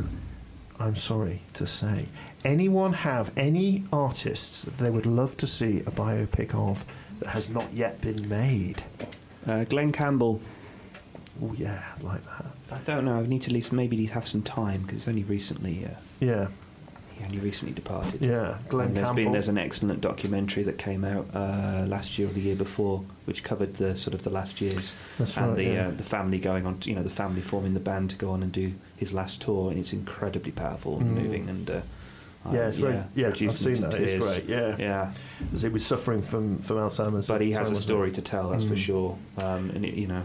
I'm 0.77 0.97
sorry 0.97 1.43
to 1.53 1.65
say. 1.65 2.07
Anyone 2.43 2.91
have 2.91 3.31
any 3.37 3.85
artists 3.93 4.63
that 4.63 4.77
they 4.79 4.89
would 4.89 5.05
love 5.05 5.37
to 5.37 5.47
see 5.47 5.79
a 5.79 5.91
biopic 5.91 6.53
of 6.53 6.83
that 7.19 7.29
has 7.29 7.49
not 7.49 7.71
yet 7.73 8.01
been 8.01 8.27
made? 8.27 8.83
Uh, 9.47 9.63
Glen 9.63 9.93
Campbell. 9.93 10.41
Oh 11.41 11.53
yeah, 11.57 11.81
I 11.97 12.03
like 12.03 12.25
that. 12.25 12.45
I 12.69 12.79
don't 12.79 13.05
know. 13.05 13.19
I 13.19 13.25
need 13.25 13.43
to 13.43 13.49
at 13.49 13.53
least 13.53 13.71
maybe 13.71 14.05
have 14.07 14.27
some 14.27 14.41
time 14.41 14.81
because 14.81 14.97
it's 14.97 15.07
only 15.07 15.23
recently. 15.23 15.85
Uh, 15.85 15.99
Yeah, 16.19 16.47
he 17.19 17.25
only 17.25 17.39
recently 17.39 17.73
departed. 17.73 18.21
yeah. 18.23 18.57
Glen 18.69 18.87
and 18.87 18.97
there's 18.97 19.05
Campbell. 19.07 19.23
been 19.23 19.31
there's 19.33 19.49
an 19.49 19.57
excellent 19.57 20.01
documentary 20.01 20.63
that 20.63 20.77
came 20.77 21.03
out 21.03 21.27
uh, 21.35 21.85
last 21.87 22.17
year 22.17 22.29
or 22.29 22.31
the 22.31 22.41
year 22.41 22.55
before, 22.55 23.03
which 23.25 23.43
covered 23.43 23.75
the 23.75 23.95
sort 23.97 24.13
of 24.13 24.23
the 24.23 24.29
last 24.29 24.61
years 24.61 24.95
That's 25.17 25.37
and 25.37 25.47
right, 25.49 25.55
the 25.57 25.63
yeah. 25.63 25.87
uh, 25.87 25.91
the 25.91 26.03
family 26.03 26.39
going 26.39 26.65
on. 26.65 26.79
To, 26.79 26.89
you 26.89 26.95
know, 26.95 27.03
the 27.03 27.09
family 27.09 27.41
forming 27.41 27.73
the 27.73 27.79
band 27.79 28.09
to 28.11 28.15
go 28.15 28.31
on 28.31 28.41
and 28.41 28.51
do 28.51 28.73
his 28.97 29.13
last 29.13 29.41
tour, 29.41 29.69
and 29.69 29.79
it's 29.79 29.93
incredibly 29.93 30.51
powerful 30.51 30.97
and 30.99 31.17
Mm. 31.17 31.21
moving. 31.23 31.49
And 31.49 31.69
uh, 31.69 31.81
Yeah, 32.51 32.67
it's 32.67 32.77
very- 32.77 33.03
yeah, 33.15 33.27
I've 33.27 33.51
seen 33.51 33.81
that, 33.81 33.93
it's 33.95 34.13
great, 34.25 34.45
yeah. 34.45 34.75
yeah. 34.79 35.11
As 35.53 35.61
he 35.61 35.69
was 35.69 35.85
suffering 35.85 36.21
from, 36.21 36.57
from 36.59 36.77
Alzheimer's. 36.77 37.27
But 37.27 37.41
he 37.41 37.51
has 37.51 37.69
a 37.69 37.75
story 37.75 38.11
to 38.13 38.21
tell, 38.21 38.49
that's 38.51 38.65
for 38.65 38.75
Mm. 38.75 38.77
sure. 38.77 39.17
Um, 39.43 39.69
and 39.71 39.83
it, 39.85 39.93
you 39.95 40.07
know, 40.07 40.23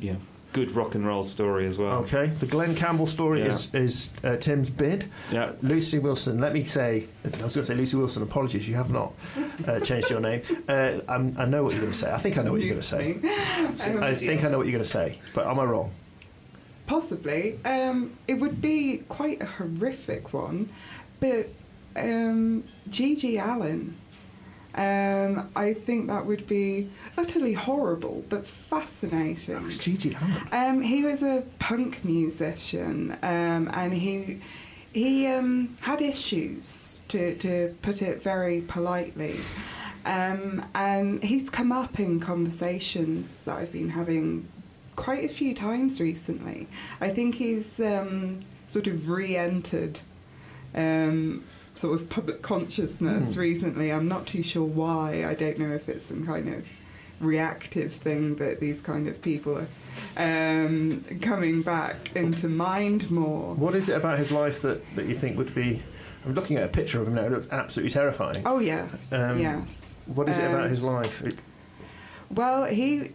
you 0.00 0.12
know, 0.12 0.18
good 0.52 0.70
rock 0.72 0.94
and 0.94 1.06
roll 1.06 1.24
story 1.24 1.66
as 1.66 1.78
well. 1.78 1.98
Okay, 2.00 2.26
the 2.26 2.46
Glen 2.46 2.74
Campbell 2.74 3.06
story 3.06 3.40
Yeah. 3.40 3.46
is, 3.46 3.74
is 3.74 4.10
uh, 4.22 4.36
Tim's 4.36 4.68
bid. 4.70 5.10
Yeah. 5.30 5.52
Lucy 5.62 5.98
Wilson, 5.98 6.38
let 6.40 6.52
me 6.52 6.64
say, 6.64 7.06
I 7.24 7.28
was 7.28 7.38
going 7.38 7.48
to 7.50 7.62
say 7.64 7.74
Lucy 7.74 7.96
Wilson, 7.96 8.22
apologies, 8.22 8.68
you 8.68 8.74
have 8.74 8.90
not 8.90 9.12
uh, 9.66 9.80
changed 9.80 10.10
your 10.10 10.20
name. 10.20 10.42
Uh, 10.68 11.00
I'm, 11.08 11.34
I 11.38 11.46
know 11.46 11.62
what 11.64 11.72
you're 11.72 11.80
going 11.80 11.92
to 11.92 11.98
say. 11.98 12.12
I 12.12 12.18
think 12.18 12.36
I 12.38 12.42
know 12.42 12.52
what 12.52 12.60
you're 12.60 12.70
going 12.74 12.82
to 12.82 12.86
say. 12.86 13.18
I 14.02 14.14
think 14.14 14.44
I 14.44 14.48
know 14.48 14.58
what 14.58 14.66
you're 14.66 14.72
going 14.72 14.84
to 14.84 14.90
say, 14.90 15.18
but 15.34 15.46
am 15.46 15.58
I 15.58 15.64
wrong? 15.64 15.90
Possibly. 16.86 17.58
Um, 17.64 18.12
it 18.28 18.34
would 18.34 18.60
be 18.60 18.98
quite 19.08 19.40
a 19.40 19.46
horrific 19.46 20.32
one, 20.34 20.68
but 21.20 21.48
um, 21.96 22.64
GG 22.90 23.42
Allin. 23.42 23.96
Um, 24.74 25.50
I 25.54 25.74
think 25.74 26.08
that 26.08 26.24
would 26.24 26.46
be 26.46 26.88
utterly 27.18 27.52
horrible, 27.54 28.24
but 28.28 28.46
fascinating. 28.46 29.66
It's 29.66 29.78
GG 29.78 30.20
Allin. 30.20 30.48
Um, 30.76 30.82
he 30.82 31.04
was 31.04 31.22
a 31.22 31.44
punk 31.58 32.04
musician, 32.04 33.12
um, 33.22 33.70
and 33.72 33.92
he 33.94 34.40
he 34.92 35.26
um, 35.26 35.76
had 35.80 36.02
issues, 36.02 36.98
to, 37.08 37.34
to 37.36 37.74
put 37.82 38.02
it 38.02 38.22
very 38.22 38.60
politely. 38.62 39.40
Um, 40.04 40.66
and 40.74 41.22
he's 41.22 41.48
come 41.48 41.72
up 41.72 41.98
in 42.00 42.20
conversations 42.20 43.44
that 43.44 43.56
I've 43.58 43.72
been 43.72 43.90
having 43.90 44.48
quite 44.96 45.24
a 45.24 45.28
few 45.32 45.54
times 45.54 46.00
recently. 46.00 46.66
I 47.00 47.08
think 47.08 47.36
he's 47.36 47.80
um, 47.80 48.44
sort 48.66 48.86
of 48.86 49.08
re-entered 49.08 50.00
um, 50.74 51.44
sort 51.74 51.98
of 51.98 52.10
public 52.10 52.42
consciousness 52.42 53.34
Hmm. 53.34 53.40
recently. 53.40 53.90
I'm 53.92 54.08
not 54.08 54.26
too 54.26 54.42
sure 54.42 54.64
why. 54.66 55.24
I 55.24 55.34
don't 55.34 55.58
know 55.58 55.72
if 55.72 55.88
it's 55.88 56.04
some 56.04 56.26
kind 56.26 56.48
of 56.52 56.66
reactive 57.22 57.94
thing 57.94 58.36
that 58.36 58.60
these 58.60 58.80
kind 58.82 59.06
of 59.08 59.22
people 59.22 59.58
are 59.58 59.66
um, 60.16 61.04
coming 61.22 61.62
back 61.62 62.10
into 62.14 62.48
mind 62.48 63.10
more. 63.10 63.54
What 63.54 63.74
is 63.74 63.88
it 63.88 63.96
about 63.96 64.18
his 64.18 64.30
life 64.30 64.62
that, 64.62 64.82
that 64.96 65.06
you 65.06 65.14
think 65.14 65.38
would 65.38 65.54
be. 65.54 65.82
I'm 66.24 66.34
looking 66.34 66.56
at 66.56 66.62
a 66.64 66.68
picture 66.68 67.00
of 67.00 67.08
him 67.08 67.14
now, 67.16 67.22
it 67.22 67.32
looks 67.32 67.48
absolutely 67.50 67.90
terrifying. 67.90 68.42
Oh 68.46 68.60
yes, 68.60 69.12
Um, 69.12 69.38
yes. 69.40 69.98
What 70.06 70.28
is 70.28 70.38
it 70.38 70.44
about 70.44 70.64
Um, 70.64 70.70
his 70.70 70.82
life? 70.82 71.22
It- 71.22 71.38
Well, 72.30 72.64
he 72.66 73.10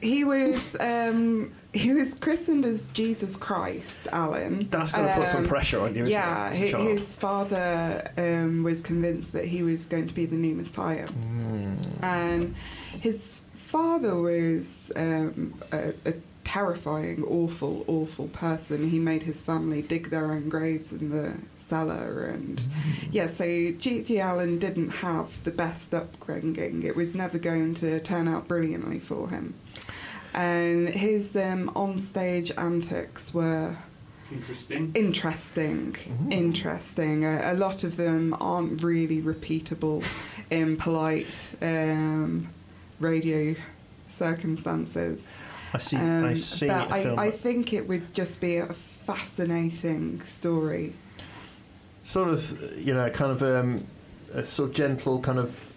he 0.00 0.24
was 0.24 0.76
um, 0.80 1.50
he 1.74 1.92
was 1.92 2.14
christened 2.14 2.64
as 2.64 2.88
Jesus 2.88 3.36
Christ, 3.36 4.08
Allin. 4.12 4.68
That's 4.70 4.92
gonna 4.92 5.14
put 5.14 5.28
some 5.28 5.46
pressure 5.46 5.80
on 5.80 5.94
you, 5.94 6.02
isn't 6.02 6.06
it, 6.06 6.10
yeah, 6.12 6.48
as 6.52 6.58
a 6.60 6.64
hi- 6.66 6.70
child? 6.72 6.88
his 6.88 7.12
father 7.12 8.10
um, 8.16 8.62
was 8.62 8.82
convinced 8.82 9.32
that 9.34 9.44
he 9.46 9.62
was 9.62 9.86
going 9.86 10.06
to 10.08 10.14
be 10.14 10.24
the 10.26 10.36
new 10.36 10.54
Messiah, 10.54 11.06
Hmm. 11.06 11.74
and 12.02 12.54
his 13.00 13.40
father 13.54 14.16
was 14.16 14.90
um, 14.96 15.54
a, 15.72 15.92
a 16.06 16.14
terrifying, 16.44 17.22
awful, 17.24 17.84
awful 17.86 18.28
person. 18.28 18.88
He 18.88 18.98
made 18.98 19.22
his 19.24 19.42
family 19.42 19.82
dig 19.82 20.08
their 20.08 20.32
own 20.32 20.48
graves 20.48 20.92
in 20.94 21.10
the 21.10 21.34
cellar, 21.58 22.24
and 22.24 22.58
Hmm. 22.60 23.08
yeah, 23.12 23.26
so 23.26 23.44
G.G. 23.44 24.18
Allin 24.18 24.58
didn't 24.58 24.88
have 24.88 25.44
the 25.44 25.50
best 25.50 25.92
upbringing. 25.92 26.82
It 26.82 26.96
was 26.96 27.14
never 27.14 27.38
going 27.38 27.74
to 27.76 28.00
turn 28.00 28.26
out 28.26 28.48
brilliantly 28.48 28.98
for 29.00 29.28
him. 29.28 29.52
And 30.34 30.88
his 30.88 31.34
um, 31.36 31.70
onstage 31.70 32.52
antics 32.56 33.32
were 33.34 33.76
Interesting. 34.30 34.92
interesting. 34.94 35.96
Interesting. 36.30 37.24
A, 37.24 37.52
a 37.52 37.54
lot 37.54 37.82
of 37.82 37.96
them 37.96 38.36
aren't 38.40 38.82
really 38.82 39.22
repeatable 39.22 40.04
in 40.50 40.76
polite 40.76 41.50
um, 41.62 42.48
radio 43.00 43.54
circumstances. 44.08 45.40
I 45.72 45.78
see. 45.78 45.96
Um, 45.96 46.24
I 46.24 46.34
see. 46.34 46.66
but 46.68 46.90
a 46.90 46.94
I, 46.94 47.02
film 47.04 47.18
I 47.18 47.30
think 47.30 47.72
it 47.72 47.88
would 47.88 48.14
just 48.14 48.40
be 48.40 48.56
a 48.56 48.66
fascinating 48.66 50.22
story. 50.24 50.92
sort 52.02 52.28
of, 52.28 52.78
you 52.78 52.92
know, 52.94 53.08
kind 53.10 53.32
of 53.32 53.42
um, 53.42 53.86
a 54.34 54.44
sort 54.44 54.70
of 54.70 54.74
gentle, 54.74 55.20
kind 55.20 55.38
of 55.38 55.67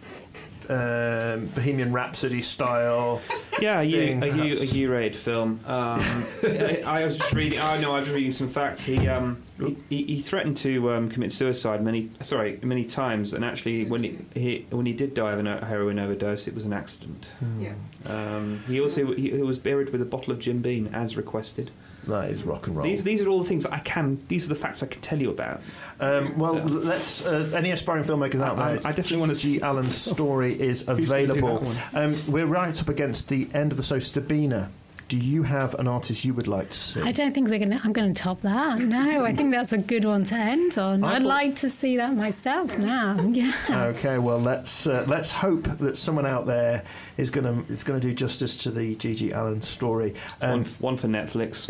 um, 0.70 1.48
Bohemian 1.48 1.92
Rhapsody 1.92 2.42
style. 2.42 3.22
Yeah, 3.60 3.82
a 3.82 3.84
U, 3.84 3.98
thing, 3.98 4.24
a, 4.24 4.26
U, 4.28 4.32
a 4.32 4.56
perhaps. 4.56 4.74
U-rated 4.74 5.16
film. 5.16 5.60
Um, 5.66 6.26
I, 6.44 6.82
I 6.86 7.06
was 7.06 7.18
just 7.18 7.34
reading. 7.34 7.60
Oh 7.60 7.80
no, 7.80 7.96
I 7.96 8.00
was 8.00 8.10
reading 8.10 8.32
some 8.32 8.50
facts. 8.50 8.84
He 8.84 9.08
um, 9.08 9.44
he, 9.60 9.78
he, 9.90 10.04
he 10.16 10.22
threatened 10.22 10.58
to 10.58 10.92
um, 10.94 11.10
commit 11.10 11.34
suicide 11.34 11.84
many 11.84 12.10
sorry 12.22 12.60
many 12.62 12.86
times, 12.86 13.34
and 13.34 13.46
actually 13.46 13.86
when 13.86 14.04
he, 14.04 14.18
he 14.34 14.66
when 14.70 14.86
he 14.86 14.94
did 14.94 15.14
die 15.14 15.32
of 15.32 15.46
a 15.46 15.66
heroin 15.66 16.00
overdose, 16.00 16.48
it 16.48 16.56
was 16.56 16.66
an 16.66 16.74
accident. 16.74 17.28
Yeah. 17.60 17.74
Um, 18.06 18.64
he 18.68 18.82
also 18.82 19.14
he, 19.14 19.32
he 19.32 19.42
was 19.42 19.60
buried 19.60 19.90
with 19.92 20.02
a 20.02 20.06
bottle 20.06 20.34
of 20.34 20.40
Jim 20.40 20.62
Beam 20.62 20.90
as 20.94 21.18
requested. 21.18 21.72
That 22.08 22.30
is 22.32 22.44
rock 22.44 22.68
and 22.68 22.76
roll. 22.76 22.84
These 22.86 23.04
these 23.04 23.22
are 23.22 23.30
all 23.30 23.42
the 23.44 23.48
things 23.50 23.64
that 23.64 23.74
I 23.74 23.80
can. 23.80 24.20
These 24.28 24.46
are 24.46 24.50
the 24.50 24.56
facts 24.60 24.82
I 24.82 24.88
can 24.88 25.02
tell 25.02 25.20
you 25.20 25.30
about. 25.30 25.62
Um, 26.00 26.38
well, 26.38 26.56
let's. 26.56 27.26
Uh, 27.26 27.52
any 27.56 27.72
aspiring 27.72 28.04
filmmakers 28.04 28.42
out 28.42 28.58
I- 28.58 28.74
there? 28.76 28.88
I 28.88 28.92
definitely 28.92 29.18
wanna 29.18 29.36
see 29.36 29.62
Allin's 29.62 29.96
story 30.12 30.60
is 30.60 30.88
Who's 30.88 31.10
gonna 31.10 31.28
do 31.28 31.34
available. 31.34 31.74
Um, 31.94 32.18
we're 32.28 32.48
right 32.48 32.80
up 32.82 32.90
against 32.90 33.30
the 33.30 33.48
end 33.54 33.72
of 33.72 33.78
the 33.78 33.84
show. 33.84 34.00
Sabina, 34.00 34.72
do 35.12 35.18
you 35.18 35.44
have 35.44 35.74
an 35.76 35.90
artist 35.90 36.24
you 36.24 36.34
would 36.34 36.48
like 36.48 36.70
to 36.70 36.82
see? 36.82 37.02
I 37.02 37.12
don't 37.12 37.34
think 37.34 37.50
we're 37.50 37.60
gonna. 37.60 37.82
I'm 37.84 37.92
going 37.92 38.14
to 38.14 38.22
top 38.22 38.40
that. 38.44 38.80
No, 38.80 39.26
I 39.26 39.34
think 39.38 39.52
that's 39.52 39.74
a 39.74 39.78
good 39.78 40.06
one 40.06 40.24
to 40.26 40.36
end 40.36 40.78
on. 40.78 41.04
I 41.04 41.16
I'd 41.16 41.24
like 41.24 41.58
to 41.58 41.70
see 41.70 41.98
that 41.98 42.16
myself 42.16 42.78
now. 42.78 43.18
Yeah. 43.34 43.54
Okay, 43.94 44.18
well 44.20 44.40
let's 44.40 44.88
uh, 44.88 45.04
let's 45.10 45.30
hope 45.32 45.64
that 45.80 45.98
someone 45.98 46.26
out 46.26 46.46
there 46.46 46.84
is 47.18 47.30
gonna 47.30 47.64
is 47.68 47.84
gonna 47.84 48.00
do 48.00 48.14
justice 48.14 48.56
to 48.64 48.72
the 48.72 48.96
GG 48.96 49.36
Allin 49.36 49.62
story. 49.62 50.16
one, 50.40 50.52
Um, 50.52 50.66
one 50.80 50.96
for 50.98 51.08
Netflix. 51.10 51.68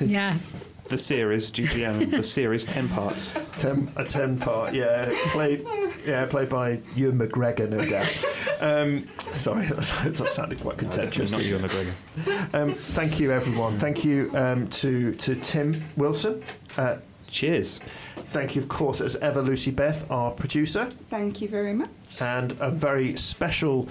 Yeah. 0.00 0.36
The 0.84 0.98
series, 0.98 1.50
GGM, 1.50 2.10
the 2.10 2.22
series, 2.38 2.64
ten 2.64 2.88
parts. 2.88 3.32
ten, 3.56 3.90
a 3.96 4.04
ten 4.04 4.38
part, 4.38 4.74
yeah, 4.74 5.10
played 5.32 5.66
yeah 6.06 6.26
played 6.26 6.48
by 6.48 6.80
Ewan 6.94 7.18
McGregor, 7.18 7.68
no 7.68 7.84
doubt. 7.84 8.08
Um, 8.60 9.08
sorry, 9.32 9.66
that, 9.66 10.14
that 10.16 10.28
sounded 10.28 10.60
quite 10.60 10.78
contemptuous. 10.78 11.30
Definitely 11.30 11.52
not 11.52 11.70
Ewan 11.72 11.94
McGregor. 12.24 12.54
Um, 12.54 12.74
thank 12.74 13.18
you, 13.20 13.32
everyone. 13.32 13.78
Thank 13.78 14.04
you 14.04 14.30
um, 14.34 14.68
to 14.68 15.14
to 15.14 15.34
Tim 15.36 15.82
Wilson. 15.96 16.42
Uh, 16.76 16.96
Cheers. 17.28 17.80
Thank 18.26 18.54
you, 18.54 18.62
of 18.62 18.68
course, 18.68 19.00
as 19.00 19.16
ever, 19.16 19.42
Lucy 19.42 19.72
Beth, 19.72 20.08
our 20.08 20.30
producer, 20.30 20.84
Thank 21.10 21.40
you 21.40 21.48
very 21.48 21.72
much. 21.72 21.88
and 22.20 22.52
a 22.60 22.70
very 22.70 23.16
special 23.16 23.88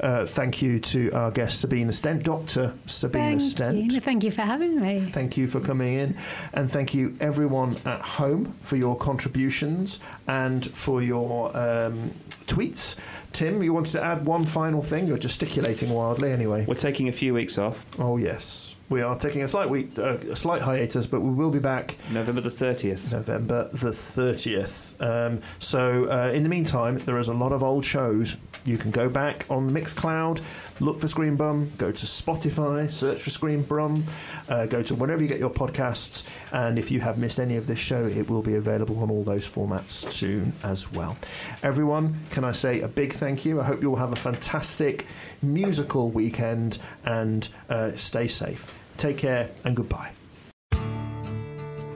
uh, 0.00 0.26
thank 0.26 0.62
you 0.62 0.78
to 0.80 1.10
our 1.12 1.30
guest 1.30 1.60
Sabina 1.60 1.92
Stent, 1.92 2.22
Doctor 2.22 2.74
Sabina 2.86 3.38
Thank 3.38 3.40
Stent. 3.40 3.92
you. 3.92 4.00
Thank 4.00 4.24
you 4.24 4.30
for 4.30 4.42
having 4.42 4.80
me. 4.80 5.00
Thank 5.00 5.36
you 5.36 5.46
for 5.46 5.60
coming 5.60 5.94
in, 5.98 6.16
and 6.52 6.70
thank 6.70 6.94
you 6.94 7.16
everyone 7.20 7.76
at 7.84 8.00
home 8.00 8.54
for 8.62 8.76
your 8.76 8.96
contributions 8.96 10.00
and 10.26 10.66
for 10.66 11.02
your 11.02 11.56
um, 11.56 12.10
tweets. 12.46 12.96
Tim, 13.32 13.62
you 13.62 13.72
wanted 13.72 13.92
to 13.92 14.02
add 14.02 14.24
one 14.26 14.44
final 14.44 14.80
thing? 14.80 15.08
You're 15.08 15.18
gesticulating 15.18 15.90
wildly, 15.90 16.30
anyway. 16.30 16.64
We're 16.66 16.74
taking 16.76 17.08
a 17.08 17.12
few 17.12 17.34
weeks 17.34 17.58
off. 17.58 17.84
Oh 17.98 18.16
yes, 18.16 18.76
we 18.88 19.02
are 19.02 19.16
taking 19.16 19.42
a 19.42 19.48
slight 19.48 19.68
week, 19.68 19.98
uh, 19.98 20.18
a 20.30 20.36
slight 20.36 20.62
hiatus, 20.62 21.06
but 21.06 21.20
we 21.20 21.30
will 21.30 21.50
be 21.50 21.58
back 21.58 21.96
November 22.12 22.40
the 22.40 22.48
30th. 22.50 23.12
November 23.12 23.68
the 23.72 23.90
30th. 23.90 25.00
Um, 25.02 25.40
so, 25.58 26.04
uh, 26.04 26.30
in 26.32 26.42
the 26.44 26.48
meantime, 26.48 26.96
there 26.98 27.18
is 27.18 27.28
a 27.28 27.34
lot 27.34 27.52
of 27.52 27.62
old 27.62 27.84
shows. 27.84 28.36
You 28.64 28.78
can 28.78 28.90
go 28.90 29.08
back 29.08 29.44
on 29.50 29.70
Mixcloud, 29.70 30.40
look 30.80 30.98
for 30.98 31.06
Screen 31.06 31.36
Brum, 31.36 31.72
go 31.76 31.92
to 31.92 32.06
Spotify, 32.06 32.90
search 32.90 33.22
for 33.22 33.30
Screen 33.30 33.62
Brum, 33.62 34.04
uh, 34.48 34.66
go 34.66 34.82
to 34.82 34.94
wherever 34.94 35.20
you 35.20 35.28
get 35.28 35.38
your 35.38 35.50
podcasts, 35.50 36.24
and 36.52 36.78
if 36.78 36.90
you 36.90 37.00
have 37.00 37.18
missed 37.18 37.38
any 37.38 37.56
of 37.56 37.66
this 37.66 37.78
show, 37.78 38.06
it 38.06 38.30
will 38.30 38.42
be 38.42 38.54
available 38.54 38.98
on 39.00 39.10
all 39.10 39.22
those 39.22 39.46
formats 39.46 40.10
soon 40.10 40.54
as 40.62 40.90
well. 40.92 41.16
Everyone, 41.62 42.20
can 42.30 42.44
I 42.44 42.52
say 42.52 42.80
a 42.80 42.88
big 42.88 43.12
thank 43.12 43.44
you? 43.44 43.60
I 43.60 43.64
hope 43.64 43.82
you 43.82 43.90
all 43.90 43.96
have 43.96 44.12
a 44.12 44.16
fantastic 44.16 45.06
musical 45.42 46.10
weekend 46.10 46.78
and 47.04 47.48
uh, 47.68 47.94
stay 47.96 48.28
safe. 48.28 48.66
Take 48.96 49.18
care 49.18 49.50
and 49.64 49.76
goodbye. 49.76 50.12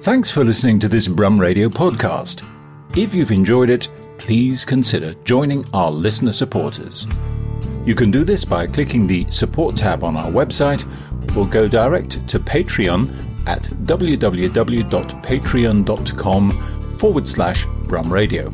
Thanks 0.03 0.31
for 0.31 0.45
listening 0.45 0.78
to 0.81 0.89
this 0.89 1.09
Brum 1.09 1.39
Radio 1.40 1.69
podcast. 1.69 2.49
If 2.97 3.15
you've 3.15 3.32
enjoyed 3.32 3.69
it, 3.69 3.89
please 4.19 4.65
consider 4.65 5.15
joining 5.24 5.65
our 5.73 5.90
listener 5.90 6.32
supporters. 6.32 7.07
You 7.86 7.95
can 7.95 8.11
do 8.11 8.24
this 8.24 8.45
by 8.45 8.66
clicking 8.66 9.07
the 9.07 9.24
support 9.31 9.77
tab 9.77 10.05
on 10.05 10.16
our 10.16 10.31
website 10.31 10.85
or 11.36 11.47
go 11.47 11.69
direct 11.69 12.27
to 12.28 12.39
Patreon 12.39 13.09
at 13.47 13.62
www.patreon.com 13.62 16.51
forward 16.99 17.28
slash 17.28 17.65
Brum 17.85 18.12
Radio. 18.12 18.51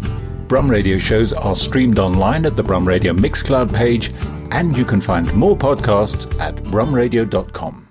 Brum 0.46 0.70
Radio 0.70 0.98
shows 0.98 1.32
are 1.32 1.56
streamed 1.56 1.98
online 1.98 2.46
at 2.46 2.54
the 2.54 2.62
Brum 2.62 2.86
Radio 2.86 3.12
Mixcloud 3.12 3.74
page, 3.74 4.12
and 4.52 4.78
you 4.78 4.84
can 4.84 5.00
find 5.00 5.34
more 5.34 5.56
podcasts 5.56 6.38
at 6.38 6.54
brumradio.com. 6.56 7.88